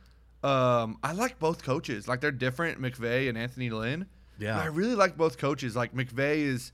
Um, 0.42 0.98
I 1.02 1.12
like 1.12 1.38
both 1.38 1.62
coaches. 1.62 2.08
Like 2.08 2.20
they're 2.20 2.30
different, 2.30 2.80
McVay 2.80 3.28
and 3.28 3.36
Anthony 3.36 3.70
Lynn. 3.70 4.06
Yeah. 4.38 4.58
I 4.58 4.66
really 4.66 4.94
like 4.94 5.16
both 5.16 5.38
coaches. 5.38 5.76
Like 5.76 5.94
McVay 5.94 6.38
is, 6.38 6.72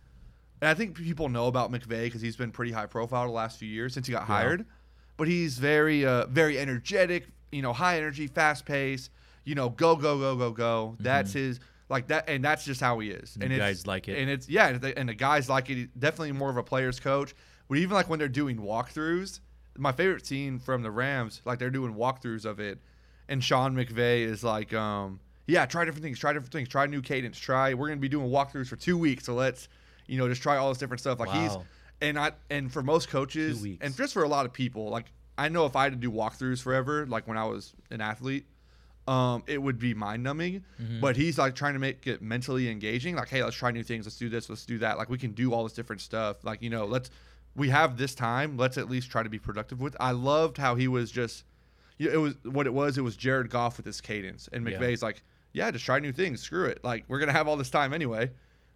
and 0.61 0.69
I 0.69 0.75
think 0.75 0.97
people 0.97 1.29
know 1.29 1.49
about 1.49 1.73
McVay 1.73 2.05
because 2.05 2.21
he's 2.21 2.37
been 2.37 2.53
pretty 2.53 2.73
high 2.73 2.87
profile 2.87 3.27
the 3.27 3.33
last 3.33 3.59
few 3.59 3.69
years 3.69 3.95
since 3.95 4.07
he 4.07 4.13
got 4.13 4.25
hired. 4.25 4.65
But 5.17 5.29
he's 5.29 5.59
very, 5.59 6.07
uh, 6.07 6.27
very 6.27 6.59
energetic. 6.59 7.27
You 7.51 7.63
know, 7.63 7.73
high 7.73 7.97
energy, 7.97 8.27
fast 8.27 8.67
pace. 8.67 9.11
You 9.45 9.55
know, 9.55 9.69
go, 9.69 9.97
go, 9.97 10.19
go, 10.19 10.37
go, 10.37 10.51
go. 10.51 10.97
That's 11.01 11.33
his 11.33 11.61
like 11.89 12.09
that, 12.09 12.29
and 12.29 12.45
that's 12.45 12.65
just 12.65 12.81
how 12.81 12.99
he 12.99 13.11
is. 13.11 13.39
And 13.41 13.57
guys 13.57 13.87
like 13.87 14.09
it. 14.09 14.19
And 14.19 14.31
it's 14.31 14.49
yeah, 14.49 14.69
and 14.69 14.81
the, 14.81 14.99
and 14.99 15.09
the 15.09 15.15
guys 15.15 15.49
like 15.49 15.71
it. 15.71 15.99
Definitely 15.99 16.33
more 16.33 16.51
of 16.51 16.57
a 16.57 16.63
player's 16.63 17.01
coach. 17.01 17.35
But 17.69 17.79
even 17.79 17.95
like 17.95 18.09
when 18.09 18.19
they're 18.19 18.29
doing 18.29 18.59
walkthroughs, 18.59 19.41
my 19.77 19.93
favorite 19.93 20.27
scene 20.27 20.59
from 20.59 20.83
the 20.83 20.91
Rams, 20.91 21.43
like 21.45 21.59
they're 21.59 21.71
doing 21.71 21.95
walkthroughs 21.95 22.45
of 22.45 22.61
it, 22.61 22.81
and 23.29 23.43
Sean 23.43 23.75
McVay 23.75 24.21
is 24.21 24.45
like, 24.45 24.73
um, 24.75 25.21
yeah, 25.47 25.67
try 25.67 25.85
different 25.85 26.05
things, 26.05 26.19
try 26.19 26.33
different 26.33 26.53
things, 26.53 26.69
try 26.69 26.87
new 26.87 27.03
cadence, 27.03 27.39
try. 27.39 27.75
We're 27.75 27.89
gonna 27.89 28.01
be 28.01 28.09
doing 28.09 28.31
walkthroughs 28.31 28.69
for 28.69 28.77
two 28.77 28.99
weeks, 28.99 29.25
so 29.25 29.35
let's, 29.35 29.69
you 30.07 30.19
know, 30.19 30.29
just 30.29 30.43
try 30.43 30.57
all 30.57 30.69
this 30.69 30.79
different 30.79 31.01
stuff. 31.01 31.21
Like 31.21 31.31
he's, 31.31 31.57
and 32.01 32.19
I, 32.19 32.33
and 32.51 32.73
for 32.73 32.83
most 32.83 33.09
coaches, 33.09 33.63
and 33.81 33.97
just 33.97 34.13
for 34.13 34.23
a 34.23 34.29
lot 34.29 34.47
of 34.47 34.53
people, 34.53 34.89
like 34.89 35.07
I 35.39 35.49
know 35.49 35.67
if 35.67 35.77
I 35.77 35.85
had 35.85 35.93
to 35.93 35.99
do 35.99 36.11
walkthroughs 36.11 36.63
forever, 36.63 37.07
like 37.07 37.29
when 37.29 37.37
I 37.37 37.45
was 37.45 37.75
an 37.91 38.01
athlete, 38.01 38.47
um, 39.07 39.45
it 39.47 39.59
would 39.59 39.79
be 39.79 39.95
mind 39.95 40.23
numbing. 40.23 40.65
Mm-hmm. 40.81 41.01
But 41.01 41.17
he's 41.17 41.39
like 41.39 41.55
trying 41.55 41.75
to 41.75 41.79
make 41.79 42.07
it 42.07 42.23
mentally 42.23 42.69
engaging. 42.69 43.17
Like, 43.17 43.29
hey, 43.29 43.43
let's 43.43 43.57
try 43.57 43.71
new 43.71 43.83
things. 43.83 44.07
Let's 44.07 44.17
do 44.17 44.29
this. 44.29 44.49
Let's 44.49 44.65
do 44.65 44.79
that. 44.79 44.99
Like, 44.99 45.11
we 45.11 45.19
can 45.19 45.33
do 45.33 45.53
all 45.53 45.63
this 45.63 45.73
different 45.73 46.01
stuff. 46.01 46.45
Like, 46.45 46.63
you 46.63 46.71
know, 46.71 46.87
let's 46.87 47.11
we 47.55 47.69
have 47.69 47.97
this 47.97 48.15
time. 48.15 48.57
Let's 48.57 48.79
at 48.79 48.91
least 48.91 49.11
try 49.11 49.23
to 49.23 49.29
be 49.29 49.39
productive 49.39 49.81
with. 49.81 49.97
I 50.01 50.13
loved 50.13 50.59
how 50.59 50.75
he 50.75 50.89
was 50.89 51.11
just. 51.11 51.45
It 51.99 52.19
was 52.19 52.35
what 52.45 52.67
it 52.67 52.75
was. 52.75 52.99
It 52.99 53.03
was 53.03 53.17
Jared 53.17 53.51
Goff 53.51 53.77
with 53.77 53.87
his 53.87 54.01
cadence, 54.01 54.49
and 54.53 54.67
Yeah. 54.67 54.79
McVay's 54.79 55.03
like, 55.03 55.23
yeah, 55.53 55.71
just 55.71 55.85
try 55.85 55.99
new 55.99 56.13
things. 56.13 56.43
Screw 56.43 56.67
it. 56.67 56.85
Like, 56.85 57.05
we're 57.09 57.19
gonna 57.19 57.33
have 57.33 57.49
all 57.49 57.57
this 57.57 57.71
time 57.71 57.93
anyway. 57.93 58.31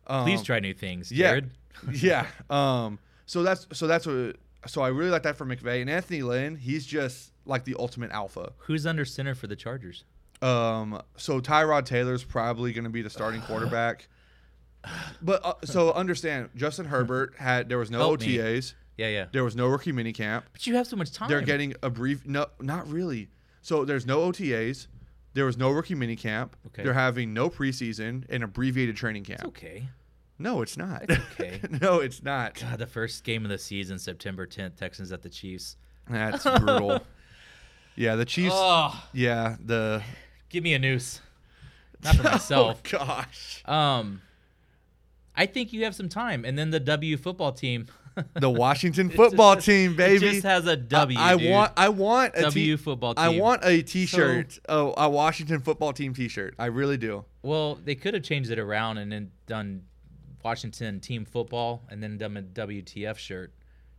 Um, 0.07 0.25
Please 0.25 0.43
try 0.43 0.61
new 0.61 0.75
things, 0.75 1.12
yeah. 1.12 1.29
Jared. 1.29 1.51
yeah. 1.93 2.27
Um. 2.49 2.99
So 3.27 3.43
that's 3.43 3.66
so 3.73 3.87
that's 3.87 4.07
what. 4.07 4.37
So 4.66 4.83
I 4.83 4.89
really 4.89 5.11
like 5.11 5.23
that 5.23 5.37
for 5.37 5.47
McVay 5.47 5.81
and 5.81 5.89
Anthony 5.89 6.23
Lynn. 6.23 6.57
He's 6.57 6.85
just 6.85 7.33
like 7.47 7.64
the 7.64 7.77
ultimate 7.79 8.11
alpha. 8.11 8.53
Who's 8.59 8.87
under 8.87 9.05
center 9.05 9.35
for 9.35 9.47
the 9.47 9.57
Chargers? 9.57 10.05
Um, 10.43 11.01
so 11.16 11.41
Tyrod 11.41 11.85
Taylor's 11.85 12.25
probably 12.25 12.73
going 12.73 12.85
to 12.85 12.91
be 12.91 13.03
the 13.03 13.11
starting 13.11 13.43
quarterback. 13.43 14.09
But 15.21 15.45
uh, 15.45 15.55
so 15.64 15.93
understand, 15.93 16.49
Justin 16.57 16.87
Herbert 16.87 17.35
had 17.37 17.68
there 17.68 17.77
was 17.77 17.91
no 17.91 17.99
Help 17.99 18.21
me. 18.23 18.27
Yeah, 19.01 19.09
yeah. 19.09 19.26
there 19.32 19.44
was 19.44 19.57
no 19.57 19.66
rookie 19.66 19.92
minicamp. 19.92 20.42
But 20.53 20.66
you 20.66 20.74
have 20.76 20.86
so 20.86 20.96
much 20.96 21.12
time. 21.12 21.28
They're 21.30 21.40
getting 21.40 21.74
a 21.82 21.88
brief 21.88 22.26
no, 22.26 22.46
not 22.61 22.86
really. 22.88 23.30
So 23.62 23.84
there's 23.84 24.05
no 24.07 24.30
OTAs, 24.30 24.86
there 25.32 25.44
was 25.44 25.57
no 25.57 25.70
rookie 25.70 25.94
minicamp. 25.94 26.51
Okay. 26.66 26.82
They're 26.82 26.92
having 26.92 27.32
no 27.32 27.48
preseason 27.48 28.24
and 28.28 28.42
abbreviated 28.42 28.96
training 28.96 29.24
camp. 29.24 29.40
It's 29.40 29.48
okay. 29.48 29.88
No, 30.38 30.62
it's 30.62 30.76
not. 30.76 31.05
It's 31.09 31.20
okay. 31.32 31.61
no, 31.80 32.01
it's 32.01 32.22
not. 32.22 32.61
God, 32.61 32.78
the 32.78 32.86
first 32.86 33.24
game 33.24 33.44
of 33.44 33.51
the 33.51 33.59
season, 33.59 33.98
September 33.98 34.46
10th, 34.46 34.76
Texans 34.76 35.12
at 35.12 35.22
the 35.22 35.28
Chiefs. 35.28 35.76
That's 36.09 36.44
brutal. 36.61 37.01
Yeah, 37.94 38.16
the 38.16 38.24
Chiefs. 38.24 38.55
Oh, 38.57 39.03
Yeah, 39.12 39.57
the 39.64 40.03
give 40.48 40.64
me 40.64 40.74
a 40.74 40.78
noose. 40.78 41.20
Not 42.03 42.16
for 42.16 42.22
myself. 42.24 42.80
Oh 42.84 42.98
gosh. 42.98 43.62
Um, 43.66 44.22
I 45.36 45.46
think 45.46 45.72
you 45.72 45.84
have 45.84 45.94
some 45.94 46.09
time, 46.09 46.44
and 46.44 46.59
then 46.59 46.70
the 46.70 46.80
W 46.80 47.16
football 47.16 47.53
team. 47.53 47.86
The 48.35 48.51
Washington 48.65 49.11
football 49.11 49.55
just- 49.55 49.67
team, 49.67 49.97
baby. 49.97 50.27
It 50.27 50.33
just 50.33 50.43
has 50.45 50.67
a 50.67 50.77
W. 50.77 51.19
I, 51.19 51.33
I 51.33 51.35
want 51.37 51.73
I 51.77 51.89
want 51.89 52.33
a 52.37 52.43
W 52.43 52.77
t- 52.77 52.83
football 52.83 53.15
I 53.17 53.29
want 53.31 53.63
a 53.65 53.83
t-shirt. 53.83 54.59
oh, 54.69 54.95
a 54.97 55.09
Washington 55.09 55.61
football 55.61 55.93
team 55.93 56.15
t-shirt. 56.15 56.55
I 56.59 56.67
really 56.67 56.97
do. 56.97 57.25
Well, 57.43 57.77
they 57.77 57.95
could 57.95 58.15
have 58.15 58.23
changed 58.23 58.51
it 58.51 58.59
around 58.59 58.99
and 58.99 59.11
then 59.11 59.31
done 59.47 59.83
Washington 60.45 61.01
team 61.01 61.25
football 61.25 61.83
and 61.89 62.03
then 62.03 62.19
done 62.19 62.37
a 62.37 62.43
WTF 62.43 63.17
shirt. 63.17 63.53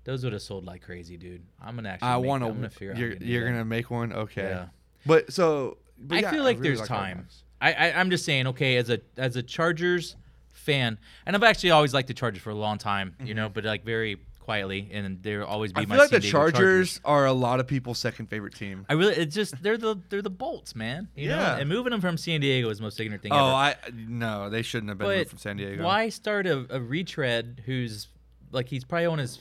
Those 0.03 0.23
would 0.23 0.33
have 0.33 0.41
sold 0.41 0.65
like 0.65 0.81
crazy, 0.81 1.17
dude. 1.17 1.43
I'm 1.61 1.75
gonna 1.75 1.89
actually. 1.89 2.07
I 2.07 2.17
want 2.17 2.43
I'm 2.43 2.53
gonna 2.55 2.69
figure 2.69 2.93
out. 2.93 2.97
You're, 2.97 3.09
how 3.13 3.19
to 3.19 3.25
you're 3.25 3.45
that. 3.45 3.51
gonna 3.51 3.65
make 3.65 3.91
one, 3.91 4.11
okay? 4.13 4.49
Yeah. 4.49 4.65
But 5.05 5.31
so, 5.31 5.77
but 5.99 6.17
I 6.17 6.21
yeah, 6.21 6.31
feel 6.31 6.43
like 6.43 6.57
really 6.57 6.75
there's 6.75 6.87
Hard 6.87 6.89
time. 6.89 7.27
I, 7.59 7.73
I 7.73 7.99
I'm 7.99 8.09
just 8.09 8.25
saying, 8.25 8.47
okay, 8.47 8.77
as 8.77 8.89
a 8.89 8.99
as 9.17 9.35
a 9.35 9.43
Chargers 9.43 10.15
fan, 10.53 10.97
and 11.25 11.35
I've 11.35 11.43
actually 11.43 11.71
always 11.71 11.93
liked 11.93 12.07
the 12.07 12.13
Chargers 12.13 12.41
for 12.41 12.49
a 12.51 12.55
long 12.55 12.77
time, 12.77 13.15
you 13.19 13.25
Mm-hmm. 13.27 13.35
know, 13.35 13.49
but 13.49 13.63
like 13.65 13.83
very 13.85 14.17
quietly, 14.39 14.89
and 14.91 15.21
they'll 15.21 15.43
always 15.43 15.71
be 15.71 15.81
I 15.81 15.85
my 15.85 15.95
I 15.95 15.97
feel 15.97 16.03
like 16.05 16.11
the 16.11 16.19
Diego 16.19 16.31
Chargers, 16.51 16.99
are 17.05 17.25
a 17.27 17.31
lot 17.31 17.59
of 17.59 17.67
people's 17.67 17.99
second 17.99 18.25
favorite 18.27 18.55
team. 18.55 18.85
I 18.89 18.93
really, 18.93 19.13
it's 19.15 19.35
just 19.35 19.61
they're 19.61 19.77
the 19.77 19.97
they're 20.09 20.21
the 20.23 20.29
Bolts, 20.31 20.75
man. 20.75 21.07
You 21.15 21.29
know, 21.29 21.37
Yeah. 21.37 21.57
and 21.57 21.69
moving 21.69 21.91
them 21.91 22.01
from 22.01 22.17
San 22.17 22.41
Diego 22.41 22.69
is 22.69 22.77
the 22.79 22.83
most 22.83 22.99
ignorant 22.99 23.21
thing 23.23 23.31
Oh, 23.33 23.37
ever. 23.37 23.53
I 23.55 23.75
no, 23.93 24.49
they 24.49 24.61
shouldn't 24.63 24.89
have 24.89 24.97
been 24.97 25.07
moved 25.07 25.29
from 25.29 25.37
San 25.39 25.57
Diego. 25.57 25.83
Why 25.83 26.09
start 26.09 26.47
a, 26.47 26.65
a 26.69 26.81
retread 26.81 27.61
who's 27.65 28.07
like 28.51 28.67
he's 28.67 28.83
probably 28.83 29.05
on 29.05 29.19
his 29.19 29.39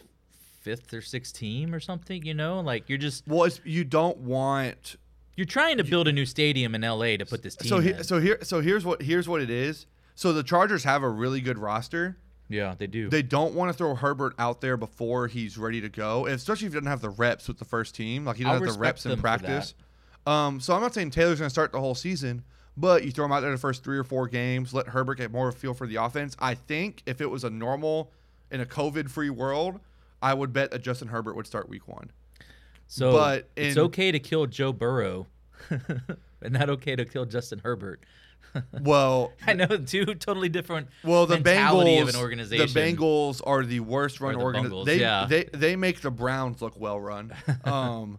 fifth 0.61 0.93
or 0.93 1.01
sixth 1.01 1.35
team 1.35 1.75
or 1.75 1.81
something? 1.81 2.25
You 2.25 2.35
know, 2.35 2.61
like 2.61 2.89
you're 2.89 2.99
just 2.99 3.27
Well, 3.27 3.45
it's, 3.45 3.61
you 3.65 3.85
don't 3.85 4.19
want. 4.19 4.97
you're 5.35 5.47
trying 5.47 5.79
to 5.79 5.85
build 5.85 6.09
a 6.09 6.13
new 6.13 6.27
stadium 6.27 6.75
in 6.75 6.85
L.A. 6.85 7.17
to 7.17 7.25
put 7.27 7.43
this 7.43 7.57
team. 7.57 7.69
So 7.71 7.79
in. 7.79 7.83
here, 7.85 8.03
so 8.03 8.21
here, 8.21 8.39
so 8.43 8.61
here's 8.61 8.85
what 8.85 9.01
here's 9.03 9.27
what 9.29 9.41
it 9.41 9.51
is. 9.51 9.87
So 10.21 10.35
the 10.35 10.43
Chargers 10.43 10.85
have 10.85 11.03
a 11.03 11.09
really 11.09 11.41
good 11.41 11.57
roster. 11.57 12.19
yeah, 12.51 12.75
they 12.77 12.87
do. 12.87 13.09
They 13.09 13.23
don't 13.23 13.55
want 13.55 13.71
to 13.71 13.73
throw 13.73 13.95
Herbert 13.95 14.35
out 14.39 14.61
there 14.61 14.77
before 14.77 15.29
he's 15.29 15.57
ready 15.57 15.81
to 15.81 15.89
go, 15.89 16.27
especially 16.27 16.67
if 16.67 16.75
he 16.75 16.79
doesn't 16.79 16.91
have 16.91 17.01
the 17.01 17.09
reps 17.09 17.49
with 17.49 17.59
the 17.59 17.65
first 17.65 17.95
team. 17.95 18.27
Like 18.27 18.37
he 18.37 18.45
I'll 18.45 18.53
doesn't 18.53 18.67
have 18.67 18.75
the 18.75 18.81
reps 18.81 19.07
in 19.07 19.19
practice. 19.19 19.73
Um, 20.27 20.61
so 20.61 20.75
I'm 20.75 20.83
not 20.83 20.93
saying 20.93 21.13
Taylor's 21.13 21.39
going 21.39 21.47
to 21.47 21.51
start 21.51 21.73
the 21.73 21.81
whole 21.81 21.95
season, 21.95 22.45
but 22.77 23.03
you 23.03 23.13
throw 23.13 23.25
him 23.25 23.33
out 23.33 23.41
there 23.41 23.51
the 23.51 23.57
first 23.57 23.83
three 23.83 23.97
or 23.97 24.05
four 24.05 24.29
games, 24.29 24.75
let 24.75 24.89
Herbert 24.89 25.15
get 25.15 25.33
more 25.33 25.49
of 25.49 25.55
a 25.55 25.59
feel 25.59 25.73
for 25.73 25.87
the 25.87 25.97
offense. 25.97 26.37
I 26.39 26.53
think 26.53 27.03
if 27.07 27.23
it 27.23 27.31
was 27.31 27.45
a 27.45 27.51
normal 27.51 28.13
in 28.51 28.61
a 28.61 28.67
COVID-free 28.67 29.31
world, 29.31 29.81
I 30.21 30.35
would 30.35 30.53
bet 30.53 30.71
that 30.73 30.83
Justin 30.83 31.09
Herbert 31.09 31.35
would 31.35 31.47
start 31.47 31.71
week 31.71 31.89
one. 31.89 32.11
so 32.89 33.13
but 33.13 33.49
it's 33.57 33.79
okay 33.79 34.13
to 34.13 34.19
kill 34.19 34.45
Joe 34.45 34.75
Burrow, 34.75 35.29
and 35.71 36.53
not 36.53 36.69
okay 36.69 36.95
to 36.95 37.07
kill 37.07 37.25
Justin 37.25 37.63
Herbert. 37.65 38.05
Well, 38.81 39.33
I 39.47 39.53
know 39.53 39.67
two 39.67 40.07
totally 40.07 40.49
different. 40.49 40.89
Well, 41.05 41.27
the 41.27 41.37
mentality 41.37 41.97
Bengals, 41.97 42.03
of 42.03 42.09
an 42.09 42.17
organization. 42.17 42.67
the 42.67 42.81
Bengals 42.81 43.41
are 43.45 43.65
the 43.65 43.81
worst 43.81 44.21
run 44.21 44.37
organization. 44.37 44.85
They, 44.85 44.99
yeah. 44.99 45.27
they 45.29 45.45
they 45.45 45.77
make 45.77 46.01
the 46.01 46.11
Browns 46.11 46.61
look 46.61 46.79
well 46.79 47.01
run. 47.01 47.33
um, 47.65 48.19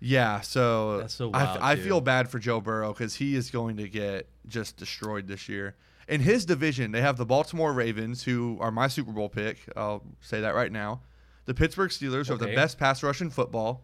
yeah, 0.00 0.40
so, 0.40 0.98
That's 0.98 1.14
so 1.14 1.30
I, 1.32 1.44
wild, 1.44 1.58
I 1.60 1.74
too. 1.74 1.82
feel 1.82 2.00
bad 2.00 2.28
for 2.28 2.38
Joe 2.38 2.60
Burrow 2.60 2.92
because 2.92 3.16
he 3.16 3.34
is 3.34 3.50
going 3.50 3.76
to 3.78 3.88
get 3.88 4.28
just 4.46 4.76
destroyed 4.76 5.26
this 5.26 5.48
year. 5.48 5.74
In 6.06 6.20
his 6.20 6.46
division, 6.46 6.92
they 6.92 7.00
have 7.00 7.16
the 7.16 7.26
Baltimore 7.26 7.72
Ravens, 7.72 8.22
who 8.22 8.56
are 8.60 8.70
my 8.70 8.88
Super 8.88 9.12
Bowl 9.12 9.28
pick. 9.28 9.58
I'll 9.76 10.02
say 10.20 10.40
that 10.40 10.54
right 10.54 10.72
now. 10.72 11.02
The 11.44 11.54
Pittsburgh 11.54 11.90
Steelers, 11.90 12.26
who 12.26 12.34
have 12.34 12.40
the 12.40 12.54
best 12.54 12.78
pass 12.78 13.02
rush 13.02 13.20
in 13.20 13.30
football, 13.30 13.82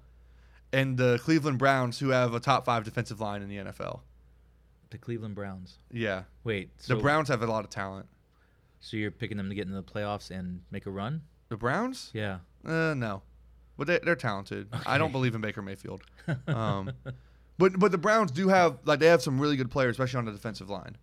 and 0.72 0.96
the 0.96 1.18
Cleveland 1.22 1.58
Browns, 1.58 1.98
who 1.98 2.10
have 2.10 2.32
a 2.32 2.40
top 2.40 2.64
five 2.64 2.84
defensive 2.84 3.20
line 3.20 3.42
in 3.42 3.48
the 3.48 3.56
NFL. 3.56 4.00
The 4.94 4.98
Cleveland 4.98 5.34
Browns. 5.34 5.78
Yeah, 5.90 6.22
Wait, 6.44 6.70
so, 6.78 6.94
the 6.94 7.02
Browns 7.02 7.26
have 7.26 7.42
a 7.42 7.46
lot 7.46 7.64
of 7.64 7.70
talent. 7.70 8.06
So 8.78 8.96
you're 8.96 9.10
picking 9.10 9.36
them 9.36 9.48
to 9.48 9.54
get 9.56 9.66
into 9.66 9.74
the 9.74 9.82
playoffs 9.82 10.30
and 10.30 10.60
make 10.70 10.86
a 10.86 10.90
run? 10.92 11.22
The 11.48 11.56
Browns? 11.56 12.12
Yeah. 12.14 12.38
Uh, 12.64 12.94
no, 12.94 13.22
but 13.76 13.88
they, 13.88 13.98
they're 14.04 14.14
talented. 14.14 14.68
I 14.86 14.96
don't 14.98 15.10
believe 15.10 15.34
in 15.34 15.40
Baker 15.40 15.62
Mayfield. 15.62 16.02
Um, 16.46 16.92
but 17.58 17.76
but 17.78 17.90
the 17.90 17.98
Browns 17.98 18.30
do 18.30 18.46
have 18.48 18.78
like 18.84 19.00
they 19.00 19.08
have 19.08 19.20
some 19.20 19.40
really 19.40 19.56
good 19.56 19.70
players, 19.70 19.90
especially 19.94 20.18
on 20.18 20.26
the 20.26 20.32
defensive 20.32 20.70
line, 20.70 20.96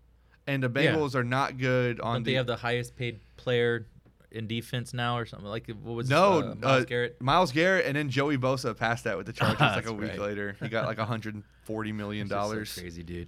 and 0.48 0.64
the 0.64 0.82
Yeah. 0.82 0.96
Bengals 0.96 1.14
are 1.14 1.24
not 1.26 1.58
good 1.58 2.00
on 2.00 2.14
Don't 2.16 2.24
the. 2.24 2.32
they 2.32 2.38
have 2.38 2.48
the 2.48 2.56
highest 2.56 2.96
paid 2.96 3.20
player 3.36 3.88
in 4.32 4.48
defense 4.48 4.94
now 4.94 5.18
or 5.18 5.26
something? 5.26 5.48
Like 5.50 5.70
what 5.84 5.96
was 5.96 6.10
no, 6.10 6.40
uh, 6.40 6.56
Myles 6.56 6.84
uh, 6.84 6.86
Garrett? 6.86 7.22
Myles 7.22 7.52
Garrett, 7.52 7.86
and 7.86 7.96
then 7.98 8.10
Joey 8.10 8.38
Bosa 8.38 8.76
passed 8.76 9.04
that 9.04 9.18
with 9.18 9.26
the 9.26 9.34
Chargers 9.40 9.60
like 9.60 9.86
a 9.86 9.94
week 9.94 10.12
right. 10.12 10.20
later. 10.20 10.56
He 10.62 10.70
got 10.70 10.86
like 10.86 10.98
140 10.98 11.92
million 11.92 12.24
is 12.28 12.30
so 12.30 12.36
dollars. 12.36 12.74
crazy, 12.74 13.04
dude. 13.04 13.28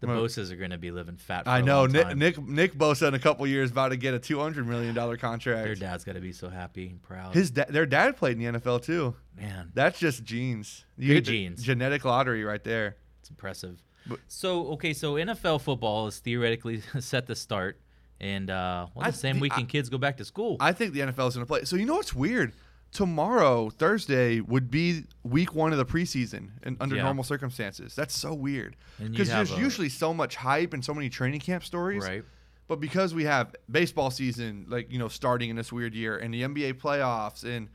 The 0.00 0.06
Well, 0.06 0.22
Bosas 0.22 0.52
are 0.52 0.56
going 0.56 0.70
to 0.70 0.78
be 0.78 0.92
living 0.92 1.16
fat. 1.16 1.44
For 1.44 1.50
I 1.50 1.58
a 1.58 1.62
know 1.62 1.80
long 1.80 1.92
Nick. 1.92 2.16
Nick 2.16 2.38
Nick 2.40 2.74
Bosa 2.74 3.08
in 3.08 3.14
a 3.14 3.18
couple 3.18 3.44
years 3.48 3.72
about 3.72 3.88
to 3.88 3.96
get 3.96 4.14
a 4.14 4.18
200 4.20 4.64
million 4.66 4.94
dollar 4.94 5.16
contract. 5.16 5.64
Their 5.64 5.74
dad's 5.74 6.04
got 6.04 6.12
to 6.14 6.20
be 6.20 6.30
so 6.32 6.48
happy 6.48 6.86
and 6.86 7.02
proud. 7.02 7.34
His 7.34 7.50
da- 7.50 7.64
their 7.68 7.84
dad 7.86 8.16
played 8.16 8.40
in 8.40 8.52
the 8.52 8.58
NFL 8.60 8.84
too. 8.84 9.16
man, 9.36 9.72
That's 9.74 9.98
just 9.98 10.22
genes. 10.22 10.84
You 10.96 11.14
Good 11.14 11.24
genes. 11.24 11.62
Genetic 11.64 12.04
lottery 12.04 12.44
right 12.44 12.62
there. 12.62 12.96
it's 13.20 13.30
impressive. 13.30 13.82
But- 14.06 14.20
so 14.28 14.68
okay, 14.74 14.92
so 14.92 15.14
NFL 15.14 15.60
football 15.62 16.06
is 16.06 16.18
theoretically 16.20 16.80
set 17.00 17.26
to 17.26 17.34
start, 17.34 17.80
and 18.20 18.50
uh, 18.50 18.86
well, 18.94 19.04
I- 19.06 19.10
the 19.10 19.16
same 19.16 19.36
the- 19.36 19.42
weekend 19.42 19.64
I- 19.64 19.70
kids 19.70 19.88
go 19.88 19.98
back 19.98 20.16
to 20.18 20.24
school. 20.24 20.56
I 20.60 20.72
think 20.72 20.92
the 20.94 21.00
NFL 21.00 21.26
is 21.28 21.34
going 21.34 21.44
to 21.44 21.46
play. 21.46 21.64
So 21.64 21.74
you 21.74 21.86
know 21.86 21.94
what's 21.94 22.14
weird? 22.14 22.52
Tomorrow, 22.92 23.70
Thursday, 23.70 24.40
would 24.40 24.70
be 24.70 25.04
week 25.22 25.54
one 25.54 25.72
of 25.72 25.78
the 25.78 25.84
preseason 25.84 26.50
in, 26.62 26.76
under 26.80 26.96
Yeah. 26.96 27.02
normal 27.02 27.22
circumstances. 27.22 27.94
That's 27.94 28.16
so 28.16 28.32
weird 28.32 28.76
because 28.98 29.28
there's 29.28 29.52
a- 29.52 29.58
usually 29.58 29.88
so 29.90 30.14
much 30.14 30.36
hype 30.36 30.72
and 30.72 30.82
so 30.84 30.94
many 30.94 31.08
training 31.10 31.40
camp 31.40 31.64
stories. 31.64 32.02
right. 32.02 32.24
But 32.66 32.80
because 32.80 33.14
we 33.14 33.24
have 33.24 33.54
baseball 33.70 34.10
season, 34.10 34.66
like 34.68 34.90
you 34.92 34.98
know, 34.98 35.08
starting 35.08 35.48
in 35.50 35.56
this 35.56 35.72
weird 35.72 35.94
year, 35.94 36.16
and 36.18 36.32
the 36.34 36.42
NBA 36.42 36.74
playoffs, 36.74 37.44
and 37.44 37.68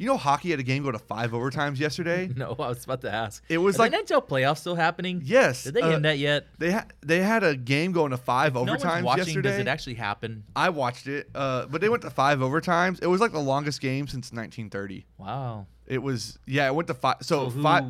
you 0.00 0.06
know, 0.06 0.16
hockey 0.16 0.50
had 0.50 0.58
a 0.58 0.62
game 0.62 0.82
go 0.82 0.90
to 0.90 0.98
five 0.98 1.32
overtimes 1.32 1.78
yesterday. 1.78 2.30
No, 2.36 2.56
I 2.58 2.68
was 2.68 2.84
about 2.84 3.02
to 3.02 3.12
ask. 3.12 3.44
It 3.50 3.58
was 3.58 3.76
Are 3.76 3.80
like 3.80 3.92
the 3.92 3.98
NHL 3.98 4.26
playoffs 4.26 4.58
still 4.58 4.74
happening? 4.74 5.20
yes, 5.24 5.64
Did 5.64 5.74
they 5.74 5.82
uh, 5.82 5.90
end 5.90 6.04
that 6.06 6.18
yet? 6.18 6.46
They 6.58 6.70
had 6.70 6.92
they 7.02 7.20
had 7.20 7.44
a 7.44 7.54
game 7.54 7.92
going 7.92 8.10
to 8.12 8.16
five 8.16 8.54
no 8.54 8.64
overtimes 8.64 8.84
one's 8.94 9.04
watching. 9.04 9.24
yesterday. 9.26 9.50
Does 9.50 9.58
it 9.58 9.68
actually 9.68 9.94
happen? 9.94 10.44
I 10.56 10.70
watched 10.70 11.06
it, 11.06 11.28
uh, 11.34 11.66
but 11.66 11.82
they 11.82 11.90
went 11.90 12.02
to 12.02 12.10
five 12.10 12.38
overtimes. 12.38 13.02
It 13.02 13.08
was 13.08 13.20
like 13.20 13.32
the 13.32 13.40
longest 13.40 13.80
game 13.82 14.08
since 14.08 14.32
1930. 14.32 15.04
Wow. 15.18 15.66
It 15.86 16.02
was 16.02 16.38
yeah, 16.46 16.66
it 16.66 16.74
went 16.74 16.88
to 16.88 16.94
five. 16.94 17.16
So, 17.20 17.44
So 17.44 17.50
who? 17.50 17.62
five. 17.62 17.84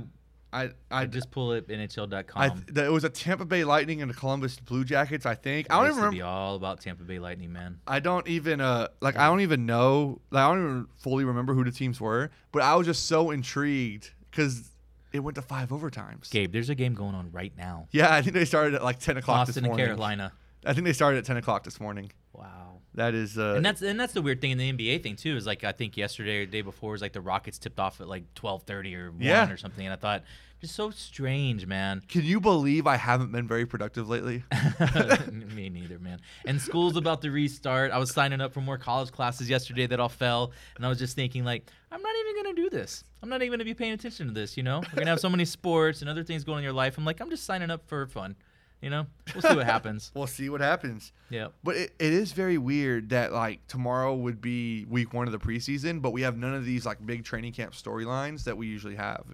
I 0.52 0.62
I 0.62 0.70
I 0.90 1.06
just 1.06 1.30
pull 1.30 1.50
up 1.52 1.68
NHL.com. 1.68 2.42
I 2.42 2.48
th- 2.48 2.86
it 2.86 2.92
was 2.92 3.04
a 3.04 3.08
Tampa 3.08 3.44
Bay 3.44 3.64
Lightning 3.64 4.02
and 4.02 4.10
the 4.10 4.14
Columbus 4.14 4.58
Blue 4.58 4.84
Jackets. 4.84 5.26
I 5.26 5.34
think 5.34 5.68
I 5.70 5.74
I 5.74 5.78
don't 5.78 5.86
even 5.92 6.04
remember. 6.04 6.24
all 6.24 6.56
about 6.56 6.80
Tampa 6.80 7.04
Bay 7.04 7.18
Lightning, 7.18 7.52
man. 7.52 7.78
I 7.86 8.00
don't 8.00 8.26
even 8.28 8.60
uh 8.60 8.88
like 9.00 9.16
I 9.16 9.26
don't 9.26 9.40
even 9.40 9.66
know. 9.66 10.20
Like 10.30 10.44
I 10.44 10.48
don't 10.48 10.64
even 10.64 10.86
fully 10.98 11.24
remember 11.24 11.54
who 11.54 11.64
the 11.64 11.70
teams 11.72 12.00
were. 12.00 12.30
But 12.52 12.62
I 12.62 12.74
was 12.74 12.86
just 12.86 13.06
so 13.06 13.30
intrigued 13.30 14.10
because 14.30 14.70
it 15.12 15.20
went 15.20 15.34
to 15.36 15.42
five 15.42 15.70
overtimes. 15.70 16.30
Gabe, 16.30 16.52
there's 16.52 16.70
a 16.70 16.74
game 16.74 16.94
going 16.94 17.14
on 17.14 17.30
right 17.32 17.52
now. 17.56 17.88
Yeah, 17.90 18.14
I 18.14 18.22
think 18.22 18.34
they 18.34 18.44
started 18.44 18.74
at 18.74 18.84
like 18.84 18.98
10 18.98 19.16
o'clock 19.16 19.46
Boston 19.46 19.64
this 19.64 19.70
and. 19.70 19.78
Carolina. 19.78 20.32
I 20.64 20.72
think 20.72 20.84
they 20.84 20.92
started 20.92 21.18
at 21.18 21.24
10 21.24 21.36
o'clock 21.38 21.64
this 21.64 21.80
morning. 21.80 22.12
Wow. 22.32 22.79
That 22.94 23.14
is 23.14 23.38
uh 23.38 23.54
and 23.56 23.64
that's 23.64 23.82
and 23.82 23.98
that's 24.00 24.12
the 24.14 24.22
weird 24.22 24.40
thing 24.40 24.50
in 24.50 24.58
the 24.58 24.72
NBA 24.72 25.02
thing 25.02 25.14
too 25.16 25.36
is 25.36 25.46
like 25.46 25.62
I 25.62 25.72
think 25.72 25.96
yesterday 25.96 26.38
or 26.42 26.46
the 26.46 26.50
day 26.52 26.62
before 26.62 26.92
was 26.92 27.00
like 27.02 27.12
the 27.12 27.20
Rockets 27.20 27.56
tipped 27.58 27.78
off 27.78 28.00
at 28.00 28.08
like 28.08 28.24
12:30 28.34 28.96
or 28.96 29.10
1 29.12 29.20
Yeah. 29.20 29.48
or 29.50 29.56
something 29.56 29.86
and 29.86 29.92
I 29.92 29.96
thought 29.96 30.24
just 30.60 30.74
so 30.74 30.90
strange, 30.90 31.64
man. 31.66 32.02
Can 32.06 32.22
you 32.22 32.38
believe 32.38 32.86
I 32.86 32.96
haven't 32.96 33.32
been 33.32 33.48
very 33.48 33.64
productive 33.64 34.10
lately? 34.10 34.44
Me 35.32 35.70
neither, 35.70 35.98
man. 35.98 36.20
And 36.44 36.60
school's 36.60 36.96
about 36.98 37.22
to 37.22 37.30
restart. 37.30 37.92
I 37.92 37.98
was 37.98 38.12
signing 38.12 38.42
up 38.42 38.52
for 38.52 38.60
more 38.60 38.76
college 38.76 39.10
classes 39.10 39.48
yesterday 39.48 39.86
that 39.86 39.98
all 40.00 40.10
fell, 40.10 40.52
and 40.76 40.84
I 40.84 40.90
was 40.90 40.98
just 40.98 41.16
thinking, 41.16 41.44
like, 41.46 41.70
I'm 41.90 42.02
not 42.02 42.14
even 42.20 42.42
gonna 42.42 42.54
do 42.56 42.68
this. 42.68 43.04
I'm 43.22 43.30
not 43.30 43.40
even 43.40 43.52
gonna 43.52 43.64
be 43.64 43.72
paying 43.72 43.92
attention 43.92 44.26
to 44.26 44.34
this. 44.34 44.58
You 44.58 44.62
know, 44.62 44.80
we're 44.80 44.98
gonna 44.98 45.10
have 45.10 45.20
so 45.20 45.30
many 45.30 45.46
sports 45.46 46.02
and 46.02 46.10
other 46.10 46.22
things 46.24 46.44
going 46.44 46.56
on 46.56 46.58
in 46.60 46.64
your 46.64 46.72
life. 46.74 46.98
I'm 46.98 47.06
like, 47.06 47.20
I'm 47.22 47.30
just 47.30 47.44
signing 47.44 47.70
up 47.70 47.86
for 47.88 48.06
fun. 48.06 48.36
You 48.80 48.88
know, 48.88 49.06
we'll 49.34 49.42
see 49.42 49.56
what 49.56 49.66
happens. 49.66 50.10
we'll 50.14 50.26
see 50.26 50.48
what 50.48 50.60
happens. 50.62 51.12
Yeah. 51.28 51.48
But 51.62 51.76
it, 51.76 51.92
it 51.98 52.12
is 52.14 52.32
very 52.32 52.56
weird 52.56 53.10
that 53.10 53.30
like 53.32 53.66
tomorrow 53.66 54.14
would 54.14 54.40
be 54.40 54.86
week 54.88 55.12
one 55.12 55.26
of 55.26 55.32
the 55.32 55.38
preseason, 55.38 56.00
but 56.00 56.12
we 56.12 56.22
have 56.22 56.38
none 56.38 56.54
of 56.54 56.64
these 56.64 56.86
like 56.86 57.04
big 57.04 57.24
training 57.24 57.52
camp 57.52 57.74
storylines 57.74 58.44
that 58.44 58.56
we 58.56 58.66
usually 58.66 58.96
have. 58.96 59.24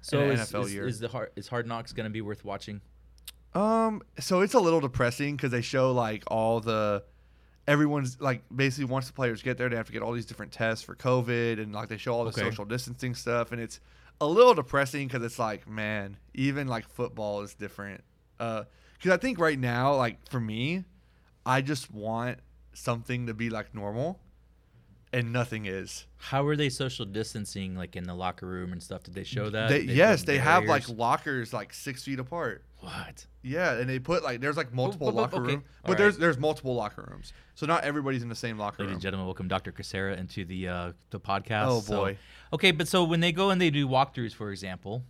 So 0.00 0.20
is, 0.30 0.40
NFL 0.52 0.64
is, 0.64 0.74
year. 0.74 0.86
is 0.88 0.98
the 0.98 1.08
hard 1.08 1.30
is 1.36 1.46
Hard 1.48 1.66
Knocks 1.66 1.92
gonna 1.92 2.10
be 2.10 2.20
worth 2.20 2.44
watching? 2.44 2.80
Um, 3.54 4.02
so 4.18 4.40
it's 4.42 4.54
a 4.54 4.60
little 4.60 4.80
depressing 4.80 5.36
because 5.36 5.50
they 5.50 5.62
show 5.62 5.92
like 5.92 6.24
all 6.26 6.60
the 6.60 7.04
everyone's 7.66 8.20
like 8.20 8.42
basically 8.54 8.84
once 8.86 9.06
the 9.06 9.12
players 9.12 9.42
get 9.42 9.56
there, 9.58 9.68
they 9.68 9.76
have 9.76 9.86
to 9.86 9.92
get 9.92 10.02
all 10.02 10.12
these 10.12 10.26
different 10.26 10.52
tests 10.52 10.84
for 10.84 10.94
COVID 10.94 11.60
and 11.60 11.72
like 11.72 11.88
they 11.88 11.96
show 11.96 12.12
all 12.12 12.24
the 12.24 12.30
Okay. 12.30 12.42
social 12.42 12.64
distancing 12.64 13.14
stuff, 13.14 13.52
and 13.52 13.60
it's 13.60 13.80
a 14.20 14.26
little 14.26 14.54
depressing 14.54 15.06
because 15.06 15.22
it's 15.24 15.38
like 15.38 15.68
man, 15.68 16.16
even 16.34 16.66
like 16.68 16.88
football 16.88 17.42
is 17.42 17.54
different. 17.54 18.02
Uh, 18.38 18.64
because 18.98 19.12
I 19.12 19.16
think 19.16 19.38
right 19.38 19.58
now, 19.58 19.94
like 19.94 20.28
for 20.30 20.40
me, 20.40 20.84
I 21.44 21.60
just 21.62 21.92
want 21.92 22.38
something 22.74 23.26
to 23.26 23.34
be 23.34 23.50
like 23.50 23.74
normal, 23.74 24.20
and 25.12 25.32
nothing 25.32 25.66
is. 25.66 26.06
How 26.16 26.46
are 26.46 26.56
they 26.56 26.68
social 26.68 27.04
distancing, 27.06 27.76
like 27.76 27.96
in 27.96 28.04
the 28.04 28.14
locker 28.14 28.46
room 28.46 28.72
and 28.72 28.82
stuff? 28.82 29.02
Did 29.04 29.14
they 29.14 29.24
show 29.24 29.48
that? 29.50 29.68
They, 29.68 29.86
They 29.86 29.94
yes, 29.94 30.24
they 30.24 30.38
have 30.38 30.64
like 30.64 30.88
lockers 30.88 31.52
like 31.52 31.72
six 31.72 32.02
feet 32.04 32.18
apart. 32.18 32.64
what? 32.80 33.26
Yeah, 33.42 33.74
and 33.78 33.88
they 33.88 34.00
put 34.00 34.24
like 34.24 34.40
there's 34.40 34.56
like 34.56 34.72
multiple 34.74 35.06
but- 35.08 35.14
locker 35.14 35.36
okay. 35.36 35.52
rooms, 35.54 35.64
but 35.84 35.96
there's 35.96 36.14
right. 36.14 36.20
there's 36.20 36.38
multiple 36.38 36.74
locker 36.74 37.08
rooms, 37.10 37.32
so 37.54 37.64
not 37.64 37.84
everybody's 37.84 38.22
in 38.24 38.28
the 38.28 38.34
same 38.34 38.58
locker 38.58 38.82
Ladies 38.82 38.88
room. 38.88 38.94
and 38.94 39.02
gentlemen, 39.02 39.26
welcome 39.26 39.46
Dr. 39.46 39.70
Casera 39.70 40.18
into 40.18 40.44
the 40.44 40.66
uh, 40.68 40.92
the 41.10 41.20
podcast. 41.20 41.66
Oh, 41.68 41.80
So- 41.80 41.96
boy. 41.96 42.18
okay, 42.52 42.72
but 42.72 42.88
so 42.88 43.04
when 43.04 43.20
they 43.20 43.30
go 43.30 43.50
and 43.50 43.60
they 43.60 43.70
do 43.70 43.86
walkthroughs, 43.86 44.34
for 44.34 44.50
example, 44.50 45.04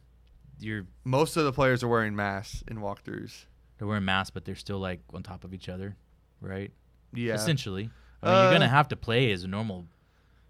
you're 0.60 0.86
Most 1.04 1.38
of 1.38 1.44
the 1.44 1.52
players 1.52 1.82
are 1.82 1.88
wearing 1.88 2.14
masks 2.14 2.62
in 2.68 2.76
walkthroughs. 2.78 3.46
They're 3.78 3.86
wearing 3.88 4.04
masks, 4.04 4.30
but 4.30 4.44
they're 4.44 4.54
still 4.54 4.78
like 4.78 5.00
on 5.14 5.22
top 5.22 5.44
of 5.44 5.52
each 5.54 5.68
other, 5.68 5.96
right? 6.40 6.70
Yeah, 7.12 7.34
Essentially, 7.34 7.90
I 8.22 8.26
mean, 8.32 8.42
you're 8.42 8.52
gonna 8.52 8.64
Uh, 8.66 8.68
have 8.68 8.88
to 8.88 8.96
play 8.96 9.30
as 9.32 9.44
a 9.44 9.48
normal 9.48 9.86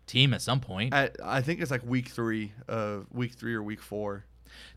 team 0.07 0.33
at 0.35 0.41
some 0.43 0.61
point. 0.61 0.95
I, 0.95 1.11
I 1.23 1.43
think 1.43 1.61
it's 1.61 1.71
like 1.71 1.85
week 1.85 2.09
three 2.09 2.53
of 2.69 3.07
week 3.13 3.35
three 3.35 3.55
or 3.55 3.63
week 3.63 3.83
four. 3.83 4.25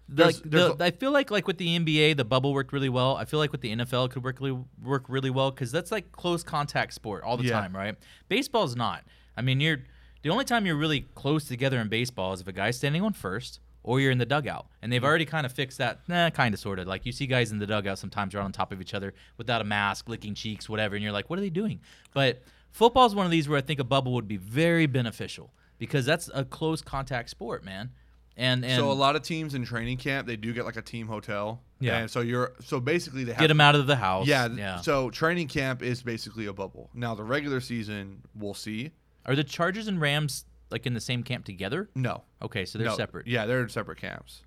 like 0.09 0.15
there's- 0.17 0.39
the, 0.41 0.49
there's 0.49 0.79
a- 0.79 0.83
I 0.85 0.91
feel 0.91 1.11
like 1.11 1.29
like 1.31 1.45
with 1.47 1.57
the 1.59 1.77
NBA, 1.79 2.17
the 2.17 2.25
bubble 2.25 2.53
worked 2.53 2.73
really 2.73 2.89
well. 2.89 3.15
I 3.15 3.25
feel 3.25 3.39
like 3.39 3.51
with 3.51 3.61
the 3.61 3.71
NFL, 3.75 4.07
it 4.07 4.11
could 4.11 4.23
work 4.23 4.39
really 4.41 4.59
work 4.83 5.05
really 5.07 5.29
well 5.29 5.51
because 5.51 5.71
that's 5.71 5.91
like 5.91 6.11
close 6.11 6.43
contact 6.43 6.93
sport 6.93 7.23
all 7.23 7.37
the 7.37 7.43
Yeah. 7.45 7.59
time, 7.61 7.75
right? 7.75 7.95
Baseball's 8.27 8.75
not. 8.75 9.03
I 9.37 9.41
mean, 9.41 9.59
you're 9.59 9.79
The 10.21 10.29
only 10.31 10.43
time 10.43 10.65
you're 10.65 10.75
really 10.75 11.01
close 11.15 11.45
together 11.45 11.79
in 11.79 11.87
baseball 11.87 12.33
is 12.33 12.41
if 12.41 12.47
a 12.47 12.51
guy's 12.51 12.75
standing 12.75 13.01
on 13.03 13.13
first 13.13 13.61
or 13.83 13.99
you're 13.99 14.11
in 14.11 14.17
the 14.17 14.25
dugout. 14.25 14.67
And 14.81 14.91
they've 14.91 15.01
hmm. 15.01 15.07
already 15.07 15.25
kind 15.25 15.45
of 15.45 15.51
fixed 15.51 15.77
that, 15.77 15.99
nah, 16.07 16.29
kind 16.29 16.53
of, 16.53 16.59
sort 16.59 16.79
of. 16.79 16.87
Like 16.87 17.05
you 17.05 17.11
see 17.11 17.27
guys 17.27 17.51
in 17.51 17.59
the 17.59 17.67
dugout 17.67 17.99
sometimes 17.99 18.35
are 18.35 18.39
on 18.39 18.51
top 18.51 18.71
of 18.71 18.81
each 18.81 18.93
other 18.93 19.13
without 19.37 19.61
a 19.61 19.65
mask, 19.65 20.09
licking 20.09 20.35
cheeks, 20.35 20.69
whatever. 20.69 20.95
And 20.95 21.03
you're 21.03 21.13
like, 21.13 21.29
what 21.29 21.39
are 21.39 21.41
they 21.41 21.49
doing? 21.49 21.79
But 22.13 22.41
football 22.71 23.05
is 23.05 23.15
one 23.15 23.25
of 23.25 23.31
these 23.31 23.47
where 23.47 23.57
I 23.57 23.61
think 23.61 23.79
a 23.79 23.83
bubble 23.83 24.13
would 24.13 24.27
be 24.27 24.37
very 24.37 24.85
beneficial 24.85 25.53
because 25.77 26.05
that's 26.05 26.29
a 26.33 26.45
close 26.45 26.81
contact 26.81 27.29
sport, 27.29 27.63
man. 27.63 27.91
And, 28.37 28.63
and 28.63 28.79
so 28.79 28.89
a 28.89 28.93
lot 28.93 29.17
of 29.17 29.21
teams 29.21 29.53
in 29.53 29.65
training 29.65 29.97
camp 29.97 30.25
they 30.25 30.37
do 30.37 30.53
get 30.53 30.63
like 30.63 30.77
a 30.77 30.81
team 30.81 31.07
hotel. 31.07 31.61
Yeah. 31.81 31.97
And 31.97 32.09
so 32.09 32.21
you're 32.21 32.53
so 32.63 32.79
basically 32.79 33.25
they 33.25 33.33
have 33.33 33.41
get 33.41 33.47
them 33.47 33.59
out 33.59 33.75
of 33.75 33.85
the 33.85 33.97
house. 33.97 34.27
Yeah, 34.27 34.47
yeah. 34.47 34.79
So 34.79 35.09
training 35.09 35.49
camp 35.49 35.83
is 35.83 36.01
basically 36.01 36.45
a 36.45 36.53
bubble. 36.53 36.89
Now 36.93 37.15
the 37.15 37.23
regular 37.23 37.59
season 37.59 38.21
we'll 38.33 38.53
see. 38.53 38.91
Are 39.25 39.35
the 39.35 39.43
Chargers 39.43 39.89
and 39.89 39.99
Rams 39.99 40.45
like 40.71 40.85
in 40.85 40.93
the 40.93 41.01
same 41.01 41.23
camp 41.23 41.45
together? 41.45 41.89
No. 41.95 42.23
Okay, 42.41 42.65
so 42.65 42.77
they're 42.77 42.87
no. 42.87 42.95
separate. 42.95 43.27
Yeah, 43.27 43.45
they're 43.45 43.61
in 43.61 43.69
separate 43.69 43.97
camps. 43.99 44.43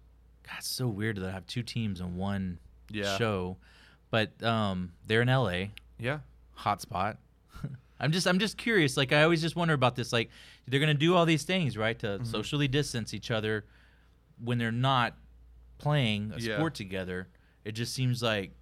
God, 0.47 0.57
it's 0.59 0.69
so 0.69 0.89
weird 0.89 1.17
that 1.17 1.29
I 1.29 1.33
have 1.33 1.47
two 1.47 1.63
teams 1.63 2.01
in 2.01 2.17
one 2.17 2.59
Yeah. 2.91 3.17
show, 3.17 3.57
but 4.11 4.43
um, 4.43 4.93
they're 5.07 5.23
in 5.23 5.29
LA, 5.29 5.67
Yeah. 5.99 6.21
hotspot. 6.59 7.17
I'm 8.01 8.11
just 8.13 8.27
I'm 8.27 8.39
just 8.39 8.57
curious. 8.59 8.97
Like 8.97 9.13
I 9.13 9.23
always 9.23 9.41
just 9.41 9.55
wonder 9.57 9.75
about 9.75 9.95
this. 9.97 10.13
Like 10.13 10.31
they're 10.67 10.81
gonna 10.81 10.95
do 10.95 11.15
all 11.15 11.25
these 11.27 11.45
things 11.45 11.77
right 11.77 11.99
to 12.01 12.07
Mm-hmm. 12.07 12.25
socially 12.25 12.69
distance 12.69 13.15
each 13.15 13.31
other 13.31 13.65
when 14.43 14.59
they're 14.59 14.73
not 14.73 15.15
playing 15.79 16.33
a 16.35 16.39
Yeah. 16.41 16.57
sport 16.57 16.75
together. 16.75 17.29
It 17.65 17.73
just 17.73 17.95
seems 17.95 18.23
like 18.23 18.53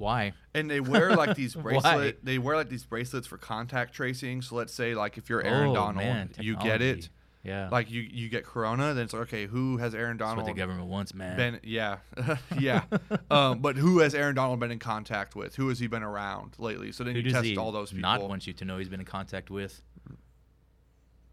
why? 0.00 0.32
And 0.54 0.70
they 0.70 0.80
wear 0.80 1.14
like 1.14 1.36
these 1.36 1.54
bracelet. 1.56 2.24
They 2.24 2.38
wear 2.38 2.56
like 2.56 2.70
these 2.70 2.84
bracelets 2.84 3.26
for 3.26 3.36
contact 3.36 3.94
tracing. 3.94 4.40
So 4.42 4.56
let's 4.56 4.72
say 4.72 4.94
like 4.94 5.18
if 5.18 5.28
you're 5.28 5.42
Aaron 5.42 5.70
oh, 5.70 5.74
Donald, 5.74 5.96
man, 5.96 6.30
you 6.40 6.56
get 6.56 6.80
it. 6.82 7.10
Yeah, 7.42 7.70
Like 7.70 7.90
you 7.90 8.02
you 8.02 8.28
get 8.28 8.44
Corona, 8.44 8.92
then 8.92 9.04
it's 9.04 9.14
like 9.14 9.22
okay, 9.22 9.46
who 9.46 9.78
has 9.78 9.94
Aaron 9.94 10.18
Donald? 10.18 10.40
that's 10.40 10.48
what 10.48 10.54
the 10.54 10.60
government 10.60 10.88
wants, 10.88 11.14
man. 11.14 11.36
been? 11.36 11.60
Yeah, 11.62 11.98
yeah. 12.58 12.82
um, 13.30 13.60
but 13.60 13.76
who 13.76 14.00
has 14.00 14.14
Aaron 14.14 14.34
Donald 14.34 14.60
been 14.60 14.70
in 14.70 14.78
contact 14.78 15.34
with? 15.34 15.56
Who 15.56 15.68
has 15.70 15.78
he 15.78 15.86
been 15.86 16.02
around 16.02 16.56
lately? 16.58 16.92
So 16.92 17.02
then 17.02 17.14
Who 17.14 17.22
you 17.22 17.30
test 17.30 17.56
all 17.56 17.72
those 17.72 17.92
people. 17.92 18.02
not 18.02 18.28
want 18.28 18.46
you 18.46 18.52
to 18.52 18.64
know 18.66 18.76
he's 18.76 18.90
been 18.90 19.00
in 19.00 19.06
contact 19.06 19.48
with? 19.48 19.80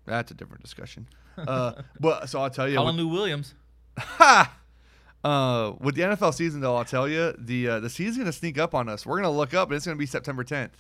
That's 0.06 0.32
a 0.32 0.34
different 0.34 0.64
discussion. 0.64 1.10
Uh, 1.38 1.74
but 2.00 2.30
so 2.30 2.42
I'll 2.42 2.50
tell 2.50 2.70
you. 2.70 2.78
Colin 2.78 2.96
with- 2.96 3.06
Lou 3.06 3.12
Williams. 3.12 3.54
Ha! 3.98 4.58
Uh, 5.24 5.74
with 5.80 5.96
the 5.96 6.02
NFL 6.04 6.34
season, 6.34 6.62
though, 6.62 6.76
I'll 6.76 6.86
tell 6.86 7.08
you 7.08 7.34
the 7.38 7.68
uh, 7.68 7.80
the 7.80 7.90
season's 7.90 8.18
gonna 8.18 8.32
sneak 8.32 8.58
up 8.58 8.74
on 8.74 8.88
us. 8.88 9.06
We're 9.06 9.18
gonna 9.18 9.32
look 9.32 9.54
up, 9.54 9.70
and 9.70 9.76
it's 9.76 9.86
gonna 9.86 9.98
be 9.98 10.06
September 10.06 10.44
10th. 10.44 10.72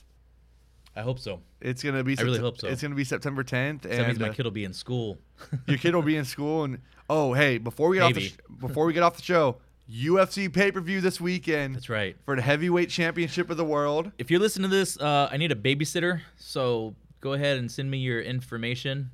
I 0.95 1.01
hope 1.01 1.19
so. 1.19 1.41
It's 1.61 1.83
gonna 1.83 2.03
be. 2.03 2.17
I 2.17 2.21
really 2.21 2.39
hope 2.39 2.59
so. 2.59 2.67
It's 2.67 2.81
gonna 2.81 2.95
be 2.95 3.03
September 3.03 3.43
10th, 3.43 3.81
That 3.81 3.91
means 3.91 4.09
and 4.09 4.19
my 4.19 4.29
uh, 4.29 4.33
kid 4.33 4.45
will 4.45 4.51
be 4.51 4.63
in 4.63 4.73
school. 4.73 5.17
your 5.67 5.77
kid 5.77 5.93
will 5.93 6.01
be 6.01 6.17
in 6.17 6.25
school. 6.25 6.63
And 6.63 6.79
oh, 7.09 7.33
hey, 7.33 7.57
before 7.57 7.89
we 7.89 7.97
get 7.97 8.03
off 8.03 8.13
the 8.13 8.21
sh- 8.21 8.37
before 8.59 8.85
we 8.85 8.93
get 8.93 9.03
off 9.03 9.15
the 9.15 9.23
show, 9.23 9.57
UFC 9.91 10.51
pay 10.51 10.71
per 10.71 10.81
view 10.81 11.01
this 11.01 11.21
weekend 11.21 11.75
That's 11.75 11.89
right. 11.89 12.15
for 12.25 12.35
the 12.35 12.41
heavyweight 12.41 12.89
championship 12.89 13.49
of 13.49 13.57
the 13.57 13.65
world. 13.65 14.11
If 14.17 14.31
you're 14.31 14.39
listening 14.39 14.69
to 14.69 14.75
this, 14.75 14.99
uh, 14.99 15.29
I 15.31 15.37
need 15.37 15.51
a 15.51 15.55
babysitter. 15.55 16.21
So 16.37 16.95
go 17.21 17.33
ahead 17.33 17.57
and 17.57 17.71
send 17.71 17.91
me 17.91 17.99
your 17.99 18.21
information. 18.21 19.11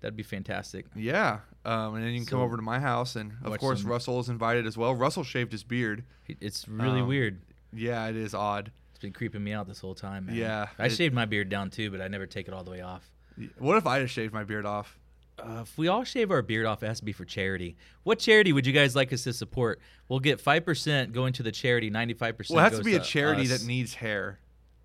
That'd 0.00 0.16
be 0.16 0.22
fantastic. 0.22 0.86
Yeah, 0.94 1.40
um, 1.64 1.94
and 1.94 2.04
then 2.04 2.12
you 2.12 2.18
can 2.20 2.26
come 2.26 2.40
over 2.40 2.56
to 2.56 2.62
my 2.62 2.78
house, 2.78 3.16
and 3.16 3.32
of 3.42 3.58
course 3.58 3.82
some- 3.82 3.90
Russell 3.90 4.20
is 4.20 4.28
invited 4.28 4.66
as 4.66 4.76
well. 4.76 4.94
Russell 4.94 5.24
shaved 5.24 5.52
his 5.52 5.64
beard. 5.64 6.04
It's 6.28 6.66
really 6.68 7.00
Um, 7.00 7.08
weird. 7.08 7.40
Yeah, 7.72 8.06
it 8.08 8.16
is 8.16 8.34
odd. 8.34 8.70
It's 8.90 9.00
been 9.00 9.12
creeping 9.12 9.42
me 9.42 9.52
out 9.52 9.66
this 9.66 9.80
whole 9.80 9.94
time, 9.94 10.26
man. 10.26 10.36
Yeah, 10.36 10.68
I 10.78 10.86
it- 10.86 10.90
shaved 10.92 11.14
my 11.14 11.24
beard 11.24 11.48
down 11.48 11.70
too, 11.70 11.90
but 11.90 12.00
I 12.00 12.08
never 12.08 12.26
take 12.26 12.46
it 12.48 12.54
all 12.54 12.64
the 12.64 12.70
way 12.70 12.80
off. 12.82 13.10
What 13.58 13.76
if 13.76 13.86
I 13.86 14.00
just 14.00 14.14
shaved 14.14 14.32
my 14.32 14.44
beard 14.44 14.64
off? 14.66 14.98
Uh, 15.36 15.60
if 15.62 15.76
we 15.76 15.88
all 15.88 16.04
shave 16.04 16.30
our 16.30 16.42
beard 16.42 16.64
off, 16.64 16.84
it 16.84 16.86
has 16.86 17.00
to 17.00 17.04
be 17.04 17.10
for 17.10 17.24
charity. 17.24 17.76
What 18.04 18.20
charity 18.20 18.52
would 18.52 18.64
you 18.68 18.72
guys 18.72 18.94
like 18.94 19.12
us 19.12 19.24
to 19.24 19.32
support? 19.32 19.80
We'll 20.08 20.20
get 20.20 20.40
five 20.40 20.64
percent 20.64 21.12
going 21.12 21.32
to 21.32 21.42
the 21.42 21.50
charity. 21.50 21.90
Ninety-five 21.90 22.36
percent. 22.38 22.54
Well, 22.56 22.64
it 22.66 22.70
has 22.70 22.78
to 22.78 22.84
be 22.84 22.94
a 22.94 23.00
charity 23.00 23.42
us. 23.42 23.48
that 23.48 23.66
needs 23.66 23.94
hair. 23.94 24.38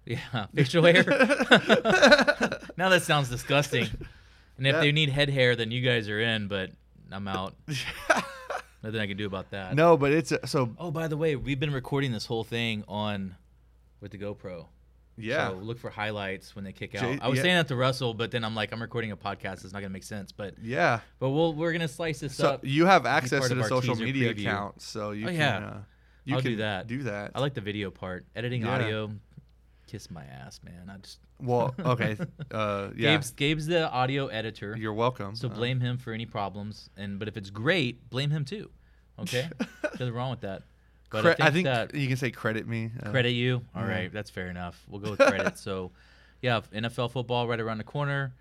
Yeah, 0.05 0.17
facial 0.55 0.83
hair. 0.83 1.03
now 2.77 2.89
that 2.89 3.03
sounds 3.03 3.29
disgusting. 3.29 3.87
And 4.59 4.67
if 4.67 4.73
Yeah. 4.75 4.81
they 4.81 4.91
need 4.91 5.09
head 5.09 5.29
hair, 5.29 5.55
then 5.55 5.71
you 5.71 5.81
guys 5.81 6.07
are 6.09 6.19
in, 6.19 6.47
but 6.49 6.69
I'm 7.11 7.27
out. 7.27 7.55
Nothing 8.83 8.99
I 9.01 9.07
can 9.07 9.17
do 9.17 9.25
about 9.25 9.51
that. 9.51 9.73
No, 9.75 9.97
but 9.97 10.11
it's 10.11 10.31
a, 10.31 10.45
so 10.47 10.73
Oh, 10.77 10.91
by 10.91 11.07
the 11.07 11.17
way, 11.17 11.35
we've 11.35 11.59
been 11.59 11.73
recording 11.73 12.11
this 12.11 12.25
whole 12.25 12.43
thing 12.43 12.83
on 12.87 13.35
with 14.01 14.11
the 14.11 14.17
GoPro. 14.17 14.67
yeah. 15.17 15.49
So 15.49 15.55
look 15.55 15.79
for 15.79 15.89
highlights 15.89 16.55
when 16.55 16.63
they 16.65 16.71
kick 16.71 16.95
out. 16.95 17.01
Jay- 17.01 17.19
I 17.21 17.27
was 17.27 17.37
yeah. 17.37 17.43
saying 17.43 17.55
that 17.55 17.67
to 17.69 17.75
Russell, 17.75 18.13
but 18.13 18.31
then 18.31 18.43
I'm 18.45 18.55
like, 18.55 18.71
I'm 18.71 18.81
recording 18.81 19.11
a 19.11 19.17
podcast. 19.17 19.63
It's 19.65 19.73
not 19.73 19.79
gonna 19.81 19.89
make 19.89 20.03
sense. 20.03 20.31
But 20.31 20.55
Yeah. 20.61 20.99
but 21.19 21.29
we'll 21.31 21.53
we're 21.53 21.71
gonna 21.73 21.87
slice 21.89 22.19
this 22.19 22.35
So 22.35 22.47
up. 22.51 22.65
you 22.65 22.85
have 22.85 23.05
access 23.05 23.47
to 23.49 23.55
the 23.55 23.63
social 23.65 23.95
media 23.95 24.33
preview. 24.33 24.41
account, 24.41 24.81
so 24.81 25.11
you 25.11 25.25
Oh, 25.25 25.29
can. 25.29 25.37
yeah. 25.37 25.57
Uh, 25.67 25.77
you 26.25 26.35
I'll 26.35 26.41
can 26.41 26.51
do 26.51 26.57
that. 26.57 26.87
Do 26.87 27.03
that. 27.03 27.31
I 27.35 27.39
like 27.39 27.53
the 27.55 27.61
video 27.61 27.91
part. 27.91 28.25
Editing 28.35 28.61
Yeah. 28.61 28.75
audio. 28.75 29.11
Kiss 29.89 30.11
my 30.11 30.23
ass, 30.23 30.59
man. 30.63 30.87
I 30.87 30.97
just 30.97 31.17
well, 31.41 31.73
okay. 31.79 32.15
Uh, 32.51 32.89
yeah. 32.95 33.17
Gabe's 33.17 33.31
Gabe's 33.31 33.65
the 33.65 33.89
audio 33.89 34.27
editor. 34.27 34.77
You're 34.77 34.93
welcome. 34.93 35.35
So 35.35 35.47
Uh, 35.47 35.53
blame 35.55 35.79
him 35.79 35.97
for 35.97 36.13
any 36.13 36.27
problems, 36.27 36.91
and 36.95 37.17
but 37.17 37.27
if 37.27 37.35
it's 37.37 37.49
great, 37.49 38.07
blame 38.11 38.29
him 38.29 38.45
too. 38.45 38.69
Okay, 39.17 39.49
nothing 39.83 40.13
wrong 40.13 40.29
with 40.29 40.41
that. 40.41 40.61
But 41.09 41.37
cre- 41.37 41.43
I 41.43 41.49
think, 41.49 41.65
that 41.65 41.95
you 41.95 42.07
can 42.07 42.17
say 42.17 42.29
credit 42.29 42.67
me. 42.67 42.91
Uh, 43.01 43.09
credit 43.09 43.31
you. 43.31 43.63
All 43.75 43.81
yeah. 43.81 43.89
right, 43.89 44.13
that's 44.13 44.29
fair 44.29 44.47
enough. 44.47 44.79
We'll 44.87 45.01
go 45.01 45.09
with 45.09 45.19
credit. 45.27 45.57
so, 45.57 45.91
yeah, 46.43 46.61
NFL 46.71 47.09
football 47.09 47.47
right 47.47 47.59
around 47.59 47.79
the 47.79 47.83
corner. 47.83 48.35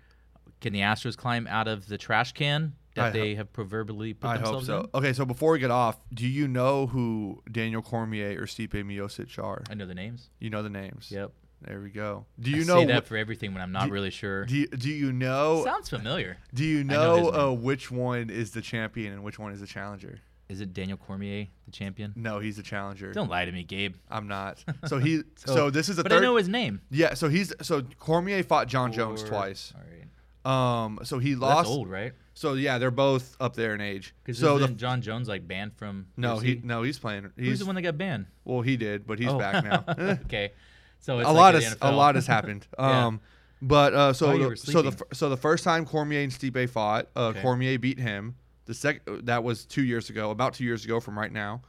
Can 0.61 0.71
the 0.71 0.81
Astros 0.81 1.17
climb 1.17 1.47
out 1.47 1.67
of 1.67 1.87
the 1.87 1.97
trash 1.97 2.33
can 2.33 2.73
that 2.93 3.05
I 3.05 3.09
they 3.09 3.35
have 3.35 3.51
proverbially 3.53 4.13
put 4.13 4.27
I 4.27 4.33
hope 4.33 4.43
themselves 4.43 4.67
so. 4.67 4.79
in? 4.81 4.89
Okay, 4.93 5.13
so 5.13 5.25
before 5.25 5.53
we 5.53 5.59
get 5.59 5.71
off, 5.71 5.97
do 6.13 6.27
you 6.27 6.47
know 6.47 6.85
who 6.85 7.41
Daniel 7.51 7.81
Cormier 7.81 8.39
or 8.39 8.45
Stipe 8.45 8.73
Miocic 8.73 9.41
are? 9.43 9.63
I 9.69 9.73
know 9.73 9.85
the 9.87 9.95
names. 9.95 10.29
You 10.39 10.49
know 10.49 10.61
the 10.61 10.69
names. 10.69 11.09
Yep. 11.09 11.31
There 11.61 11.81
we 11.81 11.89
go. 11.89 12.25
Do 12.39 12.51
you 12.51 12.61
I 12.61 12.65
know? 12.65 12.79
say 12.79 12.85
that 12.85 13.03
wh- 13.03 13.07
for 13.07 13.17
everything 13.17 13.53
when 13.53 13.61
I'm 13.61 13.71
not 13.73 13.87
do- 13.87 13.91
really 13.93 14.11
sure. 14.11 14.45
do 14.45 14.55
you, 14.55 14.67
do 14.67 14.89
you 14.89 15.11
know? 15.11 15.63
Sounds 15.65 15.89
familiar. 15.89 16.37
do 16.53 16.63
you 16.63 16.83
know 16.83 17.29
know, 17.29 17.49
uh, 17.49 17.53
which 17.53 17.91
one 17.91 18.29
is 18.29 18.51
the 18.51 18.61
champion 18.61 19.11
and 19.13 19.23
which 19.23 19.37
one 19.39 19.51
is 19.51 19.59
the 19.59 19.67
challenger? 19.67 20.19
Is 20.47 20.61
it 20.61 20.73
Daniel 20.73 20.97
Cormier, 20.97 21.47
the 21.65 21.71
champion? 21.71 22.11
No, 22.15 22.39
he's 22.39 22.55
the 22.55 22.63
challenger. 22.63 23.11
Don't 23.11 23.29
lie 23.29 23.45
to 23.45 23.51
me, 23.51 23.63
Gabe. 23.63 23.95
I'm 24.09 24.27
not. 24.27 24.63
So 24.87 24.97
he. 24.99 25.17
so, 25.35 25.53
So- 25.55 25.69
this 25.69 25.89
is 25.89 25.97
the 25.97 26.03
But 26.03 26.11
third. 26.13 26.23
I 26.23 26.25
know 26.25 26.37
his 26.37 26.47
name. 26.47 26.81
yeah. 26.89 27.13
So 27.13 27.27
he's 27.29 27.53
so 27.61 27.83
Cormier 27.99 28.41
fought 28.43 28.67
Jon 28.67 28.91
Jones 28.91 29.21
twice. 29.23 29.73
All 29.75 29.81
right. 29.83 30.85
Um. 30.85 30.99
So 31.03 31.19
he 31.19 31.35
Well, 31.35 31.49
that's 31.49 31.67
lost. 31.67 31.69
old, 31.77 31.89
right? 31.89 32.13
So 32.33 32.53
yeah, 32.53 32.77
they're 32.77 32.89
both 32.89 33.35
up 33.41 33.55
there 33.57 33.75
in 33.75 33.81
age. 33.81 34.15
So 34.31 34.55
isn't 34.55 34.69
the 34.71 34.75
Jon 34.77 35.01
Jones 35.01 35.27
like 35.27 35.45
banned 35.45 35.73
from? 35.75 36.07
no, 36.15 36.37
he 36.39 36.55
UFC? 36.55 36.63
no, 36.63 36.83
he's 36.83 36.97
playing. 36.97 37.29
He's 37.35 37.47
Who's 37.49 37.59
the 37.59 37.65
one 37.65 37.75
that 37.75 37.81
got 37.81 37.97
banned? 37.97 38.27
well, 38.45 38.61
he 38.61 38.77
did, 38.77 39.05
but 39.05 39.19
he's 39.19 39.27
Oh. 39.27 39.37
back 39.37 39.63
now. 39.65 39.83
Okay, 40.25 40.53
so 40.99 41.19
it's 41.19 41.27
a 41.27 41.31
like 41.31 41.39
lot 41.39 41.51
the 41.53 41.61
has 41.61 41.77
a 41.81 41.91
lot 41.91 42.15
has 42.15 42.27
happened. 42.35 42.67
Yeah. 42.77 43.07
Um, 43.07 43.21
but 43.61 43.93
uh, 43.93 44.13
so 44.13 44.31
Oh, 44.31 44.49
the, 44.49 44.55
so 44.57 44.81
the 44.81 45.03
so 45.13 45.29
the 45.29 45.37
first 45.37 45.63
time 45.63 45.85
Cormier 45.85 46.21
and 46.21 46.31
Stipe 46.31 46.69
fought, 46.69 47.07
uh, 47.15 47.27
Okay. 47.27 47.41
Cormier 47.41 47.77
beat 47.77 47.99
him. 47.99 48.35
The 48.65 48.73
sec 48.73 49.01
that 49.23 49.43
was 49.43 49.65
two 49.65 49.83
years 49.83 50.09
ago, 50.09 50.31
about 50.31 50.53
two 50.53 50.63
years 50.63 50.85
ago 50.85 50.99
from 50.99 51.17
right 51.17 51.31
now. 51.31 51.61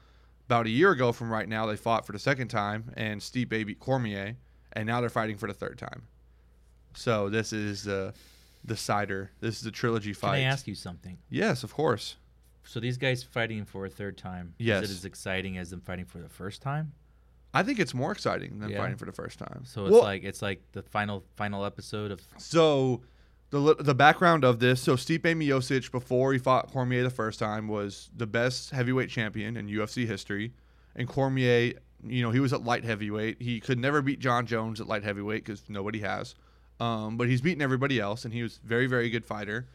About 0.47 0.67
a 0.67 0.71
year 0.71 0.91
ago 0.91 1.13
from 1.13 1.31
right 1.31 1.49
now, 1.49 1.67
they 1.67 1.77
fought 1.77 2.05
for 2.05 2.13
the 2.13 2.19
second 2.19 2.49
time, 2.49 2.93
and 2.97 3.21
Stipe 3.21 3.49
beat 3.49 3.79
Cormier, 3.79 4.37
and 4.73 4.87
now 4.87 5.01
they're 5.01 5.09
fighting 5.09 5.37
for 5.37 5.47
the 5.47 5.55
third 5.55 5.79
time. 5.79 6.03
So 6.95 7.29
this 7.29 7.53
is 7.53 7.87
uh, 7.87 8.13
the 8.65 8.77
cider. 8.77 9.31
This 9.41 9.61
is 9.61 9.67
a 9.67 9.71
trilogy 9.71 10.13
fight. 10.13 10.39
Can. 10.39 10.47
I 10.47 10.51
ask 10.51 10.67
you 10.67 10.75
something? 10.75 11.19
Yes, 11.29 11.63
of 11.63 11.73
course. 11.73 12.17
So 12.65 12.81
these 12.81 12.99
guys 12.99 13.23
fighting 13.23 13.65
for 13.65 13.87
a 13.87 13.89
third 13.89 14.19
time. 14.19 14.55
Yes. 14.59 14.85
Is 14.85 14.91
it 14.91 14.95
as 14.95 15.05
exciting 15.05 15.57
as 15.57 15.71
them 15.71 15.81
fighting 15.81 16.05
for 16.05 16.19
the 16.19 16.29
first 16.29 16.63
time? 16.63 16.93
I 17.53 17.63
think 17.63 17.79
it's 17.79 17.95
more 17.95 18.13
exciting 18.13 18.61
than 18.61 18.71
Yeah. 18.71 18.79
fighting 18.79 18.97
for 18.97 19.07
the 19.07 19.13
first 19.13 19.39
time. 19.39 19.63
So 19.65 19.87
it's 19.87 19.93
Well, 19.93 20.03
like 20.03 20.23
it's 20.25 20.43
like 20.43 20.63
the 20.73 20.83
final 20.83 21.25
final 21.37 21.65
episode 21.65 22.11
of. 22.13 22.21
So 22.39 23.03
the 23.51 23.75
the 23.75 23.95
background 23.95 24.45
of 24.45 24.61
this, 24.61 24.81
so 24.81 24.95
Stipe 24.95 25.23
Miocic 25.23 25.91
before 25.91 26.33
he 26.33 26.39
fought 26.39 26.71
Cormier 26.71 27.03
the 27.03 27.11
first 27.11 27.39
time 27.41 27.67
was 27.67 28.11
the 28.17 28.27
best 28.27 28.71
heavyweight 28.71 29.11
champion 29.11 29.57
in 29.57 29.67
UFC 29.69 30.07
history, 30.07 30.53
and 30.95 31.09
Cormier, 31.09 31.73
you 32.07 32.23
know, 32.23 32.31
he 32.31 32.39
was 32.39 32.53
at 32.53 32.63
light 32.63 32.85
heavyweight. 32.85 33.43
He 33.43 33.59
could 33.59 33.79
never 33.81 34.01
beat 34.03 34.21
Jon 34.21 34.47
Jones 34.47 34.81
at 34.81 34.87
light 34.87 35.03
heavyweight 35.03 35.45
because 35.45 35.65
nobody 35.69 35.99
has, 36.01 36.37
um, 36.79 37.17
but 37.17 37.29
he's 37.29 37.41
beaten 37.41 37.61
everybody 37.61 37.99
else, 37.99 38.25
and 38.25 38.33
he 38.33 38.43
was 38.45 38.61
very 38.63 38.87
very 38.87 39.11
good 39.11 39.25
fighter. 39.25 39.67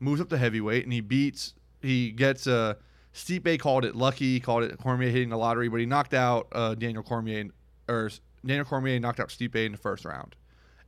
Moves 0.00 0.20
up 0.22 0.30
to 0.30 0.38
heavyweight, 0.38 0.84
and 0.84 0.92
he 0.94 1.00
beats. 1.02 1.52
He 1.82 2.10
gets 2.12 2.46
uh, 2.46 2.74
Stipe 3.18 3.58
called 3.58 3.84
it 3.84 3.94
lucky, 3.96 4.34
he 4.34 4.40
called 4.40 4.62
it 4.64 4.78
Cormier 4.78 5.10
hitting 5.10 5.28
the 5.30 5.36
lottery, 5.36 5.68
but 5.68 5.80
he 5.80 5.86
knocked 5.86 6.14
out 6.14 6.48
uh, 6.52 6.74
Daniel 6.74 7.02
Cormier, 7.02 7.48
or 7.88 8.10
Daniel 8.46 8.64
Cormier 8.64 8.98
knocked 9.00 9.20
out 9.20 9.28
Stipe 9.28 9.56
in 9.56 9.72
the 9.72 9.78
first 9.78 10.04
round 10.04 10.36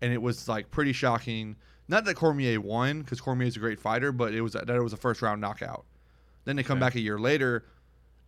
and 0.03 0.13
it 0.13 0.23
was 0.23 0.49
like 0.49 0.71
pretty 0.71 0.93
shocking. 0.93 1.57
Not 1.89 2.05
that 2.07 2.15
Cormier 2.15 2.59
won 2.61 3.03
because 3.03 3.21
Cormier 3.21 3.49
is 3.49 3.57
a 3.57 3.61
great 3.61 3.79
fighter, 3.81 4.13
but 4.13 4.33
it 4.33 4.41
was 4.41 4.53
that 4.55 4.71
it 4.71 4.81
was 4.83 4.93
a 4.93 4.97
first 4.97 5.21
round 5.23 5.41
knockout. 5.41 5.85
Then 6.45 6.57
they 6.57 6.63
come 6.63 6.79
Okay. 6.79 6.87
back 6.87 6.95
a 6.95 7.01
year 7.01 7.19
later, 7.19 7.67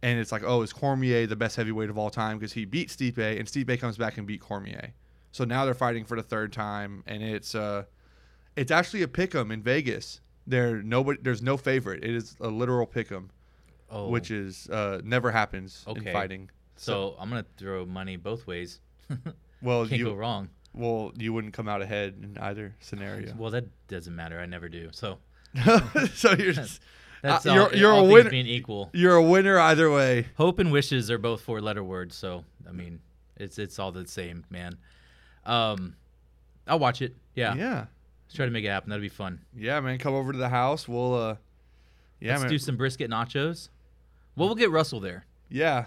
and 0.02 0.18
it's 0.20 0.32
like, 0.32 0.42
oh, 0.44 0.60
is 0.62 0.72
Cormier 0.72 1.26
the 1.26 1.36
best 1.36 1.56
heavyweight 1.56 1.88
of 1.88 1.96
all 1.96 2.10
time 2.10 2.38
because 2.38 2.52
he 2.52 2.66
beat 2.66 2.88
Stipe, 2.90 3.16
and 3.38 3.48
Stipe 3.48 3.78
comes 3.80 3.96
back 3.96 4.18
and 4.18 4.26
beat 4.26 4.40
Cormier. 4.42 4.92
So 5.30 5.44
now 5.44 5.64
they're 5.64 5.72
fighting 5.72 6.04
for 6.04 6.16
the 6.16 6.22
third 6.22 6.52
time, 6.52 7.02
and 7.06 7.22
it's 7.22 7.54
uh, 7.54 7.84
It's 8.54 8.70
actually 8.70 9.02
a 9.02 9.06
pick'em 9.08 9.50
in 9.50 9.62
Vegas. 9.62 10.20
There 10.46 10.82
nobody. 10.82 11.20
There's 11.22 11.40
no 11.40 11.56
favorite. 11.56 12.04
It 12.04 12.10
is 12.10 12.36
a 12.40 12.48
literal 12.48 12.86
pick'em, 12.86 13.28
Oh, 13.94 14.08
which 14.08 14.30
is 14.30 14.68
uh, 14.70 15.00
never 15.04 15.30
happens 15.30 15.84
in 15.86 15.98
Okay. 15.98 16.12
fighting. 16.12 16.48
so 16.76 17.14
I'm 17.20 17.28
gonna 17.28 17.44
throw 17.58 17.84
money 17.86 18.16
both 18.16 18.46
ways. 18.46 18.80
Well, 19.62 19.86
Can't 19.86 19.98
you 20.00 20.06
go 20.06 20.14
wrong. 20.14 20.48
well 20.74 21.12
you 21.16 21.32
wouldn't 21.32 21.52
come 21.52 21.68
out 21.68 21.82
ahead 21.82 22.14
in 22.20 22.36
either 22.42 22.74
scenario. 22.80 23.32
Well, 23.38 23.52
that 23.52 23.66
doesn't 23.86 24.16
matter. 24.16 24.40
I 24.40 24.46
never 24.46 24.68
do. 24.68 24.88
So 24.92 25.18
so 26.14 26.32
you're 26.32 26.52
just, 26.52 26.80
that's 27.22 27.46
Uh, 27.46 27.50
all, 27.50 27.56
you're- 27.56 27.78
you're 27.78 27.92
all 27.92 27.98
a 28.00 28.02
things 28.02 28.12
winner. 28.14 28.30
being 28.30 28.46
equal. 28.48 28.90
you're 28.92 29.14
a 29.14 29.22
winner 29.22 29.60
either 29.60 29.88
way. 29.88 30.26
Hope 30.36 30.58
and 30.58 30.72
wishes 30.72 31.10
are 31.12 31.18
both 31.18 31.42
four 31.42 31.60
letter 31.60 31.84
words. 31.84 32.16
So 32.16 32.44
I 32.68 32.72
mean, 32.72 32.98
it's 33.36 33.56
it's 33.58 33.78
all 33.78 33.92
the 33.92 34.06
same, 34.08 34.44
man. 34.50 34.76
Um, 35.46 35.94
I'll 36.66 36.78
watch 36.80 37.02
it. 37.02 37.14
Yeah, 37.34 37.54
Yeah. 37.54 37.86
let's 38.26 38.34
try 38.34 38.46
to 38.46 38.50
make 38.52 38.64
it 38.64 38.68
happen. 38.68 38.90
That'd 38.90 39.02
be 39.02 39.08
fun. 39.08 39.40
Yeah, 39.56 39.78
man. 39.80 39.98
Come 39.98 40.14
over 40.14 40.32
to 40.32 40.38
the 40.38 40.48
house. 40.48 40.88
We'll 40.88 41.14
uh, 41.14 41.36
yeah, 42.20 42.32
let's 42.32 42.42
man. 42.42 42.50
do 42.50 42.58
some 42.58 42.76
brisket 42.76 43.10
nachos. 43.10 43.68
Well, 44.36 44.48
we'll 44.48 44.54
get 44.56 44.70
Russell 44.70 45.00
there. 45.00 45.24
yeah, 45.50 45.86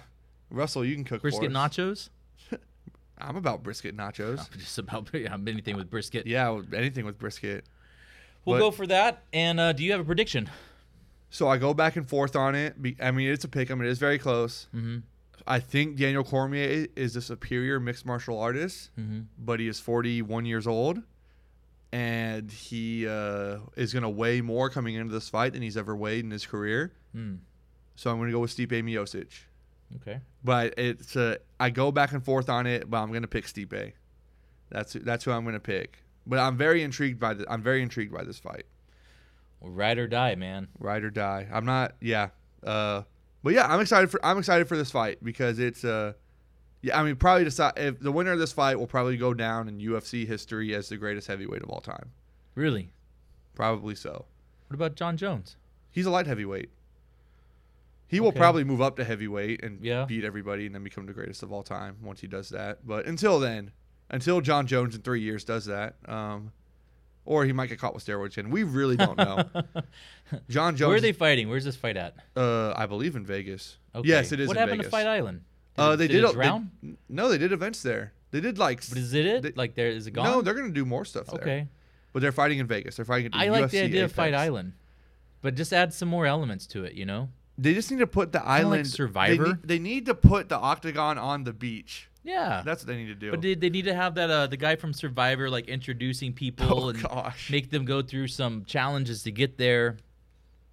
Russell, 0.52 0.86
you 0.86 0.94
can 0.96 1.04
cook 1.04 1.22
Brisket 1.22 1.52
nachos. 1.52 2.10
I'm 3.18 3.36
about 3.38 3.64
brisket 3.64 3.96
nachos. 3.98 4.50
Just 4.58 4.78
about 4.78 5.10
yeah, 5.14 5.34
anything 5.48 5.76
with 5.78 5.90
brisket. 5.90 6.28
Yeah, 6.28 6.60
anything 6.74 7.06
with 7.06 7.18
brisket. 7.18 7.66
We'll 8.44 8.58
But- 8.58 8.66
go 8.66 8.72
for 8.72 8.86
that. 8.88 9.24
And 9.34 9.60
uh, 9.60 9.74
do 9.74 9.84
you 9.84 9.92
have 9.92 10.02
a 10.02 10.06
prediction? 10.06 10.50
So 11.32 11.48
I 11.48 11.58
go 11.58 11.74
back 11.74 11.96
and 11.96 12.08
forth 12.08 12.36
on 12.36 12.56
it. 12.56 12.76
I 13.02 13.12
mean, 13.12 13.30
it's 13.32 13.44
a 13.44 13.48
pick. 13.48 13.72
I 13.72 13.74
mean, 13.76 13.86
it 13.88 13.90
is 13.92 14.00
very 14.00 14.20
close. 14.20 14.68
Mm-hmm. 14.76 15.00
I 15.48 15.60
think 15.60 15.98
Daniel 15.98 16.24
Cormier 16.24 16.88
is 16.96 17.16
a 17.16 17.22
superior 17.22 17.80
mixed 17.80 18.06
martial 18.06 18.40
artist, 18.40 18.92
Mm-hmm. 19.00 19.22
but 19.38 19.60
he 19.60 19.68
is 19.68 19.80
41 19.80 20.46
years 20.46 20.66
old, 20.68 21.02
and 21.92 22.52
he 22.52 23.08
uh, 23.08 23.58
is 23.76 23.94
going 23.94 24.04
to 24.04 24.10
weigh 24.10 24.42
more 24.42 24.70
coming 24.70 24.96
into 24.96 25.14
this 25.14 25.30
fight 25.30 25.54
than 25.54 25.62
he's 25.62 25.78
ever 25.78 25.96
weighed 25.96 26.24
in 26.26 26.32
his 26.32 26.46
career. 26.46 26.94
Mm. 27.16 27.40
So 27.96 28.12
I'm 28.12 28.18
going 28.18 28.28
to 28.28 28.34
go 28.34 28.40
with 28.40 28.56
Stipe 28.56 28.70
Miocic. 28.70 29.32
Okay. 29.96 30.20
But 30.44 30.74
it's 30.78 31.16
uh, 31.16 31.38
I 31.60 31.70
go 31.70 31.92
back 31.92 32.12
and 32.12 32.24
forth 32.24 32.50
on 32.50 32.68
it, 32.68 32.90
but 32.90 32.98
I'm 32.98 33.10
going 33.10 33.22
to 33.22 33.28
pick 33.28 33.46
Stipe. 33.46 33.94
That's 34.70 34.94
that's 34.94 35.24
who 35.24 35.32
I'm 35.32 35.44
going 35.44 35.54
to 35.54 35.60
pick. 35.60 36.00
But 36.28 36.40
I'm 36.40 36.58
very 36.58 36.82
intrigued 36.84 37.20
by 37.20 37.36
the, 37.36 37.52
I'm 37.52 37.62
very 37.62 37.82
intrigued 37.82 38.14
by 38.14 38.24
this 38.24 38.40
fight. 38.40 38.66
Well, 39.60 39.72
ride 39.72 39.98
or 39.98 40.08
die, 40.08 40.36
man. 40.36 40.68
ride 40.80 41.04
or 41.04 41.12
die. 41.12 41.48
I'm 41.52 41.66
not. 41.66 41.96
Yeah. 42.02 42.30
Uh, 42.64 43.04
but 43.44 43.54
yeah, 43.54 43.68
I'm 43.72 43.80
excited 43.80 44.10
for 44.10 44.24
I'm 44.26 44.38
excited 44.38 44.68
for 44.68 44.76
this 44.76 44.92
fight 44.92 45.24
because 45.24 45.60
it's 45.60 45.86
uh, 45.86 46.14
yeah. 46.82 47.00
I 47.00 47.04
mean, 47.04 47.16
probably 47.16 47.44
decide 47.44 47.74
if 47.78 48.00
the 48.00 48.12
winner 48.12 48.32
of 48.32 48.40
this 48.40 48.52
fight 48.52 48.80
will 48.80 48.88
probably 48.88 49.18
go 49.18 49.34
down 49.34 49.70
in 49.70 49.80
UFC 49.80 50.28
history 50.28 50.74
as 50.74 50.90
the 50.90 50.98
greatest 50.98 51.28
heavyweight 51.28 51.62
of 51.62 51.70
all 51.70 51.82
time. 51.82 52.12
Really? 52.56 52.92
Probably 53.54 53.96
so. 53.96 54.26
What 54.68 54.74
about 54.74 54.96
Jon 54.96 55.16
Jones? 55.16 55.58
He's 55.92 56.06
a 56.06 56.10
light 56.10 56.26
heavyweight. 56.26 56.70
He 58.08 58.20
will 58.20 58.30
Okay. 58.30 58.38
probably 58.40 58.64
move 58.64 58.82
up 58.82 58.96
to 58.98 59.04
heavyweight 59.04 59.64
and 59.64 59.84
Yeah. 59.84 60.06
beat 60.06 60.24
everybody 60.24 60.66
and 60.68 60.76
then 60.76 60.84
become 60.84 61.06
the 61.06 61.14
greatest 61.14 61.42
of 61.44 61.52
all 61.52 61.64
time 61.64 61.98
once 62.02 62.22
he 62.22 62.28
does 62.28 62.50
that. 62.50 62.86
But 62.86 63.06
until 63.08 63.40
then, 63.40 63.72
until 64.10 64.42
Jon 64.42 64.68
Jones 64.68 64.96
in 64.96 65.02
three 65.02 65.22
years 65.22 65.44
does 65.44 65.66
that, 65.66 65.96
um, 66.08 66.52
or 67.26 67.46
he 67.46 67.52
might 67.54 67.68
get 67.68 67.80
caught 67.80 67.96
with 67.96 68.06
steroids, 68.06 68.38
and 68.38 68.52
we 68.52 68.62
really 68.64 68.96
don't 68.96 69.18
know. 69.18 69.44
Jon 70.50 70.76
Jones, 70.76 70.88
Where 70.90 70.98
are 70.98 71.02
they 71.02 71.12
fighting? 71.12 71.50
Where's 71.50 71.64
this 71.66 71.76
fight 71.76 71.98
at? 71.98 72.16
uh, 72.36 72.74
I 72.76 72.86
believe 72.86 73.16
in 73.16 73.26
Vegas. 73.26 73.78
Okay. 73.96 74.08
Yes, 74.10 74.32
it 74.32 74.40
is. 74.40 74.48
What 74.48 74.58
in 74.58 74.62
happened 74.62 74.78
Vegas. 74.82 74.88
to 74.88 74.92
Fight 74.92 75.08
Island? 75.08 75.42
Did 75.76 75.82
Uh, 75.82 75.96
they 75.96 76.08
did 76.08 76.22
did. 76.22 76.24
it 76.26 76.36
a- 76.36 76.64
they- 76.84 76.96
no, 77.10 77.28
they 77.30 77.38
did 77.38 77.52
events 77.52 77.82
there. 77.82 78.14
They 78.32 78.42
did 78.42 78.58
like. 78.58 78.88
but 78.90 78.98
is 78.98 79.14
it 79.14 79.26
it? 79.26 79.42
they- 79.44 79.52
like 79.54 79.76
there 79.76 79.88
is 79.90 80.08
it 80.08 80.12
gone? 80.12 80.26
no, 80.26 80.42
they're 80.42 80.54
gonna 80.54 80.70
do 80.72 80.86
more 80.86 81.06
stuff 81.06 81.26
there. 81.28 81.42
okay. 81.42 81.68
but 82.14 82.22
they're 82.22 82.32
fighting 82.32 82.60
in 82.60 82.68
Vegas. 82.68 82.96
They're 82.98 83.06
fighting. 83.06 83.32
I 83.34 83.50
like 83.50 83.72
the 83.72 83.80
idea 83.82 84.06
of 84.06 84.12
Fight 84.12 84.34
Island, 84.34 84.74
but 85.42 85.56
just 85.56 85.74
add 85.74 85.94
some 85.94 86.08
more 86.10 86.26
elements 86.26 86.66
to 86.68 86.84
it. 86.86 86.94
You 86.94 87.06
know? 87.06 87.30
They 87.58 87.74
just 87.74 87.90
need 87.92 88.00
to 88.00 88.08
put 88.08 88.32
the 88.32 88.40
like 88.40 88.48
island. 88.48 88.88
Survivor? 88.88 89.44
They 89.44 89.50
need, 89.50 89.62
they 89.64 89.80
need 89.80 90.06
to 90.08 90.16
put 90.16 90.50
the 90.50 90.58
octagon 90.58 91.18
on 91.18 91.44
the 91.44 91.54
beach. 91.54 92.10
Yeah. 92.24 92.64
That's 92.66 92.82
what 92.84 92.88
they 92.88 92.98
need 92.98 93.08
to 93.08 93.16
do. 93.16 93.32
but 93.32 93.42
they, 93.42 93.54
they 93.56 93.70
need 93.70 93.86
to 93.86 93.94
have 93.94 94.16
that 94.16 94.30
uh, 94.32 94.48
the 94.48 94.58
guy 94.58 94.76
from 94.76 94.94
Survivor 94.94 95.50
like 95.50 95.68
introducing 95.68 96.34
people 96.34 96.86
oh 96.86 96.90
and 96.90 97.02
gosh. 97.02 97.50
make 97.52 97.70
them 97.70 97.86
go 97.86 98.02
through 98.02 98.28
some 98.28 98.66
challenges 98.66 99.24
to 99.24 99.32
get 99.32 99.58
there. 99.58 99.98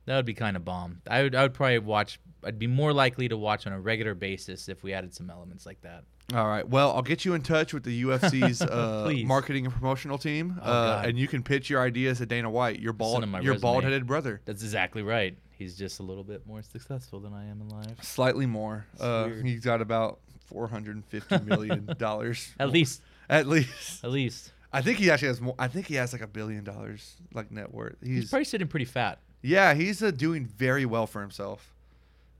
That 0.06 0.16
would 0.16 0.24
be 0.26 0.34
kind 0.34 0.56
of 0.56 0.64
bomb. 0.64 1.00
I 1.08 1.22
would 1.22 1.34
I 1.34 1.42
would 1.42 1.54
probably 1.54 1.78
watch. 1.78 2.18
I'd 2.44 2.58
be 2.58 2.66
more 2.66 2.92
likely 2.92 3.28
to 3.28 3.36
watch 3.36 3.68
on 3.68 3.72
a 3.72 3.78
regular 3.80 4.14
basis 4.16 4.68
if 4.68 4.82
we 4.82 4.92
added 4.92 5.14
some 5.14 5.30
elements 5.30 5.64
like 5.64 5.80
that. 5.82 6.02
All 6.34 6.48
right. 6.48 6.66
Well, 6.68 6.90
I'll 6.92 7.02
get 7.02 7.24
you 7.24 7.34
in 7.34 7.42
touch 7.42 7.72
with 7.74 7.84
the 7.84 8.02
UFC's 8.04 8.62
uh, 8.62 9.02
Please. 9.04 9.24
marketing 9.26 9.66
and 9.66 9.74
promotional 9.74 10.18
team, 10.18 10.58
Oh, 10.60 10.64
uh, 10.64 10.96
God. 10.96 11.06
and 11.06 11.18
you 11.18 11.28
can 11.28 11.42
pitch 11.44 11.68
your 11.70 11.82
ideas 11.82 12.18
to 12.18 12.26
Dana 12.26 12.50
White, 12.50 12.80
your 12.80 12.92
bald, 12.92 13.22
him 13.22 13.30
my 13.30 13.40
your 13.40 13.52
resume. 13.52 13.62
bald-headed 13.62 14.06
brother. 14.06 14.40
That's 14.44 14.62
exactly 14.62 15.02
right. 15.02 15.36
He's 15.62 15.76
just 15.76 16.00
a 16.00 16.02
little 16.02 16.24
bit 16.24 16.46
more 16.46 16.62
successful 16.62 17.20
than 17.20 17.32
I 17.32 17.46
am 17.48 17.60
in 17.60 17.68
life. 17.68 18.02
Slightly 18.02 18.46
more. 18.46 18.84
Uh, 18.98 19.28
he's 19.28 19.60
got 19.60 19.80
about 19.80 20.18
four 20.46 20.66
hundred 20.68 20.96
and 20.96 21.04
fifty 21.06 21.38
million 21.40 21.88
dollars 21.98 22.50
At 22.58 22.70
least, 22.70 23.00
At 23.30 23.46
least. 23.46 24.04
at 24.04 24.10
least. 24.10 24.52
I 24.72 24.82
think 24.82 24.98
he 24.98 25.10
actually 25.10 25.28
has 25.28 25.40
more. 25.40 25.54
I 25.58 25.68
think 25.68 25.86
he 25.86 25.94
has 25.96 26.12
like 26.12 26.22
a 26.22 26.26
billion 26.26 26.64
dollars 26.64 27.14
like 27.32 27.50
net 27.50 27.72
worth. 27.72 27.96
He's, 28.02 28.22
He's, 28.22 28.30
probably 28.30 28.44
sitting 28.44 28.66
pretty 28.68 28.86
fat. 28.86 29.18
yeah, 29.42 29.74
he's 29.74 30.02
uh, 30.02 30.10
doing 30.10 30.46
very 30.46 30.84
well 30.86 31.06
for 31.06 31.20
himself. 31.20 31.72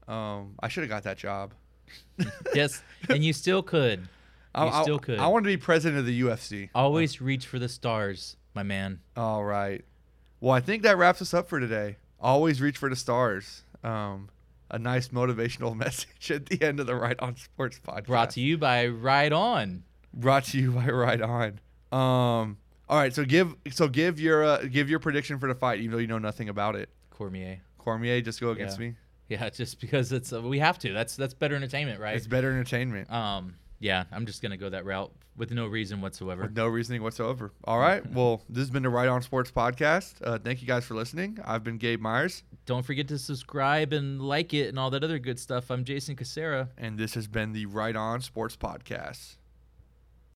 Um, 0.09 0.55
I 0.61 0.69
should 0.69 0.83
have 0.83 0.91
got 0.91 1.05
that 1.05 1.19
job. 1.19 1.53
Yes, 2.55 2.83
and 3.09 3.25
you 3.25 3.33
still 3.33 3.63
could. 3.63 4.01
You 4.55 4.65
I- 4.65 4.83
still 4.83 4.99
could. 4.99 5.19
I 5.19 5.29
want 5.29 5.45
to 5.45 5.49
be 5.49 5.57
president 5.57 5.99
of 6.01 6.05
the 6.07 6.21
UFC. 6.23 6.69
Always 6.75 7.23
reach 7.23 7.47
for 7.47 7.59
the 7.59 7.71
stars, 7.71 8.37
my 8.55 8.63
man. 8.63 9.01
All 9.17 9.43
right. 9.45 9.83
Well, 10.41 10.53
I 10.53 10.61
think 10.61 10.83
that 10.83 10.99
wraps 10.99 11.23
us 11.23 11.33
up 11.33 11.49
for 11.49 11.59
today. 11.59 11.97
Always 12.23 12.61
reach 12.61 12.79
for 12.79 12.89
the 12.89 12.97
stars. 12.97 13.65
Um, 13.83 14.29
a 14.71 14.79
nice 14.79 15.09
motivational 15.09 15.77
message 15.85 16.31
at 16.31 16.47
the 16.47 16.63
end 16.63 16.81
of 16.81 16.87
the 16.87 16.95
Right 16.95 17.19
On 17.21 17.37
Sports 17.37 17.81
podcast. 17.87 18.07
Brought 18.07 18.31
to 18.31 18.41
you 18.41 18.57
by 18.57 18.87
Ride 18.87 19.33
On. 19.33 19.83
Brought 20.15 20.45
to 20.45 20.59
you 20.59 20.71
by 20.71 20.87
Right 20.87 21.21
On. 21.21 21.61
Um, 21.91 22.57
all 22.89 22.99
right. 22.99 23.13
So 23.15 23.25
give 23.25 23.55
so 23.71 23.89
give 23.89 24.21
your 24.21 24.45
uh, 24.45 24.59
give 24.63 24.89
your 24.89 24.99
prediction 25.01 25.39
for 25.39 25.49
the 25.49 25.55
fight, 25.55 25.81
even 25.81 25.91
though 25.91 25.99
you 25.99 26.07
know 26.07 26.19
nothing 26.19 26.49
about 26.49 26.77
it. 26.77 26.89
Cormier. 27.11 27.61
Cormier, 27.79 28.21
just 28.21 28.41
go 28.41 28.51
against 28.51 28.79
Yeah. 28.79 28.87
me. 28.89 28.95
Yeah, 29.29 29.49
just 29.51 29.81
because 29.81 30.13
it's 30.13 30.33
uh, 30.33 30.41
we 30.43 30.59
have 30.61 30.79
to. 30.81 30.93
That's 30.93 31.17
that's 31.17 31.35
better 31.35 31.55
entertainment, 31.57 32.01
right? 32.01 32.17
It's 32.17 32.27
better 32.27 32.51
entertainment 32.51 33.11
Um, 33.11 33.57
yeah, 33.83 34.05
I'm 34.11 34.25
just 34.25 34.41
gonna 34.41 34.57
go 34.57 34.71
that 34.71 34.85
route 34.87 35.13
with 35.37 35.51
no 35.51 35.67
reason 35.67 36.01
whatsoever. 36.01 36.43
with 36.43 36.57
no 36.57 36.67
reasoning 36.69 37.03
whatsoever. 37.03 37.53
All 37.65 37.79
right. 37.79 38.03
Well, 38.15 38.43
this 38.49 38.61
has 38.63 38.71
been 38.71 38.83
the 38.83 38.89
Right 38.91 39.09
On 39.09 39.21
Sports 39.23 39.51
podcast. 39.51 40.15
Uh, 40.23 40.39
thank 40.39 40.61
you 40.63 40.67
guys 40.69 40.85
for 40.85 40.95
listening. 40.95 41.39
I've 41.45 41.65
been 41.65 41.79
Gabe 41.79 42.01
Myers, 42.01 42.43
Don't 42.67 42.85
forget 42.85 43.09
to 43.09 43.19
subscribe 43.19 43.93
and 43.93 44.21
like 44.23 44.55
it 44.55 44.69
and 44.69 44.79
all 44.79 44.91
that 44.91 45.03
other 45.03 45.19
good 45.19 45.39
stuff. 45.41 45.71
I'm 45.71 45.85
Jason 45.85 46.17
Casera. 46.17 46.69
and 46.79 46.99
this 46.99 47.15
has 47.15 47.27
been 47.27 47.53
the 47.53 47.67
Right 47.67 47.97
On 47.97 48.21
Sports 48.21 48.57
podcast. 48.57 49.37